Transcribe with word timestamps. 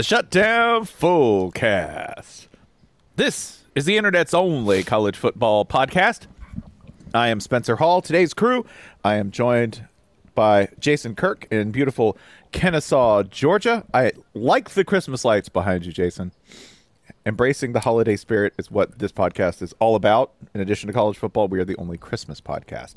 the 0.00 0.04
Shutdown 0.04 0.86
Fullcast. 0.86 2.46
This 3.16 3.64
is 3.74 3.84
the 3.84 3.98
internet's 3.98 4.32
only 4.32 4.82
college 4.82 5.14
football 5.14 5.66
podcast. 5.66 6.26
I 7.12 7.28
am 7.28 7.38
Spencer 7.38 7.76
Hall. 7.76 8.00
Today's 8.00 8.32
crew, 8.32 8.64
I 9.04 9.16
am 9.16 9.30
joined 9.30 9.86
by 10.34 10.68
Jason 10.78 11.14
Kirk 11.14 11.46
in 11.50 11.70
beautiful 11.70 12.16
Kennesaw, 12.50 13.24
Georgia. 13.24 13.84
I 13.92 14.12
like 14.32 14.70
the 14.70 14.84
Christmas 14.84 15.22
lights 15.22 15.50
behind 15.50 15.84
you, 15.84 15.92
Jason. 15.92 16.32
Embracing 17.26 17.74
the 17.74 17.80
holiday 17.80 18.16
spirit 18.16 18.54
is 18.56 18.70
what 18.70 19.00
this 19.00 19.12
podcast 19.12 19.60
is 19.60 19.74
all 19.80 19.96
about. 19.96 20.32
In 20.54 20.62
addition 20.62 20.86
to 20.86 20.94
college 20.94 21.18
football, 21.18 21.46
we 21.46 21.60
are 21.60 21.66
the 21.66 21.76
only 21.76 21.98
Christmas 21.98 22.40
podcast. 22.40 22.94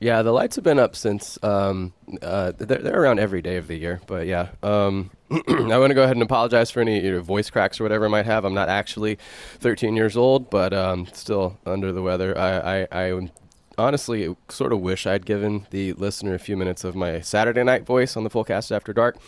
Yeah, 0.00 0.22
the 0.22 0.32
lights 0.32 0.54
have 0.56 0.64
been 0.64 0.78
up 0.78 0.94
since 0.94 1.38
um, 1.42 1.92
uh, 2.22 2.52
they're, 2.56 2.78
they're 2.78 3.02
around 3.02 3.18
every 3.18 3.42
day 3.42 3.56
of 3.56 3.66
the 3.66 3.76
year. 3.76 4.00
But 4.06 4.26
yeah, 4.26 4.50
um, 4.62 5.10
I 5.30 5.78
want 5.78 5.90
to 5.90 5.94
go 5.94 6.04
ahead 6.04 6.14
and 6.16 6.22
apologize 6.22 6.70
for 6.70 6.80
any 6.80 7.00
you 7.00 7.12
know, 7.12 7.20
voice 7.20 7.50
cracks 7.50 7.80
or 7.80 7.84
whatever 7.84 8.04
I 8.04 8.08
might 8.08 8.26
have. 8.26 8.44
I'm 8.44 8.54
not 8.54 8.68
actually 8.68 9.18
13 9.58 9.96
years 9.96 10.16
old, 10.16 10.50
but 10.50 10.72
um, 10.72 11.06
still 11.06 11.58
under 11.66 11.90
the 11.90 12.02
weather. 12.02 12.36
I, 12.38 12.82
I, 12.82 12.88
I 12.92 13.30
honestly 13.76 14.36
sort 14.48 14.72
of 14.72 14.80
wish 14.80 15.06
I'd 15.06 15.26
given 15.26 15.66
the 15.70 15.94
listener 15.94 16.34
a 16.34 16.38
few 16.38 16.56
minutes 16.56 16.84
of 16.84 16.94
my 16.94 17.20
Saturday 17.20 17.64
night 17.64 17.84
voice 17.84 18.16
on 18.16 18.24
the 18.24 18.30
full 18.30 18.44
cast 18.44 18.70
after 18.70 18.92
dark 18.92 19.18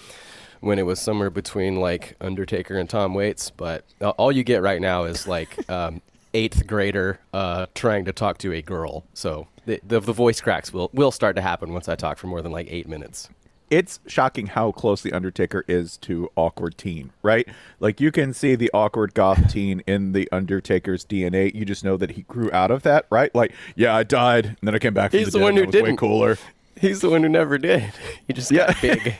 when 0.60 0.78
it 0.78 0.82
was 0.86 1.00
somewhere 1.00 1.30
between 1.30 1.76
like 1.76 2.16
Undertaker 2.20 2.76
and 2.76 2.88
Tom 2.88 3.14
Waits. 3.14 3.50
But 3.50 3.84
all 4.00 4.30
you 4.30 4.44
get 4.44 4.62
right 4.62 4.80
now 4.80 5.04
is 5.04 5.26
like 5.26 5.68
um, 5.70 6.00
eighth 6.34 6.66
grader 6.66 7.18
uh, 7.32 7.66
trying 7.74 8.04
to 8.04 8.12
talk 8.12 8.38
to 8.38 8.52
a 8.52 8.62
girl. 8.62 9.04
So 9.14 9.48
the, 9.66 9.80
the, 9.86 10.00
the 10.00 10.12
voice 10.12 10.40
cracks 10.40 10.72
will, 10.72 10.90
will 10.92 11.10
start 11.10 11.36
to 11.36 11.42
happen 11.42 11.72
once 11.72 11.88
I 11.88 11.94
talk 11.96 12.18
for 12.18 12.26
more 12.26 12.42
than 12.42 12.52
like 12.52 12.66
eight 12.70 12.88
minutes. 12.88 13.28
it's 13.70 14.00
shocking 14.06 14.48
how 14.48 14.72
close 14.72 15.00
the 15.02 15.12
Undertaker 15.12 15.64
is 15.68 15.96
to 15.98 16.28
awkward 16.36 16.76
teen, 16.76 17.12
right? 17.22 17.46
Like 17.78 18.00
you 18.00 18.10
can 18.10 18.32
see 18.32 18.54
the 18.56 18.70
awkward 18.74 19.14
goth 19.14 19.48
teen 19.52 19.82
in 19.86 20.12
the 20.12 20.28
Undertaker's 20.32 21.04
DNA. 21.04 21.54
You 21.54 21.64
just 21.64 21.84
know 21.84 21.96
that 21.96 22.12
he 22.12 22.22
grew 22.22 22.50
out 22.52 22.70
of 22.70 22.82
that, 22.82 23.06
right? 23.10 23.32
Like, 23.34 23.52
yeah, 23.76 23.94
I 23.94 24.02
died, 24.02 24.46
and 24.46 24.56
then 24.62 24.74
I 24.74 24.78
came 24.78 24.94
back. 24.94 25.10
From 25.12 25.18
He's 25.20 25.28
the, 25.32 25.32
the 25.32 25.38
dead, 25.38 25.44
one 25.44 25.56
who 25.56 25.66
was 25.66 25.74
way 25.74 25.80
didn't. 25.82 25.96
cooler. 25.98 26.36
He's 26.80 27.00
the 27.00 27.10
one 27.10 27.22
who 27.22 27.28
never 27.28 27.58
did. 27.58 27.92
He 28.26 28.32
just 28.32 28.50
Yeah. 28.50 28.68
got 28.72 28.80
big, 28.80 29.14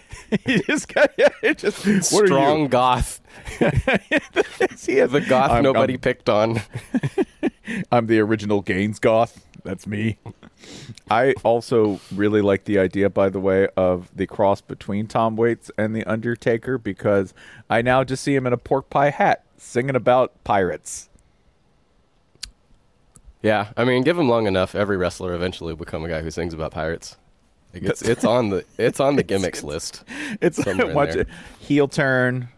he 0.46 0.60
just 0.62 0.92
got 0.92 1.10
yeah, 1.18 1.28
it 1.42 1.58
just 1.58 1.78
strong 2.04 2.68
goth. 2.68 3.20
He 3.58 4.96
has- 4.96 5.10
The 5.10 5.24
goth 5.28 5.50
I'm- 5.50 5.62
nobody 5.62 5.94
I'm, 5.94 6.00
picked 6.00 6.28
on. 6.28 6.60
I'm 7.92 8.06
the 8.06 8.18
original 8.20 8.62
Gaines 8.62 8.98
goth. 8.98 9.44
That's 9.64 9.86
me. 9.86 10.18
I 11.10 11.34
also 11.42 12.00
really 12.14 12.40
like 12.40 12.64
the 12.64 12.78
idea, 12.78 13.10
by 13.10 13.28
the 13.28 13.40
way, 13.40 13.68
of 13.76 14.10
the 14.14 14.26
cross 14.26 14.60
between 14.60 15.06
Tom 15.06 15.36
Waits 15.36 15.70
and 15.78 15.94
the 15.94 16.04
Undertaker 16.04 16.78
because 16.78 17.34
I 17.68 17.82
now 17.82 18.04
just 18.04 18.22
see 18.22 18.34
him 18.34 18.46
in 18.46 18.52
a 18.52 18.56
pork 18.58 18.90
pie 18.90 19.10
hat 19.10 19.44
singing 19.56 19.96
about 19.96 20.32
pirates. 20.44 21.08
Yeah, 23.42 23.68
I 23.76 23.84
mean, 23.84 24.02
give 24.02 24.18
him 24.18 24.28
long 24.28 24.46
enough, 24.46 24.74
every 24.74 24.96
wrestler 24.96 25.34
eventually 25.34 25.72
will 25.72 25.78
become 25.78 26.04
a 26.04 26.08
guy 26.08 26.20
who 26.20 26.30
sings 26.30 26.52
about 26.52 26.72
pirates. 26.72 27.16
Like, 27.72 27.84
it's 27.84 28.02
it's 28.02 28.24
on 28.24 28.50
the 28.50 28.64
it's 28.78 29.00
on 29.00 29.16
the 29.16 29.22
gimmicks 29.30 29.62
list. 29.62 30.04
It's 30.42 30.62
Somewhere 30.62 30.90
in 30.90 30.94
watch 30.94 31.14
it. 31.14 31.28
heel 31.60 31.88
turn, 31.88 32.48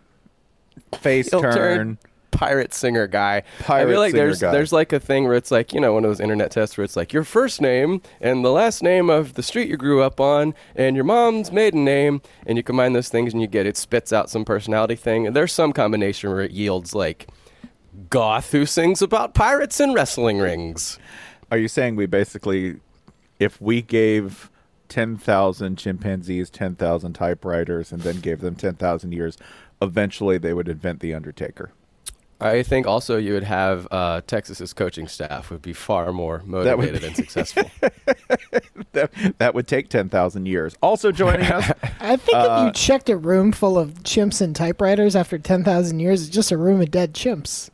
face 1.00 1.30
Heel 1.30 1.40
turn. 1.40 1.54
turn, 1.54 1.98
pirate 2.32 2.74
singer 2.74 3.06
guy. 3.06 3.44
I 3.68 3.84
feel 3.84 4.00
like 4.00 4.12
there's 4.12 4.40
guy. 4.40 4.50
there's 4.50 4.72
like 4.72 4.92
a 4.92 4.98
thing 4.98 5.24
where 5.24 5.36
it's 5.36 5.52
like 5.52 5.72
you 5.72 5.80
know 5.80 5.92
one 5.92 6.04
of 6.04 6.10
those 6.10 6.20
internet 6.20 6.50
tests 6.50 6.76
where 6.76 6.84
it's 6.84 6.96
like 6.96 7.12
your 7.12 7.24
first 7.24 7.60
name 7.60 8.02
and 8.20 8.44
the 8.44 8.50
last 8.50 8.82
name 8.82 9.08
of 9.08 9.34
the 9.34 9.42
street 9.42 9.68
you 9.68 9.76
grew 9.76 10.02
up 10.02 10.18
on 10.18 10.54
and 10.74 10.96
your 10.96 11.04
mom's 11.04 11.52
maiden 11.52 11.84
name 11.84 12.20
and 12.46 12.56
you 12.56 12.64
combine 12.64 12.92
those 12.92 13.08
things 13.08 13.32
and 13.32 13.40
you 13.40 13.46
get 13.46 13.66
it 13.66 13.76
spits 13.76 14.12
out 14.12 14.28
some 14.28 14.44
personality 14.44 14.96
thing 14.96 15.26
and 15.26 15.36
there's 15.36 15.52
some 15.52 15.72
combination 15.72 16.30
where 16.30 16.40
it 16.40 16.50
yields 16.50 16.94
like 16.94 17.28
goth 18.10 18.52
who 18.52 18.66
sings 18.66 19.02
about 19.02 19.34
pirates 19.34 19.80
and 19.80 19.94
wrestling 19.94 20.38
rings. 20.38 20.98
Are 21.50 21.58
you 21.58 21.68
saying 21.68 21.96
we 21.96 22.06
basically, 22.06 22.80
if 23.38 23.60
we 23.60 23.82
gave 23.82 24.50
10,000 24.88 25.76
chimpanzees 25.76 26.50
10,000 26.50 27.12
typewriters 27.12 27.92
and 27.92 28.02
then 28.02 28.20
gave 28.20 28.40
them 28.40 28.54
10,000 28.54 29.12
years, 29.12 29.36
eventually 29.80 30.38
they 30.38 30.54
would 30.54 30.68
invent 30.68 31.00
the 31.00 31.14
Undertaker? 31.14 31.72
I 32.42 32.62
think 32.62 32.86
also 32.86 33.16
you 33.16 33.32
would 33.34 33.44
have 33.44 33.86
uh, 33.90 34.20
Texas's 34.26 34.72
coaching 34.72 35.08
staff 35.08 35.50
would 35.50 35.62
be 35.62 35.72
far 35.72 36.12
more 36.12 36.38
That 36.46 36.46
would 36.78 36.92
motivated 36.92 37.00
be- 37.00 37.06
and 37.06 37.16
successful. 37.16 37.70
that, 38.92 39.10
that 39.38 39.54
would 39.54 39.66
take 39.66 39.88
10,000 39.88 40.46
years. 40.46 40.74
Also 40.82 41.12
joining 41.12 41.46
us, 41.46 41.70
I 42.00 42.16
think 42.16 42.36
Uh, 42.36 42.56
if 42.60 42.66
you 42.66 42.72
checked 42.72 43.08
a 43.08 43.16
room 43.16 43.52
full 43.52 43.78
of 43.78 43.90
chimps 44.02 44.40
and 44.40 44.54
typewriters 44.54 45.16
after 45.16 45.38
10,000 45.38 46.00
years, 46.00 46.22
it's 46.26 46.30
just 46.34 46.50
a 46.52 46.56
room 46.56 46.80
of 46.80 46.90
dead 46.90 47.14
chimps. 47.14 47.70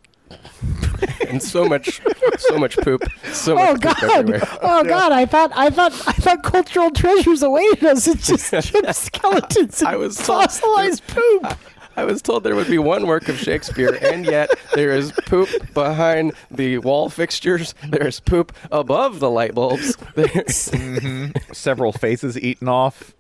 and 1.29 1.43
so 1.43 1.65
much, 1.65 2.03
so 2.39 2.59
much 2.59 2.77
poop, 2.79 3.03
so 3.33 3.59
Oh 3.59 3.73
much 3.73 3.81
God! 3.81 4.05
everywhere. 4.05 4.43
Oh 4.61 4.85
God! 4.85 5.11
I 5.11 5.25
thought, 5.25 5.51
I 5.55 5.71
thought, 5.71 5.93
I 6.07 6.13
thought 6.13 6.43
cultural 6.43 6.91
treasures 6.91 7.43
awaited 7.43 7.85
us. 7.85 8.07
It's 8.07 8.27
just 8.27 8.51
chimp 8.71 8.93
skeletons 8.95 9.81
and 9.81 9.89
I 9.89 9.97
was 9.97 10.17
told- 10.19 10.43
fossilized 10.51 11.07
poop. 11.07 11.45
I 11.47 11.57
was 12.05 12.23
told 12.23 12.45
there 12.45 12.55
would 12.55 12.69
be 12.69 12.79
one 12.79 13.07
work 13.07 13.29
of 13.29 13.39
Shakespeare, 13.39 13.99
and 14.03 14.25
yet 14.25 14.51
there 14.75 14.91
is 14.91 15.13
poop 15.27 15.49
behind 15.75 16.33
the 16.51 16.79
wall 16.79 17.09
fixtures. 17.09 17.75
There's 17.89 18.21
poop 18.21 18.53
above 18.71 19.21
the 19.21 19.31
light 19.31 19.55
bulbs. 19.55 19.97
There's 20.15 20.33
mm-hmm. 20.71 21.53
several 21.53 21.93
faces 21.93 22.39
eaten 22.39 22.69
off. 22.69 23.15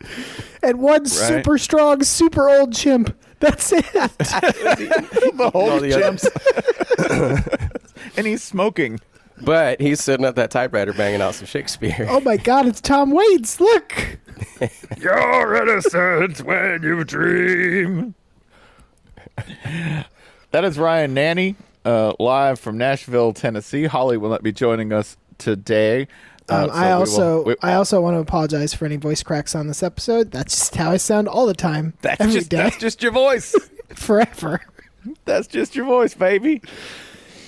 And 0.62 0.80
one 0.80 1.06
super 1.06 1.58
strong, 1.58 2.02
super 2.02 2.48
old 2.48 2.74
chimp. 2.74 3.16
That's 3.40 3.72
it. 3.72 3.84
the 3.92 5.50
whole 5.52 5.78
the 5.78 5.90
chimps. 5.90 6.26
and 8.16 8.26
he's 8.26 8.42
smoking. 8.42 9.00
But 9.40 9.80
he's 9.80 10.02
sitting 10.02 10.26
at 10.26 10.34
that 10.34 10.50
typewriter 10.50 10.92
banging 10.92 11.20
out 11.20 11.36
some 11.36 11.46
Shakespeare. 11.46 12.06
oh 12.10 12.20
my 12.20 12.36
God! 12.36 12.66
It's 12.66 12.80
Tom 12.80 13.12
Waits. 13.12 13.60
Look. 13.60 14.18
You're 14.98 15.54
innocent 15.54 16.42
when 16.42 16.82
you 16.82 17.04
dream. 17.04 18.16
that 20.50 20.64
is 20.64 20.78
Ryan 20.78 21.14
Nanni, 21.14 21.54
uh, 21.84 22.12
live 22.18 22.58
from 22.60 22.78
Nashville, 22.78 23.32
Tennessee. 23.32 23.84
Holly 23.84 24.16
will 24.16 24.30
not 24.30 24.42
be 24.42 24.52
joining 24.52 24.92
us 24.92 25.16
today. 25.38 26.08
Uh, 26.48 26.64
Um, 26.64 26.68
so 26.70 26.72
I 26.74 26.82
we 26.86 26.88
will- 26.92 26.98
also, 27.00 27.42
we- 27.44 27.56
I 27.62 27.74
also 27.74 28.00
want 28.00 28.14
to 28.16 28.20
apologize 28.20 28.72
for 28.74 28.84
any 28.86 28.96
voice 28.96 29.22
cracks 29.22 29.54
on 29.54 29.66
this 29.66 29.82
episode. 29.82 30.30
That's 30.30 30.54
just 30.58 30.76
how 30.76 30.90
I 30.90 30.96
sound 30.96 31.28
all 31.28 31.46
the 31.46 31.54
time, 31.54 31.94
that's 32.02 32.20
every 32.20 32.34
just 32.34 32.48
day, 32.50 32.56
that's 32.56 32.78
just 32.78 33.02
your 33.02 33.12
voice. 33.12 33.54
forever. 33.94 34.60
that's 35.24 35.46
just 35.46 35.76
your 35.76 35.84
voice, 35.86 36.14
baby. 36.14 36.60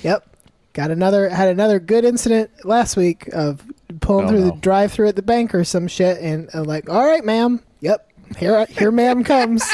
Yep. 0.03 0.27
Got 0.73 0.91
another 0.93 1.29
had 1.29 1.49
another 1.49 1.81
good 1.81 2.05
incident 2.05 2.51
last 2.65 2.97
week 2.97 3.29
of 3.33 3.63
pulling 4.01 4.27
Oh, 4.27 4.29
through 4.29 4.41
no. 4.41 4.51
the 4.51 4.57
drive 4.59 4.93
through 4.93 5.09
at 5.09 5.17
the 5.17 5.23
bank 5.23 5.53
or 5.55 5.65
some 5.65 5.89
shit 5.89 6.19
and 6.19 6.49
I'm 6.55 6.63
like, 6.63 6.89
"All 6.89 7.05
right, 7.05 7.25
ma'am. 7.25 7.61
Yep. 7.81 8.07
Here 8.39 8.65
here 8.67 8.93
ma'am 8.93 9.25
comes. 9.25 9.65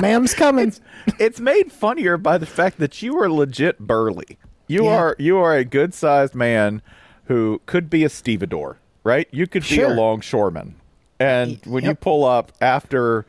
Ma'am's 0.00 0.34
coming." 0.34 0.72
It's 1.18 1.40
made 1.40 1.72
funnier 1.72 2.16
by 2.16 2.38
the 2.38 2.46
fact 2.46 2.78
that 2.78 3.02
you 3.02 3.18
are 3.20 3.30
legit 3.30 3.78
burly. 3.78 4.38
You 4.66 4.84
Yeah. 4.84 4.96
are 4.96 5.16
you 5.18 5.38
are 5.38 5.54
a 5.54 5.64
good 5.64 5.94
sized 5.94 6.34
man 6.34 6.82
who 7.24 7.60
could 7.66 7.88
be 7.90 8.04
a 8.04 8.08
stevedore, 8.08 8.78
right? 9.04 9.28
You 9.30 9.46
could 9.46 9.66
be 9.68 9.80
a 9.80 9.88
longshoreman. 9.88 10.76
And 11.20 11.58
when 11.66 11.84
you 11.84 11.94
pull 11.94 12.24
up 12.24 12.52
after 12.60 13.26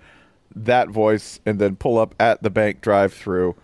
that 0.56 0.89
voice 0.89 1.39
and 1.45 1.60
then 1.60 1.75
pull 1.75 1.98
up 1.98 2.13
at 2.19 2.44
the 2.44 2.50
bank 2.50 2.81
drive 2.81 3.13
through, 3.13 3.56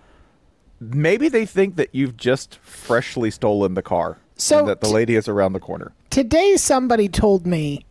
maybe 0.79 1.29
they 1.29 1.45
think 1.45 1.75
that 1.75 1.89
you've 1.93 2.17
just 2.17 2.55
freshly 2.61 3.29
stolen 3.31 3.73
the 3.75 3.81
car. 3.81 4.17
So 4.37 4.59
and 4.59 4.67
that 4.67 4.81
the 4.81 4.87
t- 4.87 4.93
lady 4.93 5.15
is 5.15 5.27
around 5.27 5.53
the 5.53 5.59
corner. 5.59 5.93
Today 6.09 6.57
somebody 6.57 7.07
told 7.07 7.45
me 7.45 7.84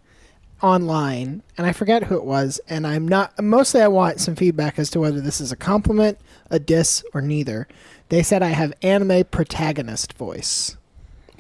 online 0.64 1.43
and 1.58 1.66
I 1.66 1.72
forget 1.72 2.05
who 2.05 2.16
it 2.16 2.25
was 2.25 2.58
and 2.69 2.87
I'm 2.87 3.06
not 3.06 3.38
mostly 3.43 3.82
I 3.82 3.88
want 3.88 4.19
some 4.19 4.34
feedback 4.34 4.78
as 4.78 4.88
to 4.90 5.00
whether 5.00 5.20
this 5.20 5.38
is 5.38 5.52
a 5.52 5.56
compliment, 5.56 6.19
a 6.50 6.58
diss 6.58 7.05
or 7.12 7.20
neither. 7.20 7.69
They 8.08 8.22
said 8.22 8.43
I 8.43 8.49
have 8.49 8.72
anime 8.82 9.25
protagonist 9.31 10.14
voice. 10.14 10.76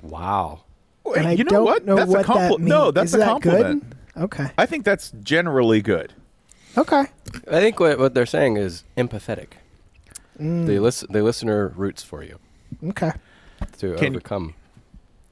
Wow. 0.02 0.64
And 1.16 1.26
I 1.26 1.32
you 1.32 1.44
know 1.44 1.50
don't 1.50 1.64
what? 1.64 1.84
know 1.86 1.96
that's 1.96 2.10
what 2.10 2.24
a 2.26 2.28
compli- 2.28 2.34
that 2.50 2.58
means. 2.58 2.68
No, 2.68 2.90
that's 2.90 3.08
Is 3.10 3.14
a 3.14 3.18
that 3.18 3.28
compliment. 3.28 3.84
Good? 4.14 4.22
Okay. 4.24 4.50
I 4.58 4.66
think 4.66 4.84
that's 4.84 5.10
generally 5.22 5.80
good. 5.80 6.12
Okay. 6.76 7.04
I 7.50 7.60
think 7.60 7.80
what, 7.80 7.98
what 7.98 8.12
they're 8.14 8.26
saying 8.26 8.58
is 8.58 8.84
empathetic. 8.98 9.52
Mm. 10.38 10.66
The, 10.66 10.80
lis- 10.80 11.04
the 11.08 11.22
listener 11.22 11.68
roots 11.68 12.02
for 12.02 12.22
you 12.22 12.38
Okay. 12.88 13.12
to 13.78 13.94
Can- 13.96 14.16
overcome. 14.16 14.54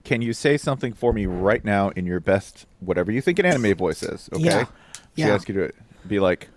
Can 0.05 0.21
you 0.23 0.33
say 0.33 0.57
something 0.57 0.93
for 0.93 1.13
me 1.13 1.27
right 1.27 1.65
now 1.65 1.91
in 1.91 2.07
your 2.07 2.21
best, 2.21 2.67
whatever 2.81 3.13
you 3.13 3.21
think 3.21 3.39
an 3.39 3.47
anime 3.47 3.77
voice 3.77 4.03
is? 4.03 4.29
Okay. 4.33 4.43
Yeah. 4.45 4.65
She 5.17 5.23
Yeah. 5.23 5.35
ask 5.35 5.49
you 5.49 5.55
to 5.55 5.73
be 6.09 6.19
like, 6.19 6.49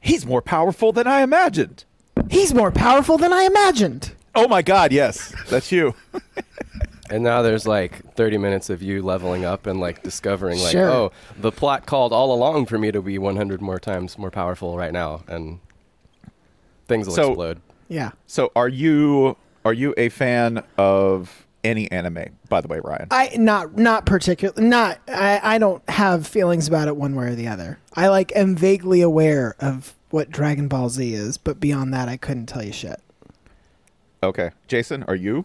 "He's 0.00 0.24
more 0.24 0.42
powerful 0.42 0.92
than 0.92 1.06
I 1.06 1.22
imagined." 1.22 1.84
He's 2.30 2.54
more 2.54 2.70
powerful 2.70 3.18
than 3.18 3.32
I 3.32 3.42
imagined. 3.44 4.12
Oh 4.34 4.46
my 4.48 4.62
God! 4.62 4.92
Yes, 4.92 5.34
that's 5.48 5.72
you. 5.72 5.94
And 7.12 7.24
now 7.24 7.42
there's 7.42 7.66
like 7.66 8.04
30 8.14 8.38
minutes 8.38 8.70
of 8.70 8.82
you 8.82 9.02
leveling 9.02 9.44
up 9.44 9.66
and 9.66 9.80
like 9.80 10.04
discovering 10.04 10.60
like, 10.60 10.70
Sure. 10.70 10.88
oh, 10.88 11.12
the 11.36 11.50
plot 11.50 11.84
called 11.84 12.12
all 12.12 12.32
along 12.32 12.66
for 12.66 12.78
me 12.78 12.92
to 12.92 13.02
be 13.02 13.18
100 13.18 13.60
more 13.60 13.80
times 13.80 14.16
more 14.16 14.30
powerful 14.30 14.76
right 14.78 14.92
now, 14.92 15.24
and 15.26 15.58
things 16.86 17.08
will 17.08 17.14
So- 17.16 17.26
explode. 17.30 17.60
Yeah. 17.88 18.12
So, 18.28 18.52
are 18.54 18.68
you 18.68 19.36
are 19.64 19.72
you 19.72 19.92
a 19.96 20.08
fan 20.08 20.62
of 20.78 21.48
any 21.64 21.90
anime? 21.90 22.24
By 22.48 22.60
the 22.60 22.68
way, 22.68 22.80
Ryan. 22.82 23.08
I 23.10 23.30
not 23.36 23.76
not 23.76 24.06
particular 24.06 24.60
not 24.62 24.98
I, 25.08 25.40
I 25.42 25.58
don't 25.58 25.88
have 25.88 26.26
feelings 26.26 26.68
about 26.68 26.88
it 26.88 26.96
one 26.96 27.14
way 27.14 27.26
or 27.26 27.34
the 27.34 27.48
other. 27.48 27.78
I 27.94 28.08
like 28.08 28.32
am 28.34 28.56
vaguely 28.56 29.00
aware 29.02 29.54
of 29.60 29.94
what 30.10 30.30
Dragon 30.30 30.68
Ball 30.68 30.88
Z 30.88 31.14
is, 31.14 31.38
but 31.38 31.60
beyond 31.60 31.92
that 31.94 32.08
I 32.08 32.16
couldn't 32.16 32.46
tell 32.46 32.62
you 32.64 32.72
shit. 32.72 33.00
Okay, 34.22 34.50
Jason, 34.68 35.02
are 35.04 35.14
you? 35.14 35.44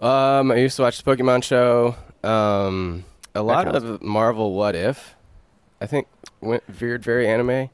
Um, 0.00 0.50
I 0.50 0.56
used 0.56 0.76
to 0.76 0.82
watch 0.82 1.02
the 1.02 1.16
Pokemon 1.16 1.42
show. 1.44 1.96
Um, 2.22 3.04
a 3.34 3.42
lot 3.42 3.74
of 3.74 4.02
Marvel 4.02 4.52
What 4.54 4.74
If. 4.74 5.14
I 5.80 5.86
think 5.86 6.06
went 6.40 6.64
veered 6.68 7.02
very 7.02 7.26
anime. 7.26 7.70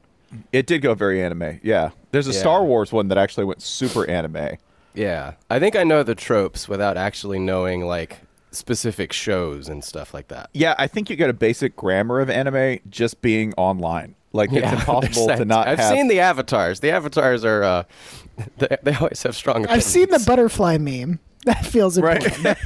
It 0.51 0.67
did 0.67 0.81
go 0.81 0.93
very 0.93 1.21
anime. 1.23 1.59
Yeah, 1.63 1.89
there's 2.11 2.27
a 2.27 2.31
Yeah. 2.31 2.39
Star 2.39 2.63
Wars 2.63 2.91
one 2.91 3.07
that 3.09 3.17
actually 3.17 3.45
went 3.45 3.61
super 3.61 4.07
anime. 4.09 4.57
Yeah, 4.99 5.33
I 5.49 5.59
think 5.59 5.77
I 5.77 5.85
know 5.85 6.03
the 6.03 6.13
tropes 6.13 6.67
without 6.67 6.97
actually 6.97 7.39
knowing 7.39 7.85
like 7.85 8.19
specific 8.51 9.13
shows 9.13 9.69
and 9.69 9.81
stuff 9.81 10.13
like 10.13 10.27
that. 10.27 10.49
Yeah, 10.53 10.75
I 10.77 10.87
think 10.87 11.09
you 11.09 11.15
get 11.15 11.29
a 11.29 11.33
basic 11.33 11.77
grammar 11.77 12.19
of 12.19 12.29
anime 12.29 12.79
just 12.89 13.21
being 13.21 13.53
online. 13.55 14.15
Like 14.33 14.51
it's 14.51 14.69
impossible 14.79 15.27
to 15.27 15.45
not. 15.45 15.69
I've 15.69 15.79
have- 15.79 15.93
seen 15.93 16.09
the 16.09 16.19
avatars. 16.19 16.81
The 16.81 16.91
avatars 16.91 17.45
are. 17.45 17.63
Uh, 17.63 17.83
they, 18.57 18.75
they 18.83 18.93
always 18.95 19.23
have 19.23 19.37
strong. 19.37 19.65
I've 19.67 19.83
seen 19.83 20.09
the 20.09 20.21
butterfly 20.25 20.77
meme. 20.77 21.19
That 21.45 21.65
feels 21.65 21.97
important. 21.97 22.43
Right. 22.43 22.57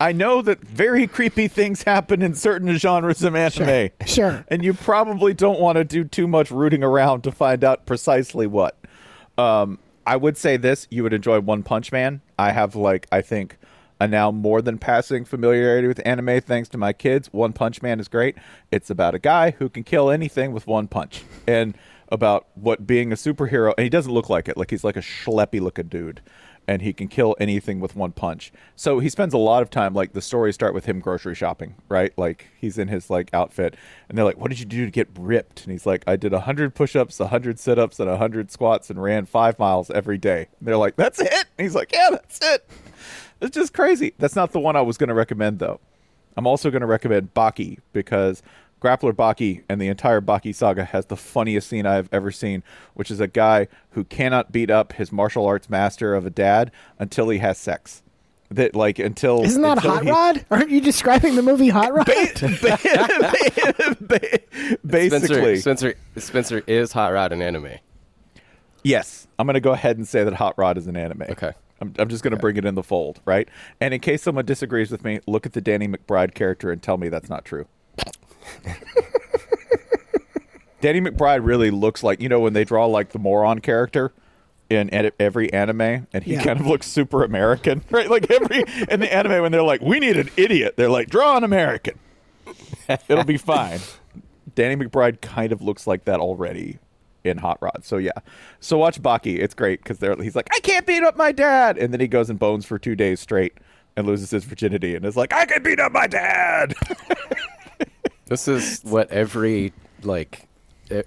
I 0.00 0.10
know 0.10 0.42
that 0.42 0.60
very 0.62 1.06
creepy 1.06 1.46
things 1.46 1.84
happen 1.84 2.22
in 2.22 2.34
certain 2.34 2.76
genres 2.76 3.22
of 3.22 3.36
anime. 3.36 3.90
Sure. 4.04 4.44
And 4.48 4.64
you 4.64 4.74
probably 4.74 5.32
don't 5.32 5.60
want 5.60 5.76
to 5.76 5.84
do 5.84 6.02
too 6.02 6.26
much 6.26 6.50
rooting 6.50 6.82
around 6.82 7.22
to 7.22 7.30
find 7.30 7.62
out 7.62 7.86
precisely 7.86 8.48
what. 8.48 8.76
Um, 9.38 9.78
I 10.06 10.16
would 10.16 10.36
say 10.36 10.56
this 10.56 10.86
you 10.90 11.02
would 11.02 11.12
enjoy 11.12 11.40
One 11.40 11.62
Punch 11.62 11.92
Man. 11.92 12.20
I 12.38 12.52
have, 12.52 12.76
like, 12.76 13.06
I 13.10 13.20
think 13.20 13.58
a 14.00 14.08
now 14.08 14.30
more 14.30 14.60
than 14.60 14.78
passing 14.78 15.24
familiarity 15.24 15.86
with 15.86 16.00
anime 16.04 16.40
thanks 16.40 16.68
to 16.70 16.78
my 16.78 16.92
kids. 16.92 17.32
One 17.32 17.52
Punch 17.52 17.80
Man 17.82 18.00
is 18.00 18.08
great. 18.08 18.36
It's 18.70 18.90
about 18.90 19.14
a 19.14 19.18
guy 19.18 19.52
who 19.52 19.68
can 19.68 19.84
kill 19.84 20.10
anything 20.10 20.52
with 20.52 20.66
one 20.66 20.88
punch. 20.88 21.24
And 21.46 21.76
about 22.08 22.46
what 22.54 22.86
being 22.86 23.12
a 23.12 23.16
superhero, 23.16 23.72
and 23.76 23.84
he 23.84 23.88
doesn't 23.88 24.12
look 24.12 24.28
like 24.28 24.46
it. 24.46 24.56
Like, 24.56 24.70
he's 24.70 24.84
like 24.84 24.96
a 24.96 25.00
schleppy 25.00 25.60
looking 25.60 25.88
dude 25.88 26.20
and 26.66 26.82
he 26.82 26.92
can 26.92 27.08
kill 27.08 27.36
anything 27.38 27.80
with 27.80 27.96
one 27.96 28.12
punch. 28.12 28.52
So 28.76 28.98
he 28.98 29.08
spends 29.08 29.34
a 29.34 29.38
lot 29.38 29.62
of 29.62 29.70
time 29.70 29.94
like 29.94 30.12
the 30.12 30.20
stories 30.20 30.54
start 30.54 30.74
with 30.74 30.86
him 30.86 31.00
grocery 31.00 31.34
shopping, 31.34 31.74
right? 31.88 32.12
Like 32.16 32.48
he's 32.58 32.78
in 32.78 32.88
his 32.88 33.10
like 33.10 33.32
outfit 33.32 33.76
and 34.08 34.16
they're 34.16 34.24
like, 34.24 34.38
"What 34.38 34.50
did 34.50 34.60
you 34.60 34.66
do 34.66 34.84
to 34.84 34.90
get 34.90 35.08
ripped?" 35.18 35.64
And 35.64 35.72
he's 35.72 35.86
like, 35.86 36.04
"I 36.06 36.16
did 36.16 36.32
100 36.32 36.74
push-ups, 36.74 37.18
100 37.20 37.58
sit-ups 37.58 38.00
and 38.00 38.08
100 38.08 38.50
squats 38.50 38.90
and 38.90 39.02
ran 39.02 39.26
5 39.26 39.58
miles 39.58 39.90
every 39.90 40.18
day." 40.18 40.48
And 40.58 40.68
they're 40.68 40.76
like, 40.76 40.96
"That's 40.96 41.20
it?" 41.20 41.32
And 41.58 41.64
he's 41.64 41.74
like, 41.74 41.92
"Yeah, 41.92 42.10
that's 42.10 42.38
it." 42.42 42.68
It's 43.40 43.54
just 43.54 43.74
crazy. 43.74 44.14
That's 44.18 44.36
not 44.36 44.52
the 44.52 44.60
one 44.60 44.76
I 44.76 44.80
was 44.80 44.96
going 44.96 45.08
to 45.08 45.14
recommend 45.14 45.58
though. 45.58 45.80
I'm 46.36 46.46
also 46.46 46.70
going 46.70 46.80
to 46.80 46.86
recommend 46.86 47.34
Baki 47.34 47.78
because 47.92 48.42
Grappler 48.80 49.12
Baki 49.12 49.62
and 49.68 49.80
the 49.80 49.88
entire 49.88 50.20
Baki 50.20 50.54
saga 50.54 50.84
has 50.84 51.06
the 51.06 51.16
funniest 51.16 51.68
scene 51.68 51.86
I've 51.86 52.08
ever 52.12 52.30
seen, 52.30 52.62
which 52.94 53.10
is 53.10 53.18
a 53.20 53.26
guy 53.26 53.68
who 53.90 54.04
cannot 54.04 54.52
beat 54.52 54.70
up 54.70 54.92
his 54.94 55.10
martial 55.10 55.46
arts 55.46 55.70
master 55.70 56.14
of 56.14 56.26
a 56.26 56.30
dad 56.30 56.70
until 56.98 57.30
he 57.30 57.38
has 57.38 57.56
sex. 57.58 58.02
That 58.50 58.76
like 58.76 58.98
until 58.98 59.42
Isn't 59.42 59.62
that 59.62 59.78
until 59.78 59.90
Hot 59.92 60.04
he- 60.04 60.10
Rod? 60.10 60.44
Aren't 60.50 60.70
you 60.70 60.80
describing 60.82 61.34
the 61.34 61.42
movie 61.42 61.70
Hot 61.70 61.92
Rod? 61.94 62.06
Basically, 64.86 65.56
Spencer, 65.56 65.60
Spencer, 65.60 65.94
Spencer 66.18 66.62
is 66.66 66.92
hot 66.92 67.12
rod 67.12 67.32
an 67.32 67.40
anime. 67.42 67.72
Yes, 68.82 69.26
I'm 69.38 69.46
going 69.46 69.54
to 69.54 69.60
go 69.60 69.72
ahead 69.72 69.96
and 69.96 70.06
say 70.06 70.24
that 70.24 70.34
Hot 70.34 70.54
Rod 70.58 70.76
is 70.76 70.86
an 70.86 70.96
anime. 70.96 71.22
Okay. 71.30 71.52
I'm, 71.80 71.94
I'm 71.98 72.08
just 72.08 72.22
going 72.22 72.32
to 72.32 72.38
bring 72.38 72.56
it 72.56 72.64
in 72.64 72.74
the 72.74 72.82
fold, 72.82 73.20
right? 73.24 73.48
And 73.80 73.94
in 73.94 74.00
case 74.00 74.22
someone 74.22 74.44
disagrees 74.44 74.90
with 74.90 75.04
me, 75.04 75.20
look 75.26 75.46
at 75.46 75.54
the 75.54 75.60
Danny 75.60 75.88
McBride 75.88 76.34
character 76.34 76.70
and 76.70 76.82
tell 76.82 76.98
me 76.98 77.08
that's 77.08 77.30
not 77.30 77.44
true. 77.44 77.66
Danny 80.80 81.00
McBride 81.00 81.44
really 81.44 81.70
looks 81.70 82.02
like, 82.02 82.20
you 82.20 82.28
know, 82.28 82.40
when 82.40 82.52
they 82.52 82.64
draw 82.64 82.84
like 82.86 83.10
the 83.10 83.18
moron 83.18 83.60
character 83.60 84.12
in 84.68 84.92
ed- 84.92 85.12
every 85.18 85.50
anime, 85.52 86.06
and 86.12 86.24
he 86.24 86.34
Yeah. 86.34 86.42
kind 86.44 86.60
of 86.60 86.66
looks 86.66 86.86
super 86.86 87.22
American, 87.24 87.82
right? 87.90 88.10
Like 88.10 88.30
every 88.30 88.64
in 88.90 89.00
the 89.00 89.12
anime 89.12 89.42
when 89.42 89.52
they're 89.52 89.62
like, 89.62 89.80
"We 89.80 89.98
need 90.00 90.16
an 90.18 90.30
idiot," 90.36 90.74
they're 90.76 90.90
like, 90.90 91.08
"Draw 91.08 91.38
an 91.38 91.44
American." 91.44 91.98
It'll 93.08 93.24
be 93.24 93.38
fine. 93.38 93.80
Danny 94.54 94.76
McBride 94.76 95.20
kind 95.22 95.52
of 95.52 95.62
looks 95.62 95.86
like 95.86 96.04
that 96.04 96.20
already 96.20 96.78
in 97.24 97.38
Hot 97.38 97.58
Rod. 97.62 97.82
So 97.84 97.96
yeah. 97.96 98.12
So 98.60 98.76
watch 98.78 99.00
Baki. 99.02 99.38
It's 99.38 99.54
great 99.54 99.82
because 99.82 99.98
they're 99.98 100.16
he's 100.22 100.36
like, 100.36 100.48
I 100.54 100.60
can't 100.60 100.86
beat 100.86 101.02
up 101.02 101.16
my 101.16 101.32
dad, 101.32 101.78
and 101.78 101.92
then 101.94 102.00
he 102.00 102.08
goes 102.08 102.28
and 102.28 102.38
bones 102.38 102.66
for 102.66 102.78
two 102.78 102.94
days 102.94 103.20
straight 103.20 103.54
and 103.96 104.06
loses 104.06 104.30
his 104.30 104.44
virginity, 104.44 104.94
and 104.94 105.04
is 105.06 105.16
like, 105.16 105.32
I 105.32 105.46
can 105.46 105.62
beat 105.62 105.80
up 105.80 105.92
my 105.92 106.06
dad. 106.06 106.74
This 108.26 108.48
is 108.48 108.80
what 108.82 109.10
every 109.10 109.72
like 110.02 110.48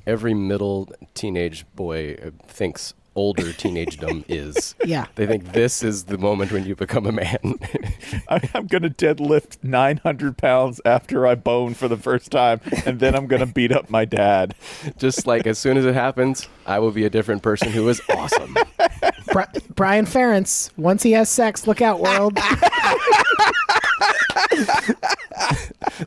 every 0.05 0.33
middle 0.33 0.89
teenage 1.13 1.65
boy 1.75 2.15
uh, 2.23 2.29
thinks 2.47 2.93
older 3.15 3.51
teenagedom 3.53 4.23
is. 4.29 4.75
Yeah. 4.85 5.07
They 5.15 5.25
think 5.25 5.51
this 5.53 5.81
is 5.83 6.03
the 6.05 6.17
moment 6.19 6.51
when 6.51 6.65
you 6.65 6.75
become 6.75 7.05
a 7.07 7.11
man. 7.11 7.39
I, 8.29 8.47
I'm 8.53 8.67
gonna 8.67 8.89
deadlift 8.91 9.63
900 9.63 10.37
pounds 10.37 10.79
after 10.85 11.25
I 11.25 11.35
bone 11.35 11.73
for 11.73 11.87
the 11.87 11.97
first 11.97 12.31
time, 12.31 12.61
and 12.85 12.99
then 12.99 13.15
I'm 13.15 13.25
gonna 13.27 13.47
beat 13.47 13.71
up 13.71 13.89
my 13.89 14.05
dad. 14.05 14.53
Just 14.97 15.25
like 15.25 15.47
as 15.47 15.57
soon 15.57 15.77
as 15.77 15.85
it 15.85 15.95
happens, 15.95 16.47
I 16.65 16.79
will 16.79 16.91
be 16.91 17.05
a 17.05 17.09
different 17.09 17.41
person 17.41 17.71
who 17.71 17.89
is 17.89 17.99
awesome. 18.15 18.55
Bri- 19.33 19.45
Brian 19.75 20.05
Ferentz, 20.05 20.69
once 20.77 21.01
he 21.03 21.11
has 21.13 21.29
sex, 21.29 21.65
look 21.67 21.81
out, 21.81 21.99
world. 21.99 22.37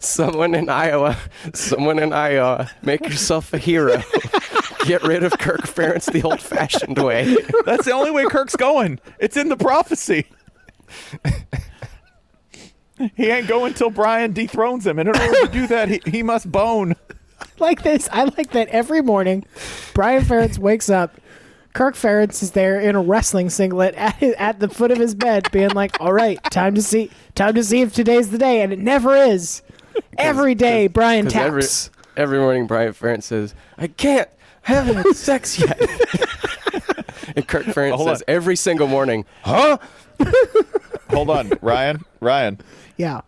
someone 0.00 0.54
in 0.54 0.69
Iowa, 0.69 1.16
someone 1.54 1.99
in 1.99 2.12
Iowa, 2.12 2.71
make 2.83 3.02
yourself 3.02 3.52
a 3.52 3.59
hero. 3.59 4.02
Get 4.87 5.02
rid 5.02 5.23
of 5.23 5.38
Kirk 5.38 5.62
Ferentz 5.62 6.11
the 6.11 6.23
old-fashioned 6.23 6.99
way. 6.99 7.37
That's 7.64 7.85
the 7.85 7.92
only 7.92 8.11
way 8.11 8.25
Kirk's 8.25 8.57
going. 8.57 8.99
It's 9.19 9.37
in 9.37 9.49
the 9.49 9.57
prophecy. 9.57 10.26
he 13.16 13.30
ain't 13.30 13.47
going 13.47 13.75
till 13.75 13.90
Brian 13.90 14.33
dethrones 14.33 14.87
him, 14.87 14.99
and 14.99 15.09
in 15.09 15.16
order 15.16 15.47
to 15.47 15.52
do 15.52 15.66
that, 15.66 15.88
he, 15.88 16.00
he 16.07 16.23
must 16.23 16.50
bone. 16.50 16.95
like 17.59 17.83
this. 17.83 18.09
I 18.11 18.25
like 18.25 18.52
that 18.52 18.69
every 18.69 19.02
morning, 19.02 19.45
Brian 19.95 20.23
Ferentz 20.23 20.59
wakes 20.59 20.88
up. 20.88 21.20
Kirk 21.73 21.95
Ferentz 21.95 22.43
is 22.43 22.50
there 22.53 22.81
in 22.81 22.97
a 22.97 23.00
wrestling 23.00 23.49
singlet 23.49 23.95
at 23.95 24.17
his, 24.17 24.35
at 24.35 24.59
the 24.59 24.69
foot 24.69 24.91
of 24.91 24.99
his 24.99 25.15
bed, 25.15 25.49
being 25.53 25.71
like, 25.71 25.97
"All 26.00 26.12
right, 26.12 26.43
time 26.50 26.75
to 26.75 26.83
see, 26.83 27.11
time 27.35 27.55
to 27.55 27.62
see 27.62 27.81
if 27.83 27.95
today's 27.95 28.31
the 28.31 28.39
day," 28.39 28.62
and 28.62 28.73
it 28.73 28.79
never 28.81 29.15
is. 29.15 29.62
Every 30.19 30.55
day, 30.55 30.89
Brian 30.89 31.27
'Cause 31.27 31.37
every, 31.37 31.62
taps. 31.62 31.91
every 32.17 32.39
morning, 32.39 32.67
Brian 32.67 32.93
Ferentz 32.93 33.25
says, 33.25 33.55
"I 33.79 33.87
can't, 33.87 34.29
I 34.67 34.73
haven't 34.73 34.97
had 34.97 35.07
sex 35.17 35.61
yet." 35.61 35.79
and 37.37 37.47
Kirk 37.47 37.67
Ferentz 37.67 37.95
Hold 37.95 38.09
says 38.09 38.23
on. 38.23 38.35
every 38.35 38.57
single 38.57 38.89
morning, 38.89 39.25
"Huh?" 39.43 39.79
Hold 41.11 41.31
on, 41.31 41.53
Ryan. 41.61 42.05
Ryan, 42.21 42.59
Yeah, 42.97 43.21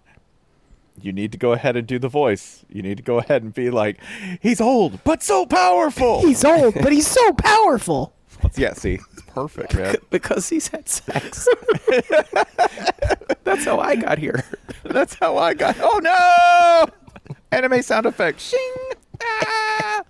you 1.01 1.13
need 1.13 1.31
to 1.33 1.39
go 1.39 1.53
ahead 1.53 1.77
and 1.77 1.87
do 1.87 1.99
the 1.99 2.09
voice. 2.09 2.65
You 2.69 2.83
need 2.83 2.97
to 2.97 3.03
go 3.03 3.19
ahead 3.19 3.43
and 3.43 3.55
be 3.55 3.71
like, 3.71 3.99
he's 4.41 4.61
old 4.61 5.03
but 5.05 5.23
so 5.23 5.47
powerful. 5.47 6.21
he's 6.23 6.45
old, 6.45 6.75
but 6.75 6.93
he's 6.93 7.07
so 7.07 7.33
powerful. 7.33 8.13
yeah, 8.57 8.73
see, 8.75 8.95
it's 9.13 9.23
perfect, 9.29 9.75
man. 9.75 9.97
because 10.11 10.49
he's 10.49 10.69
had 10.69 10.89
sex. 10.89 11.49
That's 13.45 13.65
how 13.65 13.81
I 13.81 13.97
got 13.97 14.19
here. 14.19 14.45
That's 14.85 15.15
how 15.15 15.37
I 15.39 15.55
got. 15.55 15.77
Oh 15.81 16.01
no! 16.03 17.35
Anime 17.51 17.83
sound 17.83 18.07
effect. 18.07 18.41
Shing. 18.41 18.75
Ah! 19.23 20.03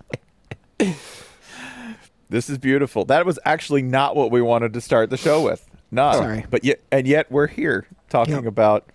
this 2.29 2.49
is 2.49 2.57
beautiful. 2.57 3.05
That 3.05 3.25
was 3.25 3.39
actually 3.45 3.81
not 3.81 4.15
what 4.15 4.31
we 4.31 4.41
wanted 4.41 4.73
to 4.73 4.81
start 4.81 5.09
the 5.09 5.17
show 5.17 5.41
with. 5.43 5.65
Not. 5.91 6.15
Sorry. 6.15 6.45
But 6.49 6.63
yet, 6.63 6.81
and 6.91 7.07
yet 7.07 7.31
we're 7.31 7.47
here 7.47 7.85
talking 8.09 8.33
Yep. 8.35 8.45
about 8.45 8.89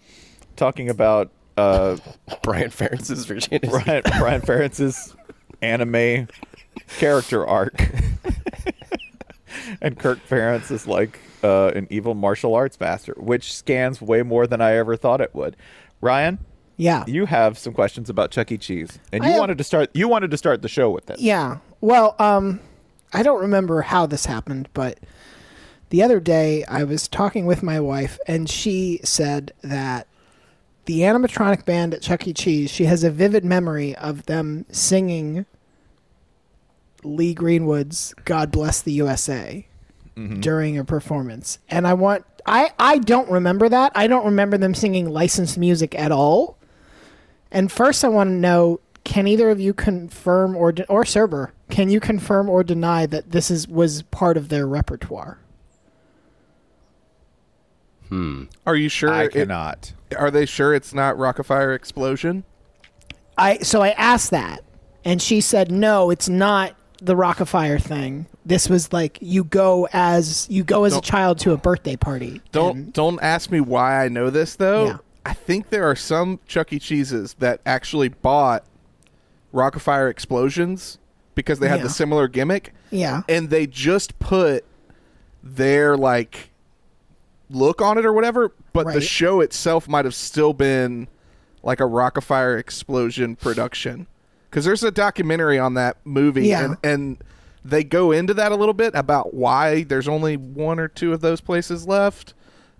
talking 0.57 0.89
about 0.89 1.31
uh, 1.57 1.97
Brian 2.43 2.71
Ferentz's 2.71 3.25
virginity. 3.27 3.69
Brian 3.69 4.03
Brian 4.19 4.41
Ferentz's 4.41 5.15
anime 5.63 6.29
character 6.99 7.47
arc. 7.47 7.91
and 9.81 9.99
Kirk 9.99 10.19
Ferentz 10.29 10.71
is 10.71 10.87
like 10.87 11.19
uh, 11.43 11.69
an 11.75 11.87
evil 11.91 12.15
martial 12.15 12.55
arts 12.55 12.79
master, 12.81 13.15
which 13.17 13.53
scans 13.55 14.01
way 14.01 14.23
more 14.23 14.47
than 14.47 14.61
I 14.61 14.77
ever 14.77 14.97
thought 14.97 15.21
it 15.21 15.35
would. 15.35 15.57
Ryan, 16.01 16.39
Yeah, 16.77 17.05
you 17.07 17.27
have 17.27 17.59
some 17.59 17.73
questions 17.73 18.09
about 18.11 18.31
Chuck 18.31 18.53
E. 18.53 18.59
Cheese, 18.59 18.99
and 19.13 19.25
you 19.25 19.31
have- 19.31 19.41
wanted 19.41 19.59
to 19.59 19.65
start. 19.65 19.91
You 19.95 20.09
wanted 20.09 20.31
to 20.31 20.37
start 20.37 20.63
the 20.63 20.69
show 20.69 20.91
with 20.91 21.11
it. 21.11 21.19
Yeah. 21.21 21.59
Well, 21.81 22.15
um, 22.19 22.61
I 23.13 23.23
don't 23.23 23.41
remember 23.41 23.83
how 23.83 24.07
this 24.07 24.27
happened, 24.27 24.69
but 24.75 24.99
the 25.91 26.03
other 26.03 26.21
day 26.21 26.65
I 26.65 26.85
was 26.85 27.09
talking 27.09 27.47
with 27.47 27.63
my 27.63 27.81
wife, 27.81 28.19
and 28.27 28.49
she 28.51 29.01
said 29.05 29.53
that 29.63 30.07
the 30.85 31.01
animatronic 31.01 31.65
band 31.65 31.95
at 31.95 32.03
Chuck 32.03 32.27
E. 32.27 32.33
Cheese, 32.33 32.71
she 32.71 32.85
has 32.87 33.05
a 33.05 33.11
vivid 33.11 33.45
memory 33.45 33.95
of 33.97 34.27
them 34.27 34.65
singing 34.71 35.47
Lee 37.05 37.35
Greenwood's 37.35 38.15
"God 38.25 38.51
Bless 38.51 38.83
the 38.83 38.93
USA" 38.93 39.67
during 40.41 40.77
a 40.77 40.85
performance, 40.85 41.59
and 41.69 41.87
I 41.87 41.95
want. 41.95 42.25
I, 42.45 42.73
I 42.79 42.99
don't 42.99 43.31
remember 43.31 43.69
that. 43.69 43.93
I 43.95 44.07
don't 44.07 44.25
remember 44.25 44.57
them 44.59 44.75
singing 44.75 45.09
licensed 45.11 45.59
music 45.59 45.95
at 45.99 46.11
all. 46.11 46.57
And 47.53 47.71
first, 47.71 48.05
I 48.05 48.09
want 48.09 48.29
to 48.29 48.35
know: 48.35 48.81
Can 49.05 49.27
either 49.29 49.49
of 49.51 49.61
you 49.61 49.73
confirm 49.75 50.57
or 50.57 50.73
de- 50.73 50.87
or 50.89 51.05
Serber? 51.05 51.51
Can 51.71 51.89
you 51.91 52.01
confirm 52.01 52.49
or 52.49 52.65
deny 52.65 53.07
that 53.07 53.31
this 53.31 53.51
is 53.51 53.69
was 53.69 54.03
part 54.03 54.37
of 54.37 54.49
their 54.49 54.67
repertoire? 54.67 55.39
Hmm. 58.09 58.45
Are 58.67 58.77
you 58.77 58.89
sure? 58.89 59.11
I 59.13 59.25
it- 59.25 59.33
cannot. 59.33 59.93
are 60.17 60.31
they 60.31 60.47
sure 60.47 60.75
it's 60.75 60.95
not 60.95 61.17
Rockafire 61.17 61.75
Explosion? 61.75 62.45
I 63.37 63.59
so 63.59 63.83
I 63.83 63.91
asked 63.91 64.31
that, 64.31 64.65
and 65.05 65.21
she 65.21 65.41
said 65.41 65.71
no, 65.71 66.11
it's 66.11 66.29
not 66.29 66.75
the 67.01 67.15
Rockafire 67.15 67.81
thing. 67.81 68.27
This 68.45 68.69
was 68.69 68.93
like 68.93 69.19
you 69.21 69.45
go 69.45 69.89
as 69.93 70.47
you 70.51 70.65
go 70.65 70.85
as 70.85 70.93
a 70.93 70.97
Don't- 70.97 71.05
child 71.05 71.39
to 71.41 71.53
a 71.53 71.57
birthday 71.57 71.97
party. 71.97 72.41
Don't 72.53 72.77
and- 72.77 72.93
don't 72.93 73.21
ask 73.23 73.51
me 73.51 73.61
why 73.61 74.05
I 74.05 74.09
know 74.09 74.31
this 74.31 74.57
though. 74.57 74.87
Yeah. 74.87 74.97
I 75.25 75.35
think 75.35 75.69
there 75.71 75.85
are 75.89 75.97
some 75.97 76.41
Chuck 76.47 76.73
E. 76.73 76.79
Cheeses 76.79 77.35
that 77.39 77.61
actually 77.67 78.09
bought 78.09 78.65
Rockafire 79.55 80.11
Explosions 80.11 80.99
because 81.35 81.59
they 81.59 81.69
had 81.69 81.79
Yeah. 81.81 81.85
the 81.85 81.91
similar 81.91 82.29
gimmick. 82.29 82.73
Yeah. 82.91 83.23
And 83.29 83.51
they 83.51 83.67
just 83.67 84.19
put 84.19 84.65
their 85.43 85.97
like 85.97 86.51
look 87.51 87.81
on 87.81 87.97
it 87.99 88.05
or 88.05 88.13
whatever, 88.13 88.53
but 88.73 88.93
the 88.93 89.01
show 89.01 89.41
itself 89.41 89.89
might 89.89 90.05
have 90.05 90.15
still 90.15 90.53
been 90.53 91.09
like 91.63 91.81
a 91.81 91.85
Rockafire 91.85 92.59
Explosion 92.59 93.37
production. 93.37 94.07
Cuz 94.51 94.65
there's 94.65 94.83
a 94.83 94.91
documentary 94.91 95.59
on 95.59 95.75
that 95.75 95.97
movie 96.05 96.49
Yeah. 96.49 96.65
and 96.65 96.77
and 96.83 97.17
they 97.65 97.85
go 97.85 98.13
into 98.13 98.33
that 98.35 98.51
a 98.53 98.55
little 98.57 98.73
bit 98.75 98.95
about 98.95 99.35
why 99.35 99.83
there's 99.85 100.09
only 100.09 100.37
one 100.37 100.79
or 100.79 100.89
two 100.89 101.13
of 101.13 101.21
those 101.21 101.41
places 101.41 101.87
left. 101.87 102.33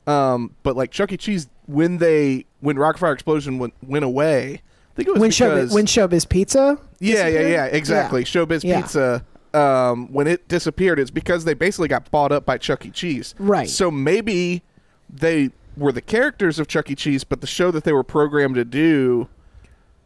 Um, 0.07 0.55
but 0.63 0.77
like 0.77 0.91
Chuck 0.91 1.13
E. 1.13 1.17
Cheese, 1.19 1.49
when 1.67 1.99
they 1.99 2.47
when 2.61 2.77
Rockafire 2.77 3.13
Explosion 3.13 3.59
went, 3.59 3.75
went 3.87 4.05
away, 4.05 4.63
I 4.63 4.95
think 4.97 5.09
it 5.09 5.13
was 5.13 5.21
when 5.21 5.29
because 5.31 5.71
Showbiz, 5.71 5.75
when 5.75 5.85
Showbiz 5.87 6.29
Pizza. 6.29 6.79
yeah, 7.01 7.27
yeah, 7.29 7.41
yeah, 7.49 7.65
exactly. 7.67 8.25
Showbiz 8.25 8.65
Yeah. 8.65 8.81
Pizza. 8.81 9.25
Um, 9.53 10.11
when 10.13 10.27
it 10.27 10.47
disappeared, 10.49 10.99
it's 10.99 11.11
because 11.11 11.45
they 11.45 11.55
basically 11.55 11.89
got 11.89 12.11
bought 12.11 12.33
up 12.33 12.47
by 12.47 12.57
Chuck 12.59 12.87
E. 12.87 12.91
Cheese. 12.91 13.35
Right. 13.39 13.69
So 13.69 13.91
maybe 13.91 14.63
they 15.11 15.51
were 15.77 15.93
the 15.93 16.01
characters 16.03 16.59
of 16.59 16.69
Chuck 16.69 16.91
E. 16.91 16.95
Cheese, 16.95 17.25
but 17.25 17.41
the 17.43 17.47
show 17.47 17.71
that 17.71 17.85
they 17.85 17.93
were 17.93 18.03
programmed 18.05 18.55
to 18.55 18.65
do 18.65 19.29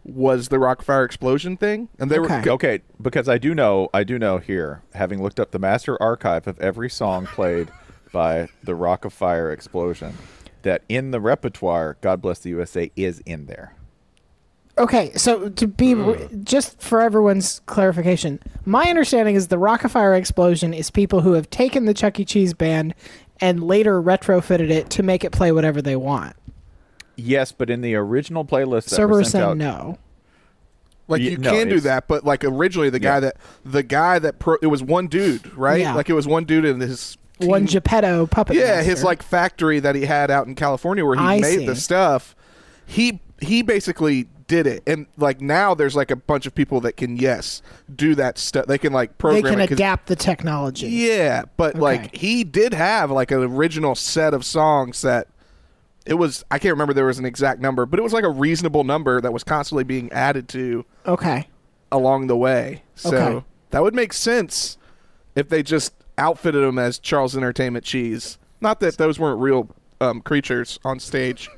was 0.05 0.49
the 0.49 0.57
Rockafire 0.57 1.05
Explosion 1.05 1.57
thing, 1.57 1.89
and 1.99 2.11
they 2.11 2.19
Okay. 2.19 2.43
were 2.45 2.53
Okay, 2.53 2.81
because 3.01 3.29
I 3.29 3.39
do 3.39 3.55
know, 3.55 3.89
I 3.95 4.05
do 4.05 4.19
know 4.19 4.39
here, 4.39 4.83
having 4.95 5.23
looked 5.23 5.39
up 5.39 5.53
the 5.53 5.59
master 5.59 6.01
archive 6.03 6.47
of 6.47 6.59
every 6.61 6.91
song 6.91 7.27
played 7.27 7.69
by 8.13 8.49
the 8.63 8.73
Rockafire 8.73 9.53
Explosion, 9.53 10.15
that 10.63 10.83
in 10.89 11.11
the 11.13 11.21
repertoire, 11.21 11.97
"God 12.01 12.21
Bless 12.21 12.41
the 12.41 12.51
USA" 12.51 12.91
is 12.97 13.21
in 13.25 13.47
there. 13.47 13.75
Okay, 14.79 15.13
so 15.15 15.51
to 15.51 15.67
be 15.67 15.93
hmm. 15.93 16.43
just 16.43 16.81
for 16.81 17.03
everyone's 17.03 17.61
clarification, 17.67 18.41
my 18.65 18.85
understanding 18.85 19.35
is 19.35 19.49
the 19.49 19.57
Rockafire 19.57 20.17
explosion 20.17 20.73
is 20.73 20.91
people 20.91 21.21
who 21.21 21.35
have 21.35 21.51
taken 21.51 21.85
the 21.85 21.93
Chuck 21.93 22.19
E. 22.19 22.25
Cheese 22.25 22.55
band 22.55 22.95
and 23.41 23.63
later 23.63 24.01
retrofitted 24.01 24.71
it 24.71 24.89
to 24.91 25.03
make 25.03 25.25
it 25.25 25.33
play 25.33 25.53
whatever 25.53 25.83
they 25.83 25.97
want. 25.97 26.35
Yes, 27.16 27.52
but 27.52 27.69
in 27.71 27.81
the 27.81 27.95
original 27.95 28.45
playlist 28.45 28.88
Server 28.88 29.23
said 29.25 29.42
out, 29.42 29.57
no. 29.57 29.99
like 31.09 31.21
you 31.21 31.37
no, 31.37 31.50
can 31.50 31.69
do 31.69 31.81
that, 31.81 32.09
but 32.09 32.25
like 32.25 32.45
originally 32.45 32.90
the 32.90 32.99
guy 32.99 33.16
Yeah. 33.16 33.21
that 33.21 33.37
the 33.64 33.83
guy 33.83 34.19
that 34.19 34.38
pro, 34.38 34.57
it 34.62 34.66
was 34.69 34.83
one 34.83 35.09
dude, 35.09 35.54
right? 35.57 35.81
Yeah. 35.81 35.95
Like 35.95 36.09
it 36.09 36.14
was 36.14 36.26
one 36.26 36.45
dude 36.45 36.64
in 36.64 36.81
his 36.81 37.16
One 37.38 37.66
Geppetto 37.66 38.26
puppet. 38.26 38.57
yeah, 38.57 38.83
his 38.83 39.02
like 39.04 39.23
factory 39.23 39.81
that 39.81 39.95
he 39.95 40.04
had 40.07 40.31
out 40.31 40.47
in 40.47 40.54
California 40.54 41.04
where 41.04 41.16
he 41.16 41.21
I 41.23 41.40
made 41.40 41.59
see. 41.61 41.66
the 41.66 41.76
stuff. 41.76 42.35
He 42.87 43.21
he 43.40 43.62
basically 43.62 44.28
did 44.47 44.66
it, 44.66 44.83
and 44.87 45.07
like 45.16 45.40
now 45.40 45.75
there's 45.75 45.97
like 45.97 46.11
a 46.11 46.16
bunch 46.16 46.47
of 46.47 46.54
people 46.54 46.81
that 46.83 46.97
can 46.97 47.16
yes 47.16 47.62
do 47.95 48.14
that 48.14 48.38
stuff. 48.38 48.66
They 48.66 48.78
can 48.78 48.92
like 48.92 49.16
program. 49.19 49.42
They 49.42 49.50
can 49.50 49.61
it 49.61 49.69
'cause- 49.69 49.78
adapt 49.78 50.07
the 50.09 50.16
technology. 50.16 50.88
Yeah, 50.88 51.42
but 51.57 51.75
like 51.76 52.14
he 52.14 52.45
did 52.45 52.73
have 52.75 53.11
like 53.11 53.31
an 53.31 53.42
original 53.42 53.95
set 53.95 54.35
of 54.35 54.45
songs 54.45 55.02
that 55.02 55.26
it 56.07 56.15
was. 56.15 56.45
I 56.51 56.59
can't 56.59 56.73
remember 56.73 56.93
there 56.95 57.07
was 57.07 57.19
an 57.19 57.25
exact 57.25 57.61
number, 57.61 57.87
but 57.87 57.99
it 57.99 58.03
was 58.03 58.13
like 58.13 58.25
a 58.25 58.31
reasonable 58.31 58.85
number 58.85 59.21
that 59.21 59.33
was 59.33 59.45
constantly 59.45 59.85
being 59.85 60.11
added 60.13 60.49
to 60.51 60.85
Okay. 61.07 61.49
along 61.91 62.27
the 62.27 62.37
way. 62.37 62.83
So 62.95 63.17
Okay. 63.17 63.45
that 63.71 63.83
would 63.83 63.95
make 63.95 64.13
sense 64.13 64.79
if 65.35 65.49
they 65.49 65.63
just 65.63 65.95
outfitted 66.19 66.63
him 66.63 66.79
as 66.79 66.99
Charles 66.99 67.37
Entertainment 67.37 67.85
Cheese. 67.85 68.39
Not 68.61 68.81
that 68.81 68.97
those 68.99 69.19
weren't 69.19 69.41
real 69.41 69.69
um, 70.01 70.21
creatures 70.21 70.79
on 70.85 70.99
stage. 71.01 71.49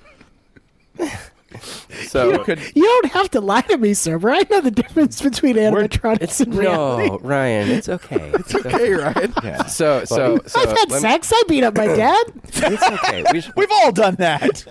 So 2.08 2.44
You 2.75 2.82
don't 2.84 3.12
have 3.12 3.30
to 3.32 3.40
lie 3.40 3.62
to 3.62 3.76
me, 3.78 3.94
sir. 3.94 4.16
I 4.28 4.44
know 4.50 4.61
the 4.61 4.70
difference 4.70 5.20
between 5.23 5.56
animatronics 5.56 6.23
it's 6.23 6.40
and 6.40 6.54
reality. 6.54 7.08
no, 7.08 7.18
Ryan. 7.20 7.70
It's 7.70 7.88
okay. 7.88 8.30
It's 8.34 8.54
Okay, 8.54 8.92
right? 8.92 9.68
So 9.70 10.04
so 10.04 10.38
so. 10.46 10.61
I've 10.61 10.68
had 10.68 10.90
let 10.90 10.90
me- 10.90 10.99
sex. 11.00 11.32
I 11.34 11.42
beat 11.49 11.64
up 11.64 11.76
my 11.76 11.87
dad. 12.04 12.25
It's 12.44 12.82
okay. 12.82 13.25
We 13.32 13.40
should- 13.42 13.54
We've 13.56 13.70
all 13.73 13.92
done 13.92 14.16
that. 14.16 14.64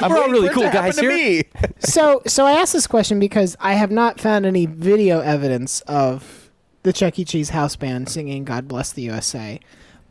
I'm 0.00 0.10
We're 0.10 0.18
all 0.22 0.30
really 0.30 0.48
cool 0.50 0.70
guys 0.70 0.98
here. 0.98 1.10
me. 1.14 1.44
so, 1.80 2.22
so 2.26 2.46
I 2.46 2.52
asked 2.52 2.72
this 2.72 2.86
question 2.86 3.18
because 3.18 3.56
I 3.60 3.74
have 3.74 3.90
not 3.90 4.20
found 4.20 4.46
any 4.46 4.66
video 4.66 5.20
evidence 5.20 5.80
of 5.82 6.50
the 6.82 6.92
Chuck 6.92 7.18
E. 7.18 7.24
Cheese 7.24 7.50
house 7.50 7.76
band 7.76 8.08
singing 8.08 8.44
"God 8.44 8.68
Bless 8.68 8.92
the 8.92 9.02
USA," 9.02 9.60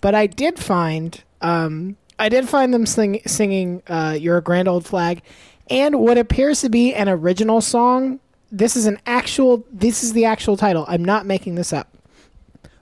but 0.01 0.15
I 0.15 0.27
did 0.27 0.59
find, 0.59 1.23
um, 1.41 1.97
I 2.19 2.29
did 2.29 2.47
find 2.47 2.73
them 2.73 2.85
sing, 2.85 3.21
singing 3.25 3.81
uh, 3.87 4.17
"You're 4.19 4.37
a 4.37 4.41
Grand 4.41 4.67
Old 4.67 4.85
Flag," 4.85 5.21
and 5.69 5.99
what 5.99 6.17
appears 6.17 6.61
to 6.61 6.69
be 6.69 6.93
an 6.93 7.09
original 7.09 7.61
song. 7.61 8.19
This 8.51 8.75
is 8.75 8.85
an 8.85 8.99
actual. 9.05 9.65
This 9.71 10.03
is 10.03 10.13
the 10.13 10.25
actual 10.25 10.57
title. 10.57 10.85
I'm 10.87 11.03
not 11.03 11.25
making 11.25 11.55
this 11.55 11.73
up. 11.73 11.89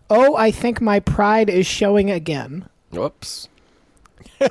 Oh, 0.10 0.36
I 0.36 0.52
think 0.52 0.82
my 0.82 1.00
pride 1.00 1.50
is 1.50 1.66
showing 1.66 2.12
again. 2.12 2.68
Whoops. 2.92 3.48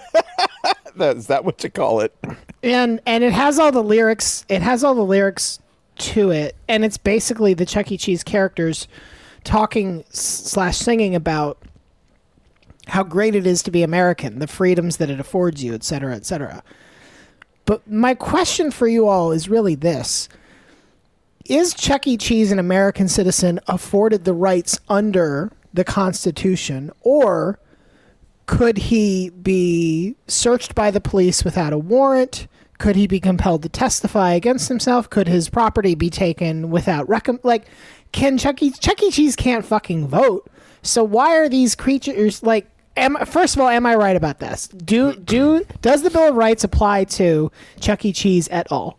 That, 0.97 1.17
is 1.17 1.29
that 1.29 1.45
what 1.45 1.63
you 1.63 1.71
call 1.71 2.01
it? 2.01 2.15
and 2.63 3.01
and 3.07 3.25
it 3.25 3.33
has 3.33 3.59
all 3.59 3.73
the 3.73 3.83
lyrics 3.83 4.45
it 4.49 4.61
has 4.61 4.85
all 4.85 4.95
the 4.95 5.05
lyrics 5.05 5.59
to 5.97 6.31
it 6.31 6.55
and 6.69 6.85
it's 6.85 6.99
basically 6.99 7.55
the 7.55 7.65
chuck 7.65 7.91
e 7.91 7.97
cheese 7.97 8.23
characters 8.23 8.87
talking 9.45 10.05
slash 10.11 10.77
singing 10.77 11.15
about 11.15 11.57
how 12.91 13.03
great 13.03 13.35
it 13.35 13.47
is 13.47 13.63
to 13.63 13.71
be 13.71 13.83
american 13.83 14.39
the 14.39 14.47
freedoms 14.47 14.99
that 14.99 15.11
it 15.11 15.21
affords 15.21 15.63
you 15.63 15.75
et 15.75 15.83
cetera 15.85 16.15
et 16.15 16.27
cetera 16.27 16.63
but 17.65 17.89
my 17.89 18.15
question 18.15 18.71
for 18.71 18.89
you 18.89 19.07
all 19.07 19.33
is 19.33 19.49
really 19.49 19.75
this 19.75 20.29
is 21.47 21.75
chuck 21.75 22.07
e 22.07 22.17
cheese 22.17 22.53
an 22.53 22.59
american 22.59 23.09
citizen 23.09 23.59
afforded 23.67 24.25
the 24.25 24.35
rights 24.35 24.79
under 24.89 25.51
the 25.73 25.85
constitution 25.85 26.91
or 27.03 27.59
could 28.51 28.79
he 28.79 29.31
be 29.31 30.17
searched 30.27 30.75
by 30.75 30.91
the 30.91 31.01
police 31.01 31.45
without 31.45 31.73
a 31.73 31.79
warrant? 31.79 32.49
Could 32.79 32.97
he 32.97 33.07
be 33.07 33.21
compelled 33.21 33.63
to 33.63 33.69
testify 33.69 34.33
against 34.33 34.67
himself? 34.67 35.09
Could 35.09 35.29
his 35.29 35.49
property 35.49 35.95
be 35.95 36.11
taken 36.11 36.69
without 36.69 37.07
recom- 37.07 37.39
like 37.45 37.67
can 38.11 38.39
Chuck 38.39 38.61
E. 38.61 38.73
Chuck 38.73 39.01
E. 39.05 39.13
Cheese 39.13 39.37
can't 39.37 39.65
fucking 39.65 40.09
vote. 40.09 40.51
So 40.83 41.05
why 41.05 41.37
are 41.37 41.49
these 41.49 41.77
creatures 41.77 42.43
like 42.43 42.69
am 42.97 43.17
first 43.27 43.57
of 43.57 43.63
all, 43.63 43.69
am 43.69 43.87
I 43.87 43.95
right 43.95 44.17
about 44.17 44.39
this? 44.41 44.69
Do 44.69 45.15
do 45.15 45.65
does 45.83 46.03
the 46.03 46.11
Bill 46.11 46.29
of 46.29 46.35
Rights 46.37 46.65
apply 46.65 47.05
to 47.05 47.51
Chuck 47.81 48.05
E. 48.05 48.13
Cheese 48.13 48.49
at 48.49 48.71
all? 48.71 48.99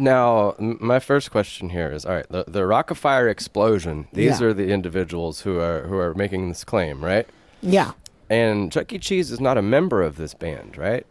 Now, 0.00 0.50
m- 0.60 0.78
my 0.80 1.00
first 1.00 1.30
question 1.30 1.70
here 1.70 1.90
is: 1.90 2.04
All 2.06 2.14
right, 2.14 2.28
the, 2.28 2.44
the 2.46 2.60
Rockafire 2.60 3.28
explosion. 3.30 4.06
These 4.12 4.40
Yeah. 4.40 4.46
are 4.48 4.52
the 4.52 4.68
individuals 4.68 5.40
who 5.40 5.58
are 5.58 5.82
who 5.88 5.96
are 5.98 6.14
making 6.14 6.48
this 6.48 6.62
claim, 6.64 7.04
right? 7.04 7.26
Yeah. 7.62 7.92
And 8.30 8.70
Chuck 8.70 8.92
E. 8.92 8.98
Cheese 8.98 9.30
is 9.32 9.40
not 9.40 9.58
a 9.58 9.62
member 9.62 10.02
of 10.02 10.16
this 10.16 10.34
band, 10.34 10.76
right? 10.76 11.04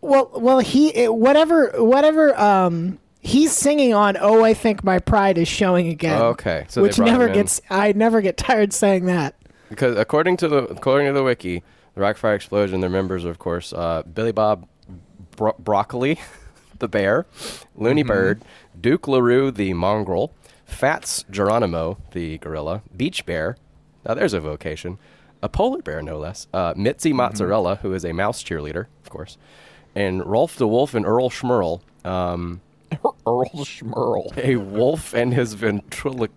Well, 0.00 0.30
well, 0.34 0.58
he 0.58 0.88
it- 0.88 1.14
whatever 1.14 1.72
whatever 1.76 2.38
um 2.40 2.98
he's 3.20 3.52
singing 3.52 3.94
on 3.94 4.16
"Oh, 4.20 4.42
I 4.42 4.52
think 4.54 4.82
my 4.82 4.98
pride 4.98 5.38
is 5.38 5.46
showing 5.46 5.86
again." 5.88 6.20
Okay, 6.20 6.64
so 6.68 6.80
they 6.80 6.88
which 6.88 6.96
brought 6.96 7.06
never 7.06 7.24
him 7.24 7.30
in. 7.30 7.34
gets 7.36 7.60
I 7.70 7.92
never 7.92 8.20
get 8.20 8.36
tired 8.48 8.72
saying 8.72 9.06
that. 9.06 9.36
Because 9.72 9.96
according 9.96 10.36
to 10.36 10.48
the 10.48 10.58
according 10.64 11.06
to 11.06 11.14
the 11.14 11.22
wiki, 11.22 11.62
the 11.94 12.02
Rockafire 12.02 12.34
explosion, 12.36 12.80
their 12.80 12.90
members 12.90 13.24
are 13.24 13.30
of 13.30 13.38
course 13.38 13.72
uh, 13.72 14.02
Billy 14.02 14.30
Bob 14.32 14.68
Bro- 15.34 15.56
Broccoli, 15.58 16.20
the 16.78 16.88
bear, 16.88 17.24
Looney 17.74 18.02
Bird, 18.02 18.42
Duke 18.78 19.08
LaRue, 19.08 19.50
the 19.50 19.72
mongrel, 19.72 20.34
Fats 20.66 21.24
Geronimo, 21.30 21.96
the 22.10 22.36
gorilla, 22.36 22.82
Beach 22.94 23.24
Bear. 23.24 23.56
Now 24.06 24.12
there's 24.12 24.34
a 24.34 24.40
vocation. 24.40 24.98
A 25.42 25.48
polar 25.48 25.80
bear, 25.80 26.02
no 26.02 26.18
less. 26.18 26.46
Uh, 26.52 26.74
Mitzi 26.76 27.14
Mozzarella, 27.14 27.76
who 27.76 27.94
is 27.94 28.04
a 28.04 28.12
mouse 28.12 28.44
cheerleader, 28.44 28.86
of 29.02 29.08
course, 29.10 29.38
and 29.94 30.24
Rolf 30.26 30.56
the 30.56 30.68
Wolf 30.68 30.94
and 30.94 31.06
Earl 31.06 31.30
Schmerl. 31.30 31.80
Um, 32.04 32.60
Earl 33.26 33.50
Schmerl. 33.64 34.36
a 34.36 34.56
wolf 34.56 35.14
and 35.14 35.32
his 35.32 35.54
ventriloquist 35.54 36.36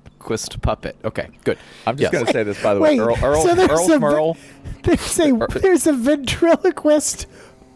puppet. 0.62 0.96
Okay, 1.06 1.30
good. 1.44 1.58
I'm 1.88 1.96
just 1.98 2.12
Yes. 2.12 2.12
going 2.12 2.26
to 2.26 2.32
say 2.34 2.44
this, 2.44 2.62
by 2.62 2.74
the 2.74 2.80
Wait, 2.80 3.00
way. 3.00 3.06
Earl, 3.06 3.18
Earl, 3.24 3.42
so 3.44 3.56
there's 3.56 3.70
Earl 3.70 3.92
a- 3.92 4.00
Schmerl. 4.00 4.38
There's 4.84 5.20
a 5.20 5.60
there's 5.60 5.88
a 5.88 5.94
ventriloquist 5.94 7.26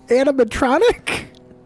animatronic. 0.07 1.25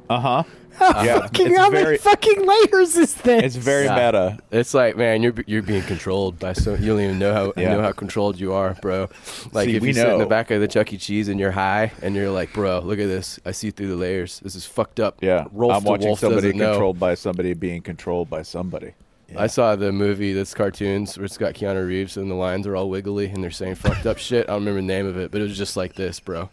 Uh 0.09 0.19
huh. 0.19 0.43
How 0.75 1.03
Yeah, 1.03 1.19
fucking 1.19 1.47
it's 1.47 1.57
how 1.57 1.69
very- 1.69 1.83
many 1.83 1.97
fucking 1.97 2.47
layers 2.47 2.95
is 2.95 3.13
this? 3.15 3.43
It's 3.43 3.55
very 3.55 3.85
Yeah. 3.85 4.05
meta. 4.07 4.37
It's 4.51 4.73
like, 4.73 4.97
man, 4.97 5.21
you're 5.21 5.33
you're 5.45 5.61
being 5.61 5.83
controlled 5.83 6.39
by 6.39 6.53
so 6.53 6.73
you 6.73 6.87
don't 6.87 6.99
even 7.01 7.19
know 7.19 7.31
how 7.33 7.53
Yeah. 7.55 7.75
know 7.75 7.81
how 7.83 7.91
controlled 7.91 8.39
you 8.39 8.53
are, 8.53 8.75
bro. 8.81 9.07
Like 9.51 9.65
See, 9.67 9.75
if 9.75 9.81
we 9.83 9.89
you 9.89 9.93
sit 9.93 10.07
in 10.09 10.17
the 10.17 10.25
back 10.25 10.49
of 10.49 10.61
the 10.61 10.67
Chuck 10.67 10.91
E. 10.91 10.97
Cheese 10.97 11.27
and 11.27 11.39
you're 11.39 11.51
high 11.51 11.91
and 12.01 12.15
you're 12.15 12.31
like, 12.31 12.53
bro, 12.53 12.79
look 12.79 12.97
at 12.99 13.07
this. 13.07 13.39
I 13.45 13.51
see 13.51 13.69
through 13.69 13.89
the 13.89 13.95
layers. 13.95 14.39
This 14.39 14.55
is 14.55 14.65
fucked 14.65 14.99
up. 14.99 15.17
Yeah. 15.21 15.45
Rolf 15.51 15.73
I'm 15.75 15.83
watching 15.83 16.07
Wolf 16.07 16.19
somebody 16.19 16.47
doesn't 16.47 16.57
know. 16.57 16.71
controlled 16.71 16.99
by 16.99 17.13
somebody 17.15 17.53
being 17.53 17.81
controlled 17.81 18.29
by 18.31 18.41
somebody. 18.41 18.93
I 19.37 19.47
saw 19.47 19.75
the 19.75 19.91
movie 19.91 20.33
that's 20.33 20.53
cartoons 20.53 21.17
where 21.17 21.25
it's 21.25 21.37
got 21.37 21.53
Keanu 21.53 21.87
Reeves 21.87 22.17
and 22.17 22.29
the 22.29 22.35
lines 22.35 22.67
are 22.67 22.75
all 22.75 22.89
wiggly 22.89 23.27
and 23.27 23.43
they're 23.43 23.51
saying 23.51 23.75
fucked 23.75 24.05
up 24.05 24.17
shit. 24.17 24.49
I 24.49 24.53
don't 24.53 24.61
remember 24.61 24.81
the 24.81 24.87
name 24.87 25.07
of 25.07 25.17
it, 25.17 25.31
but 25.31 25.41
it 25.41 25.43
was 25.43 25.57
just 25.57 25.75
like 25.75 25.95
this, 25.95 26.19
bro. 26.19 26.49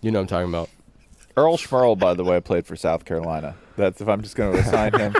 You 0.00 0.10
know 0.10 0.18
what 0.18 0.22
I'm 0.22 0.28
talking 0.28 0.48
about. 0.48 0.70
Earl 1.36 1.56
Schmerl, 1.56 1.98
by 1.98 2.14
the 2.14 2.24
way, 2.24 2.40
played 2.40 2.66
for 2.66 2.76
South 2.76 3.04
Carolina. 3.04 3.54
That's 3.76 4.00
if 4.00 4.08
I'm 4.08 4.22
just 4.22 4.36
going 4.36 4.52
to 4.54 4.58
assign 4.60 4.92
him. 4.98 5.14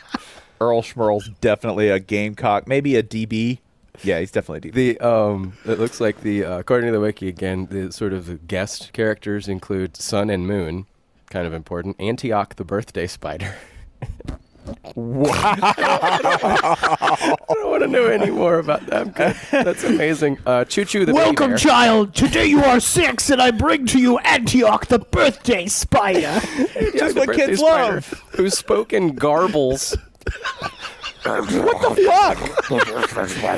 Earl 0.60 0.82
Schmerl's 0.82 1.28
definitely 1.40 1.88
a 1.88 1.98
Gamecock, 1.98 2.66
maybe 2.66 2.96
a 2.96 3.02
DB. 3.02 3.58
Yeah, 4.02 4.20
he's 4.20 4.30
definitely 4.30 4.68
a 4.68 4.72
DB. 4.72 4.74
The 4.74 5.06
um, 5.06 5.54
it 5.64 5.78
looks 5.78 6.00
like 6.00 6.20
the 6.20 6.44
uh, 6.44 6.58
according 6.58 6.88
to 6.88 6.92
the 6.92 7.00
wiki 7.00 7.28
again, 7.28 7.66
the 7.66 7.92
sort 7.92 8.12
of 8.12 8.26
the 8.26 8.36
guest 8.36 8.92
characters 8.92 9.48
include 9.48 9.96
Sun 9.96 10.30
and 10.30 10.46
Moon, 10.46 10.86
kind 11.30 11.46
of 11.46 11.52
important. 11.52 11.96
Antioch 11.98 12.56
the 12.56 12.64
birthday 12.64 13.06
spider. 13.06 13.54
I 14.96 17.36
don't 17.48 17.70
want 17.70 17.82
to 17.82 17.88
know 17.88 18.06
any 18.06 18.30
more 18.30 18.58
about 18.58 18.86
them. 18.86 19.12
That's 19.50 19.84
amazing. 19.84 20.38
Uh, 20.46 20.64
Choo 20.64 20.84
Choo 20.84 21.00
the 21.00 21.06
baby 21.12 21.18
Welcome, 21.24 21.50
bear. 21.50 21.58
child. 21.58 22.14
Today 22.14 22.46
you 22.46 22.62
are 22.62 22.80
six, 22.80 23.30
and 23.30 23.40
I 23.40 23.50
bring 23.50 23.86
to 23.86 23.98
you 23.98 24.18
Antioch, 24.18 24.86
the 24.86 24.98
birthday 24.98 25.66
spider. 25.66 26.26
Antioch 26.76 26.94
Just 26.94 27.16
what 27.16 27.34
kids 27.34 27.60
love. 27.60 28.06
Who 28.32 28.50
spoke 28.50 28.92
in 28.92 29.16
garbles. 29.16 29.96
what 31.24 31.48
the 31.48 32.04
fuck? 32.06 32.38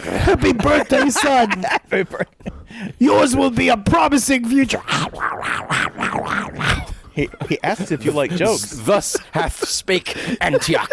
Happy 0.05 0.53
birthday, 0.53 1.11
son. 1.11 1.64
Yours 2.99 3.37
will 3.37 3.51
be 3.51 3.68
a 3.68 3.77
promising 3.77 4.49
future. 4.49 4.83
He, 7.20 7.30
he 7.48 7.59
asks 7.62 7.90
if 7.90 8.04
you 8.04 8.12
like 8.12 8.30
jokes. 8.33 8.70
Thus 8.85 9.16
hath 9.33 9.68
spake 9.68 10.16
Antioch. 10.40 10.90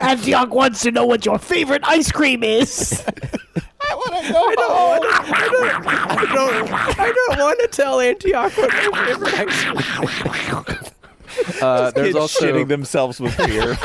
Antioch 0.00 0.52
wants 0.52 0.82
to 0.82 0.90
know 0.90 1.06
what 1.06 1.24
your 1.24 1.38
favorite 1.38 1.82
ice 1.84 2.10
cream 2.10 2.42
is. 2.42 3.04
I 3.82 3.94
wanna 3.94 4.30
know 4.30 4.48
how 4.56 4.92
I 6.98 7.12
don't 7.14 7.38
want 7.38 7.60
to 7.60 7.68
tell 7.68 8.00
Antioch 8.00 8.56
what 8.56 8.70
my 8.70 9.06
favorite 9.06 9.34
ice 9.34 9.64
cream 9.64 9.76
is. 10.68 10.90
Uh, 11.60 11.90
there's 11.90 12.14
also 12.14 12.46
shitting 12.46 12.68
themselves 12.68 13.20
with 13.20 13.34
fear. 13.34 13.76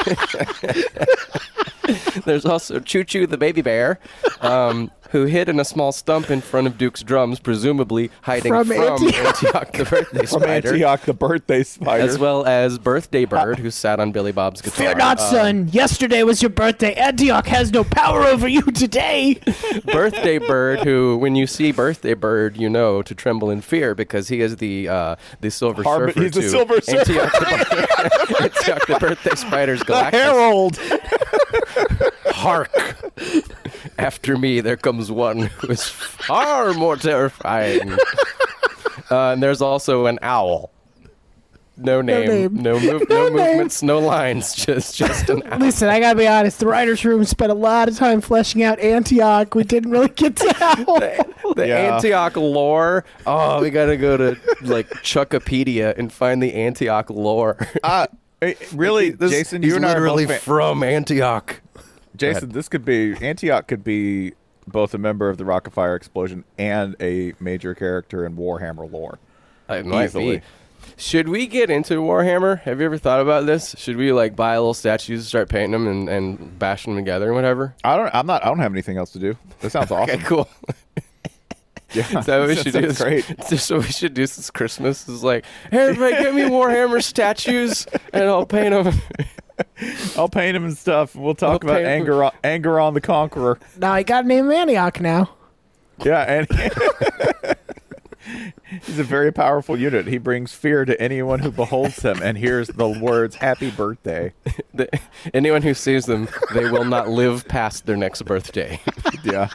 there's 2.25 2.45
also 2.45 2.79
Choo 2.79 3.03
Choo 3.03 3.27
the 3.27 3.38
baby 3.38 3.62
bear, 3.62 3.99
um, 4.41 4.91
who 5.12 5.25
hid 5.25 5.47
in 5.47 5.60
a 5.60 5.65
small 5.65 5.91
stump 5.91 6.29
in 6.31 6.41
front 6.41 6.65
of 6.67 6.77
Duke's 6.77 7.03
drums, 7.03 7.39
presumably 7.39 8.10
hiding 8.23 8.51
From 8.51 8.67
from, 8.67 8.81
Antioch. 8.81 9.43
Antioch 9.43 9.71
the 9.71 9.86
birthday 9.86 10.25
From 10.25 10.41
spider. 10.41 10.69
Antioch, 10.69 11.01
the 11.01 11.13
birthday 11.13 11.63
spider. 11.63 12.03
As 12.03 12.17
well 12.17 12.45
as 12.45 12.79
Birthday 12.79 13.25
Bird, 13.25 13.60
who 13.60 13.69
sat 13.71 13.99
on 13.99 14.12
Billy 14.12 14.31
Bob's 14.31 14.62
guitar. 14.62 14.77
Fear 14.77 14.95
not, 14.95 15.19
Um, 15.19 15.29
son. 15.29 15.67
Yesterday 15.71 16.23
was 16.23 16.41
your 16.41 16.49
birthday. 16.49 16.93
Antioch 16.95 17.45
has 17.47 17.71
no 17.71 17.84
power 17.84 18.23
over 18.23 18.47
you 18.47 18.62
today. 18.63 19.39
Birthday 19.86 20.39
Bird, 20.39 20.79
who, 20.79 21.17
when 21.17 21.36
you 21.36 21.45
see 21.47 21.71
Birthday 21.71 22.13
Bird, 22.15 22.58
you 22.58 22.69
know 22.69 23.01
to 23.03 23.13
tremble 23.15 23.49
in 23.51 23.62
fear 23.62 23.93
because 23.95 24.27
he 24.29 24.41
is 24.41 24.58
the 24.58 24.89
uh, 24.89 25.15
the 25.39 25.51
Silver 25.51 25.84
Surfer. 25.84 26.19
he's 26.19 26.31
the 26.31 26.41
Silver 26.49 26.81
Surfer. 26.81 26.99
Antioch 27.12 27.35
the, 27.39 28.82
the 28.88 28.98
Birthday 29.00 29.36
Spider's 29.36 29.80
the 29.80 29.86
Galactus. 29.86 30.12
Herald. 30.12 30.78
Hark! 32.36 32.71
After 33.98 34.38
me, 34.38 34.62
there 34.62 34.78
comes 34.78 35.12
one 35.12 35.39
who 35.43 35.67
is 35.67 35.84
far 35.88 36.74
more 36.74 36.98
terrifying. 36.98 37.98
Uh, 39.12 39.32
and 39.32 39.43
there's 39.43 39.62
also 39.62 40.06
an 40.08 40.19
owl. 40.21 40.71
No 41.77 42.01
name, 42.01 42.27
name. 42.27 42.53
no, 42.55 42.79
move, 42.79 43.09
No 43.09 43.27
no, 43.27 43.29
name. 43.29 43.33
movements, 43.47 43.83
no 43.83 43.99
lines, 43.99 44.53
just 44.65 44.95
just 44.95 45.29
an 45.29 45.43
owl. 45.45 45.59
Listen, 45.59 45.89
I 45.89 45.99
gotta 45.99 46.17
be 46.17 46.27
honest. 46.27 46.59
The 46.59 46.67
writers' 46.67 47.03
room 47.03 47.23
spent 47.25 47.51
a 47.51 47.55
lot 47.55 47.89
of 47.89 47.97
time 47.97 48.21
fleshing 48.21 48.63
out 48.63 48.79
Antioch. 48.79 49.53
We 49.55 49.63
didn't 49.63 49.91
really 49.91 50.07
get 50.09 50.35
to 50.38 50.55
Owl. 50.61 51.53
The 51.55 51.67
Yeah. 51.67 51.95
Antioch 51.95 52.38
lore. 52.38 53.03
Oh, 53.27 53.61
we 53.61 53.69
gotta 53.71 53.97
go 53.97 54.15
to 54.17 54.38
like 54.61 54.89
Chuckopedia 55.03 55.97
and 55.97 56.11
find 56.13 56.41
the 56.41 56.53
Antioch 56.53 57.09
lore. 57.09 57.57
Uh, 57.83 58.07
eh, 58.41 58.53
really, 58.73 59.09
This- 59.11 59.31
Jason, 59.31 59.61
you 59.63 59.75
and 59.75 59.85
I 59.85 59.89
are 59.89 59.93
literally 59.95 60.25
both 60.27 60.38
fa- 60.38 60.41
from 60.43 60.83
Antioch. 60.83 61.61
Jason, 62.15 62.49
this 62.49 62.69
could 62.69 62.85
be 62.85 63.15
Antioch 63.21 63.67
could 63.67 63.83
be 63.83 64.33
both 64.67 64.93
a 64.93 64.97
member 64.97 65.29
of 65.29 65.38
the 65.38 65.43
Rockafire 65.43 65.95
Explosion 65.97 66.43
and 66.57 66.95
a 67.01 67.33
major 67.41 67.75
character 67.75 68.25
in 68.25 68.35
Warhammer 68.38 68.89
lore. 68.89 69.19
It 69.69 69.85
might 69.85 70.05
Easily. 70.05 70.38
be. 70.38 70.41
Should 70.98 71.28
we 71.30 71.48
get 71.48 71.69
into 71.69 71.95
Warhammer? 71.95 72.62
Have 72.62 72.80
you 72.80 72.86
ever 72.86 72.98
thought 72.98 73.19
about 73.19 73.45
this? 73.45 73.76
Should 73.78 73.98
we 73.98 74.12
like 74.13 74.36
buy 74.36 74.58
little 74.58 74.74
statues, 74.74 75.19
and 75.21 75.28
start 75.28 75.50
painting 75.50 75.71
them, 75.71 75.88
and, 75.88 76.08
and 76.10 76.58
bashing 76.60 76.95
them 76.95 77.04
together 77.04 77.26
and 77.28 77.36
whatever? 77.36 77.76
I 77.84 77.98
don't. 77.98 78.13
I'm 78.15 78.26
not. 78.26 78.43
I 78.43 78.48
don't 78.48 78.60
have 78.60 78.71
anything 78.74 78.98
else 78.98 79.12
to 79.12 79.19
do. 79.19 79.38
That 79.62 79.71
sounds 79.71 79.91
awesome. 79.91 80.15
Okay, 80.15 80.24
cool. 80.24 80.50
Yeah, 81.93 82.19
Is 82.19 82.26
that 82.26 82.39
what 82.39 82.48
we 82.50 82.56
that 82.56 82.63
should 82.63 82.74
do? 82.74 82.82
sounds 82.91 83.02
great. 83.02 83.36
Just 83.50 83.71
what 83.71 83.82
we 83.82 83.86
should 83.88 84.13
do 84.13 84.24
this 84.24 84.50
Christmas 84.52 85.08
is 85.08 85.24
like, 85.24 85.45
hey, 85.71 85.78
everybody, 85.78 86.12
get 86.21 86.36
me 86.36 86.41
Warhammer 86.41 87.02
statues, 87.02 87.88
and 88.12 88.24
I'll 88.26 88.45
paint 88.45 88.71
them. 88.71 89.02
I'll 90.17 90.28
paint 90.28 90.56
them 90.56 90.65
and 90.65 90.78
stuff. 90.78 91.15
We'll 91.15 91.36
talk 91.36 91.63
I'll 91.63 91.69
about 91.69 91.76
paint 91.78 91.86
'em. 91.88 91.91
anger. 92.02 92.24
On, 92.26 92.32
anger 92.43 92.80
on 92.82 92.95
the 92.95 93.02
conqueror. 93.02 93.60
now 93.78 93.93
I 93.93 94.04
got 94.04 94.26
name 94.26 94.52
Antioch 94.52 95.00
now. 95.00 95.30
Yeah, 96.04 96.19
and 96.24 97.54
he's 98.83 98.99
a 98.99 99.03
very 99.03 99.31
powerful 99.31 99.77
unit. 99.77 100.07
He 100.07 100.17
brings 100.17 100.53
fear 100.53 100.85
to 100.85 100.99
anyone 101.01 101.39
who 101.39 101.51
beholds 101.51 102.01
him 102.01 102.21
and 102.21 102.38
hears 102.38 102.67
the 102.67 102.88
words 102.88 103.35
"Happy 103.35 103.71
Birthday." 103.71 104.33
Anyone 105.33 105.61
who 105.61 105.73
sees 105.73 106.05
them, 106.05 106.27
they 106.53 106.69
will 106.69 106.85
not 106.85 107.09
live 107.09 107.47
past 107.47 107.85
their 107.85 107.97
next 107.97 108.23
birthday. 108.23 108.79
Yeah, 109.23 109.49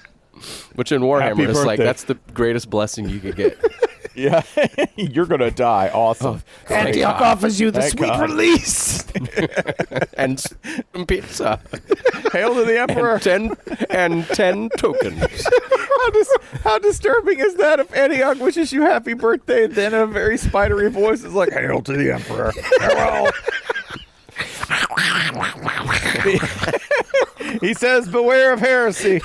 Which 0.74 0.92
in 0.92 1.03
Warhammer 1.03 1.38
Happy 1.38 1.42
is 1.44 1.64
like 1.64 1.79
that's 1.79 2.05
the 2.05 2.14
greatest 2.35 2.70
blessing 2.70 3.09
you 3.09 3.20
could 3.20 3.37
get. 3.37 3.59
yeah. 4.14 4.42
You're 4.96 5.26
gonna 5.26 5.50
die. 5.50 5.90
Awesome. 5.92 6.37
Oh, 6.37 6.42
thank 6.66 6.88
Antioch 6.88 7.18
God. 7.18 7.38
offers 7.38 7.61
you 7.61 7.70
the 7.70 7.81
Thank 7.81 7.98
sweet 7.98 8.09
God. 8.09 8.31
release. 8.31 9.05
and 10.14 10.40
some 10.40 11.07
pizza. 11.07 11.61
Hail 12.33 12.55
to 12.55 12.64
the 12.64 12.81
emperor. 12.81 13.14
And 13.14 13.22
ten 13.22 13.57
and 13.90 14.26
ten 14.29 14.68
tokens. 14.76 15.18
how, 15.20 16.11
dis- 16.11 16.37
how 16.62 16.79
disturbing 16.79 17.40
is 17.40 17.57
that 17.57 17.81
if 17.81 17.94
Antioch 17.94 18.38
wishes 18.40 18.72
you 18.72 18.83
happy 18.83 19.14
birthday, 19.14 19.66
then 19.66 19.94
a 19.94 20.07
very 20.07 20.37
spidery 20.37 20.90
voice 20.90 21.24
is 21.24 21.35
like, 21.35 21.53
Hail 21.53 21.83
to 21.83 21.92
the 21.92 22.12
Emperor. 22.12 22.53
Farewell. 22.53 23.33
he 27.61 27.74
says, 27.74 28.09
Beware 28.09 28.53
of 28.53 28.61
heresy. 28.61 29.20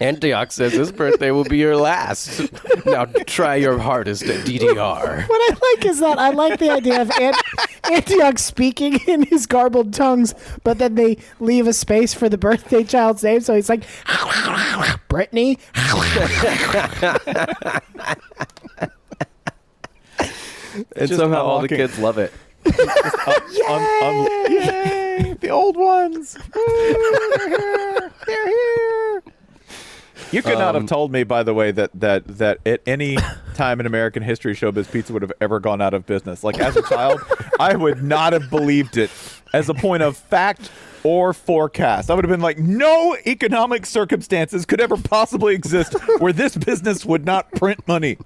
Antioch 0.00 0.50
says 0.50 0.72
his 0.72 0.90
birthday 0.90 1.30
will 1.30 1.44
be 1.44 1.58
your 1.58 1.76
last. 1.76 2.50
Now 2.86 3.04
try 3.26 3.56
your 3.56 3.78
hardest 3.78 4.22
at 4.24 4.46
DDR. 4.46 5.26
What 5.28 5.52
I 5.52 5.56
like 5.74 5.84
is 5.84 6.00
that 6.00 6.18
I 6.18 6.30
like 6.30 6.58
the 6.58 6.70
idea 6.70 7.02
of 7.02 7.10
Ant- 7.20 7.36
Antioch 7.92 8.38
speaking 8.38 8.98
in 9.06 9.24
his 9.24 9.46
garbled 9.46 9.92
tongues, 9.92 10.34
but 10.64 10.78
then 10.78 10.94
they 10.94 11.18
leave 11.38 11.66
a 11.66 11.72
space 11.74 12.14
for 12.14 12.28
the 12.30 12.38
birthday 12.38 12.82
child's 12.82 13.22
name. 13.22 13.40
So 13.40 13.54
he's 13.54 13.68
like, 13.68 13.84
Brittany. 15.08 15.58
And 20.96 21.08
Just 21.08 21.16
somehow 21.16 21.42
all 21.44 21.60
the 21.60 21.68
kids 21.68 21.98
love 21.98 22.16
it. 22.18 22.32
Un- 22.66 22.74
un- 24.02 24.26
yay! 24.52 25.34
The 25.40 25.48
old 25.50 25.76
ones. 25.76 26.36
Ooh, 26.56 27.32
they're 27.36 27.48
here. 27.48 28.12
They're 28.26 28.46
here. 28.46 29.22
You 30.32 30.42
could 30.42 30.58
not 30.58 30.74
have 30.74 30.82
Um, 30.82 30.86
told 30.86 31.12
me, 31.12 31.24
by 31.24 31.42
the 31.42 31.54
way, 31.54 31.70
that 31.72 31.90
that 31.94 32.26
that 32.38 32.58
at 32.66 32.80
any 32.86 33.16
time 33.54 33.80
in 33.80 33.86
American 33.86 34.22
history, 34.22 34.54
Showbiz 34.54 34.90
Pizza 34.90 35.12
would 35.12 35.22
have 35.22 35.32
ever 35.40 35.60
gone 35.60 35.80
out 35.80 35.94
of 35.94 36.06
business. 36.06 36.44
Like 36.44 36.58
as 36.58 36.76
a 36.76 36.82
child, 36.82 37.20
I 37.58 37.74
would 37.76 38.02
not 38.02 38.32
have 38.32 38.48
believed 38.50 38.96
it 38.96 39.10
as 39.52 39.68
a 39.68 39.74
point 39.74 40.02
of 40.02 40.16
fact 40.16 40.70
or 41.02 41.32
forecast. 41.32 42.10
I 42.10 42.14
would 42.14 42.24
have 42.24 42.30
been 42.30 42.40
like, 42.42 42.58
no 42.58 43.16
economic 43.26 43.86
circumstances 43.86 44.66
could 44.66 44.80
ever 44.80 44.96
possibly 44.96 45.54
exist 45.54 45.94
where 46.18 46.32
this 46.32 46.56
business 46.56 47.04
would 47.06 47.24
not 47.24 47.50
print 47.52 47.86
money. 47.88 48.18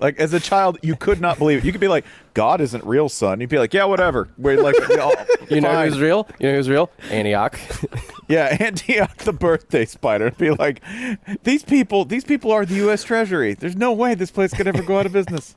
Like 0.00 0.18
as 0.18 0.32
a 0.32 0.40
child, 0.40 0.78
you 0.82 0.96
could 0.96 1.20
not 1.20 1.38
believe 1.38 1.58
it. 1.58 1.64
You 1.64 1.72
could 1.72 1.80
be 1.80 1.88
like, 1.88 2.04
"God 2.34 2.60
isn't 2.60 2.84
real, 2.84 3.08
son." 3.08 3.40
You'd 3.40 3.50
be 3.50 3.58
like, 3.58 3.74
"Yeah, 3.74 3.84
whatever." 3.84 4.28
We're 4.38 4.60
like, 4.62 4.76
"Yeah, 4.88 5.10
You 5.50 5.60
know 5.60 5.68
fine." 5.68 5.88
who's 5.88 6.00
real? 6.00 6.26
You 6.38 6.48
know 6.48 6.56
who's 6.56 6.68
real? 6.68 6.90
Antioch. 7.10 7.58
Yeah, 8.28 8.56
Antioch 8.60 9.16
the 9.24 9.32
birthday 9.32 9.84
spider. 9.84 10.28
It'd 10.28 10.38
be 10.38 10.52
like, 10.52 10.80
these 11.42 11.64
people, 11.64 12.04
these 12.04 12.22
people 12.22 12.52
are 12.52 12.64
the 12.64 12.76
U.S. 12.76 13.02
Treasury. 13.02 13.54
There's 13.54 13.74
no 13.74 13.92
way 13.92 14.14
this 14.14 14.30
place 14.30 14.54
could 14.54 14.68
ever 14.68 14.82
go 14.84 15.00
out 15.00 15.06
of 15.06 15.12
business. 15.12 15.56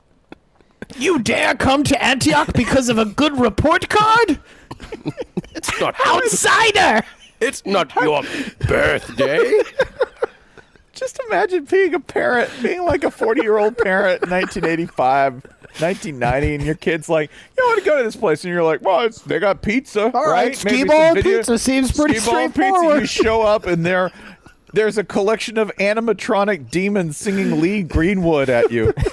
You 0.97 1.19
dare 1.19 1.53
come 1.53 1.83
to 1.83 2.03
Antioch 2.03 2.51
because 2.53 2.89
of 2.89 2.97
a 2.97 3.05
good 3.05 3.39
report 3.39 3.89
card? 3.89 4.39
it's 5.53 5.79
not 5.79 5.95
Outsider! 6.03 7.05
It's 7.39 7.63
not 7.63 7.93
your 7.95 8.23
birthday. 8.67 9.59
Just 11.03 11.19
imagine 11.27 11.65
being 11.65 11.93
a 11.93 11.99
parent, 11.99 12.49
being 12.61 12.85
like 12.85 13.03
a 13.03 13.11
40 13.11 13.41
year 13.41 13.57
old 13.57 13.77
parent 13.77 14.23
in 14.23 14.29
1985, 14.29 15.33
1990, 15.43 16.55
and 16.55 16.63
your 16.63 16.75
kid's 16.75 17.09
like, 17.09 17.29
"You 17.57 17.63
want 17.65 17.79
to 17.79 17.85
go 17.85 17.97
to 17.97 18.03
this 18.05 18.15
place?" 18.15 18.45
And 18.45 18.53
you're 18.53 18.63
like, 18.63 18.81
"Well, 18.81 19.01
it's, 19.01 19.19
they 19.19 19.37
got 19.39 19.61
pizza, 19.61 20.11
All 20.15 20.29
right, 20.29 20.45
Maybe 20.45 20.55
some 20.55 20.69
skee-ball 20.87 21.13
video- 21.15 21.37
pizza 21.39 21.57
seems 21.59 21.91
pretty 21.91 22.13
Pizza. 22.13 22.29
straightforward. 22.29 23.01
You 23.01 23.05
show 23.05 23.41
up 23.41 23.65
and 23.67 23.85
there, 23.85 24.11
there's 24.71 24.97
a 24.97 25.03
collection 25.03 25.57
of 25.57 25.71
animatronic 25.77 26.71
demons 26.71 27.17
singing 27.17 27.59
Lee 27.59 27.83
Greenwood 27.83 28.49
at 28.49 28.71
you. 28.71 28.93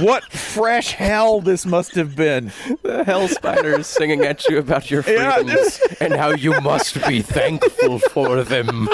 what 0.00 0.24
fresh 0.32 0.92
hell 0.92 1.40
this 1.40 1.64
must 1.66 1.94
have 1.94 2.16
been. 2.16 2.52
The 2.82 3.04
hell 3.04 3.28
spider 3.28 3.78
is 3.78 3.86
singing 3.86 4.22
at 4.24 4.46
you 4.48 4.58
about 4.58 4.90
your 4.90 5.02
Yeah, 5.06 5.32
freedoms 5.34 5.80
and 6.00 6.14
how 6.14 6.30
you 6.30 6.60
must 6.60 7.06
be 7.06 7.22
thankful 7.22 7.98
for 7.98 8.42
them. 8.42 8.88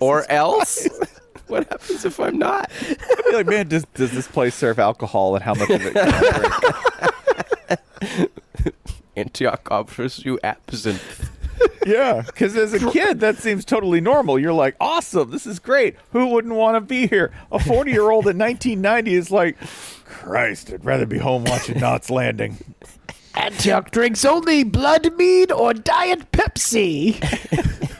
or 0.00 0.30
else? 0.30 0.86
What 1.48 1.68
happens 1.68 2.04
if 2.04 2.20
I'm 2.20 2.38
not? 2.38 2.70
I'd 2.88 3.24
be 3.24 3.32
like, 3.32 3.46
man, 3.46 3.68
does, 3.68 3.84
does 3.94 4.12
this 4.12 4.28
place 4.28 4.54
serve 4.54 4.78
alcohol 4.78 5.34
and 5.34 5.42
how 5.44 5.54
much 5.54 5.70
of 5.70 5.80
it 5.84 5.94
can 5.94 6.14
I 6.14 7.78
drink? 8.08 8.30
Antioch 9.16 9.68
offers 9.70 10.24
you 10.24 10.38
absinthe. 10.44 11.30
Yeah, 11.86 12.22
because 12.26 12.56
as 12.56 12.74
a 12.74 12.90
kid, 12.90 13.20
that 13.20 13.38
seems 13.38 13.64
totally 13.64 14.00
normal. 14.00 14.38
You're 14.38 14.52
like, 14.52 14.76
awesome, 14.80 15.30
this 15.30 15.46
is 15.46 15.58
great. 15.58 15.96
Who 16.12 16.26
wouldn't 16.28 16.54
want 16.54 16.76
to 16.76 16.80
be 16.80 17.06
here? 17.06 17.32
A 17.50 17.58
40 17.58 17.90
year 17.90 18.10
old 18.10 18.26
in 18.26 18.38
1990 18.38 19.14
is 19.14 19.30
like, 19.30 19.56
Christ, 20.04 20.72
I'd 20.72 20.84
rather 20.84 21.06
be 21.06 21.18
home 21.18 21.44
watching 21.44 21.78
Knots 21.80 22.10
Landing. 22.10 22.58
Antioch 23.34 23.90
drinks 23.90 24.24
only 24.24 24.64
blood 24.64 25.16
mead 25.16 25.52
or 25.52 25.72
diet 25.72 26.30
Pepsi. 26.32 27.16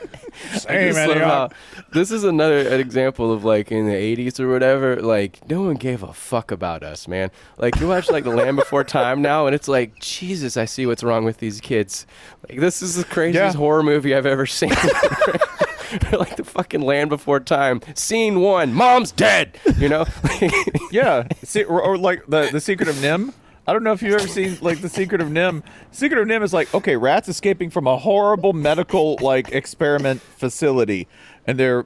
Hey, 0.67 0.87
just 0.87 0.95
man, 0.97 1.07
love 1.09 1.17
yeah. 1.17 1.25
how- 1.27 1.49
this 1.93 2.11
is 2.11 2.23
another 2.23 2.59
an 2.59 2.79
example 2.79 3.31
of 3.33 3.43
like 3.43 3.71
in 3.71 3.85
the 3.87 3.93
80s 3.93 4.39
or 4.39 4.49
whatever 4.51 5.01
like 5.01 5.47
no 5.49 5.61
one 5.61 5.75
gave 5.75 6.03
a 6.03 6.13
fuck 6.13 6.51
about 6.51 6.83
us 6.83 7.07
man 7.07 7.29
like 7.57 7.79
you 7.79 7.87
watch 7.87 8.09
like 8.09 8.23
the 8.23 8.29
land 8.29 8.55
before 8.57 8.83
time 8.83 9.21
now 9.21 9.45
and 9.45 9.53
it's 9.55 9.67
like 9.67 9.99
jesus 9.99 10.55
i 10.57 10.65
see 10.65 10.85
what's 10.85 11.03
wrong 11.03 11.23
with 11.25 11.37
these 11.39 11.59
kids 11.59 12.05
like 12.49 12.59
this 12.59 12.81
is 12.81 12.95
the 12.95 13.03
craziest 13.03 13.55
Yeah. 13.55 13.59
horror 13.59 13.83
movie 13.83 14.15
i've 14.15 14.25
ever 14.25 14.45
seen 14.45 14.69
like 16.13 16.35
the 16.37 16.43
fucking 16.45 16.81
land 16.81 17.09
before 17.09 17.39
time 17.39 17.81
scene 17.95 18.39
one 18.39 18.73
mom's 18.73 19.11
dead 19.11 19.57
you 19.77 19.89
know 19.89 20.05
yeah, 20.91 21.27
See, 21.43 21.63
or, 21.63 21.81
or 21.81 21.97
like 21.97 22.25
the, 22.27 22.49
the 22.51 22.61
Secret 22.61 22.87
of 22.89 22.95
NIMH. 22.95 23.33
I 23.67 23.73
don't 23.73 23.83
know 23.83 23.93
if 23.93 24.01
you've 24.01 24.15
ever 24.15 24.27
seen 24.27 24.57
like 24.61 24.81
the 24.81 24.89
Secret 24.89 25.21
of 25.21 25.27
NIMH. 25.27 25.63
Secret 25.91 26.19
of 26.19 26.27
NIMH 26.27 26.43
is 26.43 26.53
like 26.53 26.73
okay, 26.73 26.95
rats 26.95 27.29
escaping 27.29 27.69
from 27.69 27.87
a 27.87 27.97
horrible 27.97 28.53
medical 28.53 29.17
like 29.21 29.51
experiment 29.51 30.21
facility, 30.21 31.07
and 31.45 31.59
they're 31.59 31.85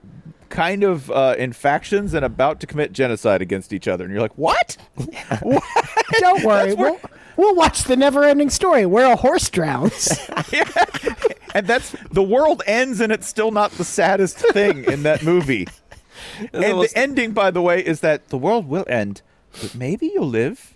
kind 0.49 0.83
of 0.83 1.11
uh, 1.11 1.35
in 1.37 1.51
factions 1.51 2.13
and 2.13 2.23
about 2.23 2.59
to 2.61 2.67
commit 2.67 2.93
genocide 2.93 3.41
against 3.41 3.73
each 3.73 3.87
other. 3.87 4.05
And 4.05 4.13
you're 4.13 4.21
like, 4.21 4.37
what? 4.37 4.77
Don't 6.19 6.43
worry. 6.43 6.73
We'll, 6.73 6.99
we'll 7.35 7.55
watch 7.55 7.83
the 7.83 7.95
never-ending 7.95 8.49
story 8.49 8.85
where 8.85 9.11
a 9.11 9.15
horse 9.15 9.49
drowns. 9.49 10.17
and 11.53 11.67
that's 11.67 11.91
the 12.11 12.23
world 12.23 12.61
ends, 12.65 13.01
and 13.01 13.11
it's 13.11 13.27
still 13.27 13.51
not 13.51 13.71
the 13.71 13.83
saddest 13.83 14.37
thing 14.37 14.85
in 14.85 15.03
that 15.03 15.23
movie. 15.23 15.67
and 16.53 16.81
the 16.81 16.91
ending, 16.95 17.33
by 17.33 17.51
the 17.51 17.61
way, 17.61 17.85
is 17.85 17.99
that 17.99 18.29
the 18.29 18.37
world 18.37 18.67
will 18.67 18.85
end, 18.87 19.21
but 19.61 19.75
maybe 19.75 20.11
you'll 20.13 20.27
live. 20.27 20.74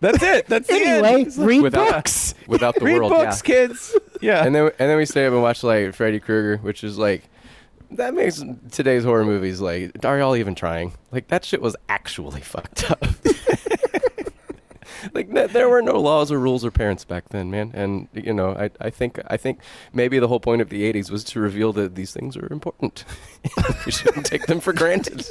That's 0.00 0.22
it. 0.22 0.46
That's 0.46 0.68
the 0.68 0.74
Anyway, 0.74 1.22
end. 1.24 1.36
Read 1.38 1.62
Without- 1.62 1.90
books. 1.90 2.34
without 2.46 2.74
the 2.76 2.84
Read 2.84 2.98
world. 2.98 3.10
books, 3.10 3.42
yeah. 3.44 3.54
kids. 3.66 3.96
Yeah. 4.20 4.44
And 4.44 4.54
then 4.54 4.64
and 4.78 4.90
then 4.90 4.96
we 4.96 5.04
stay 5.06 5.26
up 5.26 5.32
and 5.32 5.42
watch 5.42 5.62
like 5.64 5.94
Freddy 5.94 6.20
Krueger, 6.20 6.58
which 6.58 6.84
is 6.84 6.98
like 6.98 7.24
that 7.92 8.14
makes 8.14 8.42
today's 8.70 9.02
horror 9.04 9.24
movies 9.24 9.60
like 9.60 10.04
are 10.04 10.18
y'all 10.18 10.36
even 10.36 10.54
trying? 10.54 10.92
Like 11.10 11.28
that 11.28 11.44
shit 11.44 11.60
was 11.62 11.74
actually 11.88 12.40
fucked 12.42 12.90
up. 12.90 13.04
like 15.14 15.32
th- 15.32 15.50
there 15.52 15.68
were 15.68 15.82
no 15.82 16.00
laws 16.00 16.30
or 16.32 16.38
rules 16.38 16.64
or 16.64 16.70
parents 16.70 17.04
back 17.04 17.28
then, 17.30 17.50
man. 17.50 17.70
And 17.74 18.08
you 18.12 18.32
know, 18.32 18.50
I 18.54 18.70
I 18.80 18.90
think 18.90 19.20
I 19.28 19.36
think 19.36 19.60
maybe 19.92 20.18
the 20.18 20.28
whole 20.28 20.40
point 20.40 20.62
of 20.62 20.68
the 20.68 20.90
'80s 20.92 21.10
was 21.10 21.24
to 21.24 21.40
reveal 21.40 21.72
that 21.74 21.94
these 21.94 22.12
things 22.12 22.36
are 22.36 22.48
important. 22.52 23.04
we 23.86 23.92
shouldn't 23.92 24.26
take 24.26 24.46
them 24.46 24.60
for 24.60 24.72
granted. 24.72 25.26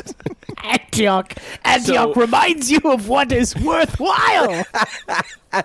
Antioch. 0.64 1.34
Antioch 1.66 2.14
So- 2.16 2.22
reminds 2.22 2.72
you 2.72 2.80
of 2.86 3.08
what 3.08 3.32
is 3.32 3.56
worthwhile. 3.58 4.66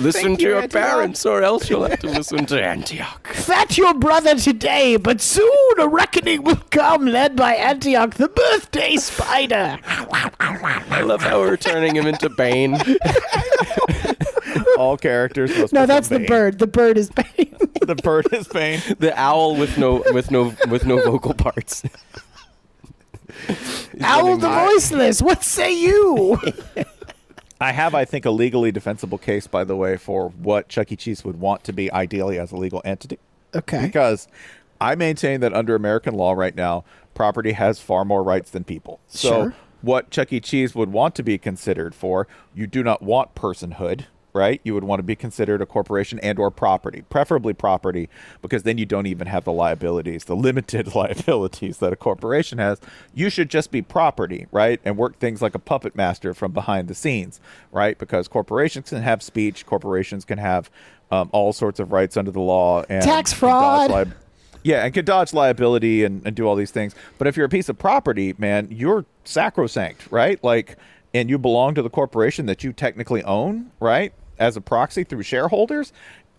Listen 0.00 0.22
Thank 0.22 0.38
to 0.38 0.42
you, 0.44 0.48
your 0.50 0.62
Antioch. 0.62 0.70
parents, 0.70 1.24
or 1.24 1.42
else 1.42 1.70
you'll 1.70 1.84
have 1.84 2.00
to 2.00 2.06
listen 2.10 2.44
to 2.46 2.62
Antioch. 2.62 3.28
Fat 3.28 3.78
your 3.78 3.94
brother 3.94 4.34
today, 4.36 4.96
but 4.96 5.20
soon 5.20 5.48
a 5.78 5.86
reckoning 5.86 6.42
will 6.42 6.56
come, 6.70 7.06
led 7.06 7.36
by 7.36 7.54
Antioch, 7.54 8.14
the 8.14 8.28
birthday 8.28 8.96
spider. 8.96 9.78
I 9.84 11.02
love 11.02 11.22
how 11.22 11.40
we're 11.40 11.56
turning 11.56 11.94
him 11.94 12.06
into 12.06 12.28
Bane. 12.30 12.78
All 14.76 14.96
characters. 14.96 15.56
Must 15.56 15.72
No, 15.72 15.82
become 15.82 15.86
that's 15.88 16.08
the 16.08 16.20
bird. 16.26 16.58
The 16.58 16.66
bird 16.66 16.98
is 16.98 17.10
Bane. 17.10 17.56
the 17.82 17.94
bird 17.94 18.26
is 18.32 18.48
Bane. 18.48 18.80
the 18.98 19.18
owl 19.18 19.54
with 19.56 19.78
no 19.78 20.02
with 20.12 20.30
no 20.30 20.54
with 20.68 20.84
no 20.86 20.96
vocal 21.02 21.34
parts. 21.34 21.82
He's 23.46 24.02
Owl 24.02 24.36
the 24.38 24.48
my- 24.48 24.64
voiceless. 24.66 25.22
What 25.22 25.44
say 25.44 25.72
you? 25.72 26.38
I 27.60 27.72
have, 27.72 27.94
I 27.94 28.04
think, 28.04 28.24
a 28.24 28.30
legally 28.30 28.72
defensible 28.72 29.18
case, 29.18 29.46
by 29.46 29.64
the 29.64 29.76
way, 29.76 29.96
for 29.96 30.30
what 30.30 30.68
Chuck 30.68 30.90
E. 30.92 30.96
Cheese 30.96 31.24
would 31.24 31.38
want 31.40 31.62
to 31.64 31.72
be 31.72 31.92
ideally 31.92 32.38
as 32.38 32.52
a 32.52 32.56
legal 32.56 32.80
entity. 32.84 33.18
Okay. 33.54 33.82
Because 33.82 34.28
I 34.80 34.94
maintain 34.94 35.40
that 35.40 35.52
under 35.52 35.74
American 35.74 36.14
law 36.14 36.32
right 36.32 36.54
now, 36.54 36.84
property 37.14 37.52
has 37.52 37.78
far 37.80 38.04
more 38.04 38.22
rights 38.22 38.50
than 38.50 38.64
people. 38.64 39.00
So, 39.08 39.28
Sure. 39.28 39.54
what 39.82 40.10
Chuck 40.10 40.32
E. 40.32 40.40
Cheese 40.40 40.74
would 40.74 40.90
want 40.90 41.14
to 41.16 41.22
be 41.22 41.36
considered 41.36 41.94
for, 41.94 42.26
you 42.54 42.66
do 42.66 42.82
not 42.82 43.02
want 43.02 43.34
personhood, 43.34 44.06
right? 44.32 44.60
You 44.64 44.74
would 44.74 44.84
want 44.84 44.98
to 45.00 45.04
be 45.04 45.16
considered 45.16 45.60
a 45.60 45.66
corporation 45.66 46.18
and 46.20 46.38
or 46.38 46.50
property, 46.50 47.04
preferably 47.08 47.52
property, 47.52 48.08
because 48.42 48.62
then 48.62 48.78
you 48.78 48.86
don't 48.86 49.06
even 49.06 49.26
have 49.26 49.44
the 49.44 49.52
liabilities, 49.52 50.24
the 50.24 50.36
limited 50.50 50.94
liabilities 50.94 51.78
that 51.78 51.92
a 51.92 51.96
corporation 51.96 52.58
has. 52.58 52.80
You 53.14 53.30
should 53.30 53.50
just 53.50 53.70
be 53.70 53.82
property, 53.82 54.46
right? 54.52 54.80
And 54.84 54.96
work 54.96 55.18
things 55.18 55.42
like 55.42 55.54
a 55.54 55.58
puppet 55.58 55.96
master 55.96 56.34
from 56.34 56.52
behind 56.52 56.88
the 56.88 56.94
scenes, 56.94 57.40
right? 57.72 57.98
Because 57.98 58.28
corporations 58.28 58.90
can 58.90 59.02
have 59.02 59.22
speech, 59.22 59.66
corporations 59.66 60.24
can 60.24 60.38
have 60.38 60.70
um, 61.10 61.28
all 61.32 61.52
sorts 61.52 61.80
of 61.80 61.92
rights 61.92 62.16
under 62.16 62.30
the 62.30 62.40
law 62.40 62.84
and 62.88 63.02
Tax 63.02 63.32
fraud. 63.32 63.90
liab- 63.90 64.12
yeah, 64.62 64.84
and 64.84 64.92
can 64.92 65.04
dodge 65.04 65.32
liability 65.32 66.04
and, 66.04 66.24
and 66.26 66.36
do 66.36 66.46
all 66.46 66.54
these 66.54 66.70
things. 66.70 66.94
But 67.18 67.26
if 67.26 67.36
you're 67.36 67.46
a 67.46 67.50
piece 67.50 67.68
of 67.68 67.78
property, 67.78 68.34
man, 68.38 68.68
you're 68.70 69.06
sacrosanct, 69.24 70.08
right? 70.10 70.42
Like, 70.44 70.76
and 71.14 71.30
you 71.30 71.38
belong 71.38 71.74
to 71.74 71.82
the 71.82 71.90
corporation 71.90 72.46
that 72.46 72.62
you 72.62 72.72
technically 72.72 73.22
own, 73.24 73.70
right? 73.80 74.12
As 74.40 74.56
a 74.56 74.60
proxy 74.60 75.04
through 75.04 75.22
shareholders. 75.22 75.92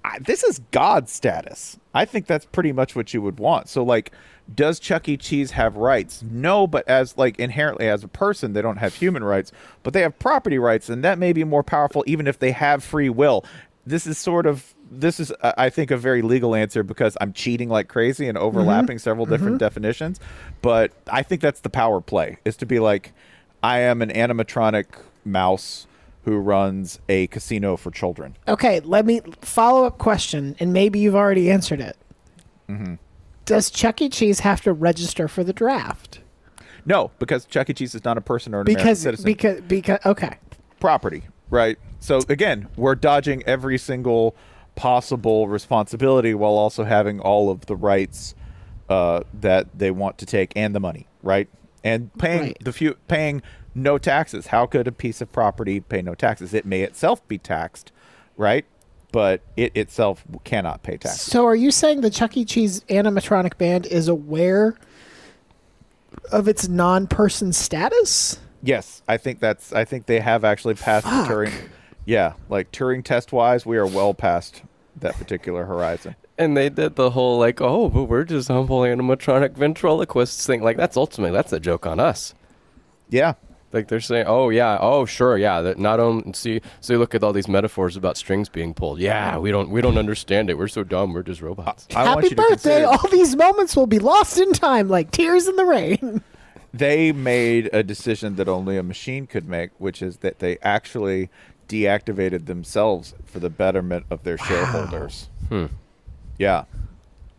I, 0.04 0.18
this 0.20 0.44
is 0.44 0.60
God 0.72 1.08
status. 1.08 1.78
I 1.94 2.06
think 2.06 2.26
that's 2.26 2.46
pretty 2.46 2.72
much 2.72 2.96
what 2.96 3.14
you 3.14 3.22
would 3.22 3.40
want. 3.40 3.70
So, 3.70 3.84
like, 3.84 4.12
does 4.54 4.80
Chuck 4.80 5.08
E. 5.08 5.18
Cheese 5.18 5.52
have 5.52 5.76
rights? 5.76 6.24
No, 6.30 6.68
but 6.68 6.88
as 6.88 7.18
like 7.18 7.40
inherently 7.40 7.88
as 7.88 8.04
a 8.04 8.08
person, 8.08 8.54
they 8.54 8.62
don't 8.62 8.78
have 8.78 8.96
human 8.96 9.24
rights, 9.24 9.52
but 9.84 9.94
they 9.94 10.02
have 10.02 10.18
property 10.20 10.58
rights, 10.58 10.90
and 10.90 11.04
that 11.04 11.20
may 11.20 11.34
be 11.34 11.44
more 11.44 11.64
powerful 11.64 12.04
even 12.08 12.28
if 12.28 12.40
they 12.40 12.52
have 12.52 12.84
free 12.84 13.10
will. 13.10 13.46
This 13.86 14.06
is 14.06 14.18
sort 14.18 14.46
of 14.46 14.74
this 14.92 15.20
is 15.20 15.32
uh, 15.42 15.54
I 15.58 15.70
think 15.70 15.90
a 15.90 15.98
very 15.98 16.22
legal 16.22 16.54
answer 16.54 16.84
because 16.84 17.18
I'm 17.22 17.34
cheating 17.34 17.70
like 17.70 17.88
crazy 17.88 18.28
and 18.28 18.38
overlapping 18.38 19.00
several 19.00 19.26
different 19.26 19.60
definitions, 19.60 20.20
but 20.62 20.92
I 21.10 21.24
think 21.24 21.42
that's 21.42 21.62
the 21.62 21.70
power 21.70 22.02
play 22.02 22.38
is 22.44 22.58
to 22.58 22.66
be 22.66 22.80
like 22.80 23.14
I 23.64 23.80
am 23.80 24.02
an 24.02 24.10
animatronic 24.10 24.86
mouse 25.24 25.88
who 26.24 26.38
runs 26.38 27.00
a 27.10 27.28
casino 27.28 27.76
for 27.78 27.92
children. 27.92 28.38
Okay, 28.48 28.80
let 28.82 29.06
me 29.06 29.22
follow 29.42 29.86
up 29.86 29.98
question, 29.98 30.56
and 30.60 30.72
maybe 30.74 31.00
you've 31.00 31.16
already 31.16 31.50
answered 31.50 31.82
it. 31.82 31.98
Mm-hmm. 32.70 32.96
Does 33.46 33.70
Chuck 33.72 34.02
E. 34.02 34.10
Cheese 34.10 34.42
have 34.42 34.62
to 34.62 34.72
register 34.74 35.28
for 35.28 35.44
the 35.44 35.54
draft? 35.54 36.20
No, 36.86 37.12
because 37.20 37.46
Chuck 37.46 37.70
E. 37.70 37.74
Cheese 37.74 37.96
is 37.96 38.04
not 38.06 38.18
a 38.18 38.22
person 38.22 38.54
or 38.54 38.62
an 38.62 38.68
American 38.68 38.96
citizen. 38.96 39.26
because 39.26 39.62
because 39.62 40.00
okay. 40.06 40.38
property, 40.80 41.24
right? 41.50 41.78
So 42.00 42.22
again, 42.30 42.68
we're 42.76 42.96
dodging 42.96 43.44
every 43.46 43.78
single 43.78 44.36
possible 44.76 45.48
responsibility 45.48 46.34
while 46.34 46.54
also 46.54 46.84
having 46.84 47.20
all 47.20 47.50
of 47.50 47.66
the 47.66 47.76
rights 47.76 48.36
uh, 48.90 49.22
that 49.34 49.68
they 49.78 49.92
want 49.92 50.18
to 50.20 50.26
take 50.26 50.54
and 50.56 50.74
the 50.74 50.80
money, 50.80 51.08
right? 51.24 51.50
And 51.84 52.14
paying 52.18 52.42
Right. 52.42 52.58
the 52.62 52.72
few 52.74 52.94
paying 53.08 53.42
no 53.74 53.98
taxes. 53.98 54.48
How 54.48 54.66
could 54.66 54.88
a 54.88 54.92
piece 54.92 55.22
of 55.22 55.32
property 55.32 55.80
pay 55.80 56.02
no 56.02 56.16
taxes? 56.16 56.54
It 56.54 56.66
may 56.66 56.82
itself 56.82 57.26
be 57.28 57.38
taxed, 57.38 57.92
right? 58.38 58.66
But 59.12 59.42
it 59.58 59.76
itself 59.76 60.24
cannot 60.44 60.84
pay 60.84 60.98
taxes. 60.98 61.22
So 61.22 61.46
are 61.46 61.56
you 61.56 61.72
saying 61.72 62.02
the 62.02 62.10
Chuck 62.10 62.38
E. 62.38 62.46
Cheese 62.46 62.82
animatronic 62.90 63.58
band 63.58 63.86
is 63.86 64.08
aware 64.08 64.76
of 66.32 66.48
its 66.48 66.68
non-person 66.68 67.54
status? 67.54 68.40
Yes, 68.64 69.02
I 69.08 69.18
think 69.18 69.40
that's. 69.40 69.74
I 69.74 69.86
think 69.86 70.06
they 70.06 70.20
have 70.20 70.44
actually 70.44 70.76
passed 70.76 71.06
Fuck. 71.06 71.28
the 71.28 71.34
Turing. 71.34 71.54
Yeah, 72.06 72.34
like 72.50 72.72
Turing 72.72 73.04
test 73.04 73.32
wise, 73.32 73.66
we 73.66 73.78
are 73.78 73.86
well 73.86 74.14
past 74.14 74.64
that 74.98 75.16
particular 75.16 75.66
horizon. 75.66 76.16
And 76.38 76.56
they 76.58 76.70
did 76.70 76.96
the 76.96 77.12
whole 77.12 77.38
like, 77.38 77.62
oh, 77.62 77.90
but 77.90 78.06
we're 78.06 78.24
just 78.24 78.48
humble 78.48 78.82
animatronic 78.82 79.54
ventriloquists 79.54 80.46
thing. 80.46 80.64
Like 80.64 80.78
that's 80.78 80.98
ultimately 80.98 81.34
that's 81.36 81.54
a 81.54 81.60
joke 81.60 81.86
on 81.86 82.00
us. 82.00 82.34
Yeah, 83.10 83.34
Like 83.74 83.88
they're 83.88 84.00
saying, 84.02 84.26
oh 84.28 84.50
yeah, 84.50 84.78
oh 84.82 85.06
sure, 85.06 85.38
yeah. 85.38 85.62
That 85.62 85.78
not 85.80 86.00
on 86.00 86.34
see, 86.34 86.62
so 86.82 86.94
you 86.94 87.00
look 87.00 87.16
at 87.16 87.24
all 87.24 87.32
these 87.34 87.48
metaphors 87.48 87.96
about 87.96 88.18
strings 88.18 88.50
being 88.50 88.74
pulled. 88.74 89.00
Yeah, 89.00 89.38
we 89.38 89.52
don't 89.52 89.70
we 89.70 89.82
don't 89.82 89.98
understand 89.98 90.50
it. 90.50 90.58
We're 90.58 90.68
so 90.68 90.84
dumb. 90.84 91.14
We're 91.14 91.24
just 91.24 91.42
robots. 91.42 91.88
I 91.96 92.04
want 92.04 92.24
Happy 92.24 92.30
you 92.30 92.36
birthday! 92.36 92.82
consider- 92.82 92.88
All 92.88 93.10
these 93.10 93.36
moments 93.36 93.76
will 93.76 93.88
be 93.88 94.00
lost 94.00 94.38
in 94.40 94.52
time, 94.54 94.88
like 94.90 95.12
tears 95.12 95.48
in 95.48 95.56
the 95.56 95.66
rain. 95.66 96.22
they 96.74 97.12
made 97.12 97.70
a 97.74 97.84
decision 97.84 98.36
that 98.36 98.48
only 98.50 98.78
a 98.78 98.84
machine 98.84 99.28
could 99.28 99.48
make, 99.48 99.72
which 99.78 100.02
is 100.02 100.18
that 100.18 100.40
they 100.40 100.58
actually 100.62 101.30
deactivated 101.70 102.48
themselves 102.48 103.14
for 103.26 103.40
the 103.40 103.50
betterment 103.50 104.06
of 104.10 104.24
their 104.24 104.38
shareholders. 104.38 105.30
Hmm. 105.48 105.68
Yeah. 106.38 106.66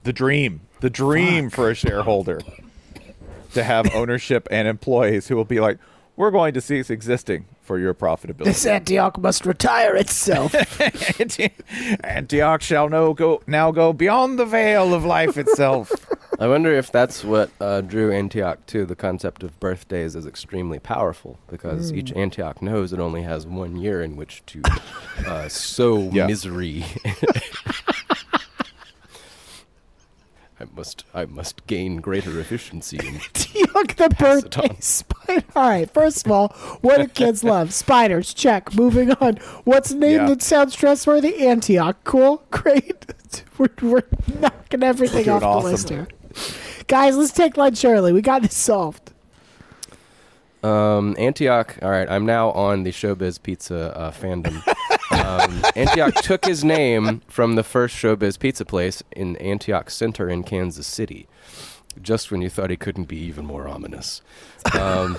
The 0.04 0.12
dream. 0.12 0.62
The 0.80 0.88
dream 0.90 1.50
for 1.50 1.70
a 1.70 1.74
shareholder 1.74 2.40
to 3.52 3.62
have 3.62 3.94
ownership 3.94 4.48
and 4.50 4.66
employees 4.66 5.28
who 5.28 5.36
will 5.36 5.44
be 5.44 5.60
like, 5.60 5.78
we're 6.22 6.30
going 6.30 6.54
to 6.54 6.60
cease 6.60 6.88
existing 6.88 7.44
for 7.62 7.80
your 7.80 7.92
profitability. 7.92 8.44
This 8.44 8.64
Antioch 8.64 9.18
must 9.18 9.44
retire 9.44 9.96
itself. 9.96 10.54
Antioch 12.04 12.62
shall 12.62 12.88
no 12.88 13.12
go 13.12 13.42
now 13.48 13.72
go 13.72 13.92
beyond 13.92 14.38
the 14.38 14.46
veil 14.46 14.94
of 14.94 15.04
life 15.04 15.36
itself. 15.36 15.90
I 16.38 16.46
wonder 16.46 16.72
if 16.72 16.92
that's 16.92 17.24
what 17.24 17.50
uh, 17.60 17.80
drew 17.80 18.12
Antioch 18.12 18.64
to 18.66 18.86
the 18.86 18.94
concept 18.94 19.42
of 19.42 19.58
birthdays 19.58 20.14
is 20.14 20.24
extremely 20.24 20.78
powerful 20.78 21.40
because 21.48 21.92
each 21.92 22.12
Antioch 22.12 22.62
knows 22.62 22.92
it 22.92 23.00
only 23.00 23.22
has 23.22 23.44
one 23.44 23.74
year 23.74 24.00
in 24.00 24.14
which 24.14 24.44
to 24.46 24.62
uh, 25.26 25.48
sow 25.48 26.08
Yeah. 26.12 26.28
misery. 26.28 26.84
I 30.60 30.64
must, 30.82 31.04
I 31.14 31.26
must 31.26 31.64
gain 31.68 31.98
greater 31.98 32.40
efficiency. 32.40 32.98
Antioch 32.98 33.94
the 33.96 34.08
birthday 34.18 34.74
spider. 34.80 35.44
All 35.54 35.68
right, 35.68 35.88
first 35.94 36.26
of 36.26 36.32
all, 36.32 36.48
what 36.80 36.96
do 36.98 37.06
kids 37.06 37.44
love? 37.54 37.72
Spiders. 37.72 38.34
Check. 38.34 38.74
Moving 38.74 39.12
on. 39.12 39.36
What's 39.62 39.92
a 39.92 39.96
name 39.96 40.22
Yeah. 40.22 40.26
that 40.26 40.42
sounds 40.42 40.74
trustworthy? 40.74 41.46
Antioch. 41.46 41.98
Cool. 42.02 42.42
Great. 42.50 43.06
We're, 43.58 43.68
we're 43.80 44.02
knocking 44.40 44.82
everything 44.82 45.28
off 45.28 45.42
doing 45.42 45.62
the 45.64 45.70
list 45.70 45.88
here. 45.88 46.08
Guys, 46.88 47.16
let's 47.16 47.30
take 47.30 47.56
lunch 47.56 47.84
early. 47.84 48.12
We 48.12 48.20
got 48.22 48.42
this 48.42 48.56
solved. 48.56 49.12
Um, 50.64 51.14
Antioch. 51.16 51.78
All 51.80 51.90
right, 51.90 52.10
I'm 52.10 52.26
now 52.26 52.50
on 52.50 52.82
the 52.82 52.90
Showbiz 52.90 53.40
Pizza 53.40 53.96
uh, 53.96 54.10
fandom. 54.10 54.60
Um, 55.10 55.62
Antioch 55.76 56.14
took 56.16 56.44
his 56.44 56.64
name 56.64 57.20
from 57.28 57.56
the 57.56 57.62
first 57.62 57.96
Showbiz 57.96 58.38
Pizza 58.38 58.64
place 58.64 59.02
in 59.12 59.36
Antioch 59.36 59.90
Center 59.90 60.28
in 60.28 60.42
Kansas 60.42 60.86
City. 60.86 61.26
Just 62.00 62.30
when 62.30 62.40
you 62.40 62.48
thought 62.48 62.70
he 62.70 62.76
couldn't 62.76 63.04
be 63.04 63.18
even 63.18 63.44
more 63.44 63.68
ominous. 63.68 64.22
Um, 64.78 65.18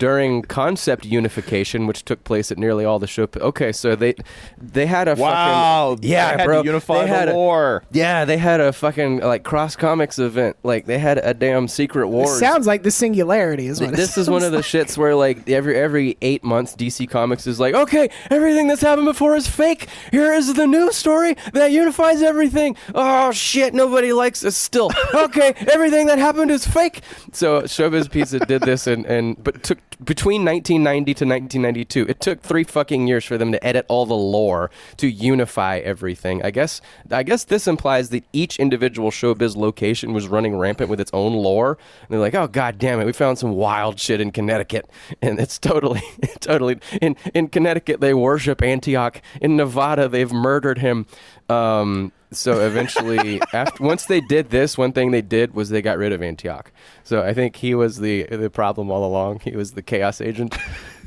during 0.00 0.42
concept 0.42 1.04
unification, 1.04 1.86
which 1.86 2.04
took 2.04 2.24
place 2.24 2.50
at 2.50 2.58
nearly 2.58 2.84
all 2.84 2.98
the 2.98 3.06
show. 3.06 3.28
Okay, 3.36 3.70
so 3.70 3.94
they 3.94 4.14
they 4.58 4.86
had 4.86 5.06
a 5.06 5.14
Wow, 5.14 5.92
fucking 5.94 6.10
yeah, 6.10 6.24
they 6.24 6.30
had 6.30 6.36
to 6.38 6.44
bro. 6.44 6.62
unify 6.64 7.02
they 7.02 7.06
had 7.08 7.28
the 7.28 7.32
a- 7.32 7.34
lore. 7.34 7.84
yeah, 7.92 8.24
they 8.24 8.38
had 8.38 8.60
a 8.60 8.72
fucking 8.72 9.20
like 9.20 9.44
cross 9.44 9.76
comics 9.76 10.18
event. 10.18 10.56
Like 10.64 10.86
they 10.86 10.98
had 10.98 11.18
a 11.18 11.34
damn 11.34 11.68
secret 11.68 12.08
war. 12.08 12.26
Sounds 12.26 12.66
like 12.66 12.82
the 12.82 12.90
singularity 12.90 13.66
is 13.66 13.80
what 13.80 13.94
this 13.94 14.18
is 14.18 14.28
one 14.28 14.42
of 14.42 14.50
the 14.50 14.62
sounds 14.62 14.88
shits 14.90 14.98
where 14.98 15.14
like 15.14 15.48
every 15.48 15.76
every 15.76 16.16
eight 16.22 16.42
months 16.42 16.74
DC 16.74 17.08
Comics 17.08 17.46
is 17.46 17.60
like, 17.60 17.74
okay, 17.74 18.08
everything 18.30 18.66
that's 18.68 18.80
happened 18.80 19.04
before 19.06 19.36
is 19.36 19.46
fake. 19.46 19.86
Here 20.10 20.32
is 20.32 20.54
the 20.54 20.66
new 20.66 20.90
story 20.92 21.36
that 21.52 21.70
unifies 21.70 22.22
everything. 22.22 22.74
Oh 22.94 23.30
shit, 23.32 23.74
nobody 23.74 24.12
likes 24.12 24.44
us 24.44 24.56
still. 24.56 24.90
Okay, 25.12 25.52
everything 25.72 26.06
that 26.06 26.18
happened 26.18 26.50
is 26.50 26.66
fake. 26.66 27.02
So 27.32 27.62
Showbiz 27.62 28.10
Pizza 28.10 28.38
did 28.40 28.62
this 28.62 28.86
and 28.86 29.04
and 29.04 29.42
but 29.44 29.62
took 29.62 29.78
between 30.04 30.44
1990 30.44 31.14
to 31.14 31.24
1992. 31.24 32.06
It 32.08 32.20
took 32.20 32.40
three 32.42 32.64
fucking 32.64 33.06
years 33.06 33.24
for 33.24 33.36
them 33.36 33.52
to 33.52 33.64
edit 33.64 33.86
all 33.88 34.06
the 34.06 34.14
lore 34.14 34.70
to 34.96 35.08
unify 35.08 35.78
everything. 35.78 36.42
I 36.42 36.50
guess 36.50 36.80
I 37.10 37.22
guess 37.22 37.44
this 37.44 37.66
implies 37.66 38.10
that 38.10 38.24
each 38.32 38.58
individual 38.58 39.10
Showbiz 39.10 39.56
location 39.56 40.12
was 40.12 40.28
running 40.28 40.56
rampant 40.56 40.90
with 40.90 41.00
its 41.00 41.10
own 41.12 41.34
lore. 41.34 41.78
And 42.02 42.08
they're 42.10 42.20
like, 42.20 42.34
oh 42.34 42.46
god 42.46 42.78
damn 42.78 43.00
it, 43.00 43.06
we 43.06 43.12
found 43.12 43.38
some 43.38 43.52
wild 43.52 44.00
shit 44.00 44.20
in 44.20 44.30
Connecticut, 44.30 44.88
and 45.22 45.38
it's 45.38 45.58
totally, 45.58 46.02
totally 46.40 46.80
in 47.00 47.16
in 47.34 47.48
Connecticut 47.48 48.00
they 48.00 48.14
worship 48.14 48.62
Antioch. 48.62 49.20
In 49.40 49.56
Nevada 49.56 50.08
they've 50.08 50.32
murdered 50.32 50.78
him. 50.78 51.06
Um, 51.48 52.12
so 52.32 52.60
eventually, 52.64 53.40
after 53.52 53.82
once 53.82 54.06
they 54.06 54.20
did 54.20 54.50
this, 54.50 54.78
one 54.78 54.92
thing 54.92 55.10
they 55.10 55.22
did 55.22 55.54
was 55.54 55.70
they 55.70 55.82
got 55.82 55.98
rid 55.98 56.12
of 56.12 56.22
Antioch. 56.22 56.70
So 57.10 57.22
I 57.22 57.34
think 57.34 57.56
he 57.56 57.74
was 57.74 57.98
the 57.98 58.22
the 58.30 58.50
problem 58.50 58.88
all 58.88 59.04
along. 59.04 59.40
He 59.40 59.56
was 59.56 59.72
the 59.72 59.82
chaos 59.82 60.20
agent. 60.20 60.56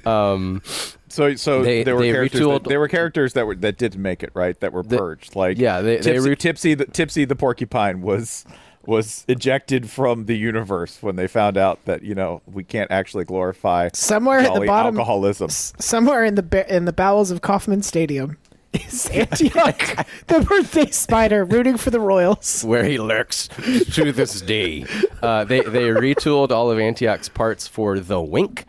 Um, 0.06 0.62
So, 1.08 1.36
so 1.36 1.62
They- 1.62 1.84
there 1.84 1.96
were 1.96 2.02
they 2.02 2.12
characters. 2.12 2.42
retooled- 2.42 2.63
That, 2.63 2.70
there 2.70 2.80
were 2.80 2.88
characters 2.88 3.34
that 3.34 3.46
were 3.46 3.54
that 3.58 3.78
didn't 3.78 4.02
make 4.02 4.24
it 4.24 4.32
right. 4.34 4.60
That 4.62 4.74
were 4.74 4.82
The- 4.82 4.98
purged. 4.98 5.36
Like 5.36 5.60
yeah, 5.60 5.80
they- 5.82 5.98
they 5.98 6.13
Tipsy, 6.13 6.30
re- 6.30 6.36
Tipsy, 6.36 6.74
the 6.74 6.86
Tipsy 6.86 7.24
the 7.26 7.36
porcupine 7.36 8.02
was 8.02 8.44
was 8.86 9.24
ejected 9.30 9.89
from 9.92 10.26
the 10.26 10.36
universe 10.36 10.98
when 11.02 11.16
they 11.16 11.28
found 11.28 11.56
out 11.56 11.80
that 11.86 12.02
you 12.02 12.16
know 12.16 12.42
we 12.52 12.63
can't 12.63 12.89
actually 12.92 13.24
glorify 13.26 13.89
Somewhere 13.94 14.39
at 14.39 14.54
the 14.56 14.66
bottom- 14.66 14.98
alcoholism. 14.98 15.50
somewhere 15.50 16.26
in 16.26 16.34
the 16.36 16.66
in 16.76 16.86
the 16.86 16.94
bowels 16.94 17.30
of 17.32 17.42
Kauffman 17.42 17.84
Stadium 17.84 18.38
is 18.74 19.06
Antioch, 19.12 20.06
the 20.28 20.40
birthday 20.42 20.90
spider, 20.92 21.46
rooting 21.46 21.78
for 21.78 21.90
the 21.90 22.00
Royals. 22.00 22.64
where 22.64 22.84
he 22.84 22.98
lurks 22.98 23.48
to 23.94 24.12
this 24.12 24.42
day. 24.42 24.86
Uh, 25.22 25.44
they 25.44 25.62
they 25.62 25.90
retooled 25.90 26.52
all 26.52 26.70
of 26.72 26.80
Antioch's 26.80 27.30
parts 27.30 27.68
for 27.68 28.00
the 28.00 28.20
wink, 28.22 28.66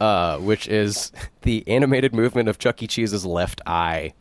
uh, 0.00 0.38
which 0.38 0.68
is 0.68 1.12
the 1.42 1.64
animated 1.66 2.14
movement 2.14 2.48
of 2.48 2.58
Chuck 2.58 2.82
E. 2.82 2.86
Cheese's 2.86 3.24
left 3.24 3.60
eye. 3.66 4.12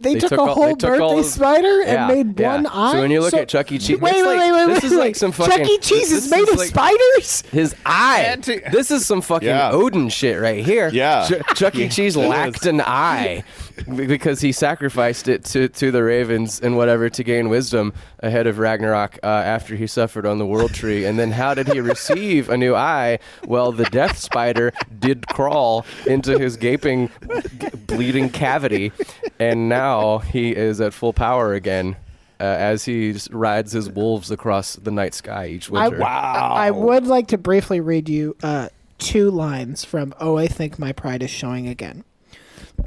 They, 0.00 0.14
They 0.14 0.20
took, 0.20 0.30
took 0.30 0.38
a 0.38 0.42
all- 0.42 0.54
whole 0.54 0.66
they 0.66 0.74
took 0.74 1.00
all 1.00 1.14
birthday 1.14 1.20
of- 1.20 1.24
spider 1.34 1.82
Yeah, 1.82 2.08
and 2.10 2.28
made 2.34 2.40
yeah. 2.40 2.54
one 2.56 2.66
eye. 2.66 2.92
So 2.92 3.00
when 3.00 3.10
you 3.12 3.20
look 3.20 3.32
at 3.32 3.48
Chuck 3.48 3.70
E. 3.72 3.78
Cheese- 3.78 4.00
wait, 4.00 4.10
it's 4.16 4.26
wait, 4.26 4.36
like- 4.36 4.40
wait, 4.40 4.52
wait, 4.52 4.74
this 4.74 4.82
wait, 4.82 4.84
is 4.84 4.92
like 4.92 5.00
wait. 5.00 5.16
some 5.16 5.32
Chuck 5.32 5.46
fucking- 5.48 5.66
E. 5.66 5.78
Cheese 5.78 6.10
this 6.10 6.24
is 6.24 6.30
made 6.30 6.40
is 6.42 6.48
of 6.50 6.58
like- 6.58 6.68
spiders. 6.68 7.42
His 7.52 7.74
eye. 7.86 8.24
Anti- 8.28 8.58
this 8.70 8.90
is 8.90 9.06
some 9.06 9.22
fucking 9.22 9.48
Yeah. 9.48 9.70
Odin 9.70 10.08
shit 10.08 10.40
right 10.40 10.64
here. 10.64 10.90
Yeah. 10.92 11.26
Ch- 11.28 11.56
Chuck 11.56 11.76
E. 11.76 11.88
Cheese 11.96 12.16
lacked 12.16 12.66
an 12.66 12.80
eye 12.82 13.44
b- 13.46 13.63
because 13.96 14.40
he 14.40 14.52
sacrificed 14.52 15.28
it 15.28 15.44
to, 15.44 15.68
to 15.68 15.90
the 15.90 16.02
ravens 16.02 16.60
and 16.60 16.76
whatever 16.76 17.08
to 17.10 17.24
gain 17.24 17.48
wisdom 17.48 17.92
ahead 18.20 18.46
of 18.46 18.58
Ragnarok 18.58 19.18
uh, 19.22 19.26
after 19.26 19.74
he 19.74 19.86
suffered 19.86 20.26
on 20.26 20.38
the 20.38 20.46
world 20.46 20.72
tree. 20.72 21.04
And 21.04 21.18
then 21.18 21.32
how 21.32 21.54
did 21.54 21.68
he 21.68 21.80
receive 21.80 22.48
a 22.48 22.56
new 22.56 22.74
eye? 22.74 23.18
Well, 23.46 23.72
the 23.72 23.84
death 23.86 24.18
spider 24.18 24.72
did 24.98 25.26
crawl 25.28 25.84
into 26.06 26.38
his 26.38 26.56
gaping, 26.56 27.10
g- 27.58 27.68
bleeding 27.86 28.30
cavity, 28.30 28.92
and 29.38 29.68
now 29.68 30.18
he 30.18 30.54
is 30.54 30.80
at 30.80 30.92
full 30.94 31.12
power 31.12 31.54
again. 31.54 31.96
Uh, 32.40 32.42
as 32.42 32.84
he 32.84 33.16
rides 33.30 33.70
his 33.70 33.88
wolves 33.88 34.32
across 34.32 34.74
the 34.74 34.90
night 34.90 35.14
sky 35.14 35.46
each 35.46 35.70
I, 35.70 35.88
winter. 35.88 36.04
I, 36.04 36.66
I 36.66 36.70
would 36.72 37.06
like 37.06 37.28
to 37.28 37.38
briefly 37.38 37.80
read 37.80 38.08
you 38.08 38.36
uh, 38.42 38.70
two 38.98 39.30
lines 39.30 39.84
from 39.84 40.12
Oh, 40.20 40.36
I 40.36 40.48
Think 40.48 40.76
My 40.76 40.92
Pride 40.92 41.22
is 41.22 41.30
Showing 41.30 41.68
Again. 41.68 42.04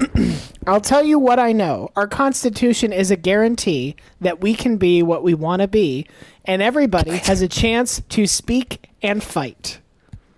I'll 0.66 0.80
tell 0.80 1.04
you 1.04 1.18
what 1.18 1.38
I 1.38 1.52
know. 1.52 1.90
Our 1.96 2.06
Constitution 2.06 2.92
is 2.92 3.10
a 3.10 3.16
guarantee 3.16 3.96
that 4.20 4.40
we 4.40 4.54
can 4.54 4.76
be 4.76 5.02
what 5.02 5.22
we 5.22 5.34
want 5.34 5.62
to 5.62 5.68
be, 5.68 6.06
and 6.44 6.62
everybody 6.62 7.16
has 7.18 7.42
a 7.42 7.48
chance 7.48 8.02
to 8.10 8.26
speak 8.26 8.88
and 9.02 9.22
fight. 9.22 9.80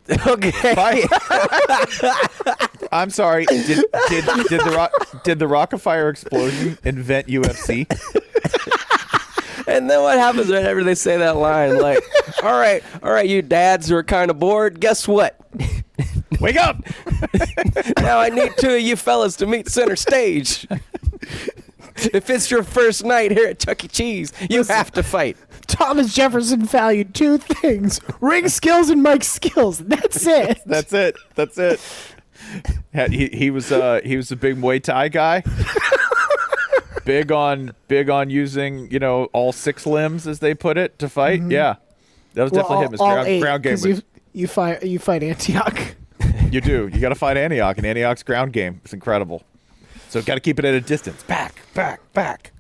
okay. 0.27 1.05
I'm 2.93 3.11
sorry. 3.11 3.47
Did 3.47 3.85
did 4.09 4.25
did 4.49 4.61
the 4.61 4.73
rock, 4.75 5.23
did 5.23 5.39
the 5.39 5.47
Rockafire 5.47 6.11
explosion 6.11 6.79
invent 6.85 7.29
UFC? 7.29 7.87
And 9.71 9.89
then 9.89 10.03
what 10.03 10.19
happens 10.19 10.49
whenever 10.49 10.83
they 10.83 10.97
say 10.97 11.17
that 11.19 11.37
line? 11.37 11.79
Like, 11.79 12.03
all 12.43 12.59
right, 12.59 12.83
all 13.05 13.13
right, 13.13 13.29
you 13.29 13.41
dads 13.41 13.89
who 13.89 13.95
are 13.95 14.03
kind 14.03 14.31
of 14.31 14.39
bored, 14.41 14.81
guess 14.81 15.07
what? 15.07 15.39
Wake 16.39 16.57
up! 16.57 16.77
Now 17.99 18.19
I 18.19 18.29
need 18.31 18.53
two 18.59 18.75
of 18.75 18.81
you 18.81 18.97
fellas 18.97 19.37
to 19.37 19.47
meet 19.47 19.69
center 19.69 19.97
stage. 19.97 20.67
if 21.97 22.31
it's 22.31 22.51
your 22.51 22.63
first 22.63 23.05
night 23.05 23.31
here 23.31 23.49
at 23.49 23.59
Chuck 23.61 23.85
E. 23.85 23.89
Cheese, 23.89 24.33
you 24.49 24.65
have 24.65 24.91
to 24.93 25.03
fight. 25.03 25.37
Thomas 25.67 26.15
Jefferson 26.15 26.65
valued 26.65 27.15
two 27.15 27.39
things 27.39 28.01
ring 28.21 28.49
skills 28.49 28.91
and 28.91 29.03
mic 29.03 29.23
skills. 29.25 29.79
That's 29.79 30.27
it. 30.27 30.61
That's 30.67 30.93
it. 30.93 31.17
That's 31.35 31.59
it. 31.59 31.81
He, 33.11 33.29
he 33.29 33.51
was 33.51 33.71
uh 33.71 34.01
he 34.05 34.17
was 34.17 34.33
a 34.33 34.37
big 34.37 34.57
Muay 34.57 34.83
Thai 34.83 35.09
guy. 35.09 35.43
big 37.05 37.31
on 37.31 37.73
big 37.89 38.11
on 38.11 38.31
using 38.31 38.91
you 38.91 38.99
know 38.99 39.25
all 39.33 39.53
six 39.53 39.87
limbs 39.87 40.27
as 40.27 40.39
they 40.41 40.55
put 40.55 40.77
it 40.79 40.99
to 40.99 41.09
fight. 41.09 41.43
Yeah, 41.49 41.77
that 42.35 42.43
was 42.43 42.53
definitely 42.53 42.87
him. 42.87 42.93
His 42.93 43.01
ground, 43.01 43.29
eight, 43.29 43.41
ground 43.41 43.63
game. 43.63 43.73
'cause 43.75 43.87
Was, 43.87 43.97
You, 43.99 44.03
you, 44.33 44.47
fight, 44.49 44.83
you 44.85 44.99
fight 44.99 45.23
Antioch. 45.23 45.97
You 46.53 46.61
do. 46.61 46.89
You 46.93 47.01
got 47.01 47.11
to 47.11 47.15
fight 47.15 47.37
Antioch, 47.37 47.77
and 47.79 47.87
Antioch's 47.87 48.23
ground 48.23 48.53
game 48.53 48.81
is 48.85 48.93
incredible. 48.93 49.43
So 50.09 50.21
got 50.23 50.35
to 50.35 50.41
keep 50.41 50.59
it 50.59 50.65
at 50.65 50.75
a 50.75 50.81
distance. 50.81 51.23
Back, 51.23 51.61
back, 51.75 52.01
back. 52.13 52.53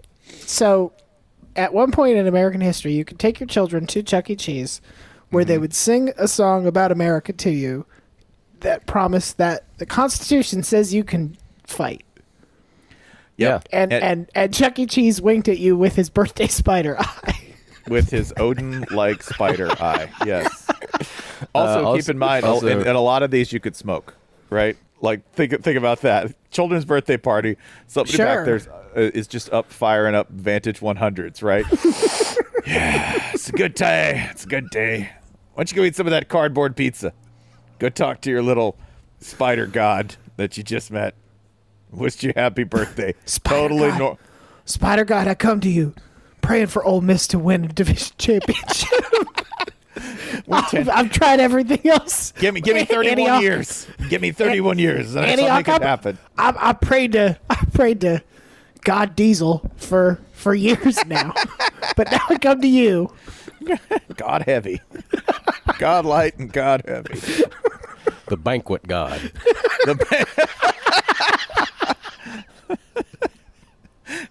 So, 0.47 0.93
at 1.57 1.75
one 1.75 1.91
point 1.91 2.17
in 2.17 2.27
American 2.27 2.61
history, 2.61 2.93
you 2.93 3.05
could 3.05 3.19
take 3.19 3.41
your 3.41 3.47
children 3.49 3.87
to 3.89 4.03
Chuck 4.03 4.31
E. 4.31 4.37
Cheese, 4.37 4.81
where 5.31 5.45
they 5.45 5.55
mm-hmm. 5.55 5.63
would 5.63 5.75
sing 5.75 6.13
a 6.17 6.29
song 6.29 6.67
about 6.67 6.93
America 6.93 7.33
to 7.33 7.51
you 7.51 7.87
that 8.61 8.87
promised 8.87 9.39
that 9.39 9.65
the 9.79 9.87
Constitution 9.87 10.63
says 10.63 10.95
you 10.95 11.03
can 11.03 11.37
fight. 11.67 12.05
Yep. 13.37 13.69
And, 13.73 13.93
and, 13.93 14.31
and 14.35 14.55
Chuck 14.55 14.79
E. 14.79 14.87
Cheese 14.87 15.21
winked 15.21 15.49
at 15.49 15.59
you 15.59 15.77
with 15.77 15.97
his 15.97 16.11
birthday 16.11 16.47
spider 16.49 16.97
eye. 16.99 17.55
with 17.89 18.11
his 18.11 18.33
Odin-like 18.37 19.23
spider 19.23 19.71
eye. 19.83 20.11
Yes. 20.25 20.69
Also, 21.55 21.87
Uh, 21.87 21.97
keep 21.97 22.09
in 22.09 22.19
mind, 22.19 22.45
also- 22.45 22.67
in, 22.67 22.81
in 22.87 22.97
a 22.97 23.01
lot 23.01 23.23
of 23.23 23.31
these, 23.31 23.53
you 23.53 23.61
could 23.61 23.77
smoke, 23.77 24.15
right? 24.51 24.77
Like 25.01 25.29
think 25.33 25.63
think 25.63 25.79
about 25.79 26.03
that. 26.03 26.35
Children's 26.51 26.85
birthday 26.85 27.17
party. 27.17 27.57
Somebody 27.87 28.17
Sure. 28.17 28.27
back 28.27 28.45
there's 28.45 28.67
uh, 28.69 29.11
is 29.15 29.27
just 29.27 29.51
up 29.53 29.73
firing 29.73 30.15
up 30.15 30.29
Vantage 30.29 30.81
100s, 30.81 31.43
right? 31.43 31.65
yeah, 32.67 33.31
it's 33.33 33.49
a 33.49 33.53
good 33.53 33.75
day. 33.75 34.27
It's 34.31 34.45
a 34.45 34.49
good 34.49 34.69
day. 34.71 35.11
Why 35.55 35.63
don't 35.65 35.71
you 35.73 35.77
go 35.77 35.85
eat 35.85 35.97
some 35.97 36.07
of 36.07 36.11
that 36.11 36.29
cardboard 36.29 36.77
pizza? 36.77 37.13
Go 37.79 37.89
talk 37.89 38.21
to 38.23 38.31
your 38.31 38.43
little 38.43 38.77
spider 39.21 39.67
god 39.67 40.17
that 40.37 40.57
you 40.59 40.63
just 40.63 40.91
met. 40.91 41.15
Wished 41.91 42.23
you 42.23 42.33
happy 42.37 42.65
birthday. 42.65 43.15
totally 43.43 43.89
God. 43.91 43.99
nor- 43.99 44.19
Spider 44.67 45.05
God, 45.05 45.27
I 45.27 45.35
come 45.35 45.61
to 45.61 45.69
you, 45.71 45.95
praying 46.43 46.67
for 46.69 46.85
Ole 46.85 47.01
Miss 47.01 47.27
to 47.29 47.39
win 47.39 47.65
a 47.65 47.69
division 47.69 48.15
championship. 48.19 48.89
I've, 50.51 50.89
I've 50.89 51.11
tried 51.11 51.41
everything 51.41 51.87
else. 51.91 52.33
Give 52.33 52.55
me, 52.55 52.61
give 52.61 52.77
me 52.77 52.85
31 52.87 53.19
Antioch- 53.19 53.43
years. 53.43 53.87
Give 54.09 54.21
me 54.23 54.31
31 54.33 54.79
years. 54.79 55.15
And 55.17 55.25
I'll 55.25 55.31
Antioch, 55.33 55.67
make 55.67 55.77
it 55.77 55.83
happen. 55.83 56.19
I, 56.39 56.55
I 56.57 56.73
prayed 56.75 57.13
to 57.13 57.39
I 57.51 57.65
prayed 57.73 58.01
to 58.03 58.23
God 58.83 59.17
Diesel 59.17 59.69
for 59.77 60.21
for 60.33 60.55
years 60.55 61.05
now, 61.07 61.35
but 61.97 62.11
now 62.11 62.21
I 62.29 62.39
come 62.39 62.61
to 62.63 62.69
you. 62.69 63.13
God 64.17 64.43
heavy. 64.43 64.81
God 65.79 66.07
light 66.07 66.39
and 66.39 66.51
God 66.53 66.83
heavy. 66.87 67.45
The 68.27 68.37
banquet 68.37 68.87
god. 68.87 69.33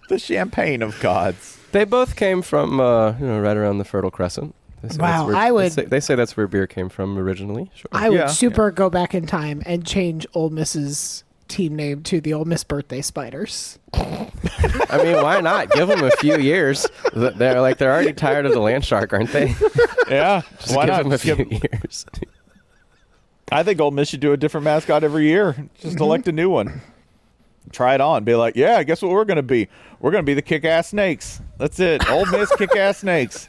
The 0.08 0.18
champagne 0.18 0.82
of 0.82 0.98
gods. 1.00 1.58
They 1.72 1.84
both 1.84 2.16
came 2.16 2.42
from, 2.42 2.80
uh, 2.80 3.12
you 3.20 3.26
know, 3.26 3.40
right 3.40 3.56
around 3.56 3.78
the 3.78 3.84
Fertile 3.84 4.10
Crescent. 4.10 4.54
They 4.82 4.88
say 4.88 4.96
Wow, 4.98 5.26
where- 5.26 5.36
I 5.36 5.46
they 5.46 5.52
would- 5.52 5.72
say- 5.72 5.84
They 5.84 6.00
say 6.00 6.14
that's 6.14 6.36
where 6.36 6.46
beer 6.46 6.66
came 6.66 6.88
from 6.88 7.18
originally. 7.18 7.70
Sure. 7.74 7.88
I 7.92 8.08
would 8.08 8.18
Yeah. 8.18 8.26
super 8.28 8.70
go 8.70 8.88
back 8.90 9.14
in 9.14 9.26
time 9.26 9.62
and 9.66 9.84
change 9.86 10.26
Ole 10.34 10.50
Miss's 10.50 11.24
team 11.48 11.74
name 11.74 12.02
to 12.04 12.20
the 12.20 12.32
Ole 12.32 12.44
Miss 12.44 12.62
Birthday 12.64 13.00
Spiders. 13.02 13.78
I 13.92 15.00
mean, 15.02 15.20
why 15.22 15.40
not? 15.40 15.70
Give 15.72 15.88
them 15.88 16.02
a 16.04 16.10
few 16.12 16.38
years. 16.38 16.86
They're 17.12 17.60
like 17.60 17.78
they're 17.78 17.92
already 17.92 18.12
tired 18.12 18.46
of 18.46 18.52
the 18.52 18.60
land 18.60 18.84
shark, 18.84 19.12
aren't 19.12 19.32
they? 19.32 19.54
Yeah, 20.08 20.42
Just 20.60 20.74
why 20.74 20.86
give 20.86 20.92
not? 20.94 21.02
them 21.04 21.12
a 21.12 21.18
Just 21.18 21.24
give- 21.24 21.52
years. 21.52 22.06
I 23.52 23.62
think 23.62 23.80
Ole 23.80 23.90
Miss 23.90 24.08
should 24.08 24.20
do 24.20 24.32
a 24.32 24.36
different 24.36 24.64
mascot 24.64 25.02
every 25.04 25.26
year. 25.26 25.68
Just 25.80 25.94
Mm-hmm. 25.96 26.02
elect 26.04 26.28
a 26.28 26.32
new 26.32 26.48
one. 26.50 26.80
Try 27.72 27.94
it 27.94 28.00
on. 28.00 28.24
Be 28.24 28.34
like, 28.34 28.56
yeah, 28.56 28.82
guess 28.82 29.02
what 29.02 29.10
we're 29.12 29.24
going 29.24 29.36
to 29.36 29.42
be? 29.42 29.68
We're 30.00 30.10
going 30.10 30.22
to 30.24 30.26
be 30.26 30.34
the 30.34 30.42
kick-ass 30.42 30.88
snakes. 30.88 31.40
That's 31.58 31.78
it. 31.78 32.08
Ole 32.10 32.26
Miss 32.26 32.50
kick-ass 32.56 32.98
snakes. 32.98 33.48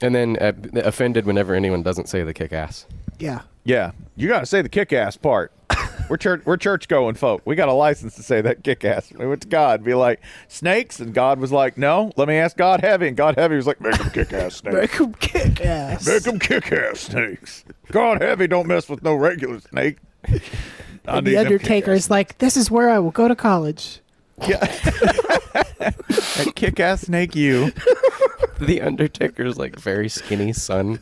And 0.00 0.14
then 0.14 0.36
uh, 0.38 0.52
offended 0.74 1.24
whenever 1.26 1.54
anyone 1.54 1.82
doesn't 1.82 2.08
say 2.08 2.22
the 2.22 2.34
kick 2.34 2.52
ass. 2.52 2.86
Yeah. 3.18 3.42
Yeah, 3.66 3.92
you 4.14 4.28
got 4.28 4.40
to 4.40 4.46
say 4.46 4.60
the 4.60 4.68
kick-ass 4.68 5.16
part. 5.16 5.50
We're 6.10 6.18
church. 6.18 6.42
We're 6.44 6.58
church 6.58 6.86
going 6.86 7.14
folk. 7.14 7.40
We 7.46 7.54
got 7.56 7.70
a 7.70 7.72
license 7.72 8.14
to 8.16 8.22
say 8.22 8.42
that 8.42 8.62
kick-ass. 8.62 9.10
We 9.12 9.26
went 9.26 9.40
to 9.40 9.48
God, 9.48 9.82
be 9.82 9.94
like 9.94 10.20
snakes, 10.48 11.00
and 11.00 11.14
God 11.14 11.38
was 11.40 11.50
like, 11.50 11.78
no. 11.78 12.12
Let 12.18 12.28
me 12.28 12.36
ask 12.36 12.58
God 12.58 12.82
heavy, 12.82 13.08
and 13.08 13.16
God 13.16 13.36
heavy 13.36 13.56
was 13.56 13.66
like, 13.66 13.80
make 13.80 13.96
them 13.96 14.10
kick-ass 14.10 14.56
snakes. 14.56 14.76
Make 14.76 15.00
'em 15.00 15.14
kick 15.14 15.64
ass. 15.64 16.06
Make 16.06 16.22
them 16.24 16.38
kick-ass 16.38 17.00
snakes. 17.00 17.64
God 17.90 18.20
heavy, 18.20 18.46
don't 18.46 18.66
mess 18.66 18.86
with 18.86 19.02
no 19.02 19.14
regular 19.14 19.60
snake. 19.60 19.96
And 21.06 21.26
the 21.26 21.32
them 21.34 21.44
Undertaker's 21.44 22.08
like, 22.08 22.38
this 22.38 22.56
is 22.56 22.70
where 22.70 22.88
I 22.88 22.98
will 22.98 23.10
go 23.10 23.28
to 23.28 23.36
college. 23.36 24.00
Yeah. 24.46 24.56
That 25.78 26.52
kick-ass 26.54 27.02
snake, 27.02 27.34
you. 27.36 27.70
The 28.60 28.80
Undertaker's 28.82 29.58
like 29.58 29.78
very 29.78 30.08
skinny 30.08 30.52
son. 30.52 31.00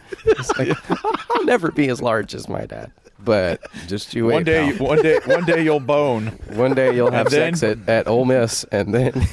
Like, 0.59 0.77
I'll 1.31 1.45
never 1.45 1.71
be 1.71 1.89
as 1.89 2.01
large 2.01 2.35
as 2.35 2.49
my 2.49 2.65
dad. 2.67 2.93
But 3.25 3.61
just 3.87 4.15
you 4.15 4.27
wait. 4.27 4.35
One 4.35 4.45
day, 4.45 4.77
pal. 4.77 4.87
one 4.87 5.03
day, 5.03 5.19
one 5.27 5.45
day 5.45 5.63
you'll 5.63 5.79
bone. 5.81 6.27
One 6.55 6.75
day 6.75 6.95
you'll 6.95 7.11
have 7.13 7.31
then- 7.31 7.55
sex 7.55 7.63
at, 7.63 7.89
at 7.89 8.09
Ole 8.09 8.25
Miss, 8.25 8.65
and 8.73 8.93
then 8.95 9.27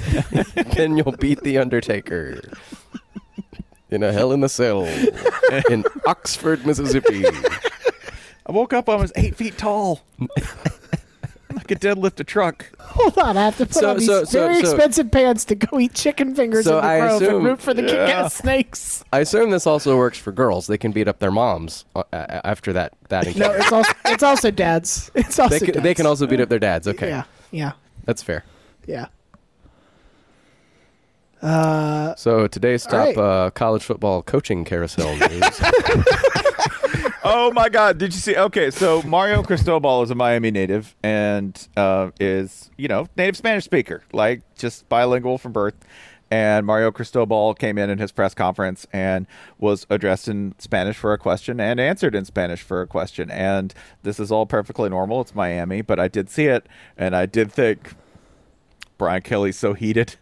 then 0.76 0.96
you'll 0.98 1.14
beat 1.18 1.42
the 1.42 1.58
Undertaker 1.58 2.40
in 3.90 4.04
a 4.04 4.12
Hell 4.12 4.32
in 4.32 4.42
the 4.42 4.50
Cell 4.50 4.84
in 5.70 5.84
Oxford, 6.06 6.66
Mississippi. 6.66 7.26
I 8.46 8.52
woke 8.52 8.74
up. 8.74 8.90
I 8.90 8.96
was 8.96 9.12
eight 9.16 9.36
feet 9.36 9.58
tall. 9.58 10.02
I 11.60 11.64
could 11.64 11.80
deadlift 11.82 12.20
a 12.20 12.24
truck. 12.24 12.66
Hold 12.80 13.18
on, 13.18 13.38
I 13.38 13.46
have 13.46 13.58
to 13.58 13.66
put 13.66 13.76
So- 13.76 13.90
on 13.92 13.98
these 13.98 14.08
so- 14.08 14.24
so- 14.24 14.40
very 14.48 14.56
so- 14.56 14.60
expensive 14.72 15.12
pants 15.12 15.44
to 15.46 15.56
go 15.56 15.80
eat 15.80 15.94
chicken 15.94 16.34
fingers 16.34 16.66
So 16.66 16.78
in 16.80 16.84
the 16.84 16.90
I 16.90 17.00
grove 17.00 17.22
assume- 17.22 17.36
and 17.36 17.46
root 17.46 17.62
for 17.62 17.74
the 17.74 17.82
Yeah. 17.84 17.88
kick-ass 17.90 18.36
snakes. 18.36 19.04
I 19.14 19.20
assume 19.20 19.50
this 19.52 19.68
also 19.68 19.98
works 19.98 20.18
for 20.18 20.32
girls. 20.32 20.68
They 20.68 20.78
can 20.78 20.92
beat 20.92 21.08
up 21.08 21.20
their 21.20 21.32
moms 21.32 21.86
uh, 21.96 22.04
uh, 22.14 22.42
after 22.44 22.72
that. 22.74 22.94
That 23.10 23.26
No, 23.26 23.32
encounter. 23.32 23.58
it's 23.58 23.72
also 23.72 23.92
it's 24.06 24.24
also 24.24 24.52
dads. 24.52 25.12
It's 25.16 25.38
also 25.38 25.50
they 25.50 25.60
can, 25.66 25.74
dads. 25.76 25.84
they 25.84 25.94
can 25.94 26.06
also 26.06 26.26
beat 26.28 26.40
up 26.40 26.50
their 26.50 26.60
dads. 26.60 26.88
Okay, 26.88 27.10
Yeah, 27.10 27.24
yeah, 27.52 27.72
that's 28.06 28.24
fair. 28.24 28.44
yeah. 28.88 29.08
So 32.18 32.48
today's 32.48 32.86
All 32.88 32.92
top 32.92 33.06
right. 33.06 33.18
uh, 33.18 33.50
college 33.52 33.84
football 33.84 34.22
coaching 34.24 34.66
carousel 34.66 35.16
news. 35.30 35.62
Oh 37.22 37.52
my 37.52 37.68
God! 37.68 37.98
Did 37.98 38.14
you 38.14 38.20
see? 38.20 38.36
Okay, 38.38 38.72
so 38.72 39.02
Mario 39.02 39.44
Cristobal 39.44 40.04
is 40.04 40.10
a 40.10 40.16
Miami 40.16 40.52
native 40.52 40.96
and 41.04 41.68
uh, 41.76 42.12
is 42.18 42.72
you 42.78 42.88
know 42.88 43.08
native 43.18 43.36
Spanish 43.36 43.66
speaker, 43.66 44.04
like 44.14 44.42
just 44.56 44.88
bilingual 44.88 45.38
from 45.38 45.52
birth. 45.52 45.76
And 46.32 46.66
Mario 46.66 46.92
Cristobal 46.92 47.56
came 47.56 47.78
in 47.78 47.90
in 47.90 47.98
his 47.98 48.12
press 48.12 48.34
conference 48.36 48.86
and 48.94 49.26
was 49.58 49.88
addressed 49.90 50.28
in 50.28 50.54
Spanish 50.60 50.96
for 50.96 51.12
a 51.12 51.18
question 51.18 51.60
and 51.60 51.80
answered 51.80 52.14
in 52.14 52.24
Spanish 52.24 52.62
for 52.62 52.82
a 52.82 52.88
question. 52.88 53.32
And 53.32 53.74
this 54.04 54.20
is 54.20 54.32
all 54.32 54.46
perfectly 54.46 54.90
normal. 54.90 55.22
It's 55.22 55.34
Miami, 55.34 55.82
but 55.82 56.00
I 56.00 56.08
did 56.08 56.30
see 56.30 56.46
it, 56.46 56.68
and 56.98 57.16
I 57.16 57.26
did 57.26 57.52
think 57.52 57.96
Brian 58.98 59.24
Kelly's 59.24 59.58
so 59.58 59.74
heated. 59.74 60.16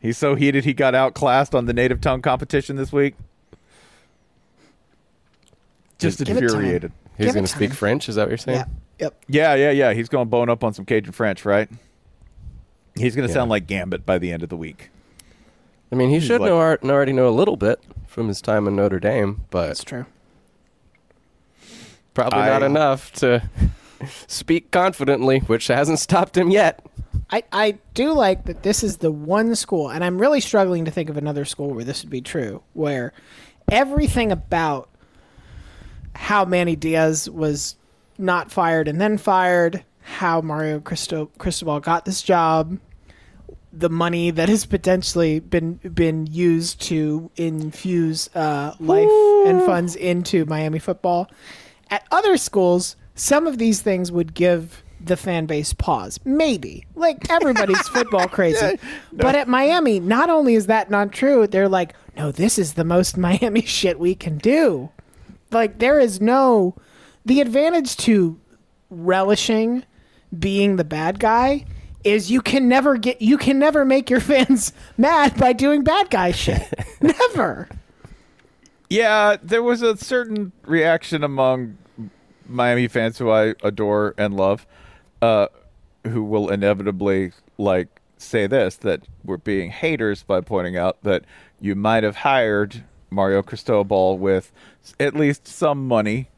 He's 0.00 0.16
so 0.16 0.36
heated 0.36 0.64
he 0.64 0.74
got 0.74 0.94
outclassed 0.94 1.54
on 1.54 1.66
the 1.66 1.72
native 1.72 2.00
tongue 2.00 2.22
competition 2.22 2.76
this 2.76 2.92
week. 2.92 3.16
Just 5.98 6.18
Give 6.18 6.36
it 6.36 6.40
time. 6.40 6.44
infuriated. 6.44 6.92
He's 7.16 7.26
Give 7.26 7.28
it 7.30 7.34
going 7.34 7.44
to 7.46 7.50
speak 7.52 7.70
time. 7.70 7.76
French. 7.76 8.08
Is 8.08 8.14
that 8.16 8.22
what 8.22 8.28
you're 8.30 8.38
saying? 8.38 8.58
Yeah. 8.58 8.64
Yep. 9.00 9.24
Yeah, 9.28 9.54
yeah, 9.54 9.70
yeah. 9.70 9.92
He's 9.92 10.08
going 10.08 10.26
to 10.26 10.30
bone 10.30 10.48
up 10.48 10.62
on 10.64 10.72
some 10.74 10.84
Cajun 10.84 11.12
French, 11.12 11.44
right? 11.44 11.68
He's 12.96 13.14
going 13.14 13.26
to 13.26 13.32
Yeah. 13.32 13.40
sound 13.40 13.50
like 13.50 13.66
Gambit 13.66 14.04
by 14.06 14.18
the 14.18 14.32
end 14.32 14.42
of 14.42 14.48
the 14.48 14.56
week. 14.56 14.90
I 15.90 15.94
mean, 15.96 16.10
he 16.10 16.20
should 16.20 16.40
like- 16.40 16.48
know 16.50 16.58
ar- 16.58 16.78
already 16.84 17.12
know 17.12 17.28
a 17.28 17.30
little 17.30 17.56
bit 17.56 17.80
from 18.06 18.28
his 18.28 18.40
time 18.42 18.66
in 18.68 18.76
Notre 18.76 18.98
Dame, 19.00 19.42
but 19.50 19.68
That's 19.68 19.84
true. 19.84 20.06
probably 22.14 22.40
not 22.40 22.62
I- 22.62 22.66
enough 22.66 23.12
to 23.14 23.48
speak 24.26 24.70
confidently, 24.70 25.40
which 25.40 25.66
hasn't 25.68 25.98
stopped 25.98 26.36
him 26.36 26.50
yet. 26.50 26.84
I, 27.30 27.42
I 27.52 27.78
do 27.94 28.12
like 28.12 28.44
that 28.46 28.62
this 28.62 28.82
is 28.82 28.98
the 28.98 29.10
one 29.12 29.54
school, 29.54 29.90
and 29.90 30.02
I'm 30.02 30.18
really 30.18 30.40
struggling 30.40 30.84
to 30.86 30.90
think 30.90 31.10
of 31.10 31.16
another 31.16 31.44
school 31.44 31.74
where 31.74 31.84
this 31.84 32.02
would 32.02 32.10
be 32.10 32.20
true, 32.22 32.62
where 32.72 33.12
everything 33.70 34.32
about 34.32 34.88
how 36.18 36.44
Manny 36.44 36.74
Diaz 36.74 37.30
was 37.30 37.76
not 38.18 38.50
fired 38.50 38.88
and 38.88 39.00
then 39.00 39.16
fired, 39.16 39.84
how 40.02 40.40
Mario 40.40 40.80
Cristo, 40.80 41.30
Cristobal 41.38 41.78
got 41.78 42.04
this 42.04 42.22
job, 42.22 42.76
the 43.72 43.88
money 43.88 44.32
that 44.32 44.48
has 44.48 44.66
potentially 44.66 45.38
been 45.38 45.74
been 45.74 46.26
used 46.26 46.80
to 46.82 47.30
infuse 47.36 48.28
uh, 48.34 48.74
life 48.80 49.08
and 49.46 49.62
funds 49.64 49.94
into 49.94 50.44
Miami 50.46 50.80
football. 50.80 51.30
At 51.88 52.04
other 52.10 52.36
schools, 52.36 52.96
some 53.14 53.46
of 53.46 53.58
these 53.58 53.80
things 53.80 54.10
would 54.10 54.34
give 54.34 54.82
the 55.00 55.16
fan 55.16 55.46
base 55.46 55.72
pause. 55.72 56.18
Maybe. 56.24 56.84
Like 56.96 57.30
everybody's 57.30 57.86
football 57.88 58.26
crazy. 58.26 58.80
But 59.12 59.36
at 59.36 59.46
Miami, 59.46 60.00
not 60.00 60.30
only 60.30 60.56
is 60.56 60.66
that 60.66 60.90
not 60.90 61.12
true, 61.12 61.46
they're 61.46 61.68
like, 61.68 61.94
no, 62.16 62.32
this 62.32 62.58
is 62.58 62.74
the 62.74 62.84
most 62.84 63.16
Miami 63.16 63.62
shit 63.66 64.00
we 64.00 64.16
can 64.16 64.38
do. 64.38 64.90
Like 65.50 65.78
there 65.78 65.98
is 65.98 66.20
no 66.20 66.76
the 67.24 67.40
advantage 67.40 67.96
to 67.98 68.40
relishing 68.90 69.84
being 70.36 70.76
the 70.76 70.84
bad 70.84 71.18
guy 71.18 71.64
is 72.04 72.30
you 72.30 72.40
can 72.40 72.68
never 72.68 72.96
get 72.96 73.20
you 73.20 73.38
can 73.38 73.58
never 73.58 73.84
make 73.84 74.10
your 74.10 74.20
fans 74.32 74.72
mad 74.96 75.36
by 75.36 75.52
doing 75.52 75.84
bad 75.84 76.10
guy 76.10 76.30
shit. 76.30 76.72
never. 77.00 77.68
Yeah, 78.90 79.36
there 79.42 79.62
was 79.62 79.82
a 79.82 79.96
certain 79.98 80.52
reaction 80.64 81.22
among 81.22 81.76
Miami 82.46 82.88
fans 82.88 83.18
who 83.18 83.30
I 83.30 83.54
adore 83.62 84.14
and 84.16 84.34
love, 84.34 84.66
uh, 85.20 85.48
who 86.04 86.24
will 86.24 86.48
inevitably 86.48 87.32
like 87.58 88.00
say 88.16 88.46
this 88.46 88.76
that 88.78 89.02
we're 89.24 89.36
being 89.36 89.70
haters 89.70 90.22
by 90.22 90.40
pointing 90.40 90.76
out 90.76 91.02
that 91.02 91.24
you 91.60 91.74
might 91.74 92.02
have 92.02 92.16
hired 92.16 92.84
Mario 93.10 93.42
Cristobal 93.42 94.18
with 94.18 94.52
at 94.98 95.14
least 95.14 95.46
some 95.46 95.86
money 95.86 96.28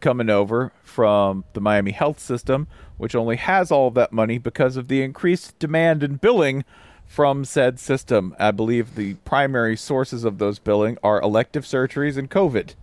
coming 0.00 0.28
over 0.28 0.72
from 0.82 1.44
the 1.54 1.60
Miami 1.60 1.92
health 1.92 2.18
system, 2.18 2.66
which 2.98 3.14
only 3.14 3.36
has 3.36 3.70
all 3.70 3.88
of 3.88 3.94
that 3.94 4.12
money 4.12 4.36
because 4.36 4.76
of 4.76 4.88
the 4.88 5.02
increased 5.02 5.58
demand 5.58 6.02
and 6.02 6.20
billing 6.20 6.64
from 7.06 7.44
said 7.44 7.78
system. 7.78 8.34
I 8.38 8.50
believe 8.50 8.94
the 8.94 9.14
primary 9.24 9.76
sources 9.76 10.24
of 10.24 10.38
those 10.38 10.58
billing 10.58 10.98
are 11.02 11.20
elective 11.20 11.64
surgeries 11.64 12.16
and 12.16 12.30
COVID. 12.30 12.74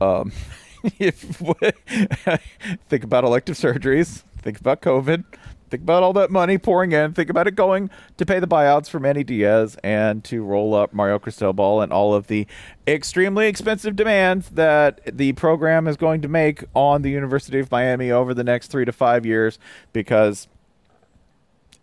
Um, 0.00 0.32
if 0.98 1.18
think 2.88 3.04
about 3.04 3.24
elective 3.24 3.56
surgeries, 3.56 4.22
think 4.38 4.60
about 4.60 4.82
COVID, 4.82 5.24
think 5.72 5.82
about 5.82 6.02
all 6.02 6.12
that 6.12 6.30
money 6.30 6.58
pouring 6.58 6.92
in, 6.92 7.14
think 7.14 7.30
about 7.30 7.46
it 7.46 7.56
going 7.56 7.88
to 8.18 8.26
pay 8.26 8.38
the 8.38 8.46
buyouts 8.46 8.90
for 8.90 9.00
Manny 9.00 9.24
Diaz 9.24 9.74
and 9.82 10.22
to 10.24 10.44
roll 10.44 10.74
up 10.74 10.92
Mario 10.92 11.18
Cristobal 11.18 11.80
and 11.80 11.90
all 11.90 12.12
of 12.12 12.26
the 12.26 12.46
extremely 12.86 13.48
expensive 13.48 13.96
demands 13.96 14.50
that 14.50 15.00
the 15.16 15.32
program 15.32 15.88
is 15.88 15.96
going 15.96 16.20
to 16.20 16.28
make 16.28 16.62
on 16.74 17.00
the 17.00 17.08
University 17.08 17.58
of 17.58 17.70
Miami 17.70 18.10
over 18.10 18.34
the 18.34 18.44
next 18.44 18.66
three 18.66 18.84
to 18.84 18.92
five 18.92 19.24
years 19.24 19.58
because 19.94 20.46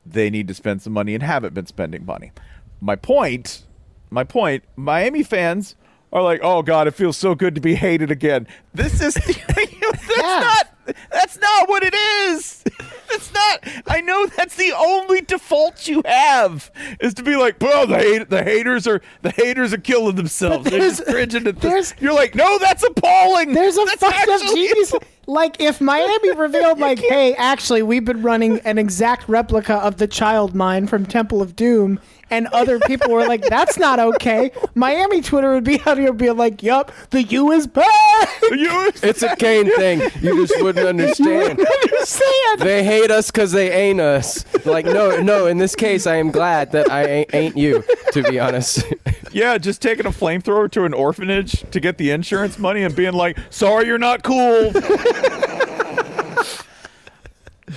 they 0.05 0.29
need 0.29 0.47
to 0.47 0.53
spend 0.53 0.83
some 0.83 0.93
money 0.93 1.15
and 1.15 1.23
haven't 1.23 1.55
been 1.55 1.65
spending 1.65 2.05
money. 2.05 2.31
My 2.79 2.95
point, 2.95 3.63
my 4.11 4.23
point, 4.23 4.65
Miami 4.75 5.23
fans 5.23 5.75
are 6.13 6.21
like, 6.21 6.41
"Oh 6.43 6.61
god, 6.61 6.87
it 6.87 6.93
feels 6.93 7.17
so 7.17 7.33
good 7.33 7.55
to 7.55 7.61
be 7.61 7.73
hated 7.73 8.11
again." 8.11 8.47
This 8.71 9.01
is 9.01 9.15
that's 10.07 10.17
Yeah. 10.17 10.39
not 10.39 10.67
that's 11.11 11.37
not 11.39 11.69
what 11.69 11.83
it 11.83 11.93
is. 11.93 12.63
It's 13.11 13.33
not. 13.33 13.59
I 13.87 13.97
I 13.97 14.01
know 14.01 14.27
that's 14.27 14.55
the 14.55 14.71
only 14.77 15.21
default 15.21 15.87
you 15.87 16.03
have 16.05 16.71
is 17.01 17.15
to 17.15 17.23
be 17.23 17.35
like, 17.35 17.57
bro, 17.57 17.87
the 17.87 17.97
hate, 17.97 18.29
the 18.29 18.43
haters 18.43 18.85
are 18.87 19.01
the 19.23 19.31
haters 19.31 19.73
are 19.73 19.77
killing 19.79 20.15
themselves. 20.15 20.69
They're 20.69 20.79
just 20.79 21.03
cringing 21.05 21.47
at 21.47 21.59
this. 21.59 21.95
You're 21.99 22.13
like, 22.13 22.35
no, 22.35 22.59
that's 22.59 22.83
appalling. 22.83 23.53
There's 23.53 23.77
a 23.77 23.85
That's 23.85 23.99
fucked 23.99 24.29
up 24.29 24.41
genius. 24.53 24.93
Like 25.27 25.57
if 25.61 25.79
Miami 25.79 26.31
revealed, 26.31 26.79
like, 26.79 26.97
hey, 26.97 27.35
actually, 27.35 27.83
we've 27.83 28.03
been 28.03 28.23
running 28.23 28.61
an 28.61 28.79
exact 28.79 29.29
replica 29.29 29.75
of 29.75 29.97
the 29.97 30.07
child 30.07 30.55
mine 30.55 30.87
from 30.87 31.05
Temple 31.05 31.39
of 31.43 31.55
Doom, 31.55 31.99
and 32.31 32.47
other 32.47 32.79
people 32.79 33.11
were 33.11 33.27
like, 33.27 33.43
that's 33.43 33.77
not 33.77 33.99
okay. 33.99 34.49
Miami 34.73 35.21
Twitter 35.21 35.53
would 35.53 35.63
be 35.63 35.79
out 35.85 35.99
here 35.99 36.13
being 36.13 36.35
like, 36.35 36.63
yup, 36.63 36.91
the 37.11 37.21
U 37.21 37.51
is 37.51 37.67
bad. 37.67 37.85
It's 38.41 39.21
a 39.21 39.35
Cane 39.35 39.69
thing. 39.79 40.01
You 40.21 40.45
just 40.45 40.61
wouldn't 40.61 40.85
understand. 40.93 41.59
understand. 41.59 42.59
They 42.59 42.83
hate 42.83 43.11
us 43.11 43.31
because 43.31 43.51
they 43.51 43.71
ain't 43.71 43.99
us. 43.99 44.45
Like, 44.65 44.85
no, 44.85 45.21
no. 45.21 45.47
In 45.47 45.57
this 45.57 45.75
case, 45.75 46.05
I 46.05 46.17
am 46.17 46.31
glad 46.31 46.71
that 46.73 46.91
I 46.91 47.05
ain't, 47.05 47.33
ain't 47.33 47.57
you. 47.57 47.83
To 48.13 48.23
be 48.23 48.39
honest. 48.39 48.83
Yeah, 49.31 49.59
just 49.59 49.79
taking 49.79 50.07
a 50.07 50.09
flamethrower 50.09 50.71
to 50.71 50.85
an 50.85 50.93
orphanage 50.95 51.63
to 51.69 51.79
get 51.79 51.99
the 51.99 52.09
insurance 52.09 52.57
money 52.57 52.81
and 52.81 52.95
being 52.95 53.13
like, 53.13 53.37
sorry, 53.51 53.85
you're 53.85 53.99
not 53.99 54.23
cool. 54.23 54.71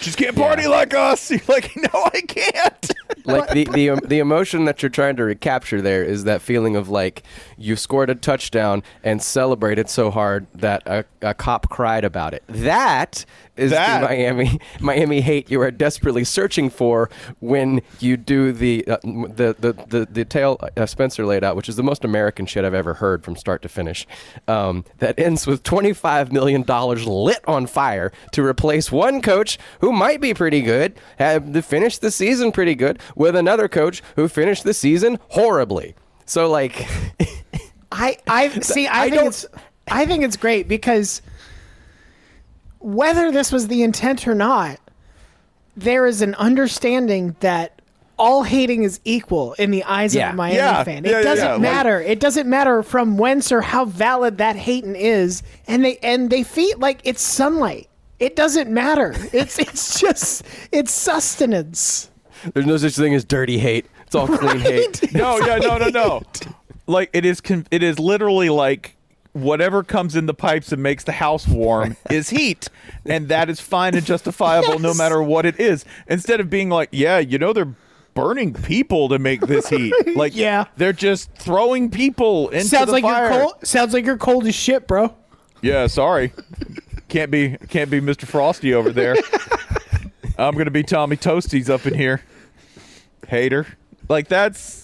Just 0.00 0.18
can't 0.18 0.36
party 0.36 0.66
like 0.66 0.94
us. 0.94 1.30
You're 1.30 1.40
like, 1.48 1.74
no, 1.76 1.88
I 1.92 2.20
can't. 2.22 2.92
like 3.24 3.50
the 3.50 3.64
the 3.64 3.90
um, 3.90 4.00
the 4.04 4.18
emotion 4.18 4.64
that 4.64 4.82
you're 4.82 4.90
trying 4.90 5.16
to 5.16 5.24
recapture 5.24 5.80
there 5.80 6.02
is 6.02 6.24
that 6.24 6.42
feeling 6.42 6.76
of 6.76 6.88
like 6.88 7.22
you 7.56 7.76
scored 7.76 8.10
a 8.10 8.14
touchdown 8.14 8.82
and 9.04 9.22
celebrated 9.22 9.88
so 9.88 10.10
hard 10.10 10.46
that 10.54 10.82
a, 10.86 11.04
a 11.20 11.34
cop 11.34 11.68
cried 11.68 12.04
about 12.04 12.34
it. 12.34 12.42
That 12.48 13.24
is 13.56 13.70
That- 13.70 14.00
the 14.00 14.06
Miami 14.06 14.58
Miami 14.80 15.20
hate 15.20 15.50
you 15.50 15.60
are 15.60 15.70
desperately 15.70 16.24
searching 16.24 16.70
for 16.70 17.10
when 17.40 17.82
you 18.00 18.16
do 18.16 18.50
the 18.52 18.86
uh, 18.88 18.96
the, 19.02 19.54
the 19.58 19.72
the 19.88 20.08
the 20.10 20.24
tale 20.24 20.58
uh, 20.76 20.86
Spencer 20.86 21.26
laid 21.26 21.44
out, 21.44 21.54
which 21.56 21.68
is 21.68 21.76
the 21.76 21.82
most 21.82 22.04
American 22.04 22.46
shit 22.46 22.64
I've 22.64 22.72
ever 22.74 22.94
heard 22.94 23.24
from 23.24 23.36
start 23.36 23.60
to 23.62 23.68
finish. 23.68 24.06
Um, 24.48 24.84
that 24.98 25.18
ends 25.18 25.46
with 25.46 25.62
twenty 25.62 25.92
five 25.92 26.32
million 26.32 26.62
dollars 26.62 27.06
lit 27.06 27.40
on 27.46 27.66
fire 27.66 28.10
to 28.32 28.42
replace 28.44 28.90
one 28.90 29.20
coach 29.20 29.58
who 29.80 29.92
might 29.92 30.20
be 30.20 30.32
pretty 30.32 30.62
good, 30.62 30.94
have 31.18 31.64
finished 31.66 32.00
the 32.00 32.10
season 32.10 32.52
pretty 32.52 32.74
good, 32.74 32.98
with 33.16 33.36
another 33.36 33.68
coach 33.68 34.02
who 34.16 34.28
finished 34.28 34.64
the 34.64 34.74
season 34.74 35.18
horribly. 35.28 35.94
So 36.24 36.48
like, 36.48 36.86
I 37.92 38.16
I 38.26 38.48
see. 38.60 38.86
I, 38.86 39.00
I 39.02 39.02
think 39.10 39.14
don't- 39.16 39.26
it's 39.26 39.46
I 39.90 40.06
think 40.06 40.24
it's 40.24 40.36
great 40.36 40.68
because 40.68 41.20
whether 42.82 43.30
this 43.30 43.50
was 43.52 43.68
the 43.68 43.82
intent 43.82 44.26
or 44.28 44.34
not, 44.34 44.78
there 45.76 46.06
is 46.06 46.22
an 46.22 46.34
understanding 46.34 47.36
that 47.40 47.80
all 48.18 48.42
hating 48.42 48.82
is 48.82 49.00
equal 49.04 49.54
in 49.54 49.70
the 49.70 49.82
eyes 49.84 50.14
Yeah. 50.14 50.28
of 50.28 50.34
a 50.34 50.36
Miami 50.36 50.56
Yeah. 50.58 50.84
fan. 50.84 51.04
It 51.04 51.10
yeah, 51.10 51.22
doesn't 51.22 51.44
yeah. 51.44 51.52
Like- 51.52 51.60
matter. 51.62 52.00
it 52.00 52.20
doesn't 52.20 52.48
matter 52.48 52.82
from 52.82 53.16
whence 53.18 53.50
or 53.50 53.62
how 53.62 53.84
valid 53.86 54.38
that 54.38 54.54
hating 54.56 54.94
is, 54.96 55.42
and 55.66 55.84
they 55.84 55.96
and 56.02 56.28
they 56.30 56.42
feel 56.42 56.78
like 56.78 57.00
it's 57.04 57.22
sunlight. 57.22 57.88
It 58.20 58.36
doesn't 58.36 58.70
matter. 58.70 59.14
It's 59.32 59.58
it's 59.58 59.98
just 59.98 60.44
it's 60.70 60.92
sustenance. 60.92 62.10
there's 62.54 62.66
no 62.66 62.76
such 62.76 62.94
thing 62.96 63.14
as 63.14 63.24
dirty 63.24 63.58
hate. 63.58 63.86
It's 64.06 64.14
all 64.14 64.28
clean 64.28 64.60
hate. 64.60 65.12
No, 65.14 65.38
yeah, 65.38 65.56
no, 65.56 65.78
no, 65.78 65.88
no. 65.88 66.22
Like 66.88 67.10
it 67.12 67.24
is, 67.24 67.40
con- 67.40 67.66
it 67.70 67.82
is 67.84 67.98
literally 68.00 68.50
like 68.50 68.96
whatever 69.32 69.82
comes 69.82 70.14
in 70.16 70.26
the 70.26 70.34
pipes 70.34 70.72
and 70.72 70.82
makes 70.82 71.04
the 71.04 71.12
house 71.12 71.46
warm 71.48 71.96
is 72.10 72.30
heat, 72.30 72.68
and 73.06 73.28
that 73.28 73.48
is 73.48 73.60
fine 73.60 73.94
and 73.94 74.04
justifiable 74.04 74.78
no 74.78 74.92
matter 74.94 75.22
what 75.22 75.46
it 75.46 75.58
is. 75.60 75.84
Instead 76.06 76.40
of 76.40 76.50
being 76.50 76.68
like, 76.68 76.88
yeah, 76.92 77.18
you 77.18 77.38
know, 77.38 77.52
they're 77.52 77.74
burning 78.14 78.52
people 78.52 79.08
to 79.08 79.18
make 79.18 79.40
this 79.42 79.68
heat. 79.68 79.94
Like, 80.16 80.34
Yeah. 80.36 80.66
they're 80.76 80.92
just 80.92 81.32
throwing 81.34 81.90
people 81.90 82.50
into 82.50 82.66
Sounds 82.68 82.86
the 82.86 82.92
like 82.92 83.02
fire. 83.04 83.30
you're 83.30 83.40
cold. 83.40 83.54
Sounds 83.66 83.94
like 83.94 84.04
you're 84.04 84.18
cold 84.18 84.46
as 84.46 84.54
shit, 84.54 84.86
bro. 84.86 85.14
Yeah, 85.62 85.86
sorry. 85.86 86.32
can't 87.08 87.30
be 87.30 87.56
can't 87.68 87.90
be 87.90 88.00
Mr. 88.00 88.26
Frosty 88.26 88.74
over 88.74 88.90
there. 88.92 89.16
I'm 90.38 90.56
gonna 90.56 90.70
be 90.70 90.82
Tommy 90.82 91.16
Toasties 91.16 91.70
up 91.70 91.86
in 91.86 91.94
here. 91.94 92.20
Hater. 93.28 93.66
Like 94.08 94.28
that's 94.28 94.81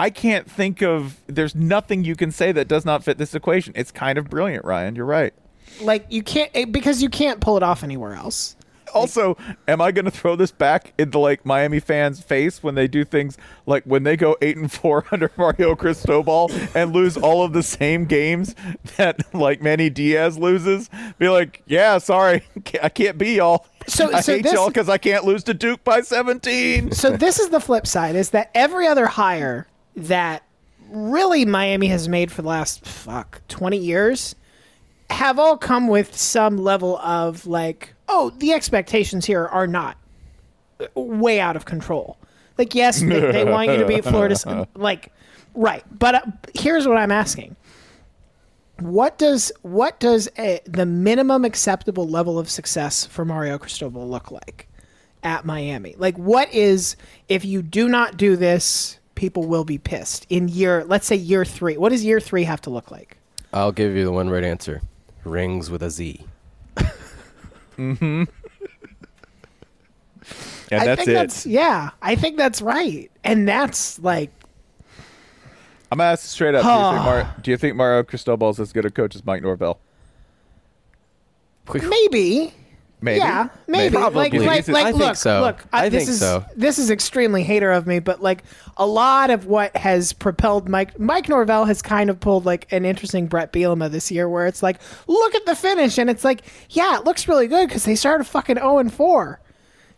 I 0.00 0.08
can't 0.08 0.50
think 0.50 0.80
of 0.80 1.20
there's 1.26 1.54
nothing 1.54 2.04
you 2.04 2.16
can 2.16 2.32
say 2.32 2.52
that 2.52 2.68
does 2.68 2.86
not 2.86 3.04
fit 3.04 3.18
this 3.18 3.34
equation. 3.34 3.74
It's 3.76 3.90
kind 3.90 4.16
of 4.16 4.30
brilliant, 4.30 4.64
Ryan. 4.64 4.96
You're 4.96 5.04
right. 5.04 5.34
Like 5.82 6.06
you 6.08 6.22
can't 6.22 6.50
eh, 6.54 6.64
because 6.64 7.02
you 7.02 7.10
can't 7.10 7.38
pull 7.38 7.58
it 7.58 7.62
off 7.62 7.84
anywhere 7.84 8.14
else. 8.14 8.56
Also, 8.94 9.36
am 9.68 9.82
I 9.82 9.92
going 9.92 10.06
to 10.06 10.10
throw 10.10 10.36
this 10.36 10.52
back 10.52 10.94
into 10.98 11.18
like 11.18 11.44
Miami 11.44 11.80
fans' 11.80 12.22
face 12.22 12.62
when 12.62 12.76
they 12.76 12.88
do 12.88 13.04
things 13.04 13.36
like 13.66 13.84
when 13.84 14.04
they 14.04 14.16
go 14.16 14.38
eight 14.40 14.56
and 14.56 14.72
four 14.72 15.04
under 15.12 15.30
Mario 15.36 15.76
Cristobal 15.76 16.50
and 16.74 16.94
lose 16.94 17.18
all 17.18 17.44
of 17.44 17.52
the 17.52 17.62
same 17.62 18.06
games 18.06 18.54
that 18.96 19.34
like 19.34 19.60
Manny 19.60 19.90
Diaz 19.90 20.38
loses? 20.38 20.88
Be 21.18 21.28
like, 21.28 21.62
yeah, 21.66 21.98
sorry, 21.98 22.42
I 22.82 22.88
can't 22.88 23.18
be 23.18 23.32
y'all. 23.34 23.66
So- 23.86 24.10
I 24.14 24.22
so 24.22 24.32
hate 24.36 24.44
this- 24.44 24.54
y'all 24.54 24.68
because 24.68 24.88
I 24.88 24.96
can't 24.96 25.26
lose 25.26 25.44
to 25.44 25.52
Duke 25.52 25.84
by 25.84 26.00
seventeen. 26.00 26.90
So 26.92 27.18
this 27.18 27.38
is 27.38 27.50
the 27.50 27.60
flip 27.60 27.86
side: 27.86 28.16
is 28.16 28.30
that 28.30 28.50
every 28.54 28.86
other 28.86 29.04
hire 29.04 29.66
that 29.96 30.42
really 30.90 31.44
Miami 31.44 31.86
has 31.88 32.08
made 32.08 32.32
for 32.32 32.42
the 32.42 32.48
last 32.48 32.86
fuck 32.86 33.40
twenty 33.48 33.78
years 33.78 34.34
have 35.10 35.38
all 35.38 35.56
come 35.58 35.88
with 35.88 36.16
some 36.16 36.56
level 36.56 36.98
of 36.98 37.46
like, 37.46 37.94
oh, 38.08 38.30
the 38.38 38.52
expectations 38.52 39.26
here 39.26 39.46
are 39.46 39.66
not 39.66 39.96
way 40.94 41.40
out 41.40 41.56
of 41.56 41.64
control. 41.64 42.16
Like, 42.56 42.74
yes, 42.74 43.00
they, 43.00 43.20
they 43.32 43.44
want 43.44 43.70
you 43.70 43.78
to 43.78 43.86
beat 43.86 44.04
Florida. 44.04 44.68
Like, 44.74 45.12
right? 45.54 45.82
But 45.98 46.14
uh, 46.14 46.22
here's 46.54 46.86
what 46.86 46.96
I'm 46.96 47.10
asking: 47.10 47.56
What 48.78 49.18
does 49.18 49.50
what 49.62 49.98
does 49.98 50.28
a, 50.38 50.60
the 50.64 50.86
minimum 50.86 51.44
acceptable 51.44 52.08
level 52.08 52.38
of 52.38 52.48
success 52.50 53.06
for 53.06 53.24
Mario 53.24 53.58
Cristobal 53.58 54.08
look 54.08 54.30
like 54.30 54.68
at 55.22 55.44
Miami? 55.44 55.94
Like, 55.98 56.18
what 56.18 56.52
is 56.52 56.96
if 57.28 57.44
you 57.44 57.62
do 57.62 57.88
not 57.88 58.16
do 58.16 58.36
this, 58.36 58.99
people 59.20 59.44
will 59.44 59.64
be 59.64 59.76
pissed 59.76 60.26
in 60.30 60.48
year, 60.48 60.82
let's 60.84 61.06
say 61.06 61.14
year 61.14 61.44
three. 61.44 61.76
What 61.76 61.90
does 61.90 62.02
year 62.02 62.20
three 62.20 62.42
have 62.44 62.62
to 62.62 62.70
look 62.70 62.90
like? 62.90 63.18
I'll 63.52 63.70
give 63.70 63.94
you 63.94 64.02
the 64.02 64.10
one 64.10 64.30
right 64.30 64.42
answer. 64.42 64.80
Rings 65.24 65.70
with 65.70 65.82
a 65.82 65.90
Z. 65.90 66.24
Mm-hmm. 67.76 68.24
And 70.72 70.82
I 70.82 70.86
that's 70.86 70.98
think 71.00 71.08
it. 71.08 71.14
That's, 71.14 71.46
yeah, 71.46 71.90
I 72.00 72.14
think 72.14 72.36
that's 72.36 72.62
right, 72.62 73.10
and 73.24 73.48
that's 73.48 73.98
like 73.98 74.30
I'm 75.90 75.98
gonna 75.98 76.12
ask 76.12 76.24
straight 76.28 76.54
up. 76.54 76.62
Do 76.62 76.70
you, 76.70 76.76
think 76.92 77.04
Mar- 77.04 77.36
do 77.42 77.50
you 77.50 77.56
think 77.56 77.76
Mario 77.76 78.04
Cristobal 78.04 78.50
is 78.50 78.60
as 78.60 78.72
good 78.72 78.84
a 78.84 78.90
coach 78.90 79.16
as 79.16 79.24
Mike 79.24 79.42
Norvell? 79.42 79.80
maybe. 81.74 82.54
Maybe. 83.02 83.18
Yeah, 83.18 83.48
maybe. 83.66 83.96
Probably. 83.96 84.30
Like, 84.30 84.32
like, 84.34 84.68
I 84.68 84.72
like, 84.72 84.84
think 84.94 84.98
look, 84.98 85.16
so. 85.16 85.40
look. 85.40 85.64
I 85.72 85.88
this 85.88 86.04
think 86.04 86.10
is, 86.10 86.20
so. 86.20 86.44
This 86.54 86.78
is 86.78 86.90
extremely 86.90 87.42
hater 87.42 87.70
of 87.70 87.86
me, 87.86 87.98
but 87.98 88.22
like 88.22 88.44
a 88.76 88.86
lot 88.86 89.30
of 89.30 89.46
what 89.46 89.74
has 89.76 90.12
propelled 90.12 90.68
Mike 90.68 90.98
Mike 90.98 91.28
Norvell 91.28 91.64
has 91.64 91.80
kind 91.80 92.10
of 92.10 92.20
pulled 92.20 92.44
like 92.44 92.70
an 92.72 92.84
interesting 92.84 93.26
Bret 93.26 93.52
Bielema 93.52 93.90
this 93.90 94.10
year, 94.10 94.28
where 94.28 94.46
it's 94.46 94.62
like, 94.62 94.80
look 95.06 95.34
at 95.34 95.46
the 95.46 95.54
finish, 95.56 95.96
and 95.96 96.10
it's 96.10 96.24
like, 96.24 96.42
yeah, 96.70 96.98
it 96.98 97.04
looks 97.04 97.26
really 97.26 97.46
good 97.46 97.68
because 97.68 97.84
they 97.84 97.94
started 97.94 98.24
fucking 98.24 98.56
zero 98.56 98.78
and 98.78 98.92
four. 98.92 99.40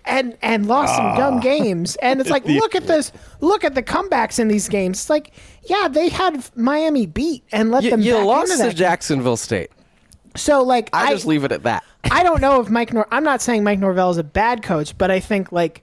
And 0.05 0.37
and 0.43 0.67
lost 0.67 0.97
some 0.97 1.07
ah. 1.07 1.17
dumb 1.17 1.39
games, 1.39 1.95
and 1.97 2.21
it's 2.21 2.31
like 2.31 2.45
look 2.47 2.75
at 2.75 2.89
this, 2.89 3.13
look 3.41 3.63
at 3.63 3.77
the 3.77 3.85
comebacks 3.85 4.41
in 4.41 4.49
these 4.49 4.69
games. 4.69 4.99
It's 4.99 5.11
like, 5.11 5.33
yeah, 5.65 5.87
they 5.87 6.09
had 6.09 6.45
Miami 6.57 7.07
beat 7.07 7.45
and 7.53 7.71
let 7.71 7.85
You, 7.85 7.91
them. 7.91 8.03
you 8.03 8.15
back 8.15 8.25
lost 8.25 8.51
into 8.51 8.57
to 8.57 8.69
that 8.69 8.71
game. 8.71 8.79
Jacksonville 8.79 9.37
State. 9.37 9.71
So 10.37 10.63
like, 10.63 10.91
I, 10.93 11.09
I 11.09 11.13
just 11.13 11.27
leave 11.27 11.45
it 11.45 11.53
at 11.53 11.65
that. 11.65 11.85
I 12.11 12.23
don't 12.23 12.41
know 12.41 12.61
if 12.61 12.69
Mike. 12.69 12.93
Nor- 12.93 13.09
I'm 13.11 13.25
not 13.25 13.43
saying 13.43 13.65
Mike 13.65 13.79
Norvell 13.79 14.11
is 14.11 14.19
a 14.19 14.25
bad 14.25 14.63
coach, 14.63 14.97
but 14.97 15.11
I 15.11 15.21
think 15.21 15.53
like 15.53 15.83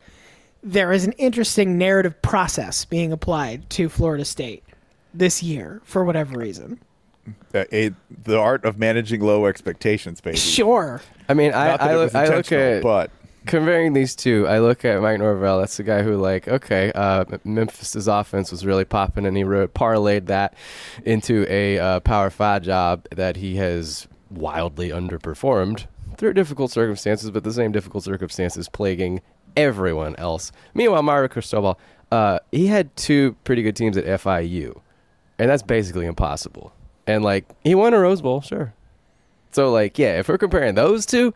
there 0.64 0.92
is 0.92 1.06
an 1.06 1.14
interesting 1.14 1.78
narrative 1.78 2.22
process 2.22 2.86
being 2.86 3.12
applied 3.12 3.70
to 3.72 3.90
Florida 3.90 4.26
State 4.26 4.64
this 5.14 5.42
year 5.42 5.82
for 5.84 6.04
whatever 6.04 6.38
reason. 6.38 6.80
Uh, 7.54 7.64
a, 7.72 7.92
the 8.24 8.38
art 8.38 8.66
of 8.66 8.78
managing 8.78 9.22
low 9.22 9.46
expectations, 9.46 10.20
baby. 10.22 10.38
Sure. 10.38 11.02
I 11.28 11.34
mean, 11.34 11.54
I, 11.54 11.76
I, 11.76 11.94
it 11.94 11.98
look, 11.98 12.16
I 12.16 12.36
look 12.36 12.52
at 12.52 12.82
but 12.82 13.12
comparing 13.46 13.94
these 13.94 14.16
two. 14.16 14.48
I 14.48 14.60
look 14.60 14.86
at 14.86 15.02
Mike 15.02 15.20
Norvell. 15.20 15.60
That's 15.60 15.78
the 15.78 15.84
guy 15.84 16.04
who, 16.04 16.18
like, 16.18 16.48
okay, 16.48 16.92
uh, 16.94 17.26
Memphis's 17.44 18.08
offense 18.08 18.52
was 18.52 18.66
really 18.66 18.86
popping, 18.86 19.26
and 19.26 19.36
he 19.38 19.44
wrote, 19.44 19.74
parlayed 19.74 20.26
that 20.28 20.56
into 21.06 21.46
a 21.50 21.80
uh, 21.80 22.00
Power 22.02 22.30
Five 22.30 22.64
job 22.64 23.08
that 23.12 23.36
he 23.36 23.56
has 23.58 24.08
wildly 24.30 24.90
underperformed 24.90 25.86
through 26.18 26.34
difficult 26.34 26.72
circumstances, 26.72 27.32
but 27.32 27.44
the 27.44 27.54
same 27.54 27.72
difficult 27.72 28.04
circumstances 28.04 28.70
plaguing 28.70 29.22
everyone 29.56 30.16
else. 30.18 30.52
Meanwhile, 30.74 31.04
Mario 31.04 31.28
Cristobal, 31.28 31.80
uh, 32.12 32.40
he 32.52 32.68
had 32.68 32.96
two 32.96 33.36
pretty 33.44 33.62
good 33.62 33.76
teams 33.76 33.98
at 33.98 34.06
FIU, 34.06 34.80
and 35.38 35.50
that's 35.50 35.64
basically 35.64 36.06
impossible. 36.06 36.74
And 37.08 37.24
like, 37.24 37.46
he 37.64 37.76
won 37.76 37.94
a 37.94 38.00
Rose 38.00 38.22
Bowl, 38.22 38.42
sure. 38.42 38.74
So 39.52 39.72
like, 39.72 39.98
yeah, 39.98 40.20
if 40.20 40.28
we're 40.30 40.38
comparing 40.38 40.76
those 40.76 41.06
two, 41.06 41.34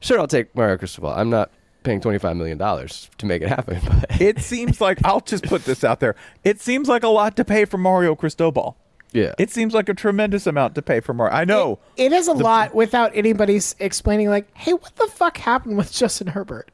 sure, 0.00 0.20
I'll 0.20 0.28
take 0.28 0.54
Mario 0.54 0.76
Cristobal. 0.76 1.10
I'm 1.10 1.30
not 1.30 1.50
paying 1.82 2.00
twenty 2.00 2.18
five 2.18 2.36
million 2.36 2.58
dollars 2.58 3.10
to 3.18 3.26
make 3.26 3.42
it 3.42 3.48
happen. 3.48 3.80
But 3.86 4.20
It 4.20 4.40
seems 4.40 4.80
like 4.80 5.04
I'll 5.04 5.20
just 5.20 5.44
put 5.44 5.64
this 5.64 5.82
out 5.84 6.00
there. 6.00 6.14
It 6.44 6.60
seems 6.60 6.88
like 6.88 7.02
a 7.02 7.08
lot 7.08 7.36
to 7.36 7.44
pay 7.44 7.64
for 7.64 7.78
Mario 7.78 8.14
Cristobal. 8.14 8.76
Yeah, 9.16 9.32
It 9.38 9.50
seems 9.50 9.74
like 9.74 9.88
a 9.88 9.94
tremendous 9.94 10.46
amount 10.46 10.74
to 10.76 10.82
pay 10.82 11.00
for 11.00 11.14
more. 11.14 11.32
I 11.32 11.44
know. 11.44 11.78
It 11.96 12.12
is 12.12 12.28
a 12.28 12.32
lot 12.32 12.74
without 12.74 13.10
anybody's 13.14 13.74
explaining, 13.78 14.28
like, 14.28 14.46
hey, 14.56 14.72
what 14.72 14.94
the 14.96 15.06
fuck 15.08 15.36
happened 15.38 15.76
with 15.76 15.92
Justin 16.00 16.26
Herbert? 16.28 16.70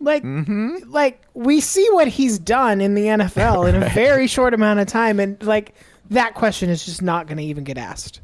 Like, 0.00 0.22
Mm-hmm. 0.22 0.90
like 0.90 1.22
we 1.34 1.60
see 1.60 1.86
what 1.92 2.08
he's 2.08 2.38
done 2.38 2.80
in 2.80 2.94
the 2.94 3.06
NFL 3.06 3.68
in 3.68 3.82
a 3.82 3.88
very 3.94 4.26
short 4.26 4.52
amount 4.54 4.80
of 4.80 4.86
time, 4.86 5.18
and 5.20 5.42
like 5.42 5.74
that 6.10 6.34
question 6.34 6.68
is 6.68 6.84
just 6.84 7.00
not 7.00 7.26
going 7.26 7.38
to 7.38 7.44
even 7.44 7.64
get 7.64 7.78
asked, 7.78 8.20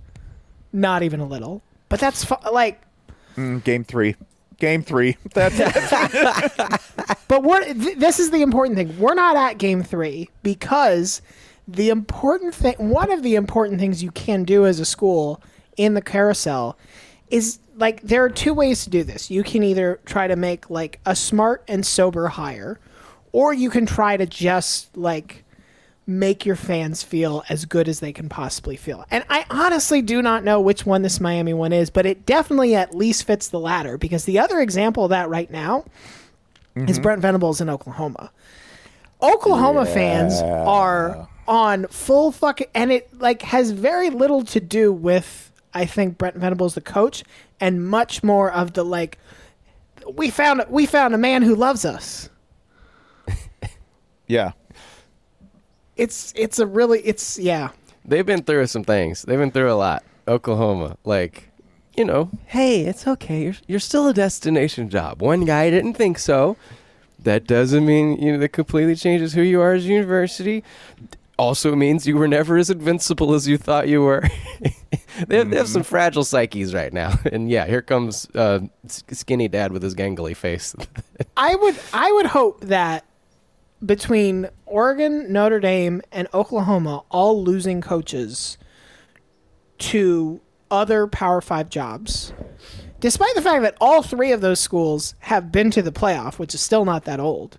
not 0.72 1.02
even 1.02 1.20
a 1.20 1.26
little. 1.26 1.62
But 1.88 2.00
that's 2.00 2.24
fu- 2.24 2.34
like, 2.52 2.82
Mm, 3.36 3.62
game 3.64 3.84
three. 3.84 4.16
Game 4.58 4.82
three. 4.82 5.16
That's 5.32 5.56
but 7.28 7.42
we're 7.42 7.62
th- 7.72 7.96
this 7.98 8.18
is 8.20 8.30
the 8.30 8.42
important 8.42 8.76
thing. 8.76 8.98
We're 8.98 9.14
not 9.14 9.36
at 9.36 9.58
game 9.58 9.82
three 9.82 10.28
because 10.42 11.22
the 11.72 11.88
important 11.90 12.54
thing, 12.54 12.74
one 12.78 13.10
of 13.10 13.22
the 13.22 13.36
important 13.36 13.80
things 13.80 14.02
you 14.02 14.10
can 14.10 14.44
do 14.44 14.66
as 14.66 14.80
a 14.80 14.84
school 14.84 15.42
in 15.76 15.94
the 15.94 16.02
carousel 16.02 16.76
is 17.30 17.58
like 17.76 18.02
there 18.02 18.24
are 18.24 18.30
two 18.30 18.52
ways 18.52 18.84
to 18.84 18.90
do 18.90 19.04
this. 19.04 19.30
You 19.30 19.42
can 19.42 19.62
either 19.62 20.00
try 20.04 20.26
to 20.26 20.36
make 20.36 20.68
like 20.68 21.00
a 21.06 21.16
smart 21.16 21.64
and 21.68 21.84
sober 21.86 22.28
hire, 22.28 22.78
or 23.32 23.54
you 23.54 23.70
can 23.70 23.86
try 23.86 24.16
to 24.16 24.26
just 24.26 24.96
like 24.96 25.44
make 26.06 26.44
your 26.44 26.56
fans 26.56 27.04
feel 27.04 27.44
as 27.48 27.64
good 27.64 27.88
as 27.88 28.00
they 28.00 28.12
can 28.12 28.28
possibly 28.28 28.76
feel. 28.76 29.04
And 29.10 29.24
I 29.30 29.46
honestly 29.48 30.02
do 30.02 30.20
not 30.20 30.42
know 30.42 30.60
which 30.60 30.84
one 30.84 31.02
this 31.02 31.20
Miami 31.20 31.54
one 31.54 31.72
is, 31.72 31.88
but 31.88 32.04
it 32.04 32.26
definitely 32.26 32.74
at 32.74 32.94
least 32.94 33.24
fits 33.24 33.48
the 33.48 33.60
latter 33.60 33.96
because 33.96 34.24
the 34.24 34.40
other 34.40 34.60
example 34.60 35.04
of 35.04 35.10
that 35.10 35.28
right 35.28 35.50
now 35.50 35.84
is 36.74 36.96
mm-hmm. 36.96 37.02
Brent 37.02 37.22
Venables 37.22 37.60
in 37.60 37.70
Oklahoma. 37.70 38.32
Oklahoma 39.22 39.86
fans 39.86 40.40
are 40.42 41.28
on 41.50 41.84
full 41.88 42.30
fucking 42.30 42.68
and 42.76 42.92
it 42.92 43.12
like 43.20 43.42
has 43.42 43.72
very 43.72 44.08
little 44.08 44.44
to 44.44 44.60
do 44.60 44.92
with 44.92 45.50
I 45.74 45.84
think 45.84 46.16
Brent 46.16 46.36
Venables 46.36 46.74
the 46.76 46.80
coach 46.80 47.24
and 47.58 47.84
much 47.86 48.22
more 48.22 48.50
of 48.50 48.74
the 48.74 48.84
like 48.84 49.18
we 50.14 50.30
found 50.30 50.64
we 50.68 50.86
found 50.86 51.12
a 51.12 51.18
man 51.18 51.42
who 51.42 51.56
loves 51.56 51.84
us. 51.84 52.30
yeah. 54.28 54.52
It's 55.96 56.32
it's 56.36 56.60
a 56.60 56.66
really 56.66 57.00
it's 57.00 57.36
yeah. 57.36 57.70
they've 58.04 58.24
been 58.24 58.44
through 58.44 58.68
some 58.68 58.84
things. 58.84 59.22
They've 59.22 59.38
been 59.38 59.50
through 59.50 59.72
a 59.72 59.74
lot. 59.74 60.04
Oklahoma, 60.28 60.96
like, 61.04 61.50
you 61.96 62.04
know, 62.04 62.30
hey, 62.46 62.82
it's 62.82 63.08
okay. 63.08 63.42
You're 63.42 63.56
you're 63.66 63.80
still 63.80 64.06
a 64.06 64.14
destination 64.14 64.88
job. 64.88 65.20
One 65.20 65.44
guy 65.44 65.68
didn't 65.70 65.94
think 65.94 66.20
so. 66.20 66.56
That 67.18 67.46
doesn't 67.46 67.84
mean 67.84 68.16
you 68.22 68.32
know 68.32 68.38
that 68.38 68.50
completely 68.50 68.94
changes 68.94 69.32
who 69.32 69.42
you 69.42 69.60
are 69.60 69.72
as 69.72 69.84
a 69.84 69.88
university. 69.88 70.62
Also 71.40 71.74
means 71.74 72.06
you 72.06 72.18
were 72.18 72.28
never 72.28 72.58
as 72.58 72.68
invincible 72.68 73.32
as 73.32 73.48
you 73.48 73.56
thought 73.56 73.88
you 73.88 74.02
were. 74.02 74.28
they, 75.26 75.38
have, 75.38 75.48
they 75.48 75.56
have 75.56 75.68
some 75.68 75.82
fragile 75.82 76.22
psyches 76.22 76.74
right 76.74 76.92
now, 76.92 77.18
and 77.32 77.48
yeah, 77.48 77.64
here 77.64 77.80
comes 77.80 78.28
uh, 78.34 78.60
skinny 78.86 79.48
dad 79.48 79.72
with 79.72 79.82
his 79.82 79.94
gangly 79.94 80.36
face. 80.36 80.76
I 81.38 81.54
would 81.54 81.78
I 81.94 82.12
would 82.12 82.26
hope 82.26 82.60
that 82.60 83.06
between 83.82 84.50
Oregon, 84.66 85.32
Notre 85.32 85.60
Dame, 85.60 86.02
and 86.12 86.28
Oklahoma 86.34 87.04
all 87.10 87.42
losing 87.42 87.80
coaches 87.80 88.58
to 89.78 90.42
other 90.70 91.06
Power 91.06 91.40
5 91.40 91.70
jobs. 91.70 92.34
Despite 93.00 93.34
the 93.34 93.40
fact 93.40 93.62
that 93.62 93.78
all 93.80 94.02
three 94.02 94.32
of 94.32 94.42
those 94.42 94.60
schools 94.60 95.14
have 95.20 95.50
been 95.50 95.70
to 95.70 95.80
the 95.80 95.90
playoff, 95.90 96.38
which 96.38 96.54
is 96.54 96.60
still 96.60 96.84
not 96.84 97.06
that 97.06 97.18
old. 97.18 97.56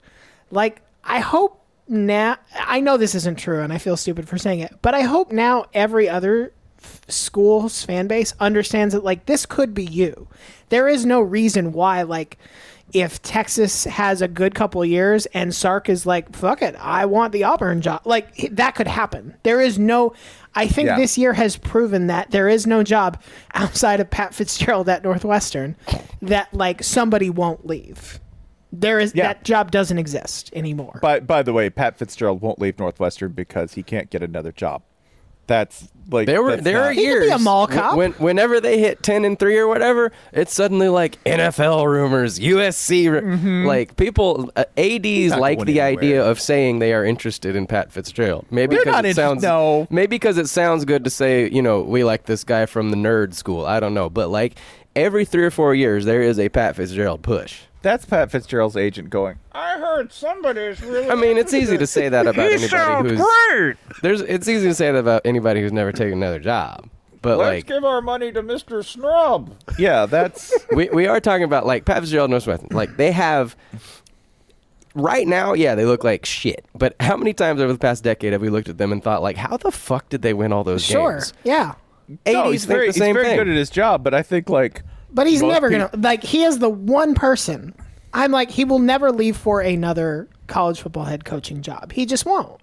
Like 0.51 0.83
I 1.03 1.19
hope 1.19 1.60
now 1.91 2.37
I 2.55 2.79
know 2.79 2.95
this 2.97 3.13
isn't 3.15 3.37
true 3.37 3.61
and 3.61 3.71
I 3.73 3.77
feel 3.77 3.97
stupid 3.97 4.27
for 4.27 4.37
saying 4.37 4.61
it, 4.61 4.75
but 4.81 4.93
I 4.95 5.01
hope 5.01 5.31
now 5.31 5.65
every 5.73 6.07
other 6.07 6.53
f- 6.81 7.01
school's 7.09 7.83
fan 7.83 8.07
base 8.07 8.33
understands 8.39 8.93
that 8.93 9.03
like 9.03 9.25
this 9.25 9.45
could 9.45 9.73
be 9.73 9.83
you. 9.85 10.27
There 10.69 10.87
is 10.87 11.05
no 11.05 11.19
reason 11.19 11.73
why 11.73 12.03
like 12.03 12.37
if 12.93 13.21
Texas 13.21 13.85
has 13.85 14.21
a 14.21 14.27
good 14.27 14.53
couple 14.55 14.83
years 14.83 15.25
and 15.27 15.53
Sark 15.53 15.89
is 15.89 16.05
like 16.05 16.33
fuck 16.35 16.61
it, 16.61 16.75
I 16.79 17.05
want 17.05 17.33
the 17.33 17.43
Auburn 17.43 17.81
job. 17.81 18.01
Like 18.05 18.35
that 18.51 18.75
could 18.75 18.87
happen. 18.87 19.35
There 19.43 19.59
is 19.61 19.77
no 19.77 20.13
I 20.55 20.67
think 20.67 20.87
Yeah. 20.87 20.97
this 20.97 21.17
year 21.17 21.33
has 21.33 21.55
proven 21.57 22.07
that 22.07 22.31
there 22.31 22.47
is 22.49 22.65
no 22.65 22.83
job 22.83 23.21
outside 23.53 23.99
of 23.99 24.09
Pat 24.09 24.33
Fitzgerald 24.33 24.87
at 24.87 25.03
Northwestern 25.03 25.75
that 26.21 26.53
like 26.53 26.83
somebody 26.83 27.29
won't 27.29 27.65
leave. 27.65 28.19
There 28.73 28.99
is 28.99 29.13
Yeah. 29.13 29.27
that 29.27 29.43
job 29.43 29.71
doesn't 29.71 29.97
exist 29.97 30.49
anymore. 30.53 30.99
By 31.01 31.19
by 31.19 31.43
the 31.43 31.53
way, 31.53 31.69
Pat 31.69 31.97
Fitzgerald 31.97 32.41
won't 32.41 32.59
leave 32.59 32.79
Northwestern 32.79 33.31
because 33.33 33.73
he 33.73 33.83
can't 33.83 34.09
get 34.09 34.23
another 34.23 34.51
job. 34.51 34.81
That's 35.47 35.89
like 36.09 36.27
there 36.27 36.41
were 36.41 36.55
there 36.55 36.75
not, 36.77 36.83
are 36.83 36.91
He 36.91 36.97
could 36.99 37.03
years 37.03 37.25
be 37.25 37.31
a 37.31 37.39
mall 37.39 37.67
cop. 37.67 37.97
when 37.97 38.13
whenever 38.13 38.61
they 38.61 38.79
hit 38.79 39.03
ten 39.03 39.25
and 39.25 39.37
three 39.37 39.57
or 39.57 39.67
whatever, 39.67 40.13
it's 40.31 40.53
suddenly 40.53 40.87
like 40.87 41.21
NFL 41.25 41.85
rumors, 41.87 42.39
USC, 42.39 43.07
Mm-hmm. 43.07 43.65
like 43.65 43.97
people 43.97 44.49
uh, 44.55 44.63
ads 44.77 45.35
like 45.35 45.57
going 45.57 45.65
the 45.65 45.81
idea 45.81 46.23
of 46.23 46.39
saying 46.39 46.79
they 46.79 46.93
are 46.93 47.03
interested 47.03 47.57
in 47.57 47.67
Pat 47.67 47.91
Fitzgerald. 47.91 48.45
Maybe 48.49 48.75
They're 48.75 48.85
because 48.85 48.99
it 49.03 49.07
inter- 49.09 49.21
sounds 49.21 49.43
no. 49.43 49.87
maybe 49.89 50.15
because 50.15 50.37
it 50.37 50.47
sounds 50.47 50.85
good 50.85 51.03
to 51.03 51.09
say 51.09 51.49
you 51.49 51.61
know 51.61 51.81
we 51.81 52.05
like 52.05 52.23
this 52.27 52.45
guy 52.45 52.65
from 52.65 52.91
the 52.91 52.97
nerd 52.97 53.33
school. 53.33 53.65
I 53.65 53.81
don't 53.81 53.93
know, 53.95 54.09
but 54.09 54.29
like 54.29 54.57
every 54.95 55.25
three 55.25 55.43
or 55.43 55.51
four 55.51 55.75
years 55.75 56.05
there 56.05 56.21
is 56.21 56.39
a 56.39 56.47
Pat 56.47 56.77
Fitzgerald 56.77 57.23
push. 57.23 57.59
That's 57.81 58.05
Pat 58.05 58.29
Fitzgerald's 58.29 58.77
agent 58.77 59.09
going. 59.09 59.39
I 59.53 59.79
heard 59.79 60.11
somebody's 60.13 60.81
really. 60.81 61.09
I 61.09 61.15
mean, 61.15 61.37
it's 61.37 61.53
easy 61.53 61.77
to 61.77 61.87
say 61.87 62.09
that 62.09 62.27
about 62.27 62.35
He 62.49 62.53
anybody 62.53 62.67
sounds 62.67 63.11
who's 63.11 63.21
great. 63.49 63.75
there's. 64.03 64.21
It's 64.21 64.47
easy 64.47 64.67
to 64.67 64.75
say 64.75 64.91
that 64.91 64.99
about 64.99 65.23
anybody 65.25 65.61
who's 65.61 65.73
never 65.73 65.91
taken 65.91 66.13
another 66.13 66.39
job. 66.39 66.89
But 67.21 67.37
Let's 67.37 67.49
like, 67.57 67.67
give 67.67 67.83
our 67.83 68.01
money 68.01 68.31
to 68.31 68.41
Mr. 68.41 68.83
Snub. 68.83 69.55
Yeah, 69.77 70.07
that's 70.07 70.53
we, 70.71 70.89
we 70.89 71.07
are 71.07 71.19
talking 71.19 71.43
about 71.43 71.65
like 71.65 71.85
Pat 71.85 71.99
Fitzgerald, 71.99 72.29
Northwestern. 72.31 72.69
Like 72.71 72.97
they 72.97 73.11
have 73.11 73.55
right 74.95 75.27
now, 75.27 75.53
yeah, 75.53 75.75
they 75.75 75.85
look 75.85 76.03
like 76.03 76.25
shit. 76.25 76.65
But 76.75 76.95
how 76.99 77.17
many 77.17 77.33
times 77.33 77.61
over 77.61 77.73
the 77.73 77.79
past 77.79 78.03
decade 78.03 78.33
have 78.33 78.41
we 78.41 78.49
looked 78.49 78.69
at 78.69 78.77
them 78.77 78.91
and 78.91 79.03
thought 79.03 79.21
like, 79.21 79.37
how 79.37 79.57
the 79.57 79.71
fuck 79.71 80.09
did 80.09 80.23
they 80.23 80.33
win 80.33 80.51
all 80.51 80.63
those 80.63 80.83
sure. 80.83 81.13
games? 81.13 81.27
Sure, 81.27 81.35
yeah. 81.43 81.73
80s 82.25 82.33
no, 82.33 82.51
he's 82.51 82.65
very 82.65 82.87
the 82.87 82.93
same 82.93 83.15
he's 83.15 83.23
very 83.23 83.25
thing. 83.27 83.37
good 83.37 83.47
at 83.49 83.55
his 83.55 83.69
job, 83.69 84.03
but 84.03 84.13
I 84.13 84.21
think 84.21 84.49
like 84.49 84.83
But 85.13 85.27
he's 85.27 85.41
Most 85.41 85.51
never 85.51 85.69
peop- 85.69 85.91
gonna 85.91 86.03
like. 86.03 86.23
He 86.23 86.43
is 86.43 86.59
the 86.59 86.69
one 86.69 87.15
person. 87.15 87.75
I'm 88.13 88.31
like 88.31 88.51
he 88.51 88.65
will 88.65 88.79
never 88.79 89.11
leave 89.11 89.37
for 89.37 89.61
another 89.61 90.27
college 90.47 90.81
football 90.81 91.05
head 91.05 91.25
coaching 91.25 91.61
job. 91.61 91.91
He 91.93 92.05
just 92.05 92.25
won't. 92.25 92.59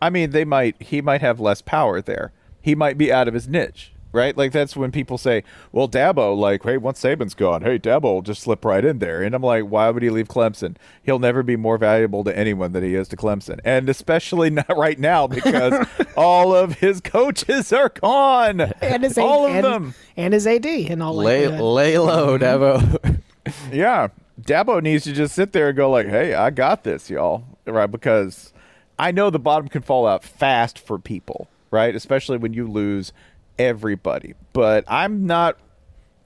I 0.00 0.10
mean, 0.10 0.30
they 0.30 0.44
might 0.44 0.80
he 0.82 1.00
might 1.00 1.20
have 1.20 1.38
less 1.40 1.62
power 1.62 2.00
there. 2.02 2.32
He 2.60 2.74
might 2.74 2.96
be 2.98 3.12
out 3.12 3.28
of 3.28 3.34
his 3.34 3.48
niche, 3.48 3.91
right? 4.12 4.36
Like 4.36 4.52
that's 4.52 4.76
when 4.76 4.92
people 4.92 5.18
say, 5.18 5.42
"Well, 5.72 5.88
Dabo, 5.88 6.36
like, 6.36 6.62
hey, 6.62 6.76
once 6.76 7.02
Saban's 7.02 7.34
gone, 7.34 7.62
hey, 7.62 7.78
Dabo 7.78 8.02
will 8.02 8.22
just 8.22 8.42
slip 8.42 8.64
right 8.64 8.84
in 8.84 8.98
there." 8.98 9.22
And 9.22 9.34
I'm 9.34 9.42
like, 9.42 9.64
"Why 9.64 9.90
would 9.90 10.02
he 10.02 10.10
leave 10.10 10.28
Clemson? 10.28 10.76
He'll 11.02 11.18
never 11.18 11.42
be 11.42 11.56
more 11.56 11.78
valuable 11.78 12.24
to 12.24 12.36
anyone 12.36 12.72
than 12.72 12.82
he 12.84 12.94
is 12.94 13.08
to 13.08 13.16
Clemson, 13.16 13.60
and 13.64 13.88
especially 13.88 14.50
not 14.50 14.76
right 14.76 14.98
now 14.98 15.26
because 15.26 15.86
all 16.16 16.54
of 16.54 16.74
his 16.80 17.00
coaches 17.00 17.72
are 17.72 17.88
gone, 17.88 18.60
And 18.80 19.02
his 19.02 19.18
all 19.18 19.46
of 19.46 19.52
and, 19.54 19.64
them." 19.64 19.94
and 20.16 20.34
his 20.34 20.46
AD 20.46 20.66
and 20.66 21.02
all 21.02 21.14
Lay, 21.16 21.46
likelihood. 21.46 21.64
lay 21.74 21.98
low, 21.98 22.38
mm-hmm. 22.38 22.44
Dabo. 22.44 23.20
Yeah, 23.72 24.08
Dabo 24.40 24.80
needs 24.80 25.02
to 25.04 25.12
just 25.12 25.34
sit 25.34 25.52
there 25.52 25.68
and 25.68 25.76
go 25.76 25.90
like, 25.90 26.06
"Hey, 26.06 26.32
I 26.34 26.50
got 26.50 26.84
this, 26.84 27.10
y'all," 27.10 27.44
right? 27.66 27.90
Because 27.90 28.52
I 28.98 29.10
know 29.10 29.30
the 29.30 29.40
bottom 29.40 29.68
can 29.68 29.82
fall 29.82 30.06
out 30.06 30.22
fast 30.22 30.78
for 30.78 30.96
people, 30.98 31.48
right? 31.72 31.92
Especially 31.94 32.36
when 32.38 32.52
you 32.52 32.68
lose 32.68 33.12
everybody. 33.58 34.34
But 34.52 34.84
I'm 34.88 35.26
not. 35.26 35.56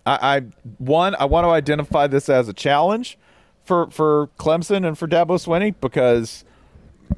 I, 0.05 0.37
I 0.37 0.41
one, 0.79 1.14
I 1.16 1.24
want 1.24 1.45
to 1.45 1.51
identify 1.51 2.07
this 2.07 2.29
as 2.29 2.49
a 2.49 2.53
challenge 2.53 3.18
for 3.64 3.91
for 3.91 4.29
Clemson 4.39 4.87
and 4.87 4.97
for 4.97 5.09
Dabo 5.09 5.31
Swinney 5.39 5.74
because 5.81 6.45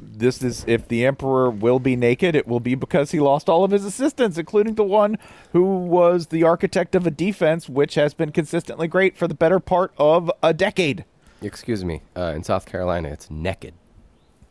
this 0.00 0.42
is 0.42 0.64
if 0.66 0.88
the 0.88 1.04
emperor 1.06 1.50
will 1.50 1.78
be 1.78 1.96
naked 1.96 2.34
it 2.34 2.46
will 2.46 2.60
be 2.60 2.74
because 2.74 3.10
he 3.10 3.20
lost 3.20 3.48
all 3.48 3.64
of 3.64 3.70
his 3.70 3.86
assistants 3.86 4.36
including 4.36 4.74
the 4.74 4.84
one 4.84 5.16
who 5.52 5.62
was 5.78 6.26
the 6.26 6.42
architect 6.42 6.94
of 6.94 7.06
a 7.06 7.10
defense 7.10 7.70
which 7.70 7.94
has 7.94 8.12
been 8.12 8.30
consistently 8.30 8.86
great 8.86 9.16
for 9.16 9.26
the 9.26 9.32
better 9.34 9.58
part 9.58 9.90
of 9.96 10.30
a 10.42 10.52
decade 10.52 11.04
Excuse 11.40 11.84
me. 11.86 12.02
Uh, 12.16 12.32
in 12.36 12.42
South 12.42 12.66
Carolina, 12.66 13.08
it's 13.08 13.30
naked. 13.30 13.72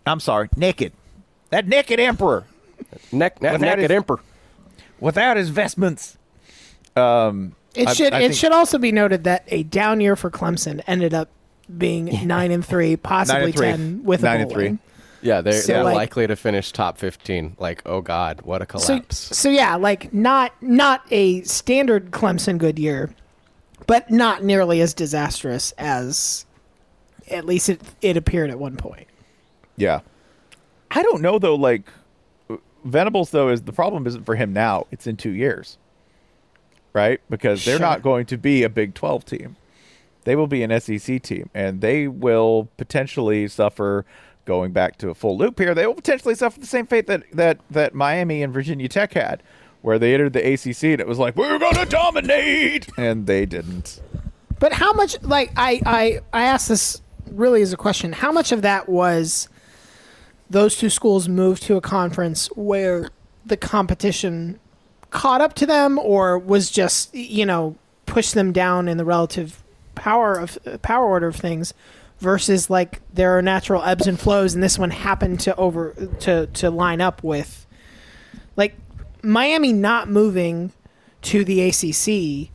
i'm 0.08 0.20
sorry 0.20 0.49
naked 0.58 0.91
that 1.51 1.68
naked 1.68 1.99
emperor 1.99 2.45
Neck, 3.12 3.39
that 3.39 3.62
naked 3.62 3.86
is- 3.86 3.91
emperor. 3.91 4.20
Without 5.00 5.38
his 5.38 5.50
vestments 5.50 6.18
um 6.95 7.54
It 7.76 7.88
I- 7.88 7.93
should 7.93 8.14
I 8.14 8.20
it 8.20 8.22
think- 8.30 8.34
should 8.36 8.52
also 8.52 8.78
be 8.78 8.91
noted 8.91 9.24
that 9.26 9.43
a 9.48 9.64
down 9.64 10.02
year 10.02 10.16
for 10.16 10.32
Clemson 10.32 10.82
ended 10.88 11.14
up 11.14 11.30
being 11.78 12.26
nine 12.26 12.52
and 12.52 12.66
three, 12.66 12.95
possibly 12.95 13.39
Nine 13.39 13.45
and 13.50 13.56
three. 13.56 13.68
ten 13.68 14.04
with 14.04 14.24
Nine 14.24 14.39
a 14.39 14.43
and 14.43 14.52
three. 14.52 14.64
win. 14.70 14.80
Yeah, 15.22 15.41
they're, 15.41 15.54
So, 15.62 15.74
they're 15.74 15.84
like- 15.84 15.95
likely 15.95 16.28
to 16.28 16.36
finish 16.36 16.72
top 16.72 16.98
15. 17.00 17.56
Like, 17.60 17.82
oh 17.86 18.02
God, 18.02 18.41
what 18.43 18.62
a 18.62 18.80
So, 18.80 18.88
collapse. 18.88 19.18
so 19.38 19.50
yeah, 19.50 19.76
like 19.76 20.14
not 20.14 20.54
not 20.62 21.02
a 21.12 21.41
standard 21.41 22.12
Clemson 22.12 22.58
good 22.58 22.80
year, 22.80 23.10
but 23.86 24.10
not 24.10 24.43
nearly 24.43 24.80
as 24.82 24.93
disastrous 24.93 25.72
as 25.78 26.45
At 27.30 27.45
least 27.45 27.68
it 27.70 27.82
it 28.02 28.16
appeared 28.16 28.50
at 28.50 28.58
one 28.60 28.78
point. 28.78 29.08
Yeah. 29.76 30.00
I 30.91 31.04
don't 31.04 31.22
know 31.22 31.38
though. 31.39 31.56
Like 31.56 31.91
Venables 32.92 33.32
though 33.32 33.50
is 33.50 33.62
the 33.64 33.74
problem 33.74 34.08
isn't 34.08 34.24
for 34.26 34.36
him 34.36 34.54
now. 34.54 34.88
It's 34.92 35.08
in 35.08 35.18
two 35.18 35.32
years, 35.32 35.78
right? 36.94 37.20
Because 37.30 37.66
they're 37.66 37.78
Sure. 37.78 37.86
not 37.86 38.02
going 38.02 38.26
to 38.28 38.38
be 38.38 38.64
a 38.64 38.70
Big 38.70 38.94
Twelve 38.94 39.26
team. 39.26 39.56
They 40.24 40.36
will 40.36 40.48
be 40.48 40.62
an 40.64 40.78
SEC 40.82 41.22
team, 41.22 41.50
and 41.54 41.80
they 41.82 42.08
will 42.08 42.68
potentially 42.78 43.48
suffer 43.48 44.06
going 44.46 44.72
back 44.72 44.98
to 44.98 45.10
a 45.10 45.16
full 45.16 45.38
loop 45.38 45.60
here. 45.60 45.74
They 45.74 45.88
will 45.88 45.94
potentially 45.94 46.36
suffer 46.36 46.60
the 46.60 46.66
same 46.66 46.86
fate 46.86 47.08
that 47.08 47.24
that 47.34 47.60
that 47.72 47.94
Miami 47.94 48.44
and 48.44 48.54
Virginia 48.54 48.88
Tech 48.90 49.14
had, 49.14 49.42
where 49.82 49.98
they 50.00 50.14
entered 50.14 50.34
the 50.34 50.54
ACC 50.54 50.84
and 50.92 51.00
it 51.02 51.08
was 51.08 51.18
like 51.20 51.36
we're 51.36 51.60
going 51.60 51.76
to 51.76 51.86
dominate, 51.86 52.88
and 52.98 53.26
they 53.28 53.46
didn't. 53.46 54.02
But 54.60 54.74
how 54.74 54.92
much? 54.94 55.22
Like 55.22 55.52
I 55.56 55.82
I 55.86 56.20
I 56.34 56.44
asked 56.44 56.68
this 56.70 57.02
really 57.32 57.62
as 57.62 57.72
a 57.74 57.78
question. 57.78 58.12
How 58.14 58.32
much 58.32 58.52
of 58.52 58.62
that 58.64 58.90
was 58.90 59.48
those 60.50 60.78
two 60.78 60.89
schools 60.89 61.28
moved 61.28 61.64
to 61.64 61.76
a 61.76 61.82
conference 61.82 62.48
where 62.56 63.10
the 63.45 63.58
competition 63.58 64.60
caught 65.10 65.41
up 65.41 65.54
to 65.56 65.66
them, 65.66 65.98
or 66.00 66.38
was 66.38 66.70
just 66.70 67.14
you 67.14 67.45
know 67.45 67.76
pushed 68.06 68.34
them 68.34 68.52
down 68.52 68.88
in 68.88 68.98
the 68.98 69.06
relative 69.06 69.64
power 69.95 70.36
of 70.36 70.58
power 70.82 71.06
order 71.06 71.28
of 71.28 71.36
things? 71.36 71.74
Versus 72.20 72.68
like 72.68 73.00
there 73.14 73.38
are 73.38 73.43
natural 73.43 73.84
ebbs 73.84 74.08
and 74.08 74.20
flows, 74.20 74.56
and 74.56 74.64
this 74.64 74.80
one 74.80 74.89
happened 74.89 75.39
to 75.41 75.56
over 75.56 75.93
to 76.22 76.48
to 76.48 76.72
line 76.72 77.00
up 77.00 77.24
with 77.24 77.68
like 78.56 78.76
Miami 79.22 79.72
not 79.72 80.10
moving 80.10 80.74
to 81.22 81.45
the 81.45 81.62
ACC 81.62 82.50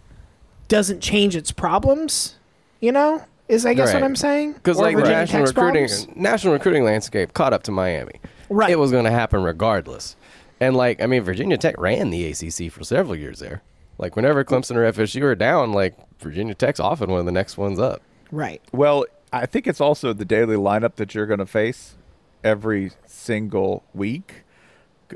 doesn't 0.68 1.00
change 1.00 1.36
its 1.36 1.52
problems. 1.52 2.36
You 2.80 2.92
know, 2.92 3.24
is 3.52 3.66
I 3.66 3.74
guess 3.74 3.92
what 3.92 4.02
I'm 4.02 4.16
saying. 4.16 4.54
Because 4.54 4.78
Or 4.78 4.84
like 4.84 4.96
the 4.96 5.02
Virginia 5.02 5.18
national 5.20 5.42
Tech's 5.46 5.56
recruiting, 5.56 5.88
problems? 5.88 6.16
national 6.16 6.52
recruiting 6.54 6.84
landscape 6.84 7.34
caught 7.34 7.52
up 7.52 7.62
to 7.64 7.70
Miami. 7.72 8.20
Right. 8.48 8.70
It 8.70 8.78
was 8.78 8.90
going 8.90 9.04
to 9.04 9.10
happen 9.10 9.42
regardless. 9.42 10.16
And 10.58 10.74
like, 10.76 11.02
I 11.02 11.06
mean, 11.06 11.22
Virginia 11.22 11.58
Tech 11.58 11.74
ran 11.78 12.10
the 12.10 12.26
ACC 12.26 12.72
for 12.72 12.82
several 12.84 13.16
years 13.16 13.40
there. 13.40 13.62
Like, 13.98 14.16
whenever 14.16 14.42
Clemson 14.42 14.76
or 14.76 14.90
FSU 14.90 15.22
are 15.22 15.34
down, 15.34 15.72
like 15.72 15.94
Virginia 16.18 16.54
Tech's 16.54 16.80
often 16.80 17.10
one 17.10 17.20
of 17.20 17.26
the 17.26 17.32
next 17.32 17.58
ones 17.58 17.78
up. 17.78 18.00
Right. 18.30 18.62
Well, 18.72 19.04
I 19.32 19.46
think 19.46 19.66
it's 19.66 19.80
also 19.80 20.12
the 20.12 20.24
daily 20.24 20.56
lineup 20.56 20.94
that 20.96 21.14
you're 21.14 21.26
going 21.26 21.38
to 21.38 21.46
face 21.46 21.94
every 22.42 22.92
single 23.06 23.84
week 23.94 24.44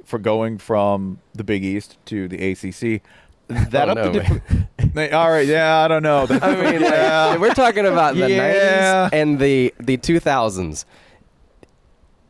for 0.05 0.18
going 0.18 0.59
from 0.59 1.20
the 1.34 1.43
Big 1.43 1.64
East 1.64 1.97
to 2.07 2.28
the 2.28 2.51
ACC. 2.53 3.03
That 3.49 3.88
Oh, 3.88 3.92
up 3.92 3.97
no, 3.99 4.12
to 4.12 4.20
different. 4.20 5.12
All 5.14 5.30
right, 5.30 5.47
yeah, 5.47 5.78
I 5.84 5.88
don't 5.88 6.03
know. 6.03 6.26
I 6.42 6.55
mean, 6.72 6.80
yeah. 6.80 7.34
if 7.34 7.40
we're 7.40 7.55
talking 7.55 7.86
about 7.86 8.14
the 8.16 8.28
Yeah. 8.30 9.09
90s 9.09 9.12
and 9.12 9.38
the 9.38 9.72
the 9.78 9.97
2000s. 9.99 10.84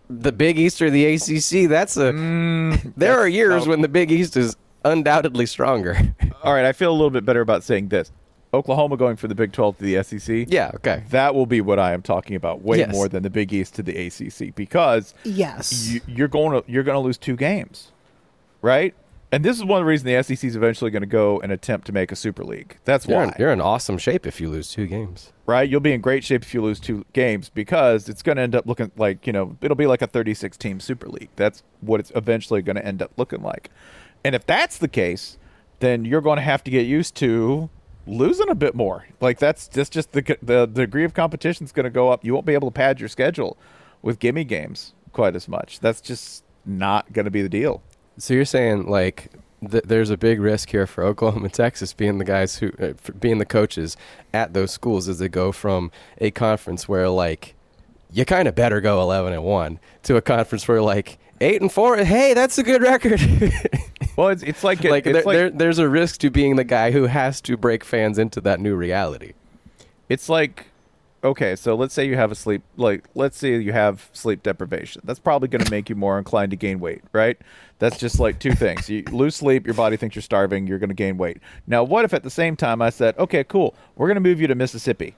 The 0.08 0.30
Big 0.30 0.58
East 0.58 0.80
or 0.80 0.88
the 0.90 1.04
ACC, 1.14 1.68
that's 1.68 1.96
a. 1.96 2.12
Mm, 2.12 2.92
there 2.96 3.18
are 3.18 3.26
years 3.26 3.66
when 3.66 3.80
the 3.80 3.88
Big 3.88 4.12
East 4.12 4.36
is 4.36 4.56
undoubtedly 4.84 5.46
stronger. 5.46 5.96
All 6.44 6.52
right, 6.54 6.64
I 6.64 6.72
feel 6.72 6.90
a 6.90 6.94
little 6.94 7.10
bit 7.10 7.24
better 7.24 7.40
about 7.40 7.64
saying 7.64 7.88
this. 7.88 8.12
Oklahoma 8.54 8.96
going 8.96 9.16
for 9.16 9.26
the 9.26 9.34
Big 9.34 9.52
12 9.52 9.78
to 9.78 9.84
the 9.84 10.02
SEC. 10.04 10.46
Yeah, 10.48 10.70
okay. 10.76 11.02
That 11.10 11.34
will 11.34 11.44
be 11.46 11.60
what 11.60 11.80
I 11.80 11.92
am 11.92 12.02
talking 12.02 12.36
about 12.36 12.62
way 12.62 12.78
Yes. 12.78 12.92
more 12.92 13.08
than 13.08 13.24
the 13.24 13.30
Big 13.30 13.52
East 13.52 13.74
to 13.74 13.82
the 13.82 14.06
ACC 14.06 14.54
because 14.54 15.12
Yes. 15.24 15.88
you, 15.88 16.00
you're 16.06 16.28
going 16.28 16.62
to 16.62 16.70
you're 16.70 16.84
going 16.84 16.94
to 16.94 17.00
lose 17.00 17.18
two 17.18 17.34
games, 17.36 17.90
right? 18.62 18.94
And 19.32 19.44
this 19.44 19.56
is 19.56 19.64
one 19.64 19.80
of 19.80 19.84
the 19.84 19.88
reasons 19.88 20.04
the 20.04 20.22
SEC 20.22 20.46
is 20.46 20.54
eventually 20.54 20.90
going 20.90 21.02
to 21.02 21.06
go 21.06 21.40
and 21.40 21.50
attempt 21.50 21.86
to 21.86 21.92
make 21.92 22.12
a 22.12 22.16
Super 22.16 22.44
League. 22.44 22.78
That's 22.84 23.06
You're 23.06 23.18
why, 23.18 23.24
in, 23.24 23.34
you're 23.38 23.52
in 23.52 23.60
awesome 23.60 23.98
shape 23.98 24.24
if 24.26 24.40
you 24.40 24.48
lose 24.48 24.70
two 24.70 24.86
games. 24.86 25.32
right? 25.46 25.68
You'll 25.68 25.80
be 25.80 25.92
in 25.92 26.00
great 26.00 26.22
shape 26.22 26.42
if 26.42 26.54
you 26.54 26.62
lose 26.62 26.78
two 26.78 27.04
games 27.12 27.48
because 27.48 28.08
it's 28.08 28.22
going 28.22 28.36
to 28.36 28.42
end 28.42 28.54
up 28.54 28.66
looking 28.66 28.92
like 28.96 29.26
you 29.26 29.32
know 29.32 29.56
it'll 29.60 29.76
be 29.76 29.86
like 29.86 30.00
a 30.02 30.06
36 30.06 30.56
team 30.56 30.78
Super 30.78 31.08
League. 31.08 31.30
That's 31.36 31.62
what 31.80 31.98
it's 31.98 32.12
eventually 32.14 32.62
going 32.62 32.76
to 32.76 32.86
end 32.86 33.02
up 33.02 33.12
looking 33.16 33.42
like. 33.42 33.70
And 34.24 34.34
if 34.34 34.46
that's 34.46 34.78
the 34.78 34.88
case, 34.88 35.38
then 35.80 36.04
you're 36.04 36.20
going 36.20 36.36
to 36.36 36.42
have 36.42 36.62
to 36.64 36.70
get 36.70 36.86
used 36.86 37.14
to 37.16 37.68
losing 38.06 38.48
a 38.48 38.54
bit 38.54 38.74
more. 38.76 39.06
Like 39.20 39.40
that's 39.40 39.66
just 39.66 39.92
just 39.92 40.12
the 40.12 40.22
the, 40.40 40.66
the 40.66 40.82
degree 40.82 41.04
of 41.04 41.14
competition 41.14 41.64
is 41.64 41.72
going 41.72 41.84
to 41.84 41.90
go 41.90 42.10
up. 42.10 42.24
You 42.24 42.32
won't 42.32 42.46
be 42.46 42.54
able 42.54 42.68
to 42.70 42.74
pad 42.74 43.00
your 43.00 43.08
schedule 43.08 43.58
with 44.02 44.20
gimme 44.20 44.44
games 44.44 44.94
quite 45.12 45.34
as 45.34 45.48
much. 45.48 45.80
That's 45.80 46.00
just 46.00 46.44
not 46.64 47.12
going 47.12 47.24
to 47.24 47.30
be 47.30 47.42
the 47.42 47.48
deal. 47.48 47.82
So 48.18 48.34
you're 48.34 48.44
saying 48.44 48.86
like 48.86 49.30
th- 49.70 49.84
there's 49.84 50.10
a 50.10 50.16
big 50.16 50.40
risk 50.40 50.70
here 50.70 50.86
for 50.86 51.04
Oklahoma 51.10 51.44
and 51.46 51.54
Texas 51.54 51.92
being 51.92 52.18
the 52.18 52.24
guys 52.24 52.56
who 52.56 52.72
uh, 52.80 52.92
being 53.20 53.38
the 53.38 53.46
coaches 53.46 53.96
at 54.32 54.52
those 54.54 54.70
schools 54.70 55.08
as 55.08 55.18
they 55.18 55.28
go 55.28 55.52
from 55.52 55.90
a 56.18 56.30
conference 56.30 56.88
where 56.88 57.08
like 57.08 57.54
you 58.12 58.24
kind 58.24 58.48
of 58.48 58.54
better 58.54 58.80
go 58.80 59.00
11 59.02 59.32
and 59.32 59.42
1 59.44 59.78
to 60.04 60.16
a 60.16 60.22
conference 60.22 60.66
where 60.68 60.80
like 60.80 61.18
8 61.40 61.60
and 61.60 61.72
4 61.72 61.96
hey 61.98 62.32
that's 62.34 62.58
a 62.58 62.62
good 62.62 62.82
record. 62.82 63.20
Well, 64.16 64.28
it's 64.28 64.42
it's 64.42 64.64
like 64.64 64.82
it- 64.82 64.90
like, 64.90 65.06
it's 65.06 65.12
there, 65.12 65.24
like 65.24 65.34
there, 65.36 65.50
there's 65.50 65.78
a 65.78 65.86
risk 65.90 66.20
to 66.20 66.30
being 66.30 66.56
the 66.56 66.64
guy 66.64 66.90
who 66.90 67.04
has 67.04 67.42
to 67.42 67.58
break 67.58 67.84
fans 67.84 68.18
into 68.18 68.40
that 68.40 68.60
new 68.60 68.74
reality. 68.74 69.34
It's 70.08 70.30
like 70.30 70.68
okay 71.26 71.56
so 71.56 71.74
let's 71.74 71.92
say 71.92 72.06
you 72.06 72.16
have 72.16 72.30
a 72.30 72.34
sleep 72.34 72.62
like 72.76 73.04
let's 73.14 73.36
say 73.36 73.58
you 73.58 73.72
have 73.72 74.08
sleep 74.12 74.42
deprivation. 74.42 75.02
That's 75.04 75.18
probably 75.18 75.48
going 75.48 75.64
to 75.64 75.70
make 75.70 75.88
you 75.88 75.96
more 75.96 76.18
inclined 76.18 76.50
to 76.50 76.56
gain 76.56 76.80
weight 76.80 77.02
right? 77.12 77.36
That's 77.78 77.98
just 77.98 78.18
like 78.18 78.38
two 78.38 78.52
things. 78.52 78.88
You 78.88 79.02
lose 79.10 79.36
sleep 79.36 79.66
your 79.66 79.74
body 79.74 79.96
thinks 79.96 80.16
you're 80.16 80.22
starving 80.22 80.66
you're 80.66 80.78
going 80.78 80.88
to 80.88 80.94
gain 80.94 81.18
weight. 81.18 81.38
Now 81.66 81.84
what 81.84 82.04
if 82.04 82.14
at 82.14 82.22
the 82.22 82.30
same 82.30 82.56
time 82.56 82.80
i 82.80 82.90
said 82.90 83.16
okay 83.18 83.44
cool 83.44 83.74
we're 83.96 84.06
going 84.06 84.16
to 84.16 84.20
move 84.28 84.40
you 84.40 84.46
to 84.46 84.54
mississippi 84.54 85.14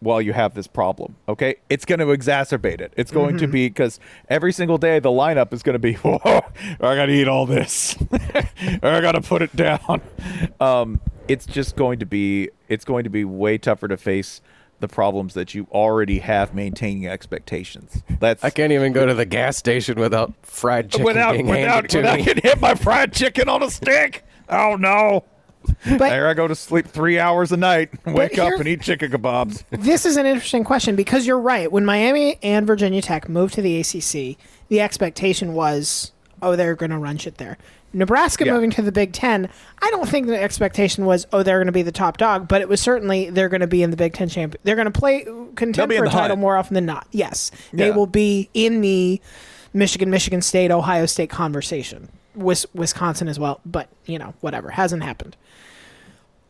while 0.00 0.20
you 0.20 0.32
have 0.32 0.54
this 0.54 0.66
problem 0.66 1.16
okay? 1.28 1.56
It's 1.68 1.84
going 1.84 2.00
to 2.00 2.06
exacerbate 2.06 2.80
it. 2.80 2.92
It's 2.96 3.10
going 3.10 3.38
to 3.38 3.46
be 3.46 3.68
because 3.68 3.98
every 4.28 4.52
single 4.52 4.78
day 4.78 4.98
the 4.98 5.10
lineup 5.10 5.52
is 5.52 5.62
going 5.62 5.74
to 5.74 5.78
be 5.78 5.94
whoa 6.04 6.20
i 6.80 6.94
gotta 6.96 7.12
eat 7.12 7.28
all 7.28 7.46
this. 7.46 7.96
Or 8.82 8.88
i 8.90 9.00
gotta 9.00 9.20
put 9.20 9.42
it 9.42 9.54
down. 9.54 10.00
Um, 10.60 11.00
it's 11.28 11.46
just 11.46 11.76
going 11.76 11.98
to 11.98 12.06
be 12.06 12.50
it's 12.68 12.84
going 12.84 13.04
to 13.04 13.10
be 13.10 13.24
way 13.24 13.58
tougher 13.58 13.88
to 13.88 13.96
face 13.96 14.40
the 14.80 14.88
problems 14.88 15.34
that 15.34 15.54
you 15.54 15.66
already 15.72 16.18
have 16.18 16.54
maintaining 16.54 17.06
expectations. 17.06 18.02
That's 18.20 18.44
i 18.44 18.50
can't 18.50 18.72
even 18.72 18.92
go 18.92 19.06
to 19.06 19.14
the 19.14 19.24
gas 19.24 19.56
station 19.56 19.98
without 19.98 20.34
fried 20.42 20.90
chicken 20.90 21.04
without 21.06 21.32
being 21.32 21.46
without, 21.46 21.68
handed 21.74 21.90
to 21.90 21.96
without 21.98 22.16
me. 22.18 22.24
getting 22.24 22.42
hit 22.42 22.60
by 22.60 22.74
fried 22.74 23.12
chicken 23.12 23.48
on 23.48 23.62
a 23.62 23.70
stick? 23.70 24.24
Oh 24.48 24.76
no. 24.76 25.24
But 25.84 25.98
there 25.98 26.28
i 26.28 26.34
go 26.34 26.46
to 26.46 26.54
sleep 26.54 26.86
three 26.86 27.18
hours 27.18 27.50
a 27.50 27.56
night 27.56 27.90
wake 28.06 28.38
up 28.38 28.46
here's- 28.46 28.60
and 28.60 28.68
eat 28.68 28.82
chicken 28.82 29.10
kebabs. 29.10 29.64
This 29.70 30.06
is 30.06 30.16
an 30.16 30.24
interesting 30.26 30.62
question 30.62 30.94
because 30.94 31.26
you're 31.26 31.40
right. 31.40 31.70
When 31.72 31.84
Miami 31.84 32.38
and 32.42 32.66
Virginia 32.66 33.02
Tech 33.02 33.28
moved 33.28 33.54
to 33.54 33.62
the 33.62 33.80
ACC, 33.80 34.38
the 34.68 34.80
expectation 34.80 35.54
was, 35.54 36.12
oh, 36.40 36.54
they're 36.54 36.76
going 36.76 36.90
to 36.90 36.98
run 36.98 37.16
shit 37.18 37.38
there. 37.38 37.58
Nebraska 37.96 38.44
Yeah. 38.44 38.52
moving 38.52 38.70
to 38.72 38.82
the 38.82 38.92
Big 38.92 39.12
Ten, 39.12 39.48
I 39.80 39.90
don't 39.90 40.08
think 40.08 40.26
the 40.26 40.40
expectation 40.40 41.06
was, 41.06 41.26
oh, 41.32 41.42
they're 41.42 41.58
going 41.58 41.66
to 41.66 41.72
be 41.72 41.82
the 41.82 41.90
top 41.92 42.18
dog, 42.18 42.46
but 42.46 42.60
it 42.60 42.68
was 42.68 42.80
certainly 42.80 43.30
they're 43.30 43.48
going 43.48 43.62
to 43.62 43.66
be 43.66 43.82
in 43.82 43.90
the 43.90 43.96
Big 43.96 44.12
Ten 44.12 44.28
champion. 44.28 44.60
They're 44.64 44.76
going 44.76 44.90
to 44.90 44.96
play 44.98 45.24
contend 45.56 45.92
for 45.92 46.04
a 46.04 46.08
title 46.08 46.28
hunt. 46.28 46.38
more 46.40 46.56
often 46.56 46.74
than 46.74 46.86
not. 46.86 47.06
Yes, 47.10 47.50
they 47.72 47.90
will 47.90 48.06
be 48.06 48.50
in 48.54 48.82
the 48.82 49.20
Michigan, 49.72 50.10
Michigan 50.10 50.42
State, 50.42 50.70
Ohio 50.70 51.06
State 51.06 51.30
conversation. 51.30 52.08
Wis- 52.34 52.66
Wisconsin 52.74 53.28
as 53.28 53.38
well, 53.38 53.60
but 53.64 53.88
you 54.04 54.18
know, 54.18 54.34
whatever 54.42 54.68
hasn't 54.70 55.02
happened. 55.02 55.36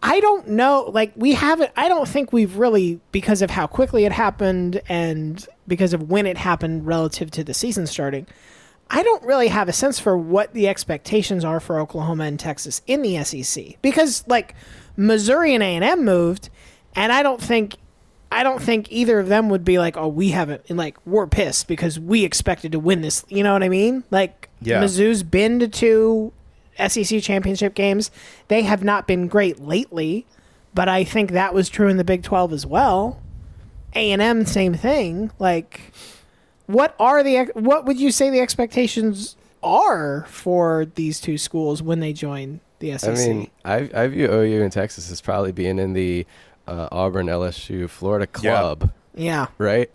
I 0.03 0.21
don't 0.21 0.49
know. 0.49 0.91
Like 0.93 1.13
we 1.17 1.33
haven't. 1.33 1.71
I 1.77 1.89
don't 1.89 2.09
think 2.09 2.33
we've 2.33 2.57
really 2.57 3.01
because 3.13 3.41
of 3.43 3.51
how 3.51 3.67
quickly 3.67 4.05
it 4.05 4.13
happened 4.13 4.81
and 4.89 5.45
because 5.67 5.93
of 5.93 6.11
when 6.11 6.27
it 6.27 6.37
happened 6.37 6.87
relative 6.87 7.31
to 7.33 7.45
the 7.45 7.55
season 7.55 7.87
starting. 7.87 8.27
I 8.89 9.03
don't 9.03 9.23
really 9.25 9.49
have 9.49 9.69
a 9.69 9.73
sense 9.73 9.99
for 9.99 10.17
what 10.17 10.53
the 10.55 10.69
expectations 10.69 11.45
are 11.45 11.59
for 11.61 11.81
Oklahoma 11.81 12.25
and 12.25 12.39
Texas 12.39 12.83
in 12.87 13.03
the 13.03 13.23
SEC 13.25 13.81
because 13.83 14.25
like 14.29 14.55
Missouri 14.97 15.55
and 15.55 15.63
A 15.63 15.67
and 15.75 15.85
M 15.85 16.05
moved, 16.05 16.51
and 16.95 17.13
I 17.13 17.23
don't 17.23 17.41
think. 17.41 17.77
I 18.31 18.43
don't 18.43 18.61
think 18.61 18.91
either 18.91 19.21
of 19.21 19.29
them 19.29 19.49
would 19.51 19.65
be 19.65 19.79
like, 19.79 19.97
"Oh, 19.97 20.09
we 20.09 20.31
haven't." 20.31 20.63
And 20.69 20.77
like, 20.77 20.97
we're 21.07 21.29
pissed 21.29 21.69
because 21.69 21.99
we 21.99 22.25
expected 22.25 22.73
to 22.73 22.79
win 22.81 23.01
this. 23.01 23.25
You 23.29 23.45
know 23.45 23.53
what 23.53 23.63
I 23.63 23.69
mean? 23.69 24.03
Like, 24.11 24.49
Yeah. 24.61 24.83
Mizzou's 24.83 25.23
been 25.23 25.61
to 25.61 25.69
two 25.69 26.33
SEC 26.77 27.23
championship 27.23 27.75
games. 27.75 28.11
They 28.49 28.63
have 28.63 28.83
not 28.83 29.07
been 29.07 29.29
great 29.29 29.61
lately, 29.61 30.27
but 30.75 30.89
I 30.89 31.05
think 31.05 31.31
that 31.31 31.55
was 31.55 31.69
true 31.69 31.89
in 31.89 31.99
the 31.99 32.05
Big 32.05 32.25
12 32.25 32.53
as 32.53 32.67
well. 32.67 33.21
A&M 33.95 34.45
same 34.45 34.75
thing. 34.75 35.31
Like 35.39 35.93
what 36.67 36.95
are 36.99 37.23
the 37.23 37.45
what 37.55 37.85
would 37.85 37.99
you 37.99 38.11
say 38.11 38.31
the 38.31 38.41
expectations 38.41 39.37
are 39.63 40.25
for 40.29 40.87
these 40.95 41.21
two 41.21 41.39
schools 41.39 41.83
when 41.83 42.01
they 42.01 42.13
join 42.13 42.61
the 42.79 42.97
SEC? 42.99 43.11
I 43.11 43.15
mean, 43.15 43.51
I, 43.65 43.91
I 43.95 44.07
view 44.09 44.31
OU 44.31 44.63
and 44.63 44.73
Texas 44.73 45.11
as 45.11 45.21
probably 45.21 45.53
being 45.53 45.79
in 45.79 45.93
the 45.93 46.27
uh, 46.67 46.89
Auburn, 46.91 47.27
LSU, 47.27 47.89
Florida 47.89 48.27
club, 48.27 48.91
yeah. 49.15 49.47
right? 49.59 49.91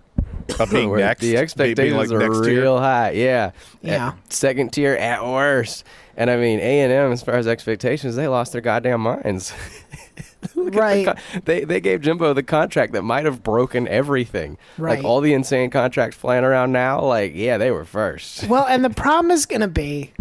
Of 0.59 0.71
being 0.71 0.93
next, 0.95 1.21
the 1.21 1.31
being, 1.31 1.37
expectations 1.37 1.97
like, 1.97 2.11
are 2.11 2.29
next 2.29 2.47
year. 2.47 2.61
real 2.61 2.79
high. 2.79 3.11
Yeah, 3.11 3.51
Yeah. 3.81 4.09
At 4.09 4.33
second 4.33 4.73
tier 4.73 4.93
at 4.93 5.23
worst. 5.25 5.85
And 6.17 6.29
I 6.29 6.37
mean, 6.37 6.59
A 6.59 6.81
and 6.81 6.91
M, 6.91 7.11
as 7.11 7.23
far 7.23 7.35
as 7.35 7.47
expectations, 7.47 8.15
they 8.15 8.27
lost 8.27 8.51
their 8.51 8.61
goddamn 8.61 9.01
minds. 9.01 9.53
At 10.43 10.53
the 10.55 10.61
Right. 10.71 11.05
con- 11.05 11.17
they 11.45 11.63
they 11.63 11.79
gave 11.79 12.01
Jimbo 12.01 12.33
the 12.33 12.43
contract 12.43 12.93
that 12.93 13.03
might 13.03 13.25
have 13.25 13.43
broken 13.43 13.87
everything. 13.87 14.57
Right. 14.77 14.97
Like 14.97 15.05
all 15.05 15.21
the 15.21 15.33
insane 15.33 15.69
contracts 15.69 16.17
flying 16.17 16.43
around 16.43 16.71
now. 16.71 17.01
Like 17.01 17.33
yeah, 17.35 17.57
they 17.57 17.71
were 17.71 17.85
first. 17.85 18.43
Well, 18.47 18.65
and 18.67 18.83
the 18.83 18.89
problem 18.89 19.31
is 19.31 19.45
going 19.45 19.61
to 19.61 19.67
be 19.67 20.11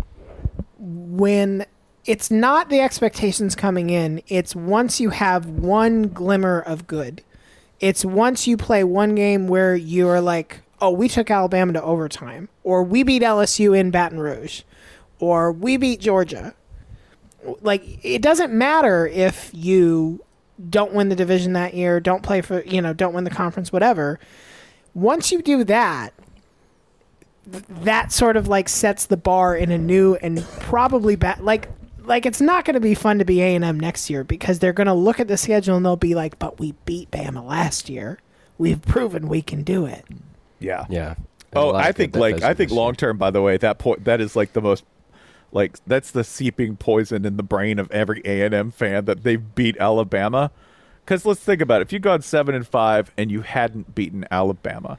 when 0.79 1.67
it's 2.07 2.31
not 2.31 2.69
the 2.71 2.81
expectations 2.81 3.55
coming 3.55 3.91
in, 3.91 4.23
it's 4.29 4.55
once 4.57 5.01
you 5.01 5.11
have 5.11 5.47
one 5.47 6.05
glimmer 6.09 6.61
of 6.61 6.87
good. 6.87 7.23
It's 7.79 8.05
once 8.05 8.47
you 8.47 8.57
play 8.57 8.85
one 8.85 9.15
game 9.15 9.47
where 9.49 9.75
you're 9.75 10.21
like, 10.21 10.61
oh, 10.81 10.91
we 10.91 11.09
took 11.09 11.31
Alabama 11.31 11.73
to 11.75 11.83
overtime, 11.83 12.49
or 12.63 12.83
we 12.83 13.03
beat 13.03 13.23
LSU 13.23 13.79
in 13.79 13.91
Baton 13.91 14.19
Rouge, 14.19 14.63
or 15.19 15.53
we 15.53 15.77
beat 15.77 16.01
Georgia. 16.01 16.55
Like, 17.61 18.05
it 18.05 18.23
doesn't 18.23 18.53
matter 18.53 19.07
if 19.07 19.51
you 19.53 20.25
don't 20.69 20.93
win 20.93 21.09
the 21.09 21.17
division 21.17 21.55
that 21.55 21.75
year, 21.75 22.01
don't 22.01 22.23
play 22.23 22.41
for, 22.41 22.63
you 22.65 22.83
know, 22.83 22.93
don't 22.93 23.15
win 23.15 23.25
the 23.25 23.31
conference, 23.31 23.73
whatever. 23.73 24.21
Once 24.95 25.33
you 25.33 25.41
do 25.41 25.65
that, 25.65 26.13
that 27.47 28.13
sort 28.13 28.37
of 28.37 28.49
like 28.49 28.69
sets 28.69 29.07
the 29.07 29.17
bar 29.17 29.57
in 29.57 29.71
a 29.71 29.79
new 29.79 30.15
and 30.17 30.45
probably 30.61 31.17
bad 31.17 31.41
like 31.41 31.69
like 32.05 32.25
it's 32.25 32.41
not 32.41 32.65
going 32.65 32.75
to 32.75 32.81
be 32.81 32.95
fun 32.95 33.19
to 33.19 33.25
be 33.25 33.41
A&M 33.41 33.81
next 33.81 34.09
year 34.09 34.23
because 34.23 34.61
they're 34.61 34.73
going 34.73 34.87
to 34.87 34.95
look 34.95 35.19
at 35.19 35.27
the 35.27 35.37
schedule 35.37 35.77
and 35.77 35.85
they'll 35.85 35.97
be 35.97 36.15
like 36.15 36.39
but 36.39 36.61
we 36.61 36.75
beat 36.85 37.11
Bama 37.11 37.45
last 37.45 37.89
year 37.89 38.19
we've 38.59 38.81
proven 38.83 39.27
we 39.27 39.43
can 39.43 39.63
do 39.65 39.85
it 39.87 40.05
Yeah. 40.61 40.87
Yeah. 40.89 41.15
Oh, 41.55 41.75
I 41.75 41.91
think 41.91 42.15
like 42.15 42.43
I 42.43 42.55
think 42.55 42.71
long 42.71 42.95
term. 42.95 43.19
By 43.19 43.33
the 43.33 43.43
way, 43.43 43.57
that 43.57 43.79
point 43.79 44.05
that 44.05 44.21
is 44.21 44.37
like 44.37 44.53
the 44.53 44.61
most 44.61 44.85
like 45.53 45.79
that's 45.87 46.11
the 46.11 46.25
seeping 46.25 46.77
poison 46.77 47.25
in 47.25 47.37
the 47.37 47.43
brain 47.43 47.79
of 47.79 47.91
every 47.91 48.23
A 48.25 48.43
and 48.43 48.55
M 48.55 48.71
fan 48.71 49.05
that 49.07 49.23
they 49.23 49.37
beat 49.37 49.77
Alabama. 49.79 50.51
Because 51.05 51.27
let's 51.27 51.41
think 51.41 51.61
about 51.61 51.81
it. 51.81 51.89
If 51.89 51.93
you 51.93 51.99
gone 51.99 52.23
seven 52.23 52.55
and 52.55 52.67
five 52.67 53.13
and 53.17 53.31
you 53.31 53.43
hadn't 53.43 53.95
beaten 53.95 54.25
Alabama, 54.31 54.99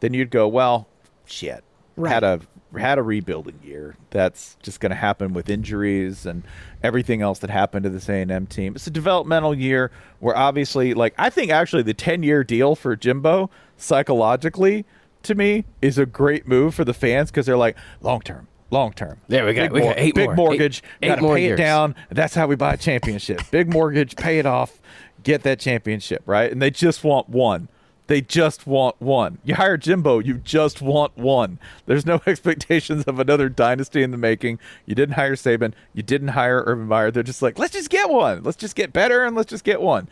then 0.00 0.14
you'd 0.14 0.30
go, 0.30 0.46
well, 0.46 0.86
shit, 1.26 1.64
had 2.06 2.22
a 2.22 2.40
had 2.78 2.98
a 2.98 3.02
rebuilding 3.02 3.58
year. 3.64 3.96
That's 4.10 4.56
just 4.62 4.78
going 4.78 4.90
to 4.90 4.96
happen 4.96 5.32
with 5.32 5.50
injuries 5.50 6.24
and 6.24 6.44
everything 6.82 7.20
else 7.20 7.40
that 7.40 7.50
happened 7.50 7.82
to 7.84 7.90
this 7.90 8.08
A 8.08 8.22
and 8.22 8.30
M 8.30 8.46
team. 8.46 8.76
It's 8.76 8.86
a 8.86 8.92
developmental 8.92 9.54
year 9.54 9.90
where 10.20 10.36
obviously, 10.36 10.94
like 10.94 11.14
I 11.18 11.30
think 11.30 11.50
actually 11.50 11.82
the 11.82 11.94
ten 11.94 12.22
year 12.22 12.44
deal 12.44 12.76
for 12.76 12.94
Jimbo 12.94 13.50
psychologically 13.76 14.84
to 15.22 15.34
me 15.34 15.64
is 15.82 15.98
a 15.98 16.06
great 16.06 16.46
move 16.46 16.74
for 16.74 16.84
the 16.84 16.94
fans 16.94 17.30
because 17.30 17.46
they're 17.46 17.56
like 17.56 17.76
long 18.00 18.20
term. 18.20 18.46
Long 18.70 18.92
term. 18.92 19.18
There 19.28 19.44
we 19.46 19.54
go. 19.54 19.62
big 19.62 19.72
we 19.72 19.80
got 19.80 19.98
eight 19.98 20.14
big 20.14 20.26
more. 20.26 20.36
mortgage. 20.36 20.82
Eight- 21.02 21.06
eight 21.06 21.08
gotta 21.10 21.22
more 21.22 21.34
pay 21.36 21.42
years. 21.42 21.58
it 21.58 21.62
down. 21.62 21.94
That's 22.10 22.34
how 22.34 22.46
we 22.46 22.54
buy 22.56 22.74
a 22.74 22.76
championship. 22.76 23.42
big 23.50 23.72
mortgage, 23.72 24.16
pay 24.16 24.38
it 24.38 24.46
off, 24.46 24.80
get 25.22 25.42
that 25.42 25.58
championship, 25.58 26.22
right? 26.26 26.50
And 26.50 26.62
they 26.62 26.70
just 26.70 27.02
want 27.04 27.28
one. 27.28 27.68
They 28.06 28.20
just 28.20 28.66
want 28.66 29.00
one. 29.00 29.38
You 29.44 29.54
hire 29.54 29.76
Jimbo, 29.76 30.18
you 30.18 30.34
just 30.38 30.82
want 30.82 31.16
one. 31.16 31.60
There's 31.86 32.04
no 32.04 32.20
expectations 32.26 33.04
of 33.04 33.20
another 33.20 33.48
dynasty 33.48 34.02
in 34.02 34.10
the 34.10 34.16
making. 34.16 34.58
You 34.84 34.96
didn't 34.96 35.14
hire 35.14 35.36
Saban. 35.36 35.74
You 35.94 36.02
didn't 36.02 36.28
hire 36.28 36.64
Urban 36.66 36.86
Meyer. 36.86 37.10
They're 37.12 37.22
just 37.22 37.40
like, 37.40 37.56
let's 37.58 37.72
just 37.72 37.88
get 37.90 38.10
one. 38.10 38.42
Let's 38.42 38.56
just 38.56 38.74
get 38.74 38.92
better 38.92 39.22
and 39.24 39.36
let's 39.36 39.48
just 39.50 39.62
get 39.62 39.80
one. 39.80 40.08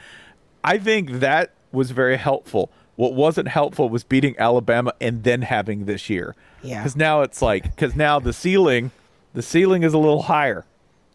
I 0.63 0.79
think 0.79 1.11
that 1.21 1.51
was 1.73 1.91
very 1.91 2.17
helpful. 2.19 2.71
What 2.99 3.15
wasn't 3.15 3.47
helpful 3.47 3.89
was 3.89 4.03
beating 4.03 4.35
Alabama 4.41 4.93
and 5.01 5.23
then 5.23 5.43
having 5.43 5.85
this 5.85 6.11
year. 6.11 6.35
Yeah. 6.65 6.81
Because 6.83 6.97
now 6.97 7.23
it's 7.23 7.41
like, 7.41 7.63
because 7.63 7.95
now 7.95 8.19
the 8.19 8.33
ceiling, 8.33 8.91
the 9.35 9.43
ceiling 9.43 9.85
is 9.85 9.95
a 9.95 9.99
little 9.99 10.23
higher. 10.23 10.65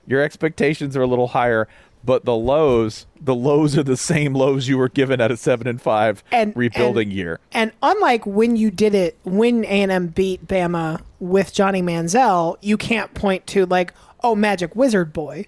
Your 0.07 0.21
expectations 0.21 0.95
are 0.95 1.01
a 1.01 1.07
little 1.07 1.27
higher, 1.27 1.67
but 2.05 2.23
the 2.23 2.37
lows, 2.37 3.05
the 3.19 3.35
lows 3.35 3.77
are 3.77 3.83
the 3.83 3.97
same 3.97 4.33
lows 4.33 4.69
you 4.69 4.77
were 4.77 4.87
given 4.87 5.19
at 5.19 5.29
a 5.29 5.35
seven 5.35 5.67
and 5.67 5.81
five 5.81 6.23
And- 6.31 6.55
rebuilding 6.55 7.09
and- 7.09 7.17
year. 7.17 7.39
and 7.51 7.73
unlike 7.81 8.25
when 8.25 8.55
you 8.55 8.71
did 8.71 8.95
it 8.95 9.17
when 9.25 9.65
A&M 9.65 10.07
beat 10.07 10.47
Bama 10.47 11.01
with 11.19 11.51
Johnny 11.53 11.81
Manziel 11.81 12.55
you 12.61 12.77
can't 12.77 13.13
point 13.13 13.45
to 13.47 13.65
like 13.65 13.93
oh 14.23 14.35
magic 14.35 14.73
wizard 14.73 15.11
boy 15.11 15.47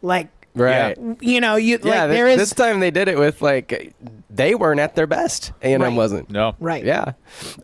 like 0.00 0.28
Right. 0.54 0.96
you 1.20 1.40
know 1.42 1.56
you 1.56 1.78
Yeah, 1.82 1.90
like 1.90 2.10
thi- 2.10 2.16
there 2.16 2.26
is 2.28 2.38
this 2.38 2.54
time 2.54 2.80
they 2.80 2.90
did 2.90 3.06
it 3.08 3.18
with 3.18 3.40
like 3.42 3.94
they 4.38 4.54
weren't 4.54 4.78
at 4.80 4.94
their 4.94 5.06
best. 5.06 5.52
A 5.62 5.72
and 5.74 5.82
Right. 5.82 5.88
M 5.90 5.96
wasn't. 5.96 6.30
No. 6.30 6.54
Right. 6.60 6.84
Yeah, 6.84 7.12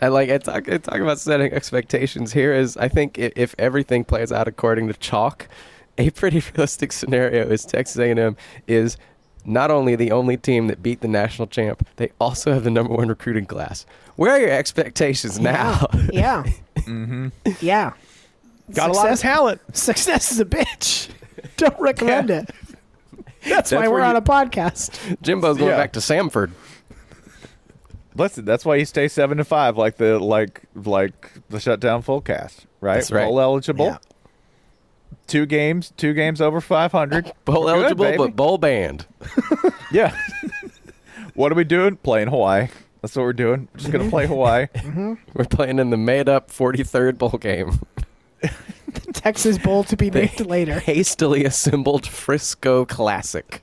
and 0.01 0.13
like 0.13 0.29
it's 0.29 0.45
talk, 0.45 0.69
it's 0.69 0.87
talk 0.87 0.99
about 1.01 1.19
setting 1.19 1.53
expectations. 1.53 2.33
Here 2.35 2.53
is 2.53 2.77
I 2.77 2.89
think 2.89 3.19
i- 3.19 3.33
if 3.37 3.55
everything 3.59 4.05
plays 4.05 4.31
out 4.33 4.49
according 4.49 4.89
to 4.89 4.95
chalk, 4.95 5.49
a 5.99 6.11
pretty 6.11 6.43
realistic 6.55 6.93
scenario 6.93 7.47
is 7.49 7.65
Texas 7.65 7.97
A 7.99 8.11
and 8.11 8.19
M 8.21 8.37
is 8.67 8.97
not 9.47 9.71
only 9.71 9.95
the 9.95 10.11
only 10.11 10.37
team 10.37 10.67
that 10.67 10.83
beat 10.83 11.01
the 11.01 11.09
national 11.09 11.47
champ, 11.47 11.87
they 11.97 12.11
also 12.21 12.53
have 12.53 12.65
the 12.65 12.71
number 12.71 12.93
one 12.95 13.09
recruiting 13.09 13.47
class. 13.47 13.87
Where 14.17 14.33
are 14.33 14.41
your 14.41 14.51
expectations 14.51 15.39
now? 15.39 15.87
yeah 16.13 16.45
Mm-hmm. 16.77 17.29
yeah 17.61 17.93
Got 18.75 18.91
a 18.91 18.93
lot 18.93 19.11
of 19.13 19.19
talent. 19.21 19.61
success 19.77 20.33
is 20.33 20.41
a 20.41 20.45
bitch 20.45 21.09
don't 21.57 21.79
recommend 21.81 22.31
it 22.31 22.51
that's, 23.47 23.71
why 23.73 23.87
we're 23.89 23.95
where 23.97 24.03
on 24.05 24.13
you- 24.13 24.19
a 24.19 24.23
podcast 24.23 25.19
Jimbo's 25.23 25.57
going 25.59 25.71
Yeah. 25.71 25.77
back 25.77 25.93
to 25.93 26.01
Samford. 26.01 26.51
Listen, 28.17 28.45
that's 28.45 28.65
why 28.65 28.77
you 28.77 28.85
stay 28.85 29.09
seven 29.09 29.39
to 29.39 29.45
five, 29.45 29.77
like 29.77 29.97
the 29.97 30.19
like 30.19 30.63
like 30.75 31.33
the 31.49 31.59
shutdown 31.59 32.03
full 32.03 32.21
cast, 32.21 32.67
right? 32.81 32.95
That's 32.95 33.11
right. 33.11 33.25
Bowl 33.25 33.41
eligible. 33.41 33.87
Yeah. 33.87 33.99
Two 35.27 35.47
games, 35.47 35.93
two 35.97 36.13
games 36.13 36.41
over 36.41 36.61
five 36.61 36.93
hundred. 36.93 37.33
Bowl 37.45 37.69
eligible, 37.69 38.15
but 38.17 38.37
bowl 38.37 38.59
banned. 38.59 39.07
yeah. 39.93 40.17
what 41.35 41.51
are 41.51 41.55
we 41.55 41.65
doing? 41.65 41.97
Playing 41.97 42.29
Hawaii. 42.29 42.69
That's 43.01 43.17
what 43.17 43.23
we're 43.23 43.33
doing. 43.33 43.69
We're 43.73 43.81
just 43.81 43.93
gonna 43.93 44.11
play 44.11 44.27
Hawaii. 44.27 44.67
Mm-hmm. 44.67 45.15
We're 45.35 45.45
playing 45.45 45.79
in 45.79 45.91
the 45.91 45.97
made-up 45.97 46.51
43rd 46.51 47.19
bowl 47.19 47.31
game. 47.31 47.81
The 48.41 49.13
Texas 49.13 49.59
Bowl 49.59 49.85
to 49.85 49.97
be 49.97 50.11
named 50.11 50.41
later 50.41 50.79
Hastily 50.79 51.45
assembled 51.45 52.07
Frisco 52.07 52.85
Classic. 52.85 53.63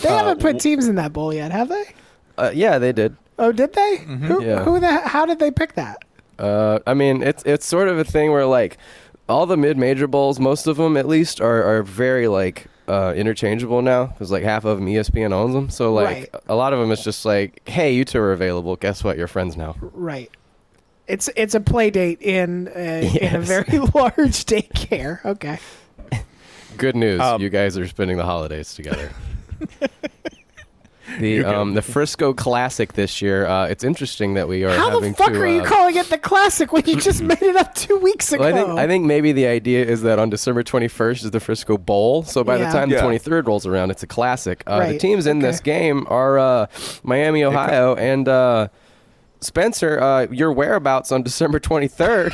they 0.00 0.08
uh, 0.08 0.18
haven't 0.18 0.40
put 0.40 0.60
teams 0.60 0.86
in 0.86 0.94
that 0.96 1.12
bowl 1.12 1.32
yet 1.32 1.50
have 1.50 1.68
they 1.68 1.94
Uh, 2.38 2.50
yeah, 2.54 2.78
they 2.78 2.92
did. 2.92 3.16
oh 3.38 3.52
did 3.52 3.72
they 3.74 3.96
who, 3.98 4.42
Yeah. 4.44 4.64
who 4.64 4.80
the 4.80 5.00
how 5.08 5.24
did 5.26 5.38
they 5.38 5.50
pick 5.50 5.74
that 5.74 5.98
Uh, 6.38 6.78
I 6.86 6.94
mean, 6.94 7.22
it's 7.22 7.42
it's 7.46 7.66
sort 7.66 7.88
of 7.88 7.98
a 7.98 8.04
thing 8.04 8.32
where 8.32 8.46
like 8.46 8.76
all 9.28 9.46
the 9.46 9.56
mid-major 9.56 10.06
bowls, 10.06 10.38
most 10.40 10.66
of 10.66 10.76
them 10.76 10.96
at 10.96 11.06
least, 11.08 11.40
are 11.40 11.62
are 11.62 11.82
very 11.82 12.26
like 12.28 12.66
uh, 12.88 13.14
interchangeable 13.16 13.80
now 13.82 14.06
because 14.06 14.30
like 14.30 14.42
half 14.42 14.64
of 14.66 14.76
them 14.78 14.86
ESPN 14.86 15.32
owns 15.32 15.54
them. 15.54 15.70
So 15.70 15.92
like 15.94 16.06
Right. 16.34 16.42
a 16.48 16.54
lot 16.54 16.72
of 16.74 16.78
them, 16.80 16.90
it's 16.92 17.02
just 17.04 17.24
like, 17.24 17.62
hey, 17.66 17.94
you 17.94 18.04
two 18.04 18.20
are 18.20 18.32
available. 18.32 18.76
Guess 18.76 19.02
what? 19.04 19.16
You're 19.16 19.28
friends 19.28 19.56
now. 19.56 19.76
Right. 19.80 20.30
It's 21.06 21.30
it's 21.36 21.54
a 21.54 21.60
play 21.60 21.90
date 21.90 22.20
in 22.20 22.68
uh, 22.68 23.08
in 23.20 23.34
a 23.36 23.40
very 23.40 23.78
large 23.94 24.44
daycare. 24.44 25.24
Okay. 25.24 25.58
Good 26.76 26.96
news, 26.96 27.20
Um, 27.20 27.40
you 27.40 27.48
guys 27.50 27.78
are 27.78 27.86
spending 27.86 28.16
the 28.16 28.24
holidays 28.24 28.74
together. 28.74 29.10
The 31.20 31.44
um 31.44 31.74
the 31.74 31.82
Frisco 31.82 32.32
Classic 32.34 32.92
this 32.94 33.22
year. 33.22 33.46
Uh, 33.46 33.66
it's 33.66 33.84
interesting 33.84 34.34
that 34.34 34.48
we 34.48 34.64
are 34.64 34.70
How 34.76 34.86
the 34.90 34.94
having 34.96 35.14
fuck 35.14 35.32
to, 35.32 35.40
are 35.40 35.46
you 35.46 35.60
uh, 35.62 35.66
calling 35.66 35.96
it 35.96 36.06
the 36.06 36.18
classic 36.18 36.72
when 36.72 36.84
you 36.86 36.96
just 37.00 37.22
made 37.32 37.42
it 37.42 37.56
up 37.56 37.74
two 37.74 37.96
weeks 37.98 38.32
ago? 38.32 38.42
Well, 38.44 38.54
I 38.54 38.56
think 38.56 38.78
I 38.80 38.86
think 38.86 39.04
maybe 39.06 39.32
the 39.32 39.46
idea 39.46 39.84
is 39.84 40.02
that 40.02 40.18
on 40.18 40.30
December 40.30 40.62
21st 40.62 41.24
is 41.24 41.30
the 41.30 41.40
Frisco 41.40 41.78
Bowl. 41.78 42.22
So 42.24 42.42
by 42.44 42.56
Yeah. 42.56 42.66
the 42.66 42.72
time 42.78 42.90
Yeah. 42.90 42.96
the 43.02 43.02
23rd 43.18 43.46
rolls 43.46 43.66
around, 43.66 43.90
it's 43.90 44.02
a 44.02 44.06
classic. 44.06 44.62
Uh, 44.66 44.78
The 44.80 44.84
Right, 44.84 45.00
teams 45.00 45.26
in 45.26 45.38
this 45.40 45.60
okay. 45.60 45.78
game 45.80 46.06
are 46.08 46.38
uh, 46.38 46.66
Miami, 47.02 47.44
Ohio, 47.44 47.94
and 47.94 48.28
uh, 48.28 48.68
Spencer. 49.44 50.00
Uh, 50.00 50.26
your 50.30 50.52
whereabouts 50.52 51.12
on 51.12 51.22
December 51.22 51.60
23rd? 51.60 52.32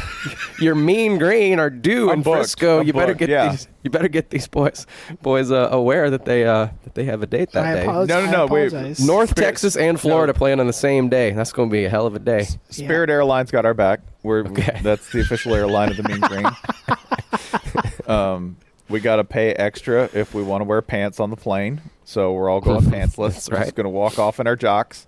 your 0.61 0.75
Mean 0.75 1.19
Green 1.19 1.59
are 1.59 1.71
due 1.71 2.09
I'm 2.11 2.19
in 2.19 2.23
booked. 2.23 2.37
Frisco. 2.39 2.81
I'm 2.81 2.87
you 2.87 2.93
better 2.93 3.15
get 3.15 3.29
yeah. 3.29 3.51
these. 3.51 3.69
You 3.83 3.91
better 3.91 4.09
get 4.09 4.31
these 4.31 4.47
boys 4.47 4.87
boys 5.23 5.51
uh, 5.51 5.69
aware 5.73 6.11
that 6.11 6.25
they 6.25 6.45
uh, 6.45 6.69
that 6.85 6.95
they 6.95 7.05
have 7.05 7.23
a 7.23 7.27
date 7.27 7.53
that 7.53 7.65
I 7.65 7.75
day. 7.77 7.83
apologize. 7.83 8.25
No, 8.27 8.31
no, 8.31 8.47
no, 8.47 8.53
wait. 8.53 8.73
North 9.01 9.31
Spirit- 9.31 9.47
Texas 9.47 9.77
and 9.77 9.99
Florida 9.99 10.35
playing 10.35 10.61
on 10.61 10.67
the 10.67 10.73
same 10.73 11.09
day. 11.09 11.31
That's 11.33 11.53
going 11.53 11.69
to 11.69 11.73
be 11.73 11.85
a 11.85 11.89
hell 11.89 12.07
of 12.07 12.15
a 12.15 12.19
day. 12.19 12.47
Spirit 12.69 13.11
Airlines 13.11 13.51
got 13.51 13.65
our 13.65 13.75
back. 13.75 14.01
We're 14.23 14.41
Okay. 14.47 14.81
that's 14.83 15.11
the 15.13 15.21
official 15.21 15.55
airline 15.55 15.91
of 15.91 15.97
the 15.97 16.03
Mean 16.03 16.21
Green. 16.21 16.47
um, 18.07 18.57
we 18.89 19.01
got 19.01 19.17
to 19.17 19.25
pay 19.25 19.53
extra 19.53 20.11
if 20.13 20.35
we 20.35 20.43
want 20.43 20.61
to 20.61 20.65
wear 20.65 20.83
pants 20.83 21.21
on 21.21 21.31
the 21.31 21.37
plane. 21.37 21.81
So 22.05 22.33
we're 22.33 22.51
all 22.51 22.61
going 22.61 22.81
pantsless. 22.83 23.35
That's 23.35 23.49
We're 23.51 23.57
right. 23.59 23.65
just 23.67 23.77
going 23.77 23.85
to 23.85 23.91
walk 23.91 24.19
off 24.19 24.41
in 24.41 24.47
our 24.49 24.57
jocks 24.57 25.07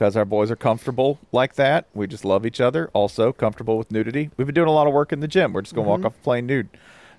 because 0.00 0.16
our 0.16 0.24
boys 0.24 0.50
are 0.50 0.56
comfortable 0.56 1.20
like 1.30 1.56
that. 1.56 1.84
We 1.92 2.06
just 2.06 2.24
love 2.24 2.46
each 2.46 2.58
other. 2.58 2.88
Also 2.94 3.34
comfortable 3.34 3.76
with 3.76 3.92
nudity. 3.92 4.30
We've 4.38 4.46
been 4.46 4.54
doing 4.54 4.66
a 4.66 4.72
lot 4.72 4.86
of 4.86 4.94
work 4.94 5.12
in 5.12 5.20
the 5.20 5.28
gym. 5.28 5.52
We're 5.52 5.60
just 5.60 5.74
going 5.74 5.84
to 5.84 5.90
walk 5.90 5.98
mm-hmm. 5.98 6.06
off 6.06 6.14
the 6.14 6.22
plane 6.22 6.46
nude. 6.46 6.70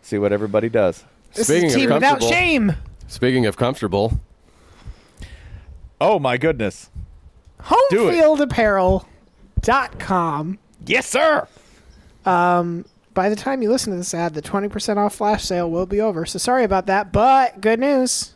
See 0.02 0.18
what 0.18 0.34
everybody 0.34 0.68
does. 0.68 1.04
This 1.36 1.46
Speaking 1.46 1.66
is 1.66 1.76
of 1.76 1.78
a 1.78 1.82
team 1.82 1.94
without 1.94 2.10
comfortable- 2.10 2.32
shame. 2.32 2.74
Speaking 3.08 3.46
of 3.46 3.56
comfortable, 3.56 4.20
Oh 6.00 6.18
my 6.18 6.38
goodness. 6.38 6.90
Do 7.92 8.10
it. 8.10 8.16
Homefieldapparel.com. 8.16 10.58
Yes, 10.84 11.06
sir. 11.06 11.48
Um, 12.26 12.86
by 13.14 13.30
the 13.30 13.36
time 13.36 13.62
you 13.62 13.70
listen 13.70 13.92
to 13.92 13.98
this 13.98 14.16
ad, 14.16 14.34
the 14.34 14.42
20% 14.42 14.98
off 14.98 15.14
flash 15.14 15.44
sale 15.44 15.70
will 15.70 15.86
be 15.86 16.02
over. 16.02 16.26
So 16.26 16.40
sorry 16.40 16.64
about 16.64 16.88
that, 16.88 17.12
but 17.12 17.62
good 17.62 17.80
news. 17.80 18.34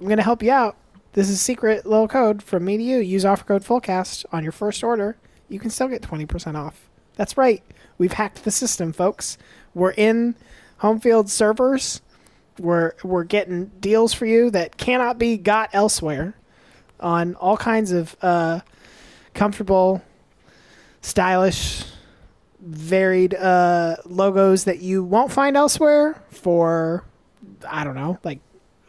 I'm 0.00 0.06
gonna 0.06 0.22
help 0.22 0.44
you 0.44 0.52
out. 0.52 0.76
This 1.12 1.28
is 1.28 1.40
secret 1.40 1.84
little 1.84 2.06
code 2.06 2.42
from 2.42 2.64
me 2.64 2.76
to 2.76 2.82
you. 2.82 2.98
Use 2.98 3.24
offer 3.24 3.44
code 3.44 3.64
Fullcast 3.64 4.24
on 4.32 4.44
your 4.44 4.52
first 4.52 4.84
order. 4.84 5.16
You 5.48 5.58
can 5.58 5.70
still 5.70 5.88
get 5.88 6.02
20% 6.02 6.54
off. 6.54 6.88
That's 7.16 7.36
right. 7.36 7.62
We've 7.98 8.12
hacked 8.12 8.44
the 8.44 8.52
system, 8.52 8.92
folks. 8.92 9.36
We're 9.74 9.90
in 9.90 10.36
home 10.78 11.00
field 11.00 11.28
servers. 11.28 12.00
We're 12.58 12.92
we're 13.02 13.24
getting 13.24 13.66
deals 13.80 14.12
for 14.12 14.26
you 14.26 14.50
that 14.50 14.76
cannot 14.76 15.18
be 15.18 15.36
got 15.36 15.70
elsewhere 15.72 16.34
on 17.00 17.34
all 17.36 17.56
kinds 17.56 17.90
of 17.90 18.16
uh, 18.22 18.60
comfortable, 19.34 20.02
stylish, 21.00 21.84
varied 22.60 23.34
uh, 23.34 23.96
logos 24.04 24.64
that 24.64 24.80
you 24.80 25.02
won't 25.02 25.32
find 25.32 25.56
elsewhere 25.56 26.22
for 26.30 27.04
I 27.68 27.84
don't 27.84 27.94
know, 27.94 28.18
like 28.22 28.40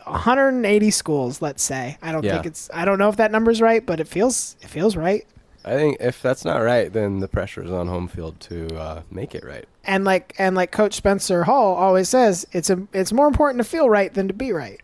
180 0.06 0.92
schools, 0.92 1.42
let's 1.42 1.64
say. 1.64 1.98
I 2.02 2.12
don't 2.12 2.24
Yeah. 2.24 2.34
think 2.34 2.46
it's 2.48 2.70
I 2.74 2.86
don't 2.86 3.00
know 3.00 3.10
if 3.10 3.18
that 3.18 3.32
number's 3.32 3.62
right, 3.62 3.86
but 3.86 4.00
it 4.00 4.08
feels 4.08 4.56
it 4.62 4.68
feels 4.70 4.96
right. 4.96 5.26
I 5.64 5.76
think 5.76 5.98
if 6.00 6.22
that's 6.22 6.44
not 6.44 6.58
right, 6.58 6.92
then 6.92 7.20
the 7.20 7.28
pressure 7.28 7.64
is 7.64 7.72
on 7.72 7.88
home 7.88 8.08
field 8.08 8.40
to 8.42 8.68
uh, 8.76 9.02
make 9.12 9.36
it 9.36 9.44
right. 9.46 9.66
And 9.86 10.04
like 10.06 10.34
and 10.40 10.56
like 10.56 10.72
Coach 10.72 10.96
Spencer 10.96 11.44
Hall 11.44 11.76
always 11.76 12.10
says, 12.10 12.48
it's 12.52 12.70
a 12.70 12.88
it's 12.94 13.14
more 13.14 13.28
important 13.28 13.64
to 13.64 13.70
feel 13.70 13.90
right 13.90 14.12
than 14.14 14.28
to 14.28 14.34
be 14.34 14.52
right. 14.52 14.80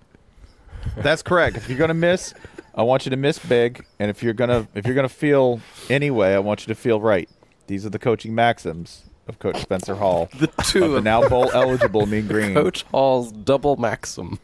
That's 0.97 1.21
correct. 1.23 1.57
If 1.57 1.67
you're 1.69 1.77
gonna 1.79 1.93
miss, 1.93 2.33
I 2.75 2.83
want 2.83 3.05
you 3.05 3.09
to 3.09 3.17
miss 3.17 3.39
big, 3.39 3.85
and 3.99 4.09
if 4.09 4.21
you're 4.21 4.33
gonna 4.33 4.67
if 4.75 4.85
you're 4.85 4.95
gonna 4.95 5.09
feel 5.09 5.59
anyway, 5.89 6.33
I 6.33 6.39
want 6.39 6.61
you 6.67 6.73
to 6.73 6.79
feel 6.79 7.01
right. 7.01 7.27
These 7.67 7.85
are 7.85 7.89
the 7.89 7.99
coaching 7.99 8.33
maxims 8.35 9.03
of 9.27 9.39
Coach 9.39 9.57
Spencer 9.57 9.95
Hall. 9.95 10.29
The 10.39 10.47
two 10.63 10.85
of 10.85 10.91
the 10.91 10.97
of 10.97 11.03
now 11.03 11.27
bowl 11.27 11.49
eligible 11.53 12.05
Mean 12.05 12.27
Green. 12.29 12.53
Coach 12.53 12.83
Hall's 12.91 13.31
double 13.31 13.75
maxim. 13.77 14.39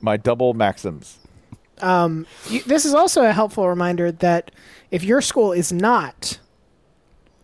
My 0.00 0.16
double 0.16 0.54
maxims. 0.54 1.18
Um, 1.80 2.26
you, 2.48 2.62
this 2.62 2.84
is 2.84 2.94
also 2.94 3.22
a 3.22 3.32
helpful 3.32 3.68
reminder 3.68 4.10
that 4.10 4.50
if 4.90 5.04
your 5.04 5.20
school 5.20 5.52
is 5.52 5.72
not, 5.72 6.38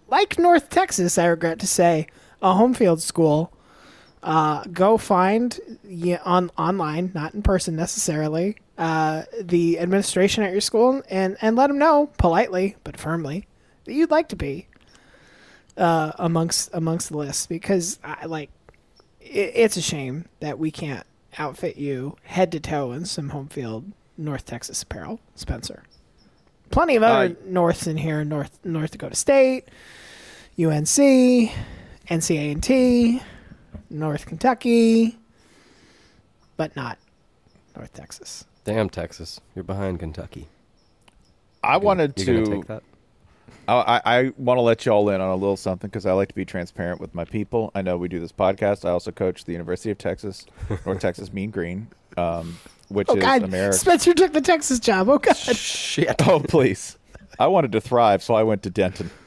like 0.08 0.38
North 0.38 0.70
Texas, 0.70 1.18
I 1.18 1.26
regret 1.26 1.58
to 1.60 1.66
say, 1.66 2.06
a 2.40 2.54
home 2.54 2.74
field 2.74 3.02
school, 3.02 3.52
uh, 4.22 4.64
go 4.72 4.96
find 4.96 5.58
on 6.24 6.50
online, 6.56 7.10
not 7.14 7.34
in 7.34 7.42
person 7.42 7.76
necessarily, 7.76 8.56
uh, 8.78 9.22
the 9.40 9.78
administration 9.78 10.42
at 10.42 10.52
your 10.52 10.60
school 10.60 11.02
and, 11.10 11.36
and 11.40 11.56
let 11.56 11.66
them 11.66 11.78
know 11.78 12.10
politely 12.18 12.76
but 12.84 12.98
firmly 12.98 13.46
that 13.84 13.92
you'd 13.92 14.10
like 14.10 14.28
to 14.28 14.36
be 14.36 14.66
uh, 15.76 16.12
amongst 16.18 16.70
amongst 16.72 17.10
the 17.10 17.16
list 17.16 17.48
because 17.48 17.98
I, 18.02 18.26
like 18.26 18.50
it, 19.20 19.52
it's 19.54 19.76
a 19.76 19.82
shame 19.82 20.26
that 20.40 20.58
we 20.58 20.70
can't 20.70 21.06
outfit 21.38 21.76
you 21.76 22.16
head 22.24 22.52
to 22.52 22.60
toe 22.60 22.92
in 22.92 23.04
some 23.04 23.30
home 23.30 23.48
field 23.48 23.92
North 24.18 24.44
Texas 24.44 24.82
apparel, 24.82 25.20
Spencer. 25.34 25.82
Plenty 26.70 26.96
of 26.96 27.02
other 27.02 27.34
Uh, 27.34 27.34
Norths 27.46 27.86
in 27.86 27.96
here: 27.98 28.24
North 28.24 28.58
North 28.64 28.92
Dakota 28.92 29.14
State, 29.16 29.68
UNC, 30.58 31.50
NCA&T, 32.08 33.22
North 33.90 34.26
Kentucky, 34.26 35.18
but 36.56 36.74
not 36.76 36.98
North 37.76 37.92
Texas. 37.92 38.44
Damn, 38.64 38.88
Texas. 38.88 39.40
You're 39.54 39.64
behind 39.64 39.98
Kentucky. 39.98 40.48
I 41.62 41.76
wanted 41.76 42.18
you 42.18 42.44
to. 42.64 42.82
Gonna 43.66 43.84
take 43.84 43.94
that? 43.94 44.06
I, 44.06 44.18
I, 44.18 44.18
I 44.26 44.32
want 44.36 44.58
to 44.58 44.62
let 44.62 44.86
you 44.86 44.92
all 44.92 45.08
in 45.10 45.20
on 45.20 45.30
a 45.30 45.34
little 45.34 45.56
something 45.56 45.88
because 45.88 46.06
I 46.06 46.12
like 46.12 46.28
to 46.28 46.34
be 46.34 46.44
transparent 46.44 47.00
with 47.00 47.14
my 47.14 47.24
people. 47.24 47.70
I 47.74 47.82
know 47.82 47.96
we 47.96 48.08
do 48.08 48.20
this 48.20 48.32
podcast. 48.32 48.84
I 48.84 48.90
also 48.90 49.12
coach 49.12 49.44
the 49.44 49.52
University 49.52 49.90
of 49.90 49.98
Texas, 49.98 50.46
North 50.86 51.00
Texas 51.00 51.32
Mean 51.32 51.50
Green, 51.50 51.88
um, 52.16 52.58
which 52.88 53.08
Oh 53.10 53.16
is 53.16 53.22
God, 53.22 53.42
America. 53.42 53.78
Spencer 53.78 54.14
took 54.14 54.32
the 54.32 54.40
Texas 54.40 54.78
job. 54.80 55.08
Oh 55.08 55.18
God, 55.18 55.36
Shit. 55.56 56.26
Oh 56.26 56.40
please! 56.40 56.98
I 57.38 57.46
wanted 57.46 57.72
to 57.72 57.80
thrive, 57.80 58.22
so 58.22 58.34
I 58.34 58.42
went 58.42 58.62
to 58.64 58.70
Denton. 58.70 59.10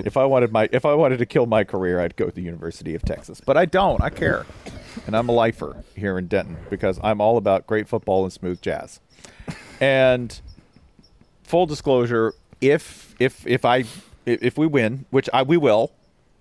If 0.00 0.16
I 0.16 0.24
wanted 0.24 0.50
my 0.50 0.68
if 0.72 0.84
I 0.84 0.94
wanted 0.94 1.18
to 1.20 1.26
kill 1.26 1.46
my 1.46 1.62
career, 1.62 2.00
I'd 2.00 2.16
go 2.16 2.26
to 2.26 2.32
the 2.32 2.42
University 2.42 2.96
of 2.96 3.02
Texas. 3.02 3.40
But 3.40 3.56
I 3.56 3.66
don't. 3.66 4.02
I 4.02 4.10
care, 4.10 4.44
and 5.06 5.16
I'm 5.16 5.28
a 5.28 5.32
lifer 5.32 5.84
here 5.94 6.18
in 6.18 6.26
Denton 6.26 6.56
because 6.70 6.98
I'm 7.04 7.20
all 7.20 7.36
about 7.36 7.68
great 7.68 7.86
football 7.86 8.24
and 8.24 8.32
smooth 8.32 8.60
jazz. 8.60 8.98
And 9.80 10.40
full 11.44 11.66
disclosure, 11.66 12.34
if 12.60 13.14
if 13.18 13.46
if 13.46 13.64
I 13.64 13.84
if, 14.24 14.58
we 14.58 14.66
win, 14.66 15.06
which 15.10 15.28
I 15.32 15.42
we 15.42 15.56
will, 15.56 15.92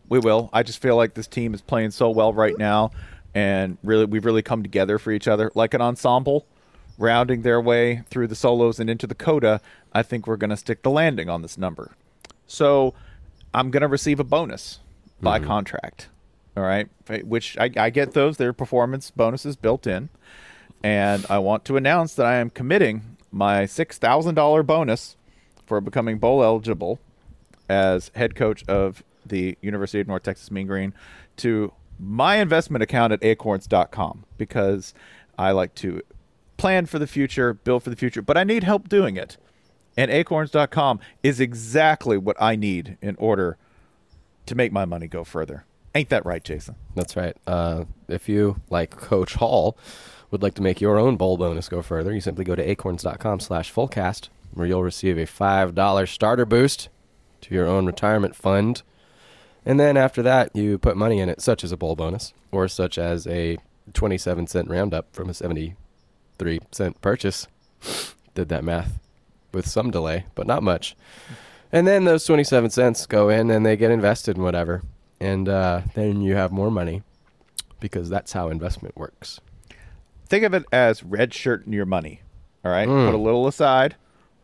we 0.09 0.19
will. 0.19 0.49
I 0.53 0.63
just 0.63 0.81
feel 0.81 0.95
like 0.95 1.13
this 1.13 1.27
team 1.27 1.53
is 1.53 1.61
playing 1.61 1.91
so 1.91 2.09
well 2.09 2.33
right 2.33 2.57
now, 2.57 2.91
and 3.33 3.77
really 3.83 4.05
we've 4.05 4.25
really 4.25 4.41
come 4.41 4.63
together 4.63 4.97
for 4.97 5.11
each 5.11 5.27
other 5.27 5.51
like 5.55 5.73
an 5.73 5.81
ensemble, 5.81 6.47
rounding 6.97 7.43
their 7.43 7.61
way 7.61 8.03
through 8.09 8.27
the 8.27 8.35
solos 8.35 8.79
and 8.79 8.89
into 8.89 9.07
the 9.07 9.15
coda. 9.15 9.61
I 9.93 10.03
think 10.03 10.27
we're 10.27 10.37
going 10.37 10.49
to 10.49 10.57
stick 10.57 10.81
the 10.83 10.89
landing 10.89 11.29
on 11.29 11.41
this 11.41 11.57
number. 11.57 11.91
So 12.47 12.93
I'm 13.53 13.71
going 13.71 13.81
to 13.81 13.87
receive 13.87 14.19
a 14.19 14.23
bonus 14.23 14.79
by 15.21 15.37
mm-hmm. 15.39 15.47
contract. 15.47 16.09
All 16.57 16.63
right, 16.63 16.87
which 17.23 17.57
I, 17.57 17.69
I 17.75 17.89
get 17.89 18.13
those. 18.13 18.37
They're 18.37 18.53
performance 18.53 19.11
bonuses 19.11 19.57
built 19.57 19.85
in, 19.85 20.07
and 20.81 21.25
I 21.29 21.37
want 21.39 21.65
to 21.65 21.75
announce 21.75 22.15
that 22.15 22.25
I 22.25 22.35
am 22.35 22.49
committing 22.49 23.17
my 23.29 23.65
six 23.65 23.97
thousand 23.97 24.35
dollar 24.35 24.63
bonus 24.63 25.17
for 25.65 25.81
becoming 25.81 26.17
bowl 26.17 26.43
eligible 26.43 26.99
as 27.69 28.11
head 28.15 28.35
coach 28.35 28.63
of 28.67 29.03
the 29.25 29.57
University 29.61 29.99
of 29.99 30.07
North 30.07 30.23
Texas 30.23 30.51
Mean 30.51 30.67
Green 30.67 30.93
to 31.37 31.73
my 31.99 32.37
investment 32.37 32.83
account 32.83 33.13
at 33.13 33.23
acorns.com 33.23 34.25
because 34.37 34.93
I 35.37 35.51
like 35.51 35.73
to 35.75 36.01
plan 36.57 36.85
for 36.85 36.99
the 36.99 37.07
future, 37.07 37.53
build 37.53 37.83
for 37.83 37.89
the 37.89 37.95
future, 37.95 38.21
but 38.21 38.37
I 38.37 38.43
need 38.43 38.63
help 38.63 38.89
doing 38.89 39.17
it. 39.17 39.37
And 39.97 40.11
acorns.com 40.11 40.99
is 41.23 41.39
exactly 41.39 42.17
what 42.17 42.35
I 42.39 42.55
need 42.55 42.97
in 43.01 43.15
order 43.17 43.57
to 44.45 44.55
make 44.55 44.71
my 44.71 44.85
money 44.85 45.07
go 45.07 45.23
further. 45.23 45.65
Ain't 45.93 46.09
that 46.09 46.25
right, 46.25 46.43
Jason? 46.43 46.75
That's 46.95 47.15
right. 47.15 47.35
Uh, 47.47 47.85
if 48.09 48.27
you, 48.27 48.61
like 48.69 48.91
Coach 48.91 49.35
Hall, 49.35 49.77
would 50.31 50.43
like 50.43 50.53
to 50.55 50.61
make 50.61 50.81
your 50.81 50.97
own 50.97 51.15
bowl 51.15 51.37
bonus 51.37 51.69
go 51.69 51.81
further, 51.81 52.13
you 52.13 52.19
simply 52.19 52.43
go 52.43 52.55
to 52.55 52.69
acorns.com 52.69 53.39
slash 53.39 53.73
fullcast, 53.73 54.27
where 54.53 54.67
you'll 54.67 54.83
receive 54.83 55.17
a 55.17 55.25
$5 55.25 56.07
starter 56.09 56.45
boost 56.45 56.89
to 57.41 57.53
your 57.55 57.67
own 57.67 57.85
retirement 57.85 58.35
fund. 58.35 58.81
And 59.65 59.79
then 59.79 59.97
after 59.97 60.21
that, 60.21 60.55
you 60.55 60.77
put 60.77 60.95
money 60.97 61.19
in 61.19 61.29
it, 61.29 61.41
such 61.41 61.63
as 61.63 61.71
a 61.71 61.77
bowl 61.77 61.95
bonus, 61.95 62.33
or 62.51 62.67
such 62.67 62.97
as 62.97 63.25
a 63.27 63.57
27 63.93 64.47
cent 64.47 64.69
roundup 64.69 65.07
from 65.13 65.29
a 65.29 65.33
73 65.33 66.59
cent 66.71 67.01
purchase. 67.01 67.47
Did 68.35 68.49
that 68.49 68.63
math 68.63 68.99
with 69.53 69.67
some 69.67 69.89
delay, 69.91 70.25
but 70.35 70.47
not 70.47 70.61
much. 70.63 70.95
And 71.71 71.87
then 71.87 72.03
those 72.05 72.25
27 72.25 72.69
cents 72.69 73.05
go 73.05 73.29
in 73.29 73.49
and 73.49 73.65
they 73.65 73.75
get 73.77 73.91
invested 73.91 74.37
in 74.37 74.43
whatever. 74.43 74.83
And 75.19 75.47
uh, 75.49 75.81
then 75.93 76.21
you 76.21 76.35
have 76.35 76.51
more 76.51 76.69
money 76.69 77.01
because 77.79 78.09
that's 78.09 78.33
how 78.33 78.49
investment 78.49 78.95
works. 78.97 79.39
Think 80.27 80.43
of 80.43 80.53
it 80.53 80.65
as 80.71 81.03
red 81.03 81.33
shirting 81.33 81.71
your 81.73 81.85
money. 81.85 82.21
All 82.63 82.71
right, 82.71 82.87
Mm. 82.87 83.05
put 83.05 83.15
a 83.15 83.17
little 83.21 83.47
aside, 83.47 83.95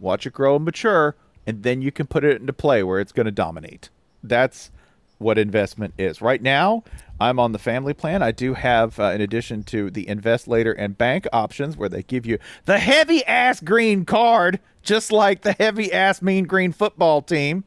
watch 0.01 0.25
it 0.25 0.33
grow 0.33 0.55
and 0.55 0.65
mature, 0.65 1.15
and 1.47 1.63
then 1.63 1.81
you 1.81 1.91
can 1.91 2.07
put 2.07 2.23
it 2.23 2.41
into 2.41 2.53
play 2.53 2.83
where 2.83 2.99
it's 2.99 3.11
going 3.11 3.25
to 3.25 3.31
dominate. 3.31 3.89
That's 4.23 4.71
what 5.17 5.37
investment 5.37 5.93
is. 5.97 6.21
Right 6.21 6.41
now, 6.41 6.83
I'm 7.19 7.39
on 7.39 7.51
the 7.51 7.59
family 7.59 7.93
plan. 7.93 8.23
I 8.23 8.31
do 8.31 8.55
have, 8.55 8.99
uh, 8.99 9.11
in 9.11 9.21
addition 9.21 9.63
to 9.65 9.91
the 9.91 10.07
invest 10.07 10.47
later 10.47 10.71
and 10.71 10.97
bank 10.97 11.27
options, 11.31 11.77
where 11.77 11.89
they 11.89 12.01
give 12.03 12.25
you 12.25 12.39
the 12.65 12.79
heavy 12.79 13.23
ass 13.25 13.61
green 13.61 14.03
card, 14.05 14.59
just 14.81 15.11
like 15.11 15.41
the 15.41 15.53
heavy 15.53 15.93
ass 15.93 16.21
mean 16.21 16.45
green 16.45 16.71
football 16.71 17.21
team, 17.21 17.63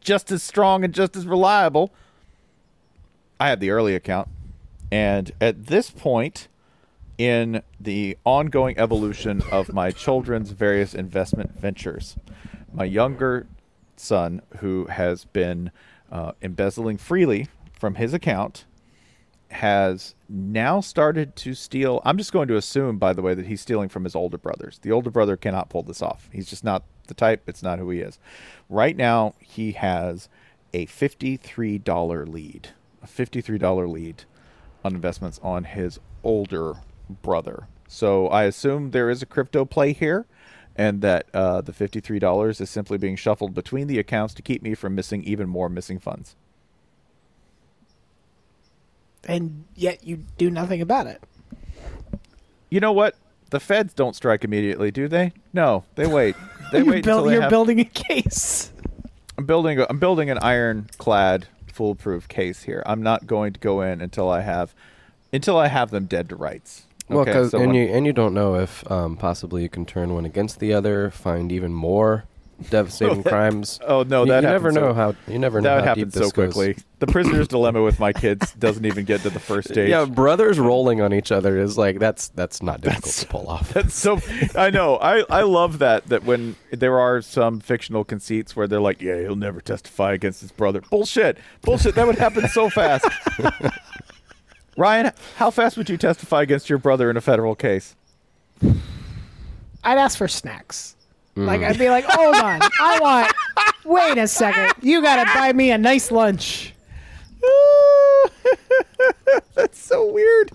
just 0.00 0.30
as 0.30 0.42
strong 0.42 0.84
and 0.84 0.94
just 0.94 1.16
as 1.16 1.26
reliable. 1.26 1.90
I 3.40 3.48
have 3.48 3.60
the 3.60 3.70
early 3.70 3.94
account, 3.94 4.28
and 4.92 5.32
at 5.40 5.66
this 5.66 5.90
point 5.90 6.48
in 7.18 7.62
the 7.80 8.16
ongoing 8.24 8.78
evolution 8.78 9.42
of 9.50 9.72
my 9.72 9.90
children's 9.90 10.50
various 10.50 10.94
investment 10.94 11.58
ventures. 11.58 12.16
My 12.72 12.84
younger 12.84 13.46
son, 13.96 14.40
who 14.58 14.86
has 14.86 15.24
been 15.24 15.72
uh, 16.10 16.32
embezzling 16.40 16.96
freely 16.96 17.48
from 17.72 17.96
his 17.96 18.14
account, 18.14 18.64
has 19.50 20.14
now 20.28 20.80
started 20.80 21.34
to 21.34 21.54
steal. 21.54 22.00
I'm 22.04 22.18
just 22.18 22.32
going 22.32 22.48
to 22.48 22.56
assume, 22.56 22.98
by 22.98 23.12
the 23.12 23.22
way, 23.22 23.34
that 23.34 23.46
he's 23.46 23.60
stealing 23.60 23.88
from 23.88 24.04
his 24.04 24.14
older 24.14 24.38
brothers. 24.38 24.78
The 24.82 24.92
older 24.92 25.10
brother 25.10 25.36
cannot 25.36 25.70
pull 25.70 25.82
this 25.82 26.02
off. 26.02 26.28
He's 26.32 26.48
just 26.48 26.64
not 26.64 26.84
the 27.08 27.14
type, 27.14 27.42
it's 27.48 27.62
not 27.62 27.78
who 27.78 27.90
he 27.90 28.00
is. 28.00 28.18
Right 28.68 28.96
now, 28.96 29.34
he 29.40 29.72
has 29.72 30.28
a 30.74 30.86
$53 30.86 32.28
lead, 32.28 32.68
a 33.02 33.06
$53 33.06 33.90
lead 33.90 34.24
on 34.84 34.94
investments 34.94 35.40
on 35.42 35.64
his 35.64 35.98
older 36.22 36.76
brother. 37.08 37.66
So 37.88 38.28
I 38.28 38.44
assume 38.44 38.90
there 38.90 39.08
is 39.10 39.22
a 39.22 39.26
crypto 39.26 39.64
play 39.64 39.92
here, 39.92 40.26
and 40.76 41.00
that 41.02 41.26
uh, 41.34 41.60
the 41.62 41.72
fifty-three 41.72 42.18
dollars 42.18 42.60
is 42.60 42.68
simply 42.70 42.98
being 42.98 43.16
shuffled 43.16 43.54
between 43.54 43.86
the 43.86 43.98
accounts 43.98 44.34
to 44.34 44.42
keep 44.42 44.62
me 44.62 44.74
from 44.74 44.94
missing 44.94 45.24
even 45.24 45.48
more 45.48 45.68
missing 45.68 45.98
funds. 45.98 46.36
and 49.26 49.64
yet 49.74 50.04
you 50.06 50.24
do 50.38 50.50
nothing 50.50 50.80
about 50.80 51.06
it. 51.06 51.22
You 52.70 52.80
know 52.80 52.92
what? 52.92 53.14
The 53.50 53.60
feds 53.60 53.92
don't 53.94 54.14
strike 54.14 54.44
immediately, 54.44 54.90
do 54.90 55.08
they? 55.08 55.32
No, 55.52 55.84
they 55.94 56.06
wait. 56.06 56.36
They 56.70 56.78
you're 56.80 56.86
wait 56.86 56.96
until 56.98 57.18
build- 57.20 57.28
they 57.28 57.32
you're 57.32 57.42
have- 57.42 57.50
building 57.50 57.80
a 57.80 57.84
case. 57.84 58.70
I'm 59.38 59.46
building. 59.46 59.78
A, 59.80 59.86
I'm 59.88 59.98
building 59.98 60.28
an 60.28 60.36
ironclad, 60.42 61.46
foolproof 61.72 62.28
case 62.28 62.64
here. 62.64 62.82
I'm 62.84 63.02
not 63.02 63.26
going 63.26 63.54
to 63.54 63.60
go 63.60 63.80
in 63.80 64.02
until 64.02 64.28
I 64.28 64.42
have, 64.42 64.74
until 65.32 65.56
I 65.56 65.68
have 65.68 65.90
them 65.90 66.04
dead 66.04 66.28
to 66.28 66.36
rights. 66.36 66.82
Well, 67.08 67.20
Okay, 67.20 67.32
'cause- 67.32 67.50
so 67.52 67.58
and 67.58 67.68
when- 67.68 67.74
you 67.76 67.88
and 67.88 68.06
you 68.06 68.12
don't 68.12 68.34
know 68.34 68.56
if 68.56 68.88
um, 68.90 69.16
possibly 69.16 69.62
you 69.62 69.68
can 69.68 69.86
turn 69.86 70.12
one 70.14 70.24
against 70.24 70.60
the 70.60 70.72
other, 70.74 71.10
find 71.10 71.50
even 71.52 71.72
more 71.72 72.24
devastating 72.70 73.22
crimes. 73.32 73.78
Oh 73.86 74.02
no, 74.02 74.24
that 74.26 74.42
you 74.42 74.48
never 74.48 74.72
so- 74.72 74.80
know 74.80 74.92
how 74.92 75.14
you 75.28 75.38
never 75.38 75.60
know 75.60 75.76
that 75.76 75.84
how 75.86 75.94
deep 75.94 76.06
happens 76.06 76.14
this 76.14 76.28
so 76.28 76.30
goes. 76.30 76.52
quickly. 76.54 76.76
The 77.00 77.06
prisoner's 77.06 77.46
dilemma 77.46 77.80
with 77.84 78.00
my 78.00 78.12
kids 78.12 78.52
doesn't 78.54 78.84
even 78.84 79.04
get 79.04 79.20
to 79.20 79.30
the 79.30 79.38
first 79.38 79.68
stage. 79.68 79.88
Yeah, 79.88 80.04
brothers 80.04 80.58
rolling 80.58 81.00
on 81.00 81.14
each 81.14 81.30
other 81.30 81.56
is 81.56 81.78
like 81.78 82.00
that's 82.00 82.26
that's 82.30 82.60
not 82.60 82.80
difficult 82.80 83.14
to 83.14 83.26
pull 83.28 83.48
off. 83.48 83.72
That's 83.72 83.94
so. 83.94 84.18
I 84.56 84.70
know. 84.70 84.96
I 84.96 85.20
I 85.30 85.42
love 85.42 85.78
that. 85.78 86.06
That 86.08 86.24
when 86.24 86.56
there 86.72 86.98
are 86.98 87.22
some 87.22 87.60
fictional 87.60 88.02
conceits 88.04 88.56
where 88.56 88.66
they're 88.66 88.80
like, 88.80 89.00
"Yeah, 89.00 89.20
he'll 89.20 89.36
never 89.36 89.60
testify 89.60 90.12
against 90.12 90.40
his 90.40 90.50
brother." 90.50 90.82
Bullshit. 90.90 91.38
Bullshit. 91.62 91.94
That 91.94 92.08
would 92.08 92.18
happen 92.18 92.48
so 92.48 92.68
fast. 92.68 93.06
Ryan, 94.78 95.10
how 95.36 95.50
fast 95.50 95.76
would 95.76 95.90
you 95.90 95.96
testify 95.96 96.42
against 96.42 96.70
your 96.70 96.78
brother 96.78 97.10
in 97.10 97.16
a 97.16 97.20
federal 97.20 97.56
case? 97.56 97.96
I'd 98.62 99.98
ask 99.98 100.16
for 100.16 100.28
snacks. 100.28 100.94
Like 101.34 101.60
Mm. 101.60 101.68
I'd 101.68 101.78
be 101.78 101.90
like, 101.90 102.04
hold 102.04 102.36
on, 102.36 102.60
I 102.80 102.98
want. 103.00 103.32
Wait 103.84 104.18
a 104.18 104.28
second, 104.28 104.72
you 104.80 105.02
gotta 105.02 105.28
buy 105.34 105.52
me 105.52 105.72
a 105.72 105.78
nice 105.78 106.12
lunch. 106.12 106.74
That's 109.54 109.78
so 109.80 110.12
weird. 110.12 110.52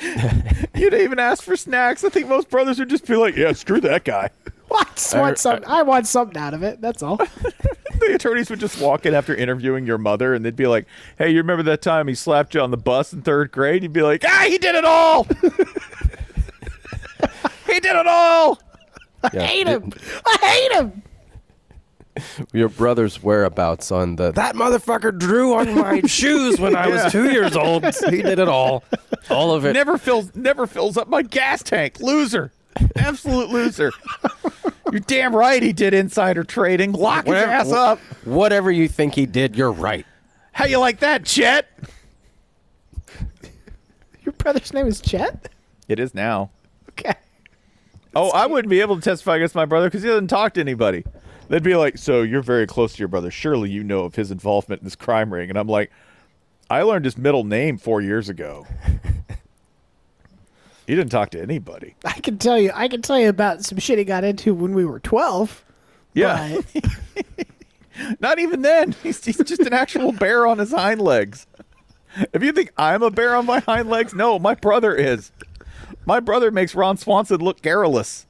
You'd 0.74 0.94
even 0.94 1.18
ask 1.20 1.42
for 1.44 1.56
snacks. 1.56 2.02
I 2.04 2.08
think 2.08 2.26
most 2.28 2.50
brothers 2.50 2.78
would 2.80 2.90
just 2.90 3.06
be 3.06 3.14
like, 3.16 3.36
"Yeah, 3.36 3.52
screw 3.52 3.80
that 3.82 4.04
guy." 4.04 4.30
I 4.74 5.20
want 5.20 5.38
some. 5.38 5.60
I 5.66 5.82
want 5.82 6.06
something 6.06 6.36
out 6.36 6.54
of 6.54 6.62
it. 6.62 6.80
That's 6.80 7.02
all. 7.02 7.16
the 8.00 8.14
attorneys 8.14 8.50
would 8.50 8.60
just 8.60 8.80
walk 8.80 9.06
in 9.06 9.14
after 9.14 9.34
interviewing 9.34 9.86
your 9.86 9.98
mother 9.98 10.34
and 10.34 10.44
they'd 10.44 10.56
be 10.56 10.66
like, 10.66 10.86
Hey, 11.16 11.30
you 11.30 11.38
remember 11.38 11.62
that 11.64 11.80
time 11.82 12.08
he 12.08 12.14
slapped 12.14 12.54
you 12.54 12.60
on 12.60 12.70
the 12.70 12.76
bus 12.76 13.12
in 13.12 13.22
third 13.22 13.52
grade? 13.52 13.82
You'd 13.82 13.92
be 13.92 14.02
like, 14.02 14.24
Ah, 14.26 14.44
he 14.48 14.58
did 14.58 14.74
it 14.74 14.84
all. 14.84 15.24
he 17.66 17.80
did 17.80 17.96
it 17.96 18.06
all. 18.06 18.58
I 19.22 19.28
hate 19.38 19.66
him. 19.66 19.92
I 20.26 20.36
hate 20.40 20.72
him. 20.80 21.02
Your 22.52 22.68
brother's 22.68 23.22
whereabouts 23.22 23.90
on 23.90 24.14
the 24.16 24.30
that 24.32 24.54
motherfucker 24.54 25.18
drew 25.18 25.54
on 25.54 25.74
my 25.74 26.00
shoes 26.06 26.60
when 26.60 26.76
I 26.76 26.86
Yeah. 26.88 27.04
was 27.04 27.12
two 27.12 27.30
years 27.32 27.56
old. 27.56 27.84
He 28.08 28.22
did 28.22 28.38
it 28.38 28.48
all, 28.48 28.84
all 29.30 29.50
of 29.52 29.64
it. 29.64 29.72
Never 29.72 29.98
fills 29.98 30.32
never 30.36 30.66
fills 30.68 30.96
up 30.96 31.08
my 31.08 31.22
gas 31.22 31.62
tank. 31.64 31.98
Loser. 32.00 32.52
Absolute 32.96 33.50
loser. 33.50 33.92
You're 34.92 35.00
damn 35.00 35.34
right 35.34 35.62
he 35.62 35.72
did 35.72 35.94
insider 35.94 36.44
trading. 36.44 36.92
Lock 36.92 37.26
his 37.26 37.34
ass 37.34 37.72
up. 37.72 37.98
Whatever 38.24 38.70
you 38.70 38.88
think 38.88 39.14
he 39.14 39.26
did, 39.26 39.56
you're 39.56 39.72
right. 39.72 40.06
How 40.52 40.66
you 40.66 40.78
like 40.78 41.00
that, 41.00 41.24
Chet? 41.24 41.68
Your 44.24 44.32
brother's 44.34 44.72
name 44.72 44.86
is 44.86 45.00
Chet. 45.00 45.48
It 45.88 45.98
is 45.98 46.14
now. 46.14 46.50
Okay. 46.90 47.14
Oh, 48.14 48.30
I 48.30 48.46
wouldn't 48.46 48.70
be 48.70 48.80
able 48.80 48.94
to 48.96 49.02
testify 49.02 49.36
against 49.36 49.54
my 49.54 49.64
brother 49.64 49.88
because 49.88 50.02
he 50.02 50.08
doesn't 50.08 50.28
talk 50.28 50.54
to 50.54 50.60
anybody. 50.60 51.04
They'd 51.48 51.62
be 51.62 51.74
like, 51.74 51.98
"So 51.98 52.22
you're 52.22 52.42
very 52.42 52.66
close 52.66 52.92
to 52.92 52.98
your 53.00 53.08
brother. 53.08 53.30
Surely 53.30 53.70
you 53.70 53.82
know 53.82 54.04
of 54.04 54.14
his 54.14 54.30
involvement 54.30 54.82
in 54.82 54.84
this 54.84 54.96
crime 54.96 55.32
ring." 55.32 55.50
And 55.50 55.58
I'm 55.58 55.66
like, 55.66 55.90
"I 56.70 56.82
learned 56.82 57.04
his 57.04 57.18
middle 57.18 57.44
name 57.44 57.78
four 57.78 58.00
years 58.00 58.28
ago. 58.28 58.66
he 60.86 60.94
didn't 60.94 61.10
talk 61.10 61.30
to 61.30 61.40
anybody." 61.40 61.94
I 62.04 62.20
can 62.20 62.38
tell 62.38 62.58
you. 62.58 62.70
I 62.74 62.88
can 62.88 63.02
tell 63.02 63.18
you 63.18 63.28
about 63.28 63.64
some 63.64 63.78
shit 63.78 63.98
he 63.98 64.04
got 64.04 64.24
into 64.24 64.54
when 64.54 64.74
we 64.74 64.84
were 64.84 65.00
twelve. 65.00 65.64
Yeah, 66.14 66.58
but 66.72 67.46
not 68.20 68.38
even 68.38 68.62
then. 68.62 68.92
He's, 69.02 69.24
he's 69.24 69.38
just 69.38 69.62
an 69.62 69.72
actual 69.72 70.12
bear 70.12 70.46
on 70.46 70.58
his 70.58 70.70
hind 70.72 71.00
legs. 71.00 71.46
If 72.32 72.42
you 72.42 72.52
think 72.52 72.72
I'm 72.76 73.02
a 73.02 73.10
bear 73.10 73.34
on 73.34 73.46
my 73.46 73.58
hind 73.60 73.88
legs, 73.88 74.14
no, 74.14 74.38
my 74.38 74.54
brother 74.54 74.94
is. 74.94 75.32
My 76.06 76.20
brother 76.20 76.50
makes 76.52 76.74
Ron 76.74 76.96
Swanson 76.96 77.40
look 77.40 77.62
garrulous. 77.62 78.26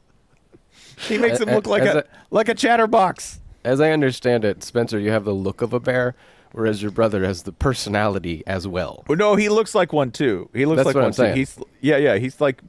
He 0.97 1.19
makes 1.19 1.41
him 1.41 1.51
look 1.51 1.67
like 1.67 1.83
a, 1.83 1.99
a- 1.99 2.05
like 2.31 2.49
a 2.49 2.55
chatterbox. 2.55 3.41
As 3.65 3.81
I 3.81 3.91
understand 3.91 4.45
it, 4.45 4.63
Spencer, 4.63 4.99
you 4.99 5.11
have 5.11 5.25
the 5.25 5.35
look 5.35 5.61
of 5.61 5.73
a 5.73 5.81
bear, 5.81 6.15
whereas 6.55 6.81
your 6.81 6.93
brother 6.93 7.25
has 7.25 7.43
the 7.43 7.53
personality 7.53 8.45
as 8.47 8.67
well. 8.67 9.05
Oh, 9.09 9.15
no, 9.15 9.35
he 9.35 9.49
looks 9.49 9.75
like 9.75 9.93
one 9.93 10.13
too. 10.13 10.49
He 10.55 10.65
looks 10.65 10.79
That's 10.79 10.87
like 10.87 10.95
what 10.95 11.01
one 11.01 11.07
I'm 11.09 11.13
too. 11.13 11.17
saying. 11.17 11.37
He's 11.37 11.59
yeah, 11.81 11.97
yeah. 11.97 12.17
He's 12.17 12.41
like, 12.41 12.63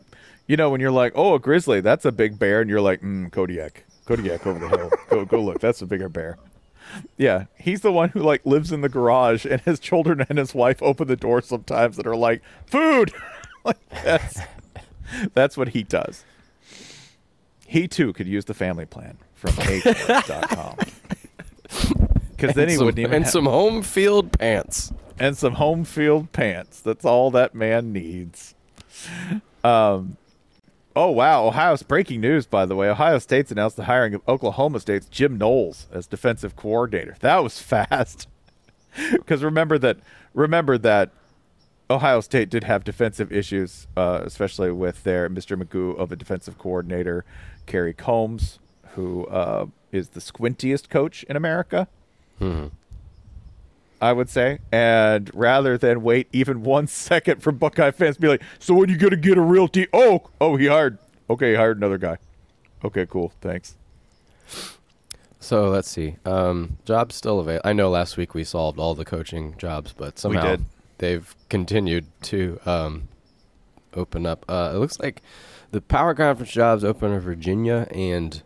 you 0.48 0.58
know, 0.58 0.70
when 0.72 0.82
you're 0.82 0.92
like, 0.92 1.14
oh, 1.16 1.36
a 1.36 1.40
grizzly, 1.40 1.82
that's 1.82 2.04
a 2.04 2.12
big 2.12 2.38
bear, 2.38 2.62
and 2.62 2.70
you're 2.70 2.82
like, 2.82 3.02
mm, 3.02 3.32
Kodiak, 3.32 3.86
Kodiak 4.06 4.46
over 4.46 4.60
the 4.60 4.68
hill. 4.68 4.92
go, 5.10 5.26
go 5.26 5.42
look, 5.42 5.60
that's 5.60 5.82
a 5.82 5.86
bigger 5.86 6.10
bear. 6.10 6.38
Yeah, 7.18 7.46
he's 7.60 7.82
the 7.82 7.92
one 7.92 8.10
who 8.10 8.20
like 8.22 8.46
lives 8.46 8.72
in 8.72 8.82
the 8.82 8.90
garage, 8.90 9.46
and 9.46 9.62
his 9.62 9.80
children 9.80 10.26
and 10.30 10.38
his 10.38 10.54
wife 10.54 10.82
open 10.82 11.08
the 11.08 11.16
door 11.16 11.42
sometimes 11.42 11.98
that 11.98 12.08
are 12.08 12.16
like, 12.16 12.42
food. 12.66 13.14
like 13.64 13.78
that's 14.04 14.40
that's 15.34 15.58
what 15.58 15.70
he 15.70 15.84
does. 15.84 16.24
He 17.68 17.88
too 17.88 18.14
could 18.14 18.28
use 18.28 18.46
the 18.46 18.54
family 18.54 18.86
plan 18.86 19.18
from 19.34 19.52
com. 20.48 20.78
Because 22.48 22.56
then 22.56 22.64
And 22.64 22.72
he 22.72 22.78
some- 22.78 22.86
wouldn't 22.86 23.00
even 23.00 23.14
and 23.14 23.24
have- 23.26 23.32
some 23.32 23.46
home 23.46 23.82
field 23.82 24.38
pants 24.38 24.94
and 25.20 25.38
some 25.38 25.54
home 25.54 25.84
field 25.86 26.32
pants. 26.32 26.82
That's 26.82 27.06
all 27.06 27.32
that 27.32 27.54
man 27.56 27.92
needs. 27.94 28.56
Um, 29.64 30.18
oh 30.96 31.10
wow! 31.12 31.46
Ohio's 31.46 31.84
breaking 31.84 32.22
news, 32.22 32.46
by 32.46 32.66
the 32.66 32.76
way. 32.76 32.90
Ohio 32.90 33.20
State's 33.20 33.52
announced 33.52 33.76
the 33.78 33.86
hiring 33.86 34.14
of 34.14 34.22
Oklahoma 34.28 34.80
State's 34.80 35.06
Jim 35.08 35.38
Knowles 35.38 35.88
as 35.92 36.08
defensive 36.08 36.56
coordinator. 36.56 37.16
That 37.22 37.44
was 37.44 37.60
fast. 37.62 38.28
Because 39.12 39.44
remember 39.44 39.78
that 39.80 39.98
remember 40.34 40.78
that 40.78 41.10
Ohio 41.90 42.22
State 42.22 42.50
did 42.50 42.64
have 42.64 42.84
defensive 42.84 43.32
issues, 43.32 43.88
uh, 43.98 44.22
especially 44.24 44.72
with 44.72 45.04
their 45.04 45.30
Mr. 45.30 45.62
Magoo 45.62 45.98
of 45.98 46.12
a 46.12 46.16
defensive 46.16 46.58
coordinator, 46.58 47.26
Kerry 47.66 47.94
Coombs, 47.94 48.60
who 48.94 49.26
uh, 49.28 49.66
is 49.92 50.10
the 50.10 50.20
squintiest 50.22 50.90
coach 50.90 51.24
in 51.24 51.36
America. 51.36 51.88
I 54.02 54.14
would 54.14 54.30
say. 54.30 54.60
And 54.72 55.32
rather 55.34 55.78
than 55.78 56.04
wait 56.04 56.28
even 56.32 56.64
one 56.64 56.88
second 57.08 57.42
for 57.42 57.52
Buckeye 57.52 57.92
fans 57.92 58.16
to 58.16 58.22
be 58.22 58.28
like, 58.28 58.44
so 58.60 58.74
when 58.74 58.90
you 58.90 58.98
going 58.98 59.12
to 59.12 59.18
get 59.18 59.38
a 59.38 59.42
real 59.42 59.68
team? 59.68 59.88
Oh, 59.94 60.30
oh, 60.40 60.56
he 60.56 60.68
hired. 60.68 60.98
Okay, 61.30 61.52
he 61.52 61.56
hired 61.56 61.78
another 61.78 61.98
guy. 61.98 62.18
Okay, 62.84 63.06
cool. 63.06 63.32
Thanks. 63.42 63.76
So 65.40 65.70
let's 65.70 65.90
see. 65.90 66.18
Um, 66.26 66.78
jobs 66.86 67.16
still 67.16 67.40
available. 67.40 67.68
I 67.68 67.74
know 67.74 67.90
last 67.90 68.18
week 68.18 68.34
we 68.34 68.44
solved 68.44 68.80
all 68.80 68.96
the 68.96 69.06
coaching 69.06 69.56
jobs, 69.58 69.94
but 69.94 70.20
somehow 70.20 70.58
did. 70.58 70.66
they've 70.98 71.36
continued 71.50 72.06
to 72.24 72.60
um, 72.66 73.08
open 73.94 74.26
up. 74.26 74.46
Uh, 74.48 74.72
it 74.74 74.78
looks 74.78 75.00
like 75.00 75.22
the 75.72 75.82
power 75.82 76.14
conference 76.14 76.52
jobs 76.52 76.84
open 76.84 77.12
in 77.12 77.20
Virginia 77.20 77.88
and 77.92 78.42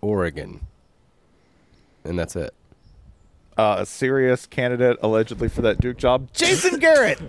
Oregon, 0.00 0.66
and 2.04 2.18
that's 2.18 2.36
it. 2.36 2.54
Uh, 3.56 3.76
a 3.80 3.86
serious 3.86 4.46
candidate 4.46 4.96
allegedly 5.02 5.48
for 5.48 5.60
that 5.62 5.80
Duke 5.80 5.98
job, 5.98 6.32
Jason 6.32 6.78
Garrett. 6.78 7.20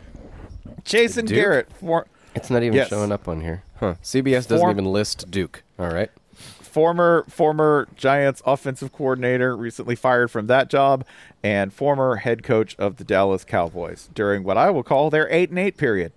Jason 0.86 1.26
Duke? 1.26 1.36
Garrett. 1.36 1.74
For, 1.74 2.06
It's 2.36 2.50
not 2.50 2.64
even 2.64 2.76
Yes. 2.76 2.88
showing 2.90 3.12
up 3.12 3.28
on 3.28 3.42
here. 3.42 3.64
Huh. 3.80 3.96
CBS 4.02 4.48
doesn't 4.48 4.60
Form- 4.60 4.72
even 4.72 4.86
list 4.86 5.30
Duke. 5.30 5.64
All 5.78 5.90
right. 5.94 6.10
former 6.34 7.26
former 7.28 7.86
Giants 7.98 8.42
offensive 8.46 8.94
coordinator, 8.94 9.58
recently 9.58 9.94
fired 9.96 10.32
from 10.32 10.48
that 10.48 10.70
job, 10.70 11.04
and 11.44 11.74
former 11.74 12.16
head 12.18 12.44
coach 12.44 12.78
of 12.80 12.96
the 12.96 13.04
Dallas 13.04 13.44
Cowboys 13.44 14.10
during 14.14 14.44
what 14.46 14.56
I 14.58 14.70
will 14.70 14.84
call 14.84 15.10
their 15.10 15.28
eight 15.30 15.50
and 15.50 15.60
eight 15.60 15.76
period. 15.76 16.14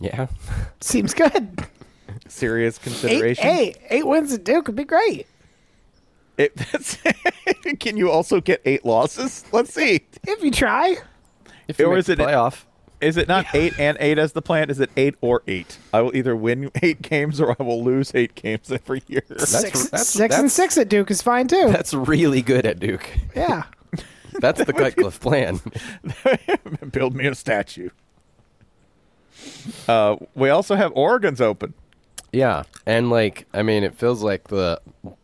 Yeah. 0.00 0.28
seems 0.80 1.12
good. 1.12 1.66
Serious 2.28 2.78
consideration. 2.78 3.44
hey, 3.44 3.74
eight 3.90 4.06
wins 4.06 4.32
at 4.32 4.44
Duke 4.44 4.68
would 4.68 4.76
be 4.76 4.84
great. 4.84 5.26
It, 6.38 6.56
that's, 6.56 6.96
can 7.80 7.96
you 7.96 8.10
also 8.10 8.40
get 8.40 8.62
eight 8.64 8.84
losses? 8.84 9.44
Let's 9.52 9.74
see. 9.74 10.00
If 10.26 10.42
you 10.42 10.50
try. 10.50 10.96
If 11.66 11.78
you 11.78 11.86
Or 11.86 11.90
make 11.90 11.98
is 11.98 12.08
it- 12.08 12.18
playoff. 12.18 12.64
Is 13.00 13.16
it 13.16 13.28
not 13.28 13.46
eight 13.54 13.78
and 13.78 13.96
eight 14.00 14.18
as 14.18 14.32
the 14.32 14.42
plan? 14.42 14.70
Is 14.70 14.80
it 14.80 14.90
eight 14.96 15.14
or 15.20 15.44
eight? 15.46 15.78
I 15.92 16.00
will 16.00 16.16
either 16.16 16.34
win 16.34 16.68
eight 16.82 17.00
games 17.00 17.40
or 17.40 17.54
I 17.56 17.62
will 17.62 17.84
lose 17.84 18.10
eight 18.12 18.34
games 18.34 18.72
every 18.72 19.02
year. 19.06 19.22
six, 19.36 19.84
that's- 19.90 20.08
six 20.08 20.36
and 20.36 20.50
six 20.50 20.76
at 20.76 20.88
Duke 20.88 21.08
is 21.12 21.22
fine 21.22 21.46
too. 21.46 21.68
That's 21.70 21.94
really 21.94 22.42
good 22.42 22.66
at 22.66 22.80
Duke. 22.80 23.08
Yeah. 23.36 23.62
That's 24.40 24.64
the 24.64 24.72
Cutcliffe 24.72 25.20
plan. 25.20 25.60
Build 26.90 27.14
me 27.14 27.26
a 27.28 27.34
statue. 27.36 27.90
Uh, 29.86 30.16
we 30.34 30.48
also 30.50 30.74
have 30.74 30.90
Oregon's 30.96 31.40
open. 31.40 31.74
Yeah, 32.32 32.64
and 32.86 33.10
like 33.10 33.46
I 33.54 33.62
mean, 33.62 33.84
it 33.84 33.94
feels 33.94 34.22
like 34.22 34.48
the 34.48 34.80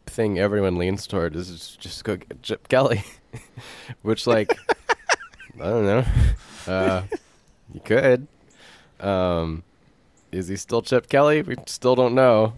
thing 0.06 0.38
everyone 0.38 0.76
leans 0.78 1.06
toward 1.06 1.36
is 1.36 1.76
just 1.80 2.02
go 2.04 2.16
get 2.16 2.42
Chip 2.42 2.68
Kelly, 2.68 3.04
which 4.02 4.26
like 4.26 4.56
I 5.60 5.64
don't 5.64 5.84
know, 5.84 6.04
uh, 6.66 7.02
you 7.72 7.80
could. 7.80 8.26
Um, 9.00 9.62
is 10.32 10.48
he 10.48 10.56
still 10.56 10.80
Chip 10.82 11.08
Kelly? 11.08 11.42
We 11.42 11.56
still 11.66 11.94
don't 11.94 12.14
know. 12.14 12.54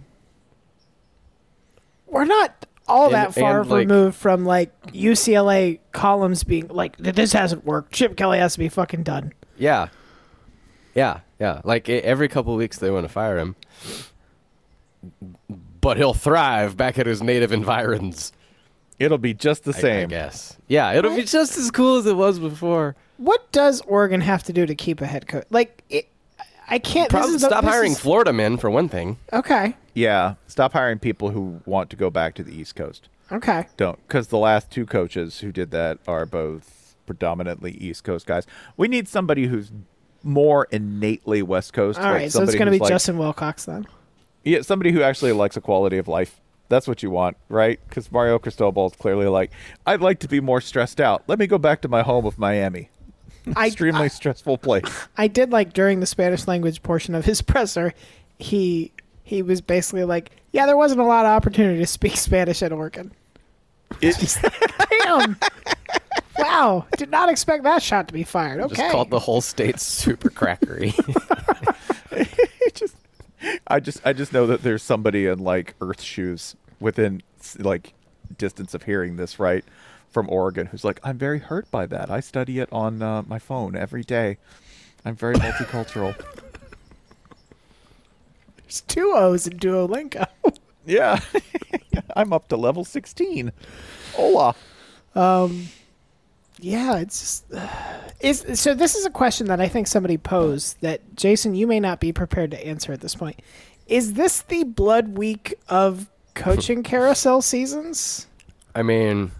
We're 2.06 2.24
not 2.24 2.66
all 2.88 3.06
And- 3.06 3.14
that 3.14 3.34
far 3.34 3.64
like- 3.64 3.88
removed 3.88 4.16
from 4.16 4.44
like 4.44 4.70
UCLA 4.92 5.80
columns 5.92 6.44
being 6.44 6.68
like 6.68 6.96
this 6.98 7.32
hasn't 7.32 7.64
worked. 7.64 7.92
Chip 7.92 8.16
Kelly 8.16 8.38
has 8.38 8.52
to 8.54 8.58
be 8.60 8.68
fucking 8.68 9.02
done. 9.02 9.32
Yeah. 9.58 9.88
Yeah, 10.94 11.20
yeah. 11.40 11.60
Like 11.64 11.88
every 11.88 12.28
couple 12.28 12.52
of 12.52 12.58
weeks 12.58 12.78
they 12.78 12.90
want 12.90 13.04
to 13.06 13.12
fire 13.12 13.38
him. 13.38 13.56
But 15.86 15.98
he'll 15.98 16.14
thrive 16.14 16.76
back 16.76 16.98
at 16.98 17.06
his 17.06 17.22
native 17.22 17.52
environs. 17.52 18.32
It'll 18.98 19.18
be 19.18 19.34
just 19.34 19.62
the 19.62 19.72
I- 19.72 20.00
I 20.02 20.04
guess. 20.06 20.56
Yeah, 20.66 20.92
it'll 20.94 21.14
be 21.14 21.22
just 21.22 21.56
as 21.56 21.70
cool 21.70 21.98
as 21.98 22.06
it 22.06 22.16
was 22.16 22.40
before. 22.40 22.96
What 23.18 23.52
does 23.52 23.82
Oregon 23.82 24.20
have 24.20 24.42
to 24.44 24.52
do 24.52 24.66
to 24.66 24.74
keep 24.74 25.00
a 25.00 25.06
head 25.06 25.28
coach? 25.28 25.44
Like 25.48 25.84
it, 25.88 26.08
I 26.68 26.80
can't. 26.80 27.08
this 27.08 27.12
Probably 27.20 27.34
is 27.36 27.42
the- 27.42 27.48
stop 27.50 27.62
this 27.64 27.72
hiring 27.72 27.92
is- 27.92 28.00
Florida 28.00 28.32
men 28.32 28.56
for 28.56 28.68
one 28.68 28.88
thing. 28.88 29.18
Okay. 29.32 29.76
Yeah, 29.94 30.34
stop 30.48 30.72
hiring 30.72 30.98
people 30.98 31.30
who 31.30 31.60
want 31.66 31.88
to 31.90 31.96
go 31.96 32.10
back 32.10 32.34
to 32.34 32.42
the 32.42 32.52
East 32.52 32.74
Coast. 32.74 33.08
Okay. 33.30 33.66
Don't, 33.76 34.04
because 34.08 34.26
the 34.26 34.38
last 34.38 34.72
two 34.72 34.86
coaches 34.86 35.38
who 35.38 35.52
did 35.52 35.70
that 35.70 35.98
are 36.08 36.26
both 36.26 36.96
predominantly 37.06 37.70
East 37.72 38.02
Coast 38.02 38.26
guys. 38.26 38.44
We 38.76 38.88
need 38.88 39.06
somebody 39.06 39.46
who's 39.46 39.70
more 40.24 40.66
innately 40.72 41.42
West 41.42 41.72
Coast. 41.72 42.00
All 42.00 42.06
like 42.06 42.14
right. 42.14 42.32
So 42.32 42.42
it's 42.42 42.54
going 42.54 42.66
to 42.66 42.72
be 42.72 42.80
like- 42.80 42.88
Justin 42.90 43.18
Wilcox 43.18 43.66
then. 43.66 43.86
Yeah, 44.46 44.62
somebody 44.62 44.92
who 44.92 45.02
actually 45.02 45.32
likes 45.32 45.56
a 45.56 45.60
quality 45.60 45.98
of 45.98 46.06
life. 46.06 46.40
That's 46.68 46.86
what 46.88 47.02
you 47.02 47.10
want, 47.10 47.36
right? 47.48 47.80
Because 47.88 48.10
Mario 48.12 48.38
Cristobal 48.38 48.86
is 48.86 48.92
clearly 48.94 49.26
like, 49.26 49.50
I'd 49.86 50.00
like 50.00 50.20
to 50.20 50.28
be 50.28 50.40
more 50.40 50.60
stressed 50.60 51.00
out. 51.00 51.24
Let 51.26 51.38
me 51.40 51.46
go 51.46 51.58
back 51.58 51.82
to 51.82 51.88
my 51.88 52.02
home 52.02 52.26
of 52.26 52.38
Miami. 52.38 52.88
I- 53.56 53.66
Extremely 53.66 54.08
stressful 54.08 54.58
place. 54.58 54.84
I 55.16 55.26
did 55.28 55.50
like 55.50 55.72
during 55.72 56.00
the 56.00 56.06
Spanish 56.06 56.46
language 56.46 56.82
portion 56.82 57.14
of 57.14 57.24
his 57.24 57.42
presser, 57.52 57.92
he 58.38 58.92
he 59.24 59.42
was 59.42 59.60
basically 59.60 60.04
like, 60.04 60.30
"Yeah, 60.52 60.66
there 60.66 60.76
wasn't 60.76 61.00
a 61.00 61.04
lot 61.04 61.24
of 61.26 61.30
opportunity 61.32 61.78
to 61.80 61.86
speak 61.86 62.16
Spanish 62.16 62.62
at 62.62 62.72
Oregon." 62.72 63.10
It, 64.00 64.16
Damn. 65.04 65.36
wow. 66.38 66.86
Did 66.96 67.10
not 67.10 67.28
expect 67.30 67.62
that 67.64 67.82
shot 67.82 68.08
to 68.08 68.14
be 68.14 68.24
fired. 68.24 68.60
Okay. 68.60 68.74
Just 68.76 68.90
called 68.92 69.10
the 69.10 69.20
whole 69.20 69.40
state 69.40 69.78
super 69.80 70.30
crackery. 70.30 70.92
I 73.66 73.80
just, 73.80 74.00
I 74.06 74.12
just 74.12 74.32
know 74.32 74.46
that 74.46 74.62
there's 74.62 74.82
somebody 74.82 75.26
in 75.26 75.38
like 75.38 75.74
Earth 75.80 76.02
shoes 76.02 76.56
within 76.80 77.22
like 77.58 77.94
distance 78.36 78.74
of 78.74 78.84
hearing 78.84 79.16
this, 79.16 79.38
right, 79.38 79.64
from 80.10 80.28
Oregon, 80.30 80.66
who's 80.66 80.84
like, 80.84 81.00
I'm 81.04 81.18
very 81.18 81.38
hurt 81.38 81.70
by 81.70 81.86
that. 81.86 82.10
I 82.10 82.20
study 82.20 82.58
it 82.58 82.68
on 82.72 83.02
uh, 83.02 83.22
my 83.26 83.38
phone 83.38 83.76
every 83.76 84.02
day. 84.02 84.38
I'm 85.04 85.14
very 85.14 85.34
multicultural. 85.36 86.16
There's 88.56 88.80
two 88.82 89.12
O's 89.14 89.46
in 89.46 89.58
Duolingo. 89.58 90.26
yeah, 90.84 91.20
I'm 92.16 92.32
up 92.32 92.48
to 92.48 92.56
level 92.56 92.84
16. 92.84 93.52
Hola. 94.14 94.54
Um, 95.14 95.68
yeah, 96.60 96.98
it's 96.98 97.20
just, 97.50 97.64
is 98.20 98.60
so. 98.60 98.74
This 98.74 98.94
is 98.94 99.04
a 99.06 99.10
question 99.10 99.46
that 99.48 99.60
I 99.60 99.68
think 99.68 99.86
somebody 99.86 100.16
posed 100.16 100.80
that 100.80 101.00
Jason, 101.16 101.54
you 101.54 101.66
may 101.66 101.80
not 101.80 102.00
be 102.00 102.12
prepared 102.12 102.50
to 102.52 102.66
answer 102.66 102.92
at 102.92 103.00
this 103.00 103.14
point. 103.14 103.40
Is 103.86 104.14
this 104.14 104.42
the 104.42 104.64
blood 104.64 105.16
week 105.16 105.54
of 105.68 106.08
coaching 106.34 106.82
carousel 106.84 107.42
seasons? 107.42 108.26
I 108.74 108.82
mean, 108.82 109.30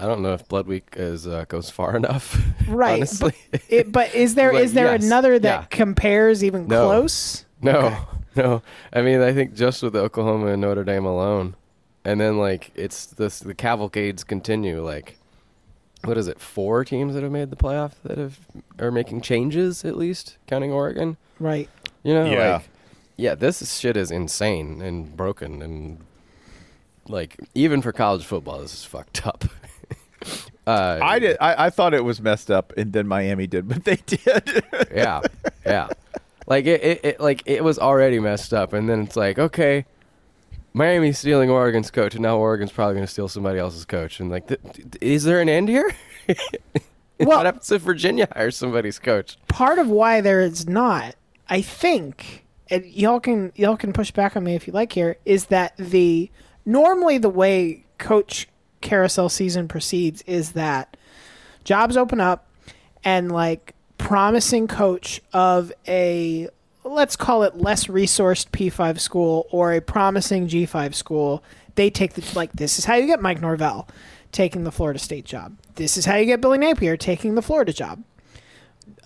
I 0.00 0.06
don't 0.06 0.22
know 0.22 0.32
if 0.32 0.46
Blood 0.48 0.66
Week 0.66 0.88
is 0.96 1.26
uh, 1.26 1.44
goes 1.48 1.70
far 1.70 1.96
enough. 1.96 2.40
Right. 2.68 2.94
honestly. 2.94 3.32
But, 3.50 3.62
it, 3.68 3.92
but 3.92 4.14
is 4.14 4.34
there 4.34 4.52
is 4.56 4.70
Like, 4.70 4.74
there 4.74 4.92
yes, 4.92 5.04
another 5.04 5.38
that 5.38 5.60
yeah. 5.60 5.66
compares 5.70 6.42
even 6.42 6.66
No. 6.66 6.86
close? 6.86 7.44
No, 7.62 7.96
no. 8.36 8.62
I 8.92 9.02
mean, 9.02 9.20
I 9.22 9.32
think 9.32 9.54
just 9.54 9.82
with 9.82 9.94
Oklahoma 9.96 10.48
and 10.48 10.60
Notre 10.60 10.84
Dame 10.84 11.06
alone, 11.06 11.54
and 12.04 12.20
then 12.20 12.38
like 12.38 12.70
it's 12.74 13.06
this 13.06 13.38
the 13.38 13.54
cavalcades 13.54 14.24
continue. 14.24 14.84
Like, 14.84 15.18
what 16.04 16.16
is 16.18 16.28
it? 16.28 16.40
Four 16.40 16.84
teams 16.84 17.14
that 17.14 17.22
have 17.22 17.32
made 17.32 17.50
the 17.50 17.56
playoff 17.56 17.92
that 18.04 18.18
have 18.18 18.38
are 18.78 18.90
making 18.90 19.20
changes 19.22 19.84
at 19.84 19.96
least, 19.96 20.36
counting 20.46 20.72
Oregon. 20.72 21.16
Right. 21.40 21.68
You 22.02 22.14
know, 22.14 22.24
Yeah. 22.26 22.52
like, 22.54 22.68
yeah, 23.16 23.34
this 23.34 23.62
is- 23.62 23.78
shit 23.78 23.96
is 23.96 24.10
insane 24.10 24.80
and 24.82 25.16
broken 25.16 25.62
and 25.62 25.98
like 27.08 27.36
even 27.54 27.82
for 27.82 27.92
college 27.92 28.24
football, 28.24 28.60
this 28.60 28.72
is 28.74 28.84
fucked 28.84 29.26
up. 29.26 29.44
uh, 30.66 30.98
I 31.02 31.18
did. 31.18 31.36
I, 31.40 31.66
I 31.66 31.70
thought 31.70 31.92
it 31.94 32.02
was 32.04 32.20
messed 32.20 32.50
up, 32.50 32.72
and 32.76 32.92
then 32.92 33.06
Miami 33.06 33.46
did, 33.46 33.68
but 33.68 33.84
they 33.84 33.96
did. 34.06 34.64
yeah, 34.94 35.20
yeah. 35.66 35.88
Like 36.46 36.64
it, 36.66 36.82
it, 36.82 37.00
it, 37.04 37.20
like 37.20 37.42
it 37.46 37.62
was 37.62 37.78
already 37.78 38.20
messed 38.20 38.54
up, 38.54 38.72
and 38.72 38.88
then 38.88 39.00
it's 39.02 39.16
like, 39.16 39.38
okay, 39.38 39.84
Miami's 40.76 41.20
stealing 41.20 41.50
Oregon's 41.50 41.92
coach, 41.92 42.14
and 42.14 42.22
now 42.22 42.36
Oregon's 42.36 42.72
probably 42.72 42.94
going 42.94 43.06
to 43.06 43.10
steal 43.12 43.28
somebody 43.28 43.60
else's 43.60 43.84
coach, 43.84 44.18
and 44.18 44.28
like, 44.28 44.48
th- 44.48 44.60
th- 44.72 44.86
is 45.00 45.22
there 45.22 45.40
an 45.40 45.48
end 45.48 45.68
here? 45.68 45.94
what 47.18 47.46
happens 47.46 47.70
if 47.70 47.80
Virginia 47.82 48.26
hires 48.34 48.56
somebody's 48.56 48.98
coach? 48.98 49.38
Part 49.46 49.78
of 49.78 49.88
why 49.88 50.20
there 50.20 50.40
is 50.40 50.68
not, 50.68 51.14
I 51.48 51.62
think, 51.62 52.44
and 52.70 52.84
y'all 52.86 53.20
can 53.20 53.52
y'all 53.54 53.76
can 53.76 53.92
push 53.92 54.10
back 54.10 54.36
on 54.36 54.42
me 54.42 54.56
if 54.56 54.66
you 54.66 54.72
like 54.72 54.92
here, 54.92 55.16
is 55.24 55.46
that 55.46 55.76
the 55.76 56.28
normally 56.66 57.18
the 57.18 57.30
way 57.30 57.84
coach 57.98 58.48
carousel 58.80 59.28
season 59.28 59.68
proceeds 59.68 60.22
is 60.22 60.52
that 60.52 60.96
jobs 61.62 61.96
open 61.96 62.20
up 62.20 62.48
and 63.04 63.30
like 63.30 63.74
promising 63.96 64.66
coach 64.66 65.20
of 65.32 65.72
a 65.86 66.48
let's 66.84 67.16
call 67.16 67.42
it 67.42 67.56
less 67.56 67.86
resourced 67.86 68.50
P5 68.50 69.00
school 69.00 69.46
or 69.50 69.72
a 69.72 69.80
promising 69.80 70.48
G5 70.48 70.94
school, 70.94 71.42
they 71.74 71.90
take 71.90 72.14
the 72.14 72.24
like 72.36 72.52
this 72.52 72.78
is 72.78 72.84
how 72.84 72.94
you 72.94 73.06
get 73.06 73.20
Mike 73.20 73.40
Norvell 73.40 73.88
taking 74.32 74.64
the 74.64 74.72
Florida 74.72 74.98
State 74.98 75.24
job. 75.24 75.56
This 75.76 75.96
is 75.96 76.04
how 76.04 76.16
you 76.16 76.26
get 76.26 76.40
Billy 76.40 76.58
Napier 76.58 76.96
taking 76.96 77.34
the 77.34 77.42
Florida 77.42 77.72
job. 77.72 78.02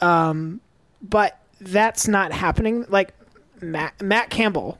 Um 0.00 0.60
but 1.00 1.38
that's 1.60 2.08
not 2.08 2.32
happening 2.32 2.84
like 2.88 3.14
Matt, 3.60 4.00
Matt 4.00 4.30
Campbell 4.30 4.78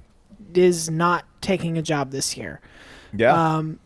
is 0.55 0.91
not 0.91 1.25
taking 1.41 1.79
a 1.79 1.83
job 1.83 2.11
this 2.11 2.37
year. 2.37 2.61
Yeah. 3.13 3.33
Um, 3.33 3.79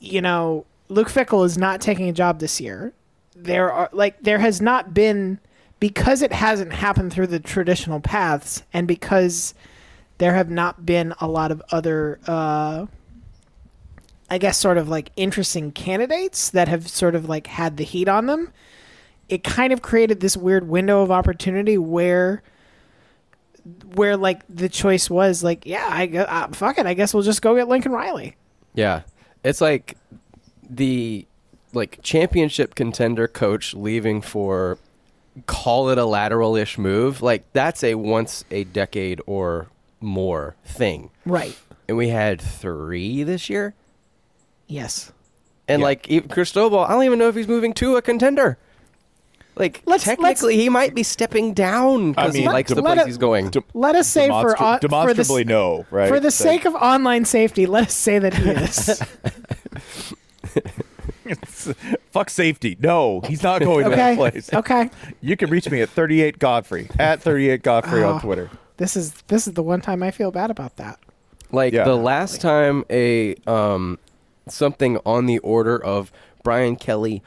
you 0.00 0.20
know, 0.20 0.66
Luke 0.88 1.08
Fickell 1.08 1.44
is 1.44 1.58
not 1.58 1.80
taking 1.80 2.08
a 2.08 2.12
job 2.12 2.40
this 2.40 2.60
year. 2.60 2.92
There 3.34 3.70
are 3.70 3.90
like 3.92 4.20
there 4.22 4.38
has 4.38 4.60
not 4.60 4.94
been 4.94 5.38
because 5.80 6.22
it 6.22 6.32
hasn't 6.32 6.72
happened 6.72 7.12
through 7.12 7.26
the 7.26 7.40
traditional 7.40 8.00
paths 8.00 8.62
and 8.72 8.88
because 8.88 9.54
there 10.18 10.34
have 10.34 10.50
not 10.50 10.86
been 10.86 11.12
a 11.20 11.28
lot 11.28 11.50
of 11.50 11.62
other 11.70 12.18
uh 12.26 12.86
I 14.28 14.38
guess 14.38 14.58
sort 14.58 14.78
of 14.78 14.88
like 14.88 15.12
interesting 15.16 15.70
candidates 15.70 16.50
that 16.50 16.68
have 16.68 16.88
sort 16.88 17.14
of 17.14 17.28
like 17.28 17.46
had 17.46 17.76
the 17.76 17.84
heat 17.84 18.08
on 18.08 18.26
them. 18.26 18.52
It 19.28 19.44
kind 19.44 19.72
of 19.72 19.82
created 19.82 20.20
this 20.20 20.36
weird 20.36 20.68
window 20.68 21.02
of 21.02 21.10
opportunity 21.10 21.78
where 21.78 22.42
where 23.94 24.16
like 24.16 24.42
the 24.48 24.68
choice 24.68 25.10
was 25.10 25.42
like, 25.42 25.66
yeah, 25.66 25.88
I 25.90 26.08
uh, 26.08 26.48
fuck 26.48 26.78
it, 26.78 26.86
I 26.86 26.94
guess 26.94 27.14
we'll 27.14 27.22
just 27.22 27.42
go 27.42 27.54
get 27.54 27.68
Lincoln 27.68 27.92
Riley. 27.92 28.36
Yeah, 28.74 29.02
it's 29.44 29.60
like 29.60 29.96
the 30.68 31.26
like 31.72 32.00
championship 32.02 32.74
contender 32.74 33.28
coach 33.28 33.74
leaving 33.74 34.20
for 34.22 34.78
call 35.46 35.90
it 35.90 35.98
a 35.98 36.04
lateral 36.06 36.56
ish 36.56 36.78
move. 36.78 37.20
Like 37.22 37.44
that's 37.52 37.84
a 37.84 37.94
once 37.96 38.44
a 38.50 38.64
decade 38.64 39.20
or 39.26 39.66
more 40.00 40.56
thing. 40.64 41.10
Right. 41.24 41.56
And 41.88 41.96
we 41.96 42.08
had 42.08 42.40
three 42.40 43.22
this 43.22 43.50
year. 43.50 43.74
Yes. 44.66 45.12
And 45.68 45.82
like 45.82 46.08
even 46.08 46.28
Cristobal, 46.28 46.78
I 46.80 46.90
don't 46.90 47.04
even 47.04 47.18
know 47.18 47.28
if 47.28 47.34
he's 47.34 47.48
moving 47.48 47.72
to 47.74 47.96
a 47.96 48.02
contender. 48.02 48.56
Like 49.58 49.82
technically, 50.00 50.56
he 50.56 50.68
might 50.68 50.94
be 50.94 51.02
stepping 51.02 51.54
down 51.54 52.12
because 52.12 52.34
he 52.34 52.42
mean, 52.42 52.50
likes 52.50 52.70
the 52.70 52.82
let 52.82 52.94
place 52.96 53.04
it- 53.04 53.06
he's 53.08 53.16
going. 53.18 53.50
Let 53.72 53.94
us 53.94 54.06
say 54.06 54.28
for, 54.28 54.54
Demonstra- 54.54 54.60
on, 54.60 54.78
for 54.78 54.80
the, 54.80 54.88
demonstrably 54.88 55.44
no, 55.44 55.86
right? 55.90 56.08
For 56.08 56.20
the 56.20 56.30
So- 56.30 56.44
sake 56.44 56.66
of 56.66 56.74
online 56.74 57.24
safety, 57.24 57.64
let 57.64 57.84
us 57.86 57.94
say 57.94 58.18
that 58.18 58.34
he 58.34 58.50
is. 58.50 59.02
Fuck 62.10 62.30
safety. 62.30 62.76
No, 62.80 63.20
he's 63.22 63.42
not 63.42 63.60
going 63.60 63.84
to 63.84 63.90
Okay, 63.92 63.96
that 63.96 64.16
place. 64.16 64.52
okay. 64.52 64.90
You 65.20 65.36
can 65.36 65.50
reach 65.50 65.70
me 65.70 65.80
at 65.82 65.88
38 65.90 66.38
Godfrey 66.38 66.88
at 66.98 67.20
38 67.22 67.62
Godfrey 67.62 68.02
Oh. 68.02 68.14
on 68.14 68.20
Twitter. 68.20 68.50
this 68.78 68.96
is 68.96 69.12
this 69.28 69.46
is 69.46 69.54
the 69.54 69.62
one 69.62 69.80
time 69.80 70.02
I 70.02 70.10
feel 70.10 70.30
bad 70.30 70.50
about 70.50 70.76
that. 70.76 70.98
Like 71.52 71.72
Yeah. 71.72 71.84
the 71.84 71.96
last 71.96 72.40
time 72.40 72.84
a 72.90 73.34
um 73.46 73.98
something 74.48 74.98
on 75.04 75.26
the 75.26 75.38
order 75.38 75.82
of 75.82 76.12
Brian 76.42 76.76
Kelly 76.76 77.22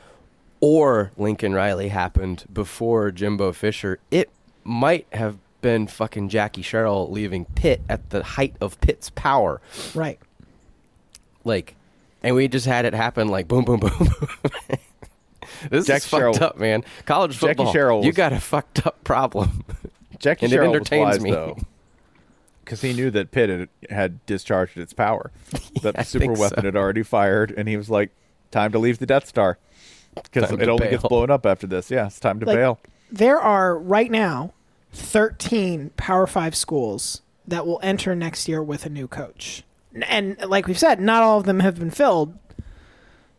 or 0.61 1.11
Lincoln 1.17 1.53
Riley 1.53 1.87
happened 1.89 2.45
before 2.51 3.11
Jimbo 3.11 3.51
Fisher, 3.53 3.99
it 4.11 4.29
might 4.63 5.07
have 5.13 5.37
been 5.61 5.87
fucking 5.87 6.29
Jackie 6.29 6.61
Sherrill 6.61 7.09
leaving 7.11 7.45
Pitt 7.55 7.81
at 7.89 8.09
the 8.11 8.23
height 8.23 8.55
of 8.61 8.79
Pitt's 8.81 9.09
power. 9.09 9.59
Right. 9.93 10.19
Like 11.43 11.75
and 12.23 12.35
we 12.35 12.47
just 12.47 12.65
had 12.65 12.85
it 12.85 12.93
happen 12.93 13.27
like 13.27 13.47
boom 13.47 13.65
boom 13.65 13.79
boom. 13.79 13.91
this 15.69 15.85
Jack 15.87 15.97
is 16.03 16.07
fucked 16.07 16.41
up, 16.41 16.57
man. 16.57 16.83
College 17.05 17.33
Jackie 17.33 17.47
football. 17.57 17.73
Sherrill 17.73 18.05
you 18.05 18.11
got 18.11 18.33
a 18.33 18.39
fucked 18.39 18.85
up 18.85 19.03
problem. 19.03 19.63
Jackie 20.19 20.45
and 20.45 20.53
it 20.53 20.55
Sherrill 20.55 20.71
was 20.71 20.75
entertains 20.77 21.05
wise, 21.05 21.21
me. 21.21 21.31
though, 21.31 21.57
because 22.63 22.81
he 22.81 22.93
knew 22.93 23.09
that 23.11 23.31
Pitt 23.31 23.49
had, 23.49 23.69
had 23.89 24.25
discharged 24.25 24.77
its 24.77 24.93
power, 24.93 25.31
that 25.81 25.97
I 25.97 26.01
the 26.01 26.05
super 26.05 26.33
weapon 26.33 26.59
so. 26.59 26.65
had 26.65 26.75
already 26.75 27.03
fired, 27.03 27.53
and 27.55 27.69
he 27.69 27.77
was 27.77 27.89
like, 27.89 28.11
"Time 28.51 28.71
to 28.73 28.79
leave 28.79 28.99
the 28.99 29.05
Death 29.05 29.27
Star," 29.27 29.57
because 30.15 30.51
it 30.51 30.57
to 30.57 30.69
only 30.69 30.89
gets 30.89 31.03
blown 31.03 31.31
up 31.31 31.45
after 31.45 31.67
this. 31.67 31.89
Yeah, 31.89 32.07
it's 32.07 32.19
time 32.19 32.39
to 32.41 32.45
Like- 32.45 32.57
bail. 32.57 32.79
There 33.11 33.39
are 33.39 33.75
right 33.75 34.11
now 34.11 34.53
13 34.93 35.91
Power 35.97 36.27
5 36.27 36.55
schools 36.55 37.21
that 37.47 37.65
will 37.65 37.79
enter 37.81 38.15
next 38.15 38.47
year 38.47 38.61
with 38.61 38.85
a 38.85 38.89
new 38.89 39.07
coach. 39.07 39.63
N- 39.95 40.03
And 40.03 40.37
like 40.47 40.67
we've 40.67 40.77
said, 40.79 40.99
not 40.99 41.23
all 41.23 41.39
of 41.39 41.45
them 41.45 41.59
have 41.61 41.79
been 41.79 41.91
filled. 41.91 42.37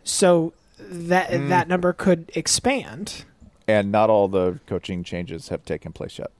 So 0.05 0.53
that 0.79 1.31
Mm. 1.31 1.49
that 1.49 1.69
number 1.69 1.93
could 1.93 2.31
expand. 2.35 3.25
And 3.69 3.93
not 3.93 4.11
all 4.11 4.27
the 4.29 4.59
coaching 4.67 5.05
changes 5.05 5.49
have 5.49 5.65
taken 5.65 5.93
place 5.93 6.19
yet. 6.19 6.31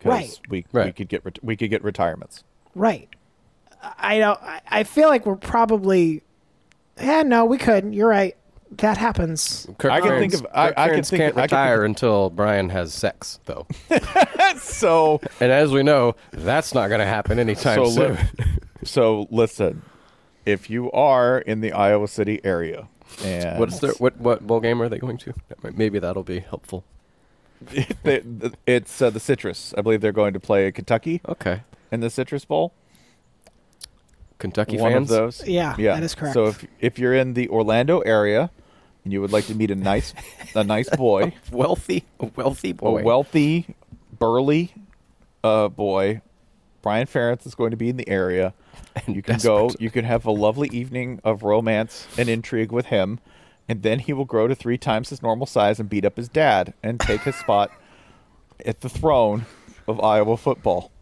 'Cause 0.00 0.10
Right. 0.10 0.40
We 0.50 0.66
we 0.72 0.92
could 0.92 1.08
get 1.08 1.24
ret- 1.24 1.38
we 1.42 1.56
could 1.56 1.70
get 1.70 1.82
retirements. 1.82 2.44
Right. 2.74 3.08
I 3.98 4.18
don't 4.18 4.40
I- 4.42 4.60
I 4.68 4.82
feel 4.84 5.08
like 5.08 5.24
we're 5.26 5.36
probably 5.36 6.22
Yeah, 7.00 7.22
no, 7.22 7.44
we 7.44 7.58
could. 7.58 7.92
You're 7.94 8.08
right. 8.08 8.36
That 8.78 8.96
happens. 8.96 9.66
Kirk 9.78 9.90
I 9.92 10.00
can 10.00 10.18
think 10.18 10.34
of- 10.34 10.46
I- 10.54 10.72
I 10.76 10.88
can 10.90 11.02
think 11.02 11.20
can't 11.20 11.32
I 11.36 11.46
can 11.46 11.58
retire 11.58 11.84
until 11.84 12.30
Brian 12.30 12.68
has 12.70 12.92
sex, 12.92 13.38
though. 13.46 13.66
So 14.56 15.20
and 15.40 15.50
as 15.50 15.72
we 15.72 15.82
know, 15.82 16.14
that's 16.30 16.74
not 16.74 16.88
going 16.88 17.00
to 17.00 17.06
happen 17.06 17.38
anytime 17.38 17.76
so 17.76 17.90
soon. 17.90 18.14
li- 18.14 18.44
so 18.84 19.26
listen, 19.30 19.82
if 20.46 20.70
you 20.70 20.90
are 20.92 21.38
in 21.38 21.60
the 21.60 21.72
Iowa 21.72 22.06
City 22.08 22.40
area, 22.44 22.86
and 23.24 23.58
What's 23.58 23.80
their 23.80 23.92
what 23.98 24.16
what 24.18 24.46
bowl 24.46 24.60
game 24.60 24.80
are 24.80 24.88
they 24.88 24.98
going 24.98 25.18
to? 25.18 25.34
Maybe 25.74 25.98
that'll 25.98 26.22
be 26.22 26.40
helpful. 26.40 26.84
it's 28.04 29.02
uh, 29.02 29.10
the 29.10 29.20
Citrus. 29.20 29.74
I 29.76 29.80
believe 29.82 30.00
they're 30.00 30.12
going 30.12 30.34
to 30.34 30.40
play 30.40 30.70
Kentucky 30.72 31.20
Okay, 31.28 31.62
in 31.90 32.00
the 32.00 32.10
Citrus 32.10 32.44
Bowl. 32.44 32.72
Kentucky 34.38 34.78
One 34.78 34.92
fans. 34.92 35.10
of 35.10 35.16
those. 35.16 35.46
Yeah, 35.48 35.74
yeah, 35.78 35.94
that 35.94 36.02
is 36.02 36.14
correct. 36.14 36.34
So 36.34 36.46
if 36.46 36.64
if 36.80 36.98
you're 36.98 37.14
in 37.14 37.34
the 37.34 37.48
Orlando 37.48 38.00
area 38.00 38.50
and 39.04 39.12
you 39.12 39.20
would 39.20 39.32
like 39.32 39.46
to 39.46 39.54
meet 39.54 39.70
a 39.70 39.74
nice 39.74 40.14
a 40.54 40.64
nice 40.64 40.88
boy, 40.96 41.32
wealthy, 41.52 42.04
a 42.20 42.26
wealthy 42.36 42.72
boy. 42.72 43.00
a 43.00 43.04
wealthy, 43.04 43.74
burly 44.18 44.74
uh, 45.42 45.68
boy, 45.68 46.22
Brian 46.82 47.06
Ferentz 47.06 47.46
is 47.46 47.54
going 47.54 47.70
to 47.70 47.76
be 47.76 47.88
in 47.88 47.96
the 47.96 48.08
area. 48.08 48.54
And 49.06 49.16
you 49.16 49.22
can 49.22 49.38
go. 49.38 49.70
You 49.78 49.90
can 49.90 50.04
have 50.04 50.24
a 50.24 50.30
lovely 50.30 50.68
evening 50.68 51.20
of 51.24 51.42
romance 51.42 52.06
and 52.16 52.28
intrigue 52.28 52.70
with 52.70 52.86
him, 52.86 53.18
and 53.68 53.82
then 53.82 53.98
he 53.98 54.12
will 54.12 54.24
grow 54.24 54.46
to 54.46 54.54
three 54.54 54.78
times 54.78 55.10
his 55.10 55.22
normal 55.22 55.46
size 55.46 55.80
and 55.80 55.88
beat 55.88 56.04
up 56.04 56.16
his 56.16 56.28
dad 56.28 56.74
and 56.82 57.00
take 57.00 57.22
his 57.22 57.34
spot 57.34 57.70
at 58.64 58.82
the 58.82 58.88
throne 58.88 59.46
of 59.88 60.00
Iowa 60.00 60.36
football. 60.36 60.92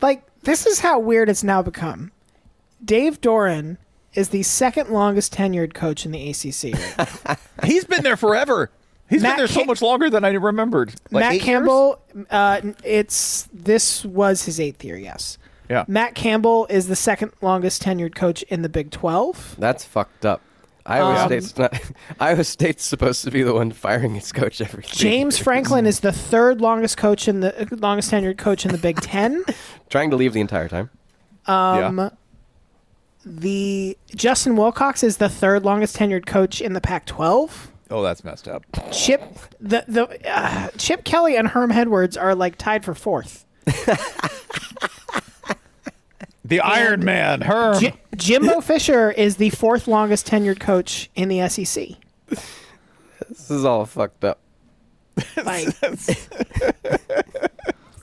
Like 0.00 0.22
this 0.42 0.66
is 0.66 0.80
how 0.80 0.98
weird 0.98 1.28
it's 1.28 1.44
now 1.44 1.62
become. 1.62 2.10
Dave 2.82 3.20
Doeren 3.20 3.76
is 4.14 4.30
the 4.30 4.42
second 4.42 4.90
longest 4.90 5.32
tenured 5.34 5.74
coach 5.74 6.04
in 6.04 6.12
the 6.12 6.30
ACC. 6.30 6.98
right? 7.26 7.38
He's 7.64 7.84
been 7.84 8.02
there 8.02 8.16
forever. 8.16 8.70
He's 9.08 9.22
Matt 9.22 9.32
been 9.32 9.38
there 9.38 9.48
so 9.48 9.60
Ca- 9.60 9.66
much 9.66 9.82
longer 9.82 10.08
than 10.10 10.24
I 10.24 10.30
remembered. 10.30 10.94
Like 11.10 11.32
Matt? 11.32 11.40
Campbell, 11.40 12.00
uh, 12.30 12.60
it's 12.84 13.48
this 13.52 14.04
was 14.04 14.44
his 14.44 14.60
eighth 14.60 14.84
year. 14.84 14.96
Yes. 14.96 15.36
Yeah. 15.68 15.84
Matt 15.88 16.14
Campbell 16.14 16.66
is 16.70 16.86
the 16.88 16.96
second 16.96 17.32
longest 17.40 17.82
tenured 17.82 18.14
coach 18.14 18.42
in 18.44 18.62
the 18.62 18.68
Big 18.68 18.90
Twelve. 18.90 19.56
That's 19.58 19.84
fucked 19.84 20.24
up. 20.26 20.40
Iowa 20.86 21.14
Um, 21.20 21.28
State's 21.28 21.56
not. 21.58 21.78
Iowa 22.20 22.42
State's 22.44 22.84
supposed 22.84 23.22
to 23.24 23.30
be 23.30 23.42
the 23.42 23.52
one 23.52 23.70
firing 23.72 24.16
its 24.16 24.32
coach 24.32 24.60
every. 24.60 24.82
three 24.82 24.96
James 25.10 25.36
years. 25.36 25.44
Franklin 25.44 25.86
is 25.86 26.00
the 26.00 26.12
third 26.12 26.60
longest 26.60 26.96
coach 26.96 27.28
in 27.28 27.40
the 27.40 27.68
longest 27.80 28.10
tenured 28.10 28.38
coach 28.38 28.64
in 28.64 28.72
the 28.72 28.78
Big 28.78 28.96
Ten. 29.02 29.44
trying 29.90 30.10
to 30.10 30.16
leave 30.16 30.32
the 30.32 30.40
entire 30.40 30.68
time. 30.68 30.88
Um, 31.46 31.98
yeah. 31.98 32.10
The 33.24 33.98
Justin 34.14 34.56
Wilcox 34.56 35.02
is 35.02 35.18
the 35.18 35.28
third 35.28 35.64
longest 35.64 35.96
tenured 35.96 36.26
coach 36.26 36.60
in 36.60 36.72
the 36.72 36.80
Pac-12. 36.80 37.50
Oh, 37.90 38.02
that's 38.02 38.24
messed 38.24 38.46
up. 38.48 38.64
Chip 38.92 39.22
the 39.60 39.84
the 39.88 40.06
uh, 40.30 40.68
Chip 40.78 41.04
Kelly 41.04 41.36
and 41.36 41.48
Herm 41.48 41.72
Edwards 41.72 42.16
are 42.16 42.34
like 42.34 42.56
tied 42.56 42.84
for 42.84 42.94
fourth. 42.94 43.44
The 46.44 46.60
Iron 46.60 47.04
Man, 47.04 47.42
her. 47.42 47.78
Ji- 47.78 47.92
Jimbo 48.16 48.60
Fisher 48.60 49.10
is 49.12 49.36
the 49.36 49.50
fourth 49.50 49.86
longest 49.86 50.26
tenured 50.26 50.58
coach 50.58 51.08
in 51.14 51.28
the 51.28 51.46
SEC. 51.48 51.90
This 52.28 53.50
is 53.50 53.64
all 53.64 53.84
fucked 53.86 54.24
up. 54.24 54.40
Like, 55.36 55.68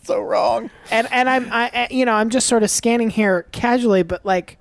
so 0.03 0.21
wrong. 0.21 0.69
and 0.91 1.07
and 1.11 1.27
I'm 1.29 1.51
I 1.51 1.71
I- 1.73 1.87
you 1.91 2.05
know 2.05 2.13
I'm 2.13 2.29
just 2.29 2.47
sort 2.47 2.63
of 2.63 2.69
scanning 2.69 3.09
here 3.09 3.43
casually, 3.51 4.03
but 4.03 4.25
like 4.25 4.57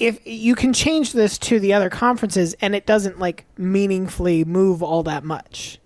if 0.00 0.26
you 0.26 0.54
can 0.54 0.72
change 0.72 1.12
this 1.12 1.38
to 1.38 1.58
the 1.60 1.72
other 1.72 1.90
conferences 1.90 2.54
and 2.60 2.74
it 2.74 2.86
doesn't 2.86 3.18
like 3.18 3.44
meaningfully 3.56 4.44
move 4.44 4.82
all 4.82 5.02
that 5.04 5.24
much, 5.24 5.78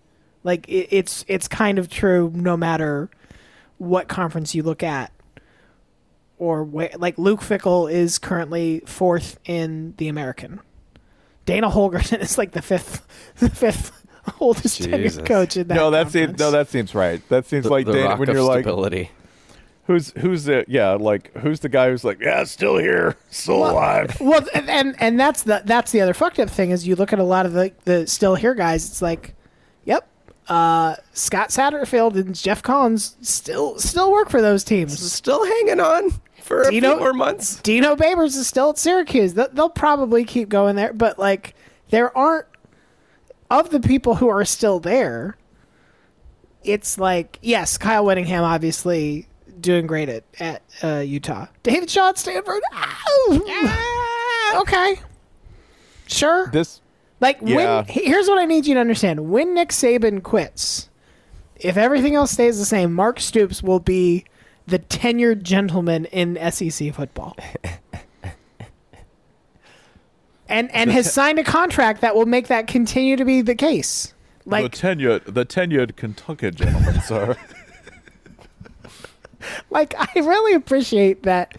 like 0.44 0.68
it, 0.68 0.88
it's 0.90 1.24
it's 1.28 1.48
kind 1.48 1.78
of 1.78 1.88
true 1.88 2.30
no 2.34 2.56
matter 2.56 3.10
what 3.78 4.08
conference 4.08 4.54
you 4.54 4.62
look 4.62 4.82
at. 4.82 5.12
Or 6.38 6.64
where, 6.64 6.90
like 6.98 7.16
Luke 7.18 7.40
Fickell 7.40 7.90
is 7.92 8.18
currently 8.18 8.82
fourth 8.84 9.38
in 9.44 9.94
the 9.98 10.08
American. 10.08 10.60
Dana 11.46 11.70
Holgorsen 11.70 12.18
is 12.22 12.36
like 12.36 12.50
the 12.52 12.62
fifth, 12.62 13.06
the 13.38 13.48
fifth 13.50 13.92
oldest 14.40 14.78
Jesus. 14.78 15.18
tenured 15.18 15.26
coach 15.26 15.56
in 15.56 15.68
that. 15.68 15.74
no, 15.76 15.90
that 15.92 16.10
seems 16.10 16.38
no, 16.40 16.50
that 16.50 16.68
seems 16.68 16.94
right. 16.96 17.26
That 17.28 17.46
seems 17.46 17.64
The, 17.64 17.70
like 17.70 17.86
the 17.86 17.92
Dan- 17.92 18.04
rock 18.06 18.18
when 18.18 18.28
of 18.28 18.34
you're 18.34 18.44
like, 18.44 18.64
stability. 18.64 19.10
Who's 19.86 20.12
who's 20.12 20.44
the 20.44 20.64
yeah, 20.68 20.92
like 20.92 21.36
who's 21.38 21.58
the 21.60 21.68
guy 21.68 21.90
who's 21.90 22.04
like, 22.04 22.20
yeah, 22.20 22.44
still 22.44 22.76
here, 22.78 23.16
still 23.30 23.68
alive. 23.68 24.16
Well, 24.20 24.46
and, 24.54 24.70
and 24.70 24.94
and 25.00 25.18
that's 25.18 25.42
the 25.42 25.62
that's 25.64 25.90
the 25.90 26.00
other 26.00 26.14
fucked 26.14 26.38
up 26.38 26.48
thing 26.48 26.70
is 26.70 26.86
you 26.86 26.94
look 26.94 27.12
at 27.12 27.18
a 27.18 27.24
lot 27.24 27.46
of 27.46 27.52
the 27.52 27.72
the 27.84 28.06
still 28.06 28.36
here 28.36 28.54
guys. 28.54 28.88
It's 28.88 29.02
like, 29.02 29.34
yep, 29.84 30.06
uh, 30.48 30.94
Scott 31.14 31.48
Satterfield 31.48 32.14
and 32.14 32.32
Geoff 32.32 32.62
Collins 32.62 33.16
still 33.22 33.76
still 33.80 34.12
work 34.12 34.30
for 34.30 34.40
those 34.40 34.62
teams. 34.62 34.96
Still 35.12 35.44
hanging 35.44 35.80
on 35.80 36.12
for 36.40 36.62
a 36.62 36.70
Dino- 36.70 36.90
few 36.90 36.98
more 37.00 37.12
months. 37.12 37.56
Dino 37.62 37.96
Babers 37.96 38.36
is 38.36 38.46
still 38.46 38.70
at 38.70 38.78
Syracuse. 38.78 39.34
They'll, 39.34 39.48
they'll 39.48 39.68
probably 39.68 40.24
keep 40.24 40.48
going 40.48 40.76
there, 40.76 40.92
but 40.92 41.18
like 41.18 41.56
there 41.90 42.16
aren't 42.16 42.46
of 43.50 43.70
the 43.70 43.80
people 43.80 44.14
who 44.14 44.28
are 44.28 44.44
still 44.44 44.78
there. 44.78 45.36
It's 46.62 46.98
like 46.98 47.40
yes, 47.42 47.76
Kyle 47.78 48.04
Whittingham 48.04 48.44
obviously 48.44 49.26
doing 49.62 49.86
great 49.86 50.08
at 50.08 50.24
at 50.38 50.62
uh, 50.82 50.98
Utah. 50.98 51.46
David 51.62 51.88
Shaw 51.90 52.10
at 52.10 52.18
Stanford. 52.18 52.62
Ah, 52.72 54.60
okay, 54.60 55.00
sure. 56.06 56.48
This 56.52 56.80
Like 57.20 57.38
Yeah. 57.42 57.76
when 57.76 57.84
here's 57.86 58.28
what 58.28 58.38
I 58.38 58.44
need 58.44 58.66
you 58.66 58.74
to 58.74 58.80
understand: 58.80 59.30
when 59.30 59.54
Nick 59.54 59.70
Saban 59.70 60.22
quits, 60.22 60.90
if 61.56 61.76
everything 61.76 62.14
else 62.14 62.32
stays 62.32 62.58
the 62.58 62.64
same, 62.66 62.92
Mark 62.92 63.20
Stoops 63.20 63.62
will 63.62 63.80
be 63.80 64.24
the 64.66 64.78
tenured 64.78 65.42
gentleman 65.42 66.04
in 66.06 66.38
SEC 66.50 66.92
football. 66.94 67.36
and 70.48 70.70
and 70.74 70.90
has 70.90 71.12
signed 71.12 71.38
a 71.38 71.44
contract 71.44 72.00
that 72.02 72.14
will 72.14 72.26
make 72.26 72.48
that 72.48 72.66
continue 72.66 73.16
to 73.16 73.24
be 73.24 73.40
the 73.40 73.54
case. 73.54 74.14
Like 74.44 74.72
the 74.72 74.78
tenured 74.78 75.32
the 75.32 75.46
tenured 75.46 75.96
Kentucky 75.96 76.50
gentleman, 76.50 77.00
sir. 77.00 77.36
like 79.70 79.94
I 79.98 80.20
really 80.20 80.54
appreciate 80.54 81.22
that 81.24 81.56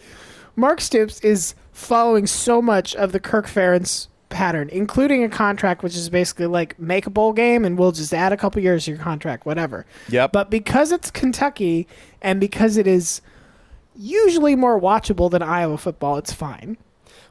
Mark 0.56 0.82
Stoops 0.82 1.20
is 1.22 1.56
following 1.72 2.28
so 2.28 2.62
much 2.62 2.96
of 2.96 3.12
the 3.12 3.20
Kirk 3.20 3.48
Ferentz 3.48 4.08
pattern, 4.30 4.70
including 4.70 5.24
a 5.24 5.30
contract 5.30 5.84
which 5.84 5.96
is 5.96 6.10
basically 6.10 6.48
like 6.48 6.78
make 6.80 7.06
a 7.06 7.10
bowl 7.10 7.34
game 7.34 7.64
and 7.64 7.78
we'll 7.78 7.92
just 7.92 8.14
add 8.14 8.34
a 8.34 8.38
couple 8.38 8.62
years 8.62 8.86
to 8.86 8.92
your 8.92 9.00
contract, 9.00 9.46
whatever. 9.46 9.86
Yep. 10.10 10.32
But 10.32 10.50
because 10.50 10.92
it's 10.92 11.12
Kentucky 11.12 11.88
and 12.22 12.40
because 12.40 12.78
it 12.78 12.88
is 12.88 13.22
usually 13.96 14.56
more 14.56 14.80
watchable 14.80 15.30
than 15.30 15.42
Iowa 15.42 15.78
football, 15.78 16.18
it's 16.18 16.34
fine. 16.34 16.78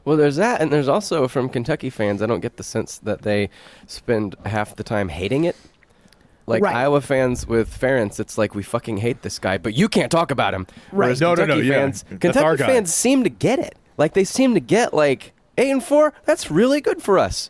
Well, 0.05 0.17
there's 0.17 0.35
that, 0.35 0.61
and 0.61 0.71
there's 0.71 0.89
also 0.89 1.27
from 1.29 1.47
Kentucky 1.47 1.89
fans. 1.89 2.21
I 2.21 2.25
don't 2.25 2.41
get 2.41 2.57
the 2.57 2.63
sense 2.63 2.97
that 2.99 3.21
they 3.21 3.49
spend 3.87 4.35
half 4.45 4.75
the 4.75 4.83
time 4.83 5.07
hating 5.07 5.45
it. 5.45 5.55
Like 6.45 6.61
Right. 6.63 6.75
Iowa 6.75 6.99
fans 7.01 7.47
with 7.47 7.69
Ferentz, 7.79 8.19
it's 8.19 8.37
like 8.37 8.53
we 8.53 8.63
fucking 8.63 8.97
hate 8.97 9.21
this 9.21 9.39
guy, 9.39 9.57
but 9.57 9.73
you 9.73 9.87
can't 9.87 10.11
talk 10.11 10.29
about 10.31 10.53
him. 10.53 10.67
Whereas 10.91 11.21
No, 11.21 11.29
no, 11.35 11.45
no, 11.45 11.53
Kentucky 11.55 11.67
yeah. 11.67 11.73
fans, 11.73 12.03
That's 12.03 12.21
Kentucky 12.21 12.45
our 12.45 12.57
guy. 12.57 12.67
fans 12.67 12.93
seem 12.93 13.23
to 13.23 13.29
get 13.29 13.59
it. 13.59 13.75
Like 13.97 14.13
they 14.13 14.23
seem 14.25 14.53
to 14.55 14.59
get 14.59 14.93
like 14.93 15.31
eight 15.57 15.71
and 15.71 15.83
four. 15.83 16.13
That's 16.25 16.51
really 16.51 16.81
good 16.81 17.01
for 17.01 17.17
us. 17.17 17.49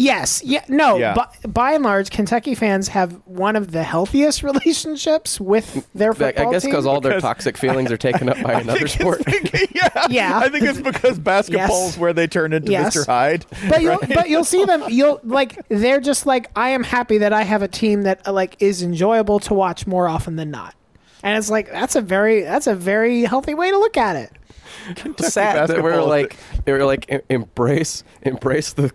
Yes, 0.00 0.42
yeah, 0.44 0.64
no. 0.68 0.96
Yeah. 0.96 1.14
By, 1.14 1.26
by 1.46 1.72
and 1.72 1.84
large, 1.84 2.10
Kentucky 2.10 2.54
fans 2.54 2.88
have 2.88 3.12
one 3.26 3.54
of 3.54 3.70
the 3.72 3.82
healthiest 3.82 4.42
relationships 4.50 5.38
with 5.38 5.86
their 5.94 6.12
I- 6.12 6.14
football 6.14 6.48
I 6.48 6.52
guess 6.52 6.62
team. 6.62 6.70
because 6.70 6.86
all 6.86 7.00
their 7.02 7.12
Because- 7.12 7.22
toxic 7.22 7.58
feelings 7.58 7.92
are 7.92 7.98
taken 7.98 8.28
up 8.30 8.40
by 8.42 8.54
another 8.60 8.88
sport. 8.88 9.22
yeah, 9.74 10.06
Yeah. 10.08 10.38
I 10.38 10.48
think 10.48 10.64
it's 10.64 10.80
because 10.80 11.18
basketball 11.18 11.86
Yes. 11.86 11.98
where 11.98 12.12
they 12.14 12.26
turn 12.26 12.52
into 12.54 12.72
Yes. 12.72 12.96
Mr. 12.96 13.06
Hyde. 13.06 13.44
but 13.68 13.82
you'll 13.82 13.98
but 14.14 14.28
you'll 14.30 14.44
see 14.44 14.64
them 14.64 14.82
you'll 14.88 15.20
like 15.22 15.62
they're 15.68 16.00
just 16.00 16.24
like 16.24 16.50
I 16.56 16.70
am 16.70 16.82
happy 16.82 17.18
that 17.18 17.32
I 17.34 17.42
have 17.42 17.60
a 17.62 17.68
team 17.68 18.02
that 18.02 18.26
uh, 18.26 18.32
like 18.32 18.56
is 18.60 18.82
enjoyable 18.82 19.38
to 19.40 19.54
watch 19.54 19.86
more 19.86 20.08
often 20.08 20.36
than 20.36 20.50
not. 20.50 20.74
And 21.22 21.36
it's 21.36 21.50
like 21.50 21.70
that's 21.70 21.94
a 21.96 22.00
very 22.00 22.40
that's 22.42 22.66
a 22.66 22.74
very 22.74 23.22
healthy 23.24 23.52
way 23.54 23.70
to 23.70 23.76
look 23.78 23.96
at 23.98 24.16
it. 24.16 24.32
sad 25.20 25.68
that 25.68 25.82
we're 25.82 25.90
basketball 25.90 26.08
like 26.08 26.36
they 26.64 26.72
were 26.72 26.84
like 26.84 27.04
em- 27.10 27.20
embrace 27.28 28.02
embrace 28.22 28.72
the 28.72 28.90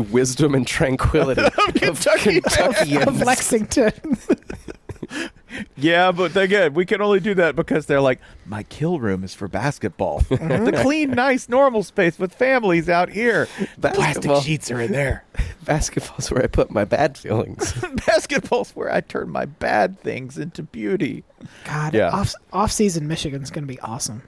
wisdom 0.00 0.54
and 0.54 0.66
tranquility 0.66 1.42
of 1.46 1.54
Kentucky 1.74 2.40
Kentuckians. 2.40 3.06
Of 3.06 3.20
Lexington. 3.22 3.92
Yeah, 5.76 6.12
but 6.12 6.36
again, 6.36 6.74
we 6.74 6.84
can 6.86 7.02
only 7.02 7.18
do 7.20 7.34
that 7.34 7.56
because 7.56 7.86
they're 7.86 8.00
like, 8.00 8.20
my 8.46 8.62
kill 8.64 9.00
room 9.00 9.24
is 9.24 9.34
for 9.34 9.48
basketball. 9.48 10.20
the 10.28 10.78
clean, 10.82 11.10
nice, 11.10 11.48
normal 11.48 11.82
space 11.82 12.18
with 12.18 12.32
families 12.32 12.88
out 12.88 13.10
here. 13.10 13.48
The 13.76 13.90
plastic 13.90 14.30
sheets 14.42 14.70
are 14.70 14.80
in 14.80 14.92
there. 14.92 15.24
Basketball's 15.64 16.30
where 16.30 16.42
I 16.42 16.46
put 16.46 16.70
my 16.70 16.84
bad 16.84 17.18
feelings. 17.18 17.72
Basketball's 18.06 18.70
where 18.76 18.92
I 18.92 19.00
turn 19.00 19.30
my 19.30 19.44
bad 19.46 19.98
things 20.00 20.38
into 20.38 20.62
beauty. 20.62 21.24
God, 21.64 21.94
Yeah. 21.94 22.10
off 22.10 22.34
off 22.52 22.70
season 22.70 23.08
Michigan's 23.08 23.50
gonna 23.50 23.66
be 23.66 23.80
awesome. 23.80 24.22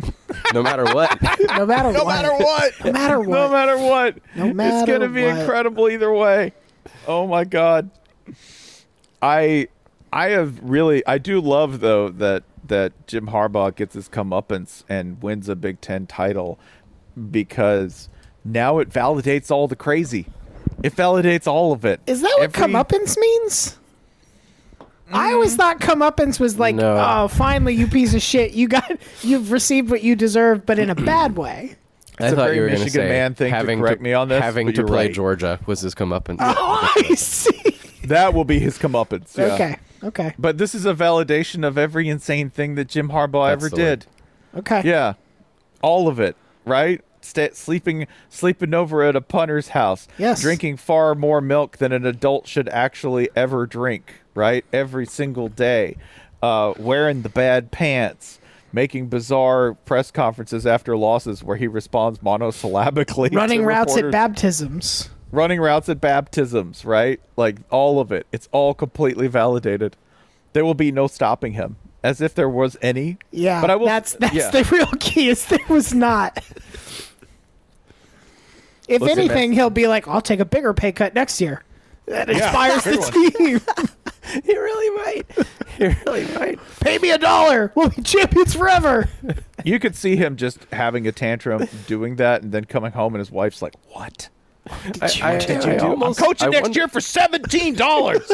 no 0.54 0.62
matter 0.62 0.84
what. 0.94 1.20
No 1.56 1.66
matter 1.66 1.92
No 1.92 2.04
what. 2.04 2.22
matter 2.22 2.32
what. 2.32 2.84
No 2.84 2.92
matter 2.92 3.20
what. 3.20 3.28
No 3.28 3.48
matter 3.50 3.76
what. 3.78 4.16
No 4.36 4.46
it's 4.64 4.86
gonna 4.90 5.08
be 5.08 5.24
what. 5.24 5.38
incredible 5.38 5.88
either 5.88 6.12
way. 6.12 6.52
Oh 7.06 7.26
my 7.26 7.44
god. 7.44 7.90
I 9.22 9.68
I 10.12 10.28
have 10.30 10.58
really 10.62 11.04
I 11.06 11.18
do 11.18 11.40
love 11.40 11.80
though 11.80 12.08
that 12.10 12.44
that 12.66 12.92
Jim 13.06 13.28
Harbaugh 13.28 13.74
gets 13.74 13.94
his 13.94 14.08
comeuppance 14.08 14.84
and 14.88 15.20
wins 15.22 15.48
a 15.48 15.56
Big 15.56 15.80
Ten 15.80 16.06
title 16.06 16.58
because 17.30 18.08
now 18.44 18.78
it 18.78 18.90
validates 18.90 19.50
all 19.50 19.66
the 19.68 19.76
crazy. 19.76 20.26
It 20.82 20.94
validates 20.94 21.46
all 21.46 21.72
of 21.72 21.84
it. 21.84 22.00
Is 22.06 22.20
that 22.20 22.32
what 22.38 22.54
Every- 22.56 22.72
comeuppance 22.72 23.16
means? 23.18 23.78
I 25.12 25.32
always 25.32 25.56
mm-hmm. 25.56 25.58
thought 25.58 25.80
comeuppance 25.80 26.38
was 26.38 26.58
like, 26.58 26.74
No. 26.74 26.96
oh, 26.98 27.28
finally, 27.28 27.74
you 27.74 27.86
piece 27.86 28.14
of 28.14 28.22
shit, 28.22 28.52
you 28.52 28.68
got, 28.68 28.90
you've 29.22 29.50
received 29.52 29.90
what 29.90 30.02
you 30.02 30.16
deserve, 30.16 30.66
but 30.66 30.78
in 30.78 30.90
a 30.90 30.94
bad 30.94 31.36
way. 31.38 31.76
I 32.20 32.26
a 32.26 32.30
thought 32.30 32.36
very 32.46 32.56
you 32.56 32.62
were 32.62 32.68
going 32.68 32.78
to 32.78 32.84
Michigan 32.84 33.06
say 33.06 33.08
man 33.08 33.34
thing 33.34 33.50
to 33.50 33.56
having 33.56 33.78
correct 33.80 34.02
me 34.02 34.12
on 34.12 34.28
this, 34.28 34.42
having 34.42 34.66
but 34.66 34.74
to 34.74 34.80
you're 34.80 34.88
play 34.88 35.06
right. 35.06 35.14
Georgia 35.14 35.60
was 35.66 35.80
his 35.80 35.94
comeuppance. 35.94 36.38
Oh, 36.40 36.92
I 36.96 37.14
see. 37.14 37.76
That 38.06 38.34
will 38.34 38.44
be 38.44 38.58
his 38.58 38.76
comeuppance. 38.78 39.36
yeah. 39.36 39.54
Okay, 39.54 39.76
okay, 40.02 40.34
But 40.38 40.58
this 40.58 40.74
is 40.74 40.84
a 40.84 40.94
validation 40.94 41.64
of 41.66 41.78
every 41.78 42.08
insane 42.08 42.50
thing 42.50 42.74
that 42.74 42.88
Jim 42.88 43.10
Harbaugh 43.10 43.50
That's 43.50 43.64
ever 43.64 43.68
the 43.70 43.76
did. 43.76 44.06
word. 44.52 44.60
okay. 44.60 44.82
Yeah, 44.84 45.14
all 45.80 46.08
of 46.08 46.18
it, 46.18 46.34
right? 46.64 47.00
Sta 47.20 47.50
sleeping, 47.52 48.06
sleeping 48.30 48.74
over 48.74 49.02
at 49.02 49.14
a 49.14 49.20
punter's 49.20 49.68
house. 49.68 50.08
Yes. 50.18 50.40
Drinking 50.40 50.76
far 50.78 51.14
more 51.14 51.40
milk 51.40 51.76
than 51.76 51.92
an 51.92 52.06
adult 52.06 52.46
should 52.48 52.68
actually 52.70 53.28
ever 53.36 53.66
drink. 53.66 54.22
Right, 54.38 54.64
every 54.72 55.04
single 55.04 55.48
day. 55.48 55.96
Uh, 56.40 56.72
wearing 56.78 57.22
the 57.22 57.28
bad 57.28 57.72
pants. 57.72 58.38
Making 58.72 59.08
bizarre 59.08 59.74
press 59.74 60.12
conferences 60.12 60.64
after 60.64 60.96
losses 60.96 61.42
where 61.42 61.56
he 61.56 61.66
responds 61.66 62.20
monosyllabically. 62.20 63.34
Running 63.34 63.64
routes 63.64 63.96
at 63.96 64.12
baptisms. 64.12 65.10
running 65.32 65.58
routes 65.60 65.88
at 65.88 66.00
baptisms, 66.00 66.84
right? 66.84 67.18
Like 67.36 67.56
all 67.70 67.98
of 67.98 68.12
it. 68.12 68.28
It's 68.30 68.48
all 68.52 68.74
completely 68.74 69.26
validated. 69.26 69.96
There 70.52 70.64
will 70.64 70.74
be 70.74 70.92
no 70.92 71.08
stopping 71.08 71.54
him, 71.54 71.74
as 72.04 72.20
if 72.20 72.32
there 72.36 72.48
was 72.48 72.76
any. 72.80 73.18
Yeah, 73.32 73.60
but 73.60 73.70
I 73.70 73.74
will. 73.76 73.86
that's 73.86 74.12
that's 74.12 74.34
yeah. 74.34 74.50
the 74.50 74.62
real 74.70 74.92
key. 75.00 75.30
Is 75.30 75.46
there 75.46 75.58
was 75.68 75.92
not. 75.92 76.38
If 78.86 79.02
Listen, 79.02 79.18
anything, 79.18 79.50
man. 79.50 79.52
he'll 79.52 79.70
be 79.70 79.88
like, 79.88 80.06
"I'll 80.06 80.20
take 80.20 80.38
a 80.38 80.44
bigger 80.44 80.72
pay 80.74 80.92
cut 80.92 81.12
next 81.12 81.40
year." 81.40 81.64
That 82.08 82.30
inspires 82.30 82.84
good 82.84 83.02
the 83.02 83.30
team. 83.38 83.60
he 84.44 84.56
really 84.56 84.96
might. 85.04 85.46
He 85.78 85.86
really 85.86 86.24
might. 86.34 86.58
Pay 86.80 86.98
me 86.98 87.12
a 87.12 87.18
dollar. 87.18 87.70
We'll 87.76 87.90
be 87.90 88.02
champions 88.02 88.52
forever. 88.52 89.08
you 89.64 89.78
could 89.78 89.94
see 89.94 90.16
him 90.16 90.34
just 90.36 90.58
having 90.72 91.06
a 91.06 91.12
tantrum, 91.12 91.68
doing 91.86 92.16
that, 92.16 92.42
and 92.42 92.50
then 92.50 92.64
coming 92.64 92.90
home, 92.90 93.14
and 93.14 93.20
his 93.20 93.30
wife's 93.30 93.62
like, 93.62 93.74
"What? 93.92 94.28
I, 95.00 95.08
I, 95.22 95.38
did 95.38 95.64
you 95.64 95.78
do? 95.78 95.86
almost- 95.86 96.20
I'm 96.20 96.26
coaching 96.26 96.50
next 96.50 96.74
year 96.74 96.88
for 96.88 97.00
seventeen 97.00 97.76
dollars." 97.76 98.28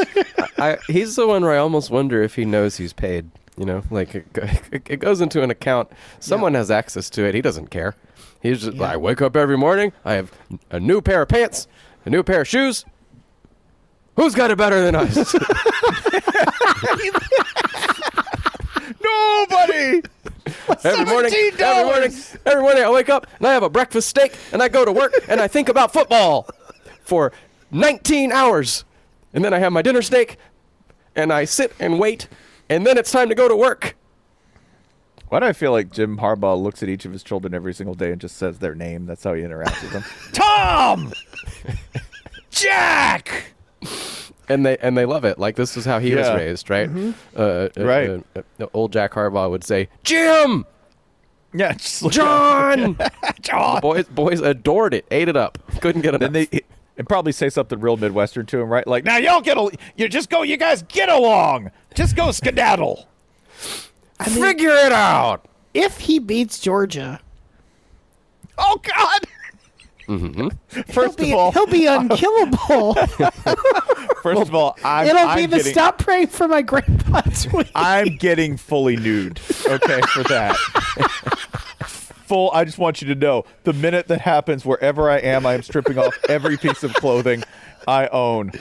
He's 0.87 1.17
the 1.17 1.27
one 1.27 1.43
where 1.43 1.53
I 1.53 1.59
almost 1.59 1.91
wonder 1.91 2.23
if 2.23 2.35
he 2.35 2.47
knows 2.47 2.79
he's 2.79 2.95
paid. 2.95 3.31
You 3.59 3.67
know, 3.67 3.83
like 3.91 4.15
it, 4.15 4.33
go- 4.33 4.49
it 4.73 5.01
goes 5.01 5.21
into 5.21 5.43
an 5.43 5.51
account. 5.51 5.91
Someone 6.21 6.55
has 6.55 6.71
access 6.71 7.11
to 7.11 7.25
it. 7.27 7.35
He 7.35 7.43
doesn't 7.43 7.69
care. 7.69 7.95
He's 8.41 8.63
just. 8.63 8.79
Yeah. 8.79 8.93
I 8.93 8.97
wake 8.97 9.21
up 9.21 9.37
every 9.37 9.59
morning. 9.59 9.93
I 10.03 10.15
have 10.15 10.33
a 10.71 10.81
new 10.81 11.03
pair 11.03 11.21
of 11.21 11.29
pants, 11.29 11.69
a 12.07 12.11
new 12.11 12.23
pair 12.23 12.41
of 12.41 12.49
shoes. 12.49 12.87
Who's 14.17 14.35
got 14.35 14.51
it 14.51 14.59
better 14.59 14.81
than 14.83 14.95
us? 14.95 15.17
Nobody. 19.03 20.03
every 20.85 21.05
morning, 21.05 21.31
17. 21.31 21.61
every 21.61 21.85
morning, 21.85 22.13
every 22.47 22.63
morning, 22.63 22.85
I 22.85 22.91
wake 22.91 23.09
up 23.09 23.27
and 23.39 23.47
I 23.47 23.53
have 23.53 23.63
a 23.63 23.71
breakfast 23.71 24.09
steak 24.09 24.37
and 24.53 24.63
I 24.63 24.69
go 24.69 24.85
to 24.85 24.93
work 24.93 25.13
and 25.29 25.41
I 25.41 25.49
think 25.49 25.69
about 25.69 25.93
football 25.93 26.49
for 27.03 27.33
19 27.71 28.31
hours, 28.33 28.85
and 29.33 29.45
then 29.45 29.53
I 29.53 29.59
have 29.59 29.73
my 29.73 29.83
dinner 29.83 30.03
steak 30.03 30.37
and 31.17 31.33
I 31.33 31.45
sit 31.45 31.73
and 31.81 31.99
wait, 31.99 32.29
and 32.69 32.87
then 32.87 32.99
it's 32.99 33.11
time 33.11 33.29
to 33.29 33.35
go 33.35 33.49
to 33.49 33.57
work. 33.57 33.97
Why 35.29 35.41
do 35.41 35.47
I 35.47 35.53
feel 35.53 35.73
like 35.73 35.91
Jim 35.91 36.19
Harbaugh 36.19 36.61
looks 36.61 36.83
at 36.83 36.89
each 36.89 37.05
of 37.05 37.13
his 37.13 37.23
children 37.23 37.55
every 37.55 37.75
single 37.75 37.95
day 37.95 38.13
and 38.13 38.21
just 38.21 38.37
says 38.37 38.59
their 38.59 38.75
name? 38.75 39.07
That's 39.07 39.25
how 39.25 39.35
he 39.35 39.43
interacts 39.43 39.83
with 39.83 39.93
them. 39.93 40.05
Tom, 40.33 41.13
Jack. 42.51 43.54
And 44.49 44.65
they 44.67 44.77
and 44.79 44.97
they 44.97 45.05
love 45.07 45.25
it. 45.25 45.39
Like 45.39 45.57
this 45.57 45.77
is 45.77 45.85
how 45.85 45.99
he 45.99 46.15
was 46.15 46.29
raised, 46.29 46.71
right? 46.71 46.89
Uh, 47.37 47.41
uh, 47.41 47.69
Right. 47.77 48.11
uh, 48.37 48.43
uh, 48.61 48.67
old 48.75 48.93
Jack 48.93 49.13
Harbaugh 49.13 49.51
would 49.51 49.65
say, 49.65 49.89
"Jim, 50.03 50.67
Yeah, 51.53 51.73
just 51.75 52.03
like- 52.03 52.13
John." 52.13 52.99
John. 53.41 53.81
boys, 53.81 54.07
boys 54.07 54.41
adored 54.41 54.95
it, 54.95 55.07
ate 55.11 55.29
it 55.29 55.37
up, 55.37 55.59
couldn't 55.81 56.03
get 56.03 56.15
enough. 56.15 56.33
Then 56.33 56.47
they 56.51 56.61
and 56.97 57.09
probably 57.09 57.33
say 57.33 57.49
something 57.51 57.81
real 57.81 57.97
Midwestern 57.97 58.47
to 58.47 58.61
him, 58.61 58.69
right? 58.69 58.87
Like, 58.87 59.03
now 59.05 59.17
y'all 59.17 59.41
get 59.41 59.57
a, 59.59 59.69
you 59.97 60.09
just 60.09 60.31
go, 60.31 60.43
you 60.43 60.57
guys 60.57 60.83
get 60.83 61.09
along, 61.09 61.73
just 61.95 62.15
go 62.15 62.31
skedaddle. 62.31 63.09
Figure 64.23 64.71
it 64.71 64.93
out. 64.93 65.45
If 65.75 65.99
he 65.99 66.21
beats 66.21 66.61
Georgia, 66.61 67.21
Oh 68.57 68.81
God! 68.83 69.21
Mm-hmm. 70.09 70.49
First 70.93 71.19
he'll 71.19 71.27
be, 71.27 71.33
of 71.33 71.39
all, 71.39 71.53
he'll 71.53 71.67
be 71.67 71.87
unkillable. 71.89 72.95
first 74.23 74.43
of 74.43 74.55
all, 74.55 74.77
I'm, 74.85 75.07
It'll 75.07 75.19
I'm 75.19 75.37
be 75.37 75.47
the 75.47 75.59
getting, 75.59 75.73
stop 75.73 75.99
praying 75.99 76.29
for 76.29 76.49
my 76.49 76.63
grandpa 76.63 77.23
tweet. 77.23 77.71
I'm 77.75 78.17
getting 78.17 78.57
fully 78.57 78.97
nude. 78.97 79.41
Okay, 79.67 80.01
for 80.13 80.23
that. 80.25 80.57
Full. 81.87 82.51
I 82.53 82.65
just 82.65 82.79
want 82.79 83.03
you 83.03 83.09
to 83.09 83.15
know 83.15 83.45
the 83.65 83.73
minute 83.73 84.09
that 84.09 84.21
happens, 84.21 84.65
wherever 84.65 85.11
I 85.11 85.19
am, 85.19 85.45
I 85.47 85.55
am 85.55 85.63
stripping 85.63 85.99
off 85.99 86.17
every 86.29 86.57
piece 86.57 86.83
of 86.83 86.95
clothing 86.95 87.45
I 87.87 88.09
own 88.09 88.53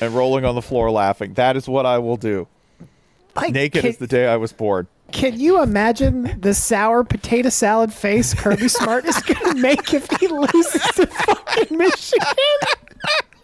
and 0.00 0.14
rolling 0.14 0.44
on 0.44 0.54
the 0.54 0.62
floor 0.62 0.90
laughing. 0.90 1.34
That 1.34 1.56
is 1.56 1.68
what 1.68 1.86
I 1.86 1.98
will 1.98 2.16
do. 2.16 2.46
Like, 3.34 3.52
Naked 3.52 3.82
can, 3.82 3.90
as 3.90 3.96
the 3.96 4.06
day 4.06 4.28
I 4.28 4.36
was 4.36 4.52
born. 4.52 4.86
Can 5.14 5.38
you 5.38 5.62
imagine 5.62 6.40
the 6.40 6.52
sour 6.52 7.04
potato 7.04 7.48
salad 7.48 7.92
face 7.92 8.34
Kirby 8.34 8.66
Smart 8.66 9.04
is 9.04 9.16
going 9.22 9.54
to 9.54 9.60
make 9.60 9.94
if 9.94 10.10
he 10.18 10.26
loses 10.26 10.82
to 10.82 11.06
fucking 11.06 11.78
Michigan? 11.78 12.26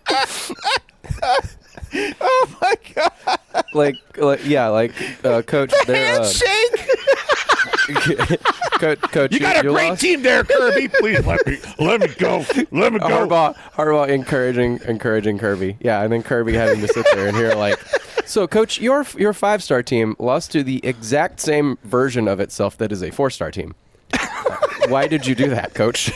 Oh 1.92 2.56
my 2.62 2.74
God! 2.94 3.38
Like, 3.74 3.97
like, 4.16 4.47
yeah, 4.47 4.68
like, 4.68 4.92
uh, 5.24 5.42
coach. 5.42 5.72
there, 5.88 6.20
uh, 6.20 6.24
Handshake! 6.24 6.88
coach, 8.78 9.01
coach, 9.01 9.32
You 9.32 9.40
got 9.40 9.64
a 9.64 9.68
great 9.68 9.88
lost. 9.88 10.01
team 10.01 10.22
there, 10.22 10.44
Kirby. 10.44 10.86
Please 10.86 11.26
let 11.26 11.44
me 11.44 11.59
let 11.80 12.01
me 12.01 12.06
go. 12.16 12.44
Let 12.70 12.92
me 12.92 13.01
go. 13.01 13.09
Harbaugh, 13.09 13.56
Harbaugh 13.74 14.09
encouraging, 14.09 14.78
encouraging 14.86 15.38
Kirby. 15.38 15.78
Yeah, 15.80 16.02
and 16.02 16.12
then 16.12 16.22
Kirby 16.22 16.52
having 16.52 16.80
to 16.80 16.86
sit 16.86 17.05
there 17.12 17.26
and 17.26 17.36
hear 17.36 17.55
like, 17.55 17.76
so 18.26 18.47
coach, 18.47 18.80
your 18.80 19.06
your 19.16 19.32
five 19.32 19.62
star 19.62 19.82
team 19.82 20.16
lost 20.18 20.52
to 20.52 20.62
the 20.62 20.80
exact 20.84 21.40
same 21.40 21.78
version 21.84 22.28
of 22.28 22.40
itself 22.40 22.76
that 22.78 22.92
is 22.92 23.02
a 23.02 23.10
four 23.10 23.30
star 23.30 23.51
team. 23.51 23.74
Why 24.88 25.06
did 25.06 25.26
you 25.26 25.34
do 25.34 25.48
that, 25.51 25.74
coach? 25.74 26.12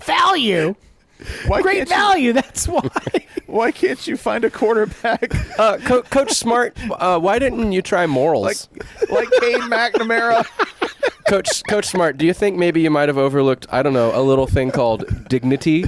Value. 0.00 0.74
Why 1.46 1.62
Great 1.62 1.76
can't 1.78 1.90
you- 1.90 1.96
value. 1.96 2.32
That's 2.32 2.68
why. 2.68 2.88
why 3.46 3.72
can't 3.72 4.06
you 4.06 4.16
find 4.16 4.44
a 4.44 4.50
quarterback 4.50 5.34
uh, 5.58 5.78
Co- 5.78 6.02
coach 6.02 6.32
Smart, 6.32 6.76
uh, 6.92 7.18
why 7.18 7.38
didn't 7.38 7.72
you 7.72 7.82
try 7.82 8.06
morals? 8.06 8.68
like 8.70 9.10
like 9.10 9.28
Cade 9.40 9.60
McNamara? 9.62 10.46
Coach 11.28 11.62
Coach 11.68 11.86
Smart, 11.86 12.16
do 12.16 12.24
you 12.24 12.32
think 12.32 12.56
maybe 12.56 12.80
you 12.80 12.88
might 12.90 13.08
have 13.10 13.18
overlooked, 13.18 13.66
I 13.70 13.82
don't 13.82 13.92
know, 13.92 14.18
a 14.18 14.22
little 14.22 14.46
thing 14.46 14.70
called 14.70 15.04
dignity? 15.28 15.84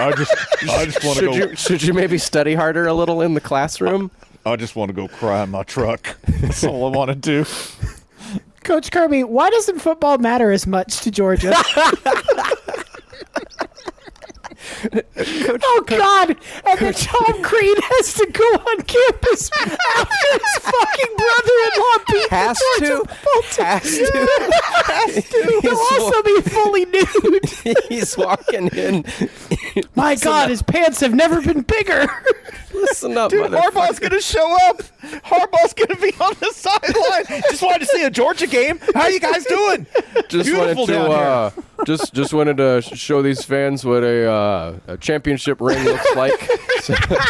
I 0.00 0.12
just 0.16 0.34
I 0.68 0.84
just 0.86 1.04
want 1.04 1.18
to 1.20 1.26
go. 1.26 1.32
you 1.32 1.54
should 1.56 1.82
you 1.82 1.94
maybe 1.94 2.18
study 2.18 2.54
harder 2.54 2.86
a 2.88 2.92
little 2.94 3.20
in 3.22 3.34
the 3.34 3.40
classroom? 3.40 4.10
I 4.44 4.56
just 4.56 4.74
want 4.74 4.88
to 4.88 4.92
go 4.94 5.06
cry 5.06 5.44
in 5.44 5.50
my 5.50 5.62
truck. 5.62 6.16
That's 6.26 6.64
all 6.64 6.92
I 6.92 6.96
want 6.96 7.10
to 7.10 7.14
do. 7.14 7.44
Coach 8.64 8.90
Kirby, 8.90 9.24
why 9.24 9.48
doesn't 9.50 9.78
football 9.80 10.18
matter 10.18 10.50
as 10.50 10.66
much 10.66 11.00
to 11.00 11.10
Georgia? 11.10 11.54
Oh 15.62 15.84
God! 15.86 16.36
And 16.66 16.78
then 16.78 16.94
Tom 16.94 17.42
Crean 17.42 17.76
has 17.78 18.14
to 18.14 18.26
go 18.32 18.44
on 18.44 18.82
campus 18.82 19.50
after 19.60 20.32
his 20.32 20.58
fucking 20.58 21.16
brother-in-law 21.16 21.96
beat 22.12 22.28
Has 22.30 22.58
the 22.78 22.86
to. 22.86 23.04
Bolton. 23.24 23.64
Has 23.64 23.82
to. 23.98 24.52
Has 24.86 25.28
to. 25.30 25.60
He'll 25.62 25.76
also 25.76 26.22
be 26.22 26.40
fully 26.42 26.84
nude. 26.86 27.76
He's 27.88 28.16
walking 28.16 28.68
in. 28.68 29.04
My 29.94 30.14
God, 30.16 30.50
his 30.50 30.62
pants 30.62 31.00
have 31.00 31.14
never 31.14 31.40
been 31.42 31.62
bigger. 31.62 32.08
Listen 32.80 33.16
up, 33.18 33.30
Dude. 33.30 33.50
Harbaugh's 33.50 33.98
gonna 33.98 34.20
show 34.20 34.56
up. 34.68 34.82
Harbaugh's 35.24 35.74
gonna 35.74 36.00
be 36.00 36.12
on 36.20 36.34
the 36.40 36.50
sideline. 36.52 37.42
Just 37.50 37.62
wanted 37.62 37.80
to 37.80 37.86
see 37.86 38.04
a 38.04 38.10
Georgia 38.10 38.46
game. 38.46 38.78
How 38.94 39.08
you 39.08 39.20
guys 39.20 39.44
doing? 39.44 39.86
just 40.28 40.46
Beautiful 40.46 40.56
wanted 40.56 40.86
to 40.86 40.92
down 40.92 41.10
here. 41.10 41.18
uh, 41.18 41.50
just 41.84 42.14
just 42.14 42.32
wanted 42.32 42.56
to 42.58 42.80
show 42.82 43.22
these 43.22 43.44
fans 43.44 43.84
what 43.84 44.02
a, 44.02 44.30
uh, 44.30 44.78
a 44.88 44.96
championship 44.96 45.60
ring 45.60 45.82
looks 45.84 46.14
like. 46.16 46.48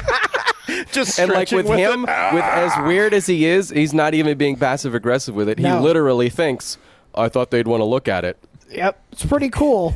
Just 0.93 1.19
and 1.19 1.33
like 1.33 1.51
with, 1.51 1.67
with 1.67 1.79
him, 1.79 2.05
it. 2.09 2.35
with 2.35 2.45
as 2.45 2.73
weird 2.87 3.13
as 3.13 3.27
he 3.27 3.45
is, 3.45 3.71
he's 3.71 3.93
not 3.93 4.15
even 4.15 4.39
being 4.39 4.57
passive 4.57 4.95
aggressive 4.95 5.35
with 5.35 5.49
it. 5.49 5.59
He 5.59 5.69
literally 5.71 6.31
thinks, 6.31 6.79
"I 7.15 7.29
thought 7.29 7.51
they'd 7.51 7.67
want 7.67 7.81
to 7.81 7.85
look 7.85 8.07
at 8.07 8.25
it." 8.25 8.39
yep, 8.71 9.03
it's 9.11 9.25
pretty 9.27 9.51
cool. 9.51 9.95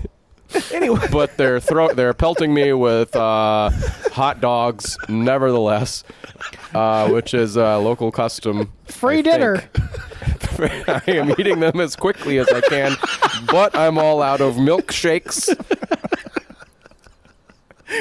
Anyway, 0.72 1.00
but 1.10 1.36
they're 1.36 1.58
throw 1.60 1.92
they're 1.94 2.14
pelting 2.14 2.52
me 2.54 2.72
with 2.72 3.14
uh, 3.16 3.70
hot 4.12 4.40
dogs, 4.40 4.96
nevertheless, 5.08 6.04
uh, 6.74 7.08
which 7.08 7.34
is 7.34 7.56
a 7.56 7.78
local 7.78 8.12
custom. 8.12 8.72
free 8.86 9.18
I 9.18 9.22
dinner. 9.22 9.56
think. 9.58 10.88
I 10.88 11.02
am 11.10 11.30
eating 11.38 11.58
them 11.60 11.80
as 11.80 11.96
quickly 11.96 12.38
as 12.38 12.48
I 12.48 12.60
can, 12.60 12.94
but 13.46 13.76
I'm 13.76 13.98
all 13.98 14.22
out 14.22 14.40
of 14.40 14.54
milkshakes. 14.54 15.48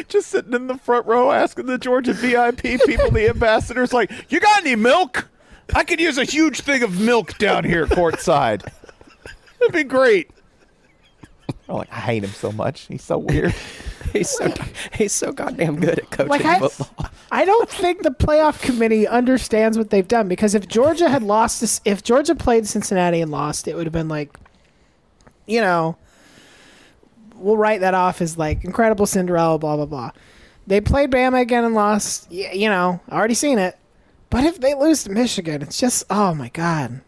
just 0.08 0.28
sitting 0.28 0.54
in 0.54 0.68
the 0.68 0.78
front 0.78 1.06
row 1.08 1.32
asking 1.32 1.66
the 1.66 1.78
Georgia 1.78 2.14
VIP 2.14 2.62
people, 2.86 3.10
the 3.12 3.30
ambassadors, 3.30 3.94
like, 3.94 4.12
"You 4.30 4.40
got 4.40 4.62
any 4.62 4.76
milk? 4.76 5.30
I 5.74 5.84
could 5.84 6.00
use 6.00 6.18
a 6.18 6.24
huge 6.26 6.62
thing 6.62 6.84
of 6.84 7.00
milk 7.00 7.38
down 7.38 7.64
here 7.64 7.86
courtside. 7.88 8.68
It'd 9.62 9.74
be 9.74 9.84
great." 9.84 10.30
I'm 11.70 11.76
like, 11.76 11.92
I 11.92 12.00
hate 12.00 12.24
him 12.24 12.30
so 12.32 12.52
much. 12.52 12.82
He's 12.82 13.04
so 13.04 13.18
weird. 13.18 13.54
He's 14.14 14.30
so 14.30 14.54
he's 14.94 15.12
so 15.12 15.32
goddamn 15.32 15.80
good 15.80 15.98
at 15.98 16.12
coaching 16.12 16.30
Like 16.30 16.46
I, 16.46 16.60
football. 16.60 17.10
I 17.32 17.46
don't 17.46 17.68
think 17.70 18.04
the 18.04 18.12
playoff 18.12 18.62
committee 18.62 19.08
understands 19.08 19.76
what 19.76 19.90
they've 19.90 20.08
done 20.08 20.28
because 20.28 20.54
if 20.54 20.68
Georgia 20.68 21.10
had 21.10 21.24
lost 21.24 21.62
this, 21.62 21.82
if 21.84 22.04
Georgia 22.04 22.36
played 22.36 22.68
Cincinnati 22.68 23.22
and 23.22 23.32
lost, 23.32 23.68
it 23.68 23.76
would 23.76 23.88
have 23.88 23.94
been 23.94 24.10
like, 24.10 24.38
you 25.48 25.62
know, 25.62 25.98
we'll 27.38 27.58
write 27.58 27.80
that 27.82 27.96
off 27.96 28.22
as 28.22 28.38
like 28.38 28.64
incredible 28.64 29.08
Cinderella, 29.08 29.58
blah 29.58 29.78
blah 29.78 29.86
blah. 29.88 30.12
They 30.68 30.80
played 30.80 31.10
Bama 31.10 31.42
again 31.42 31.64
and 31.64 31.74
lost. 31.74 32.28
y- 32.30 32.52
You 32.54 32.70
know, 32.70 33.00
already 33.12 33.34
seen 33.34 33.58
it. 33.58 33.78
But 34.30 34.44
if 34.44 34.60
they 34.60 34.76
lose 34.76 35.04
to 35.06 35.10
Michigan, 35.12 35.62
it's 35.64 35.80
just 35.80 36.04
oh 36.12 36.36
my 36.36 36.50
god. 36.50 37.02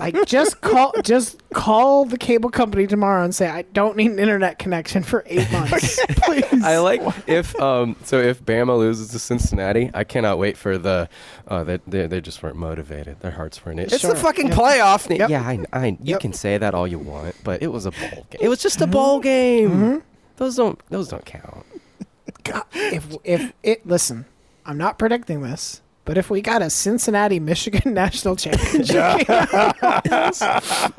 Like 0.00 0.26
just 0.26 0.60
call 0.60 0.92
just 1.02 1.40
call 1.52 2.04
the 2.04 2.16
cable 2.18 2.50
company 2.50 2.86
tomorrow 2.86 3.24
and 3.24 3.34
say 3.34 3.48
I 3.48 3.62
don't 3.62 3.96
need 3.96 4.10
an 4.10 4.18
internet 4.18 4.58
connection 4.58 5.02
for 5.02 5.22
eight 5.26 5.50
months, 5.52 5.98
please. 6.08 6.62
I 6.64 6.78
like 6.78 7.00
if 7.26 7.58
um 7.60 7.96
so 8.04 8.18
if 8.18 8.42
Bama 8.44 8.76
loses 8.78 9.08
to 9.10 9.18
Cincinnati, 9.18 9.90
I 9.94 10.04
cannot 10.04 10.38
wait 10.38 10.56
for 10.56 10.78
the 10.78 11.08
uh 11.48 11.64
they 11.64 11.78
they, 11.86 12.06
they 12.06 12.20
just 12.20 12.42
weren't 12.42 12.56
motivated. 12.56 13.20
Their 13.20 13.30
hearts 13.32 13.64
weren't 13.64 13.80
in 13.80 13.86
it. 13.86 13.92
It's 13.92 14.02
Sure. 14.02 14.14
the 14.14 14.20
fucking 14.20 14.48
Yep. 14.48 14.58
playoff. 14.58 15.18
Yep. 15.18 15.30
Yeah, 15.30 15.42
I, 15.42 15.64
I 15.72 15.86
you 15.86 15.98
Yep. 16.02 16.20
can 16.20 16.32
say 16.32 16.58
that 16.58 16.74
all 16.74 16.86
you 16.88 16.98
want, 16.98 17.34
but 17.44 17.62
it 17.62 17.68
was 17.68 17.86
a 17.86 17.90
bowl 17.92 18.26
game. 18.30 18.40
It 18.40 18.48
was 18.48 18.60
just 18.60 18.80
a 18.80 18.86
bowl 18.86 19.20
game. 19.20 20.02
Those 20.36 20.56
don't 20.56 20.80
those 20.88 21.08
don't 21.08 21.24
count. 21.24 21.66
God, 22.44 22.64
if 22.74 23.06
if 23.24 23.52
it 23.62 23.86
listen, 23.86 24.26
I'm 24.64 24.78
not 24.78 24.98
predicting 24.98 25.42
this, 25.42 25.80
but 26.04 26.18
if 26.18 26.30
we 26.30 26.40
got 26.42 26.62
a 26.62 26.70
Cincinnati 26.70 27.38
Michigan 27.40 27.94
national 27.94 28.36
championship 28.36 28.96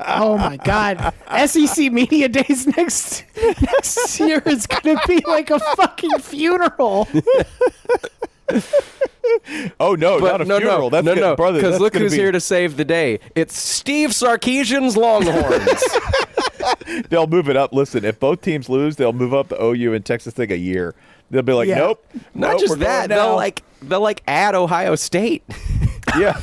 oh 0.00 0.36
my 0.38 0.58
god, 0.64 1.12
SEC 1.48 1.92
media 1.92 2.28
days 2.28 2.66
next 2.76 3.24
next 3.60 4.18
year 4.20 4.42
is 4.46 4.66
gonna 4.66 5.00
be 5.06 5.22
like 5.26 5.50
a 5.50 5.58
fucking 5.76 6.18
funeral. 6.20 7.08
Oh 9.80 9.94
no, 9.94 10.20
But 10.20 10.32
not 10.32 10.40
a 10.42 10.44
no, 10.44 10.58
funeral. 10.58 10.80
no, 10.82 10.90
that's 10.90 11.04
no, 11.06 11.14
gonna- 11.14 11.26
no, 11.28 11.36
brother. 11.36 11.58
Because 11.58 11.80
look 11.80 11.94
who's 11.96 12.12
be- 12.12 12.18
here 12.18 12.30
to 12.32 12.40
save 12.40 12.76
the 12.76 12.84
day. 12.84 13.20
It's 13.34 13.58
Steve 13.58 14.10
Sarkisian's 14.10 14.96
Longhorns. 14.96 15.82
They'll 17.08 17.26
move 17.26 17.48
it 17.48 17.56
up. 17.56 17.72
Listen, 17.72 18.04
if 18.04 18.20
both 18.20 18.42
teams 18.42 18.68
lose, 18.68 18.96
they'll 18.96 19.12
move 19.12 19.34
up 19.34 19.48
the 19.48 19.62
OU 19.62 19.94
and 19.94 20.04
Texas 20.04 20.34
Tech 20.34 20.50
a 20.50 20.56
year. 20.58 20.94
They'll 21.30 21.42
be 21.42 21.52
like, 21.52 21.68
Yeah. 21.68 21.78
nope. 21.78 22.06
Not 22.34 22.52
nope, 22.52 22.60
just 22.60 22.78
that, 22.80 23.08
now. 23.08 23.16
they'll 23.26 23.36
like 23.36 23.62
they'll 23.88 24.00
like 24.00 24.22
add 24.26 24.54
Ohio 24.54 24.94
State. 24.94 25.44
yeah. 26.18 26.40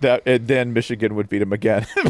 that 0.00 0.22
and 0.26 0.46
then 0.46 0.72
Michigan 0.72 1.14
would 1.14 1.28
beat 1.28 1.38
them 1.38 1.52
again. 1.52 1.86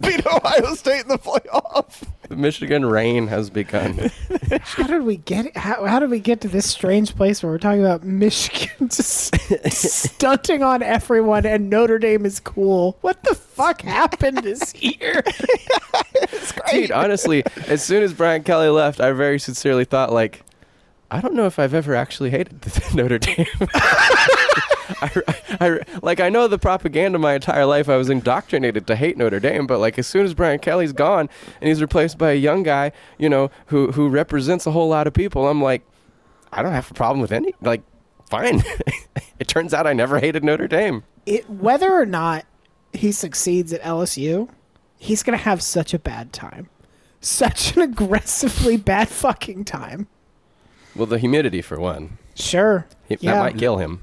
beat 0.00 0.26
Ohio 0.26 0.74
State 0.74 1.02
in 1.02 1.08
the 1.08 1.18
playoff. 1.18 2.11
The 2.32 2.38
Michigan 2.38 2.86
reign 2.86 3.26
has 3.26 3.50
begun. 3.50 4.10
How 4.62 4.86
did 4.86 5.02
we 5.02 5.18
get? 5.18 5.54
How, 5.54 5.84
how 5.84 5.98
did 5.98 6.08
we 6.08 6.18
get 6.18 6.40
to 6.40 6.48
this 6.48 6.64
strange 6.64 7.14
place 7.14 7.42
where 7.42 7.52
we're 7.52 7.58
talking 7.58 7.84
about 7.84 8.04
Michigan 8.04 8.70
just 8.88 9.34
stunting 9.70 10.62
on 10.62 10.82
everyone 10.82 11.44
and 11.44 11.68
Notre 11.68 11.98
Dame 11.98 12.24
is 12.24 12.40
cool? 12.40 12.96
What 13.02 13.22
the 13.24 13.34
fuck 13.34 13.82
happened 13.82 14.38
this 14.38 14.74
year? 14.82 15.22
Dude, 16.70 16.90
honestly, 16.90 17.44
as 17.66 17.84
soon 17.84 18.02
as 18.02 18.14
Brian 18.14 18.44
Kelly 18.44 18.70
left, 18.70 18.98
I 18.98 19.12
very 19.12 19.38
sincerely 19.38 19.84
thought, 19.84 20.10
like, 20.10 20.42
I 21.10 21.20
don't 21.20 21.34
know 21.34 21.44
if 21.44 21.58
I've 21.58 21.74
ever 21.74 21.94
actually 21.94 22.30
hated 22.30 22.64
Notre 22.94 23.18
Dame. 23.18 23.44
I, 25.00 25.22
I, 25.60 25.80
like, 26.02 26.20
I 26.20 26.28
know 26.28 26.48
the 26.48 26.58
propaganda 26.58 27.18
my 27.18 27.34
entire 27.34 27.66
life. 27.66 27.88
I 27.88 27.96
was 27.96 28.10
indoctrinated 28.10 28.86
to 28.88 28.96
hate 28.96 29.16
Notre 29.16 29.40
Dame, 29.40 29.66
but 29.66 29.78
like, 29.78 29.98
as 29.98 30.06
soon 30.06 30.24
as 30.26 30.34
Brian 30.34 30.58
Kelly's 30.58 30.92
gone 30.92 31.28
and 31.60 31.68
he's 31.68 31.80
replaced 31.80 32.18
by 32.18 32.32
a 32.32 32.36
young 32.36 32.62
guy, 32.62 32.92
you 33.18 33.28
know, 33.28 33.50
who 33.66 33.92
who 33.92 34.08
represents 34.08 34.66
a 34.66 34.70
whole 34.72 34.88
lot 34.88 35.06
of 35.06 35.12
people, 35.14 35.48
I'm 35.48 35.62
like, 35.62 35.82
I 36.52 36.62
don't 36.62 36.72
have 36.72 36.90
a 36.90 36.94
problem 36.94 37.20
with 37.20 37.32
any. 37.32 37.54
Like, 37.60 37.82
fine. 38.28 38.62
it 39.38 39.48
turns 39.48 39.72
out 39.72 39.86
I 39.86 39.92
never 39.92 40.18
hated 40.18 40.44
Notre 40.44 40.68
Dame. 40.68 41.04
it, 41.26 41.48
whether 41.48 41.92
or 41.92 42.06
not 42.06 42.44
he 42.92 43.12
succeeds 43.12 43.72
at 43.72 43.80
LSU, 43.82 44.48
he's 44.98 45.22
gonna 45.22 45.36
have 45.38 45.62
such 45.62 45.94
a 45.94 45.98
bad 45.98 46.32
time, 46.32 46.68
such 47.20 47.76
an 47.76 47.82
aggressively 47.82 48.76
bad 48.76 49.08
fucking 49.08 49.64
time. 49.64 50.08
Well, 50.94 51.06
the 51.06 51.18
humidity 51.18 51.62
for 51.62 51.80
one, 51.80 52.18
Sure, 52.34 52.86
yeah, 53.08 53.16
that 53.22 53.38
might 53.38 53.58
kill 53.58 53.78
him. 53.78 54.02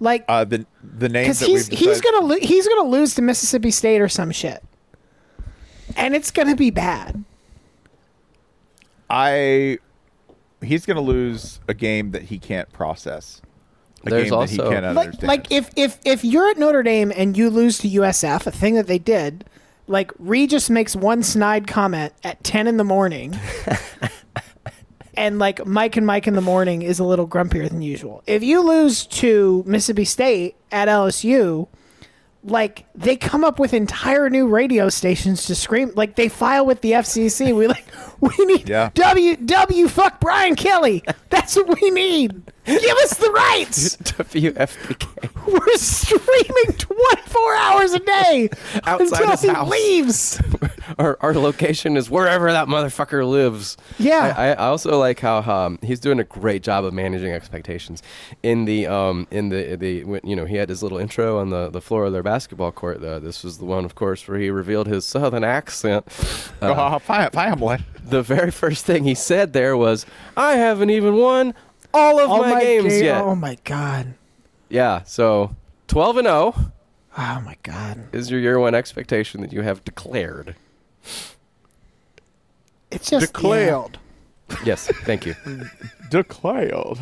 Like 0.00 0.24
Uh, 0.28 0.44
the 0.44 0.66
the 0.82 1.08
names 1.08 1.38
because 1.38 1.40
that 1.40 1.46
he's 1.48 1.70
we've 1.70 1.78
he's 1.78 2.00
gonna 2.00 2.26
lo- 2.26 2.38
he's 2.40 2.66
gonna 2.68 2.88
lose 2.88 3.14
to 3.14 3.22
Mississippi 3.22 3.70
State 3.70 4.00
or 4.00 4.08
some 4.08 4.30
shit, 4.30 4.62
and 5.96 6.14
it's 6.14 6.30
gonna 6.30 6.56
be 6.56 6.70
bad. 6.70 7.24
I 9.10 9.78
he's 10.62 10.86
going 10.86 10.96
to 10.96 11.02
lose 11.02 11.60
a 11.68 11.74
game 11.74 12.12
that 12.12 12.22
he 12.22 12.38
can't 12.38 12.72
process. 12.72 13.42
A 14.06 14.10
There's 14.10 14.30
game 14.30 14.40
that 14.40 14.50
he 14.50 14.58
also- 14.60 14.70
can't 14.70 14.96
Like 14.96 15.04
understand. 15.06 15.28
like 15.28 15.52
if 15.52 15.70
if 15.76 15.98
if 16.04 16.24
you're 16.24 16.48
at 16.48 16.58
Notre 16.58 16.82
Dame 16.82 17.12
and 17.14 17.36
you 17.36 17.50
lose 17.50 17.78
to 17.78 17.88
USF, 17.88 18.46
a 18.46 18.50
thing 18.50 18.74
that 18.74 18.86
they 18.86 18.98
did, 18.98 19.44
like 19.86 20.10
Regis 20.18 20.70
makes 20.70 20.96
one 20.96 21.22
snide 21.22 21.66
comment 21.66 22.12
at 22.24 22.42
ten 22.44 22.66
in 22.66 22.76
the 22.78 22.84
morning. 22.84 23.38
And 25.16 25.38
like 25.38 25.64
Mike 25.66 25.96
and 25.96 26.06
Mike 26.06 26.26
in 26.26 26.34
the 26.34 26.40
morning 26.40 26.82
is 26.82 26.98
a 26.98 27.04
little 27.04 27.26
grumpier 27.28 27.68
than 27.68 27.82
usual. 27.82 28.22
If 28.26 28.42
you 28.42 28.60
lose 28.62 29.06
to 29.06 29.62
Mississippi 29.66 30.04
State 30.04 30.56
at 30.72 30.88
LSU, 30.88 31.68
like 32.46 32.84
they 32.94 33.16
come 33.16 33.42
up 33.42 33.58
with 33.58 33.72
entire 33.72 34.28
new 34.28 34.46
radio 34.48 34.88
stations 34.90 35.46
to 35.46 35.54
scream 35.54 35.92
like 35.96 36.16
they 36.16 36.28
file 36.28 36.66
with 36.66 36.82
the 36.82 36.92
FCC. 36.92 37.56
We 37.56 37.66
like 37.66 37.86
we 38.20 38.34
need 38.44 38.68
Yeah. 38.68 38.90
W 38.94 39.36
W 39.36 39.88
fuck 39.88 40.20
Brian 40.20 40.54
Kelly. 40.54 41.02
That's 41.30 41.56
what 41.56 41.80
we 41.80 41.90
need. 41.90 42.42
Give 42.66 42.96
us 43.02 43.16
the 43.18 43.30
rights. 43.30 43.96
WFPK. 43.98 45.46
We're 45.46 45.76
streaming 45.76 46.78
24 46.78 47.56
hours 47.56 47.92
a 47.92 47.98
day 47.98 48.48
Outside 48.84 49.00
until 49.00 49.30
his 49.30 49.42
he 49.42 49.48
house. 49.48 49.70
leaves. 49.70 50.40
Our, 50.98 51.16
our 51.20 51.34
location 51.34 51.96
is 51.96 52.08
wherever 52.10 52.50
that 52.52 52.68
motherfucker 52.68 53.28
lives. 53.28 53.76
Yeah. 53.98 54.34
I, 54.36 54.48
I 54.50 54.66
also 54.68 54.98
like 54.98 55.20
how 55.20 55.38
um, 55.42 55.78
he's 55.82 56.00
doing 56.00 56.20
a 56.20 56.24
great 56.24 56.62
job 56.62 56.84
of 56.84 56.92
managing 56.94 57.32
expectations. 57.32 58.02
In 58.42 58.64
the 58.64 58.86
um, 58.86 59.26
in 59.30 59.48
the 59.48 59.76
the 59.76 60.04
when, 60.04 60.20
you 60.24 60.36
know 60.36 60.44
he 60.44 60.56
had 60.56 60.68
his 60.68 60.82
little 60.82 60.98
intro 60.98 61.38
on 61.38 61.50
the, 61.50 61.68
the 61.70 61.80
floor 61.80 62.04
of 62.06 62.12
their 62.12 62.22
basketball 62.22 62.72
court. 62.72 63.02
Uh, 63.02 63.18
this 63.18 63.42
was 63.44 63.58
the 63.58 63.64
one, 63.64 63.84
of 63.84 63.94
course, 63.94 64.26
where 64.28 64.38
he 64.38 64.50
revealed 64.50 64.86
his 64.86 65.04
southern 65.04 65.44
accent. 65.44 66.06
Uh, 66.62 66.94
oh, 66.94 66.98
fine, 67.00 67.30
family. 67.30 67.78
the 68.04 68.22
very 68.22 68.50
first 68.50 68.84
thing 68.84 69.04
he 69.04 69.14
said 69.14 69.52
there 69.52 69.76
was, 69.76 70.06
"I 70.36 70.54
haven't 70.54 70.90
even 70.90 71.16
won 71.16 71.54
all 71.92 72.20
of 72.20 72.30
All 72.30 72.42
my, 72.42 72.60
games 72.62 72.92
ga- 72.92 73.04
yet." 73.04 73.22
Oh 73.22 73.34
my 73.34 73.58
god. 73.64 74.14
Yeah, 74.68 75.02
so 75.04 75.54
twelve 75.86 76.16
and 76.16 76.26
zero. 76.26 76.54
Oh 77.16 77.40
my 77.44 77.56
god. 77.62 78.08
is 78.12 78.30
your 78.30 78.40
year 78.40 78.58
one 78.58 78.74
expectation 78.74 79.40
that 79.42 79.52
you 79.52 79.62
have 79.62 79.84
declared. 79.84 80.56
It's 82.90 83.10
just 83.10 83.26
Declared. 83.26 83.98
Yes, 84.64 84.86
thank 85.04 85.26
you. 85.26 85.34
Declared. 86.10 86.98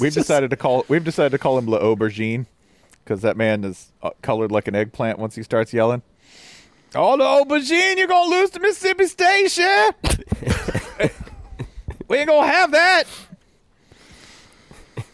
We've 0.00 0.12
decided 0.12 0.50
to 0.50 0.56
call 0.56 0.84
we've 0.88 1.04
decided 1.04 1.30
to 1.30 1.38
call 1.38 1.56
him 1.58 1.66
La 1.66 1.78
Aubergine 1.78 2.46
because 3.04 3.22
that 3.22 3.36
man 3.36 3.64
is 3.64 3.92
uh, 4.02 4.10
colored 4.20 4.50
like 4.52 4.68
an 4.68 4.74
eggplant 4.74 5.18
once 5.18 5.34
he 5.36 5.42
starts 5.42 5.72
yelling. 5.72 6.02
Oh, 6.94 7.16
the 7.16 7.24
aubergine, 7.24 7.98
you're 7.98 8.06
gonna 8.06 8.30
lose 8.30 8.50
to 8.50 8.60
Mississippi 8.60 9.06
Station. 9.06 9.90
we 12.08 12.18
ain't 12.18 12.28
gonna 12.28 12.46
have 12.46 12.72
that. 12.72 13.04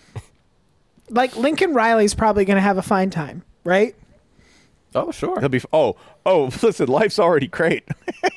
Like 1.11 1.37
Lincoln 1.37 1.75
Riley's 1.75 2.15
probably 2.15 2.47
going 2.47 2.57
to 2.57 2.63
have 2.63 2.79
a 2.79 2.83
fine 2.83 3.11
time, 3.11 3.43
right? 3.65 3.95
Oh, 4.94 5.10
sure. 5.10 5.40
He'll 5.40 5.48
be. 5.48 5.60
Oh, 5.73 5.97
oh. 6.27 6.44
Listen, 6.62 6.89
life's 6.89 7.19
already 7.19 7.47
great. 7.48 7.85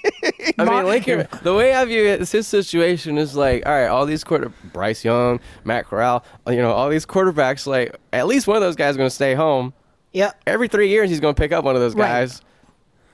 I 0.57 0.65
mean, 0.65 0.85
Lincoln. 0.85 1.27
The 1.43 1.53
way 1.53 1.73
I 1.73 1.83
view 1.85 2.05
it, 2.05 2.21
is 2.21 2.31
his 2.31 2.47
situation 2.47 3.17
is 3.17 3.35
like, 3.35 3.65
all 3.65 3.71
right, 3.71 3.87
all 3.87 4.05
these 4.05 4.23
quarter, 4.23 4.51
Bryce 4.73 5.03
Young, 5.03 5.39
Matt 5.63 5.85
Corral, 5.85 6.23
uh, 6.47 6.51
you 6.51 6.61
know, 6.61 6.71
all 6.71 6.89
these 6.89 7.05
quarterbacks. 7.05 7.67
Like, 7.67 7.95
at 8.13 8.27
least 8.27 8.47
one 8.47 8.55
of 8.57 8.61
those 8.61 8.75
guys 8.75 8.91
is 8.91 8.97
going 8.97 9.09
to 9.09 9.15
stay 9.15 9.33
home. 9.35 9.73
Yeah. 10.13 10.31
Every 10.47 10.67
three 10.67 10.89
years, 10.89 11.09
he's 11.09 11.19
going 11.19 11.35
to 11.35 11.39
pick 11.41 11.51
up 11.51 11.63
one 11.65 11.75
of 11.75 11.81
those 11.81 11.95
Right. 11.95 12.07
guys. 12.07 12.41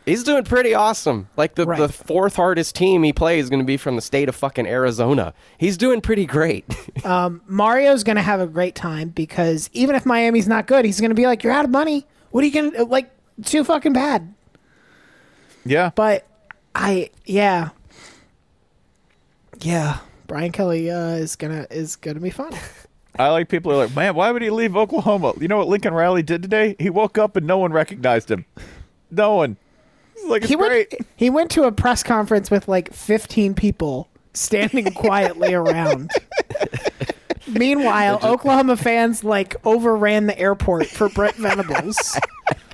He's 0.06 0.24
doing 0.24 0.44
pretty 0.44 0.74
awesome. 0.74 1.30
Like 1.38 1.54
the, 1.54 1.64
the 1.66 1.88
fourth 1.88 2.36
hardest 2.36 2.76
team 2.76 3.04
he 3.04 3.14
plays 3.14 3.44
is 3.44 3.50
going 3.52 3.60
to 3.60 3.66
be 3.66 3.78
from 3.78 3.96
the 3.96 4.02
state 4.02 4.30
of 4.30 4.36
fucking 4.36 4.66
Arizona. 4.66 5.32
He's 5.60 5.78
doing 5.78 6.02
pretty 6.02 6.26
great. 6.26 6.66
Um, 7.06 7.42
Mario's 7.48 8.04
going 8.04 8.18
to 8.18 8.22
have 8.22 8.40
a 8.40 8.46
great 8.46 8.76
time 8.76 9.10
because 9.10 9.70
even 9.74 9.96
if 9.96 10.06
Miami's 10.06 10.48
not 10.48 10.68
good, 10.68 10.86
he's 10.86 11.00
going 11.00 11.10
to 11.10 11.16
be 11.16 11.26
like, 11.26 11.44
"You're 11.44 11.54
out 11.54 11.66
of 11.66 11.72
money. 11.72 12.06
What 12.30 12.44
are 12.44 12.48
you 12.48 12.54
going 12.54 12.72
to 12.74 12.84
like? 12.84 13.10
It's 13.42 13.52
too 13.52 13.64
fucking 13.64 13.94
bad." 13.94 14.34
yeah. 15.66 15.92
But 15.96 16.26
I, 16.74 17.10
yeah, 17.26 17.70
yeah. 19.62 19.98
Brian 20.28 20.52
Kelly 20.52 20.90
uh, 20.90 21.16
is 21.16 21.36
gonna 21.36 21.68
is 21.70 21.96
gonna 21.96 22.20
be 22.20 22.30
fun. 22.30 22.54
I 23.20 23.30
like 23.30 23.50
people 23.50 23.72
who 23.72 23.80
are 23.80 23.86
like, 23.86 23.96
man, 23.96 24.16
why 24.16 24.32
would 24.32 24.42
he 24.42 24.50
leave 24.50 24.78
Oklahoma? 24.78 25.34
You 25.40 25.50
know 25.50 25.58
what 25.58 25.68
Lincoln 25.68 25.94
Riley 25.94 26.24
did 26.24 26.42
today? 26.42 26.76
He 26.80 26.90
woke 26.90 27.18
up 27.18 27.36
and 27.36 27.46
no 27.46 27.58
one 27.58 27.74
recognized 27.74 28.32
him. 28.32 28.46
No 29.10 29.36
one. 29.36 29.58
Like 30.26 30.44
it's 30.44 30.50
he 30.50 30.56
great. 30.56 30.92
went 30.92 31.08
he 31.18 31.30
went 31.30 31.52
to 31.52 31.64
a 31.64 31.72
press 31.72 32.04
conference 32.04 32.50
with 32.50 32.68
like 32.68 32.94
15 32.94 33.54
people 33.56 34.08
standing 34.34 34.94
quietly 34.94 35.54
around. 35.54 36.12
Meanwhile, 37.48 38.20
Oklahoma 38.24 38.78
fans 38.78 39.24
like 39.24 39.56
overran 39.66 40.28
the 40.28 40.40
airport 40.40 40.88
for 40.88 41.10
Brent 41.10 41.36
Venables. 41.36 42.18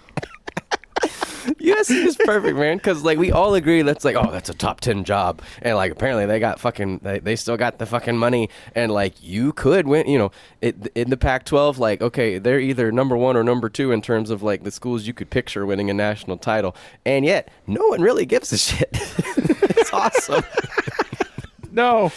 USC 1.55 2.05
is 2.05 2.15
perfect, 2.17 2.57
man, 2.57 2.77
because 2.77 3.03
like 3.03 3.17
we 3.17 3.31
all 3.31 3.55
agree 3.55 3.81
that's 3.81 4.05
like, 4.05 4.15
oh, 4.15 4.31
that's 4.31 4.49
a 4.49 4.53
top 4.53 4.81
ten 4.81 5.03
job, 5.03 5.41
and 5.61 5.75
like 5.75 5.91
apparently 5.91 6.25
they 6.25 6.39
got 6.39 6.59
fucking, 6.59 6.99
they, 7.03 7.19
they 7.19 7.35
still 7.35 7.57
got 7.57 7.79
the 7.79 7.85
fucking 7.85 8.17
money, 8.17 8.49
and 8.75 8.91
like 8.91 9.21
you 9.21 9.53
could 9.53 9.87
win, 9.87 10.07
you 10.07 10.17
know, 10.17 10.31
it, 10.61 10.91
in 10.95 11.09
the 11.09 11.17
Pac-12, 11.17 11.77
like 11.77 12.01
okay, 12.01 12.37
they're 12.37 12.59
either 12.59 12.91
number 12.91 13.17
one 13.17 13.35
or 13.35 13.43
number 13.43 13.69
two 13.69 13.91
in 13.91 14.01
terms 14.01 14.29
of 14.29 14.43
like 14.43 14.63
the 14.63 14.71
schools 14.71 15.07
you 15.07 15.13
could 15.13 15.29
picture 15.29 15.65
winning 15.65 15.89
a 15.89 15.93
national 15.93 16.37
title, 16.37 16.75
and 17.05 17.25
yet 17.25 17.49
no 17.65 17.85
one 17.87 18.01
really 18.01 18.25
gives 18.25 18.51
a 18.51 18.57
shit. 18.57 18.89
it's 18.91 19.93
awesome. 19.93 20.43
No. 21.71 22.11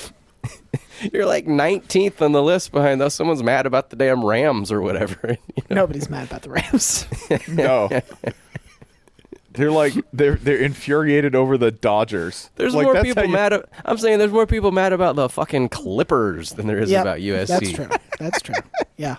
You're 1.12 1.26
like 1.26 1.46
19th 1.46 2.20
on 2.20 2.32
the 2.32 2.42
list 2.42 2.72
behind 2.72 3.00
us. 3.00 3.14
Someone's 3.14 3.42
mad 3.42 3.66
about 3.66 3.90
the 3.90 3.96
damn 3.96 4.24
Rams 4.24 4.70
or 4.70 4.80
whatever. 4.80 5.36
you 5.56 5.62
know? 5.70 5.76
Nobody's 5.76 6.10
mad 6.10 6.28
about 6.28 6.42
the 6.42 6.50
Rams. 6.50 7.06
No. 7.48 7.88
They're 9.52 9.70
like 9.72 9.94
they're 10.12 10.36
they're 10.36 10.58
infuriated 10.58 11.34
over 11.34 11.58
the 11.58 11.70
Dodgers. 11.70 12.50
There's 12.56 12.74
like, 12.74 12.84
more 12.84 12.94
that's 12.94 13.06
people 13.06 13.24
you- 13.24 13.32
mad. 13.32 13.52
At, 13.52 13.68
I'm 13.84 13.98
saying 13.98 14.18
there's 14.18 14.32
more 14.32 14.46
people 14.46 14.70
mad 14.72 14.92
about 14.92 15.16
the 15.16 15.28
fucking 15.28 15.68
Clippers 15.70 16.52
than 16.52 16.66
there 16.66 16.78
is 16.78 16.90
Yep, 16.90 17.02
about 17.02 17.18
USC. 17.18 17.46
That's 17.48 17.72
true. 17.72 17.88
That's 18.18 18.42
true. 18.42 18.54
Yeah. 18.96 19.16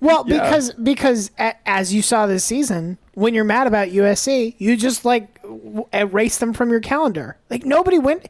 Well, 0.00 0.24
Yeah. 0.26 0.42
because 0.44 0.72
because 0.74 1.30
a, 1.38 1.54
as 1.68 1.92
you 1.94 2.02
saw 2.02 2.26
this 2.26 2.44
season, 2.44 2.98
when 3.14 3.34
you're 3.34 3.44
mad 3.44 3.66
about 3.66 3.88
USC, 3.88 4.54
you 4.58 4.76
just 4.76 5.04
like 5.04 5.40
w- 5.42 5.86
erase 5.92 6.38
them 6.38 6.52
from 6.52 6.70
your 6.70 6.80
calendar. 6.80 7.36
Like 7.50 7.64
nobody 7.64 7.98
went. 7.98 8.28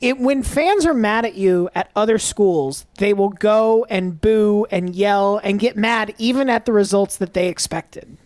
It 0.00 0.18
when 0.18 0.42
fans 0.42 0.86
are 0.86 0.94
mad 0.94 1.26
at 1.26 1.34
you 1.34 1.68
at 1.74 1.90
other 1.94 2.16
schools, 2.18 2.86
they 2.98 3.12
will 3.12 3.28
go 3.28 3.84
and 3.90 4.18
boo 4.20 4.66
and 4.70 4.94
yell 4.94 5.38
and 5.42 5.58
get 5.60 5.76
mad 5.76 6.14
even 6.16 6.48
at 6.48 6.64
the 6.64 6.72
results 6.72 7.16
that 7.18 7.34
they 7.34 7.48
expected. 7.48 8.16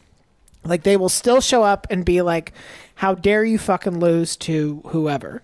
Like 0.65 0.83
they 0.83 0.97
will 0.97 1.09
still 1.09 1.41
show 1.41 1.63
up 1.63 1.87
and 1.91 2.05
be 2.05 2.23
like, 2.23 2.53
"How 2.97 3.15
dare 3.15 3.45
you 3.45 3.59
fucking 3.59 4.01
lose 4.01 4.37
to 4.39 4.83
whoever?" 4.87 5.43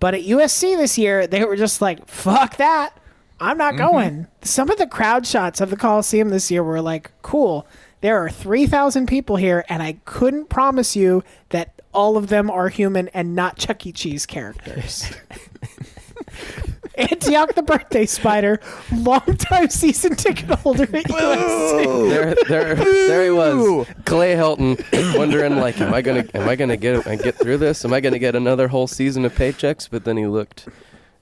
But 0.00 0.14
at 0.14 0.22
USC 0.22 0.76
this 0.76 0.98
year, 0.98 1.26
they 1.26 1.44
were 1.44 1.56
just 1.56 1.80
like, 1.80 2.06
"Fuck 2.06 2.56
that." 2.56 2.96
I'm 3.42 3.58
not 3.58 3.74
mm-hmm. 3.74 3.92
going. 3.92 4.26
Some 4.42 4.70
of 4.70 4.78
the 4.78 4.86
crowd 4.86 5.26
shots 5.26 5.60
of 5.60 5.70
the 5.70 5.76
Coliseum 5.76 6.28
this 6.28 6.48
year 6.48 6.62
were 6.62 6.80
like, 6.80 7.10
cool. 7.22 7.66
There 8.00 8.16
are 8.24 8.30
3,000 8.30 9.06
people 9.06 9.34
here, 9.34 9.64
and 9.68 9.82
I 9.82 9.94
couldn't 10.04 10.48
promise 10.48 10.94
you 10.94 11.24
that 11.48 11.82
all 11.92 12.16
of 12.16 12.28
them 12.28 12.50
are 12.50 12.68
human 12.68 13.08
and 13.08 13.34
not 13.34 13.58
Chuck 13.58 13.84
E. 13.84 13.92
Cheese 13.92 14.26
characters. 14.26 15.12
Antioch 16.96 17.54
the 17.54 17.62
birthday 17.62 18.06
spider, 18.06 18.60
longtime 18.92 19.70
season 19.70 20.14
ticket 20.14 20.50
holder 20.58 20.82
at 20.82 20.90
USC. 21.04 22.08
there, 22.10 22.34
there, 22.48 22.74
there 22.74 23.24
he 23.24 23.30
was, 23.30 23.86
Clay 24.04 24.34
Helton, 24.34 25.16
wondering 25.16 25.56
like, 25.56 25.80
am 25.80 25.94
I 25.94 26.02
gonna, 26.02 26.24
am 26.34 26.48
I 26.48 26.56
gonna 26.56 26.76
get, 26.76 27.06
I 27.06 27.16
get 27.16 27.36
through 27.36 27.58
this? 27.58 27.84
Am 27.84 27.92
I 27.92 28.00
gonna 28.00 28.18
get 28.18 28.34
another 28.34 28.68
whole 28.68 28.86
season 28.86 29.24
of 29.24 29.34
paychecks? 29.34 29.88
But 29.90 30.04
then 30.04 30.16
he 30.16 30.26
looked, 30.26 30.68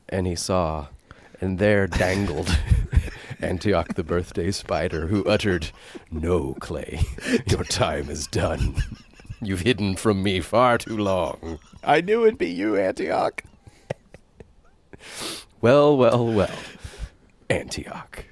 and 0.09 0.27
he 0.27 0.35
saw, 0.35 0.89
and 1.41 1.59
there 1.59 1.87
dangled 1.87 2.57
Antioch 3.41 3.95
the 3.95 4.05
birthday 4.05 4.51
spider, 4.51 5.07
who 5.07 5.25
uttered, 5.25 5.71
"No, 6.11 6.55
Clay, 6.61 7.01
your 7.47 7.65
time 7.65 8.11
is 8.11 8.27
done. 8.27 8.83
You've 9.41 9.61
hidden 9.61 9.97
from 9.97 10.23
me 10.23 10.41
far 10.41 10.79
too 10.79 10.97
long." 10.99 11.59
I 11.83 12.01
knew 12.01 12.25
it'd 12.25 12.39
be 12.39 12.51
you, 12.51 12.77
Antioch. 12.77 13.43
Well, 15.61 15.97
well, 15.97 16.27
well, 16.27 16.51
Antioch. 17.51 18.25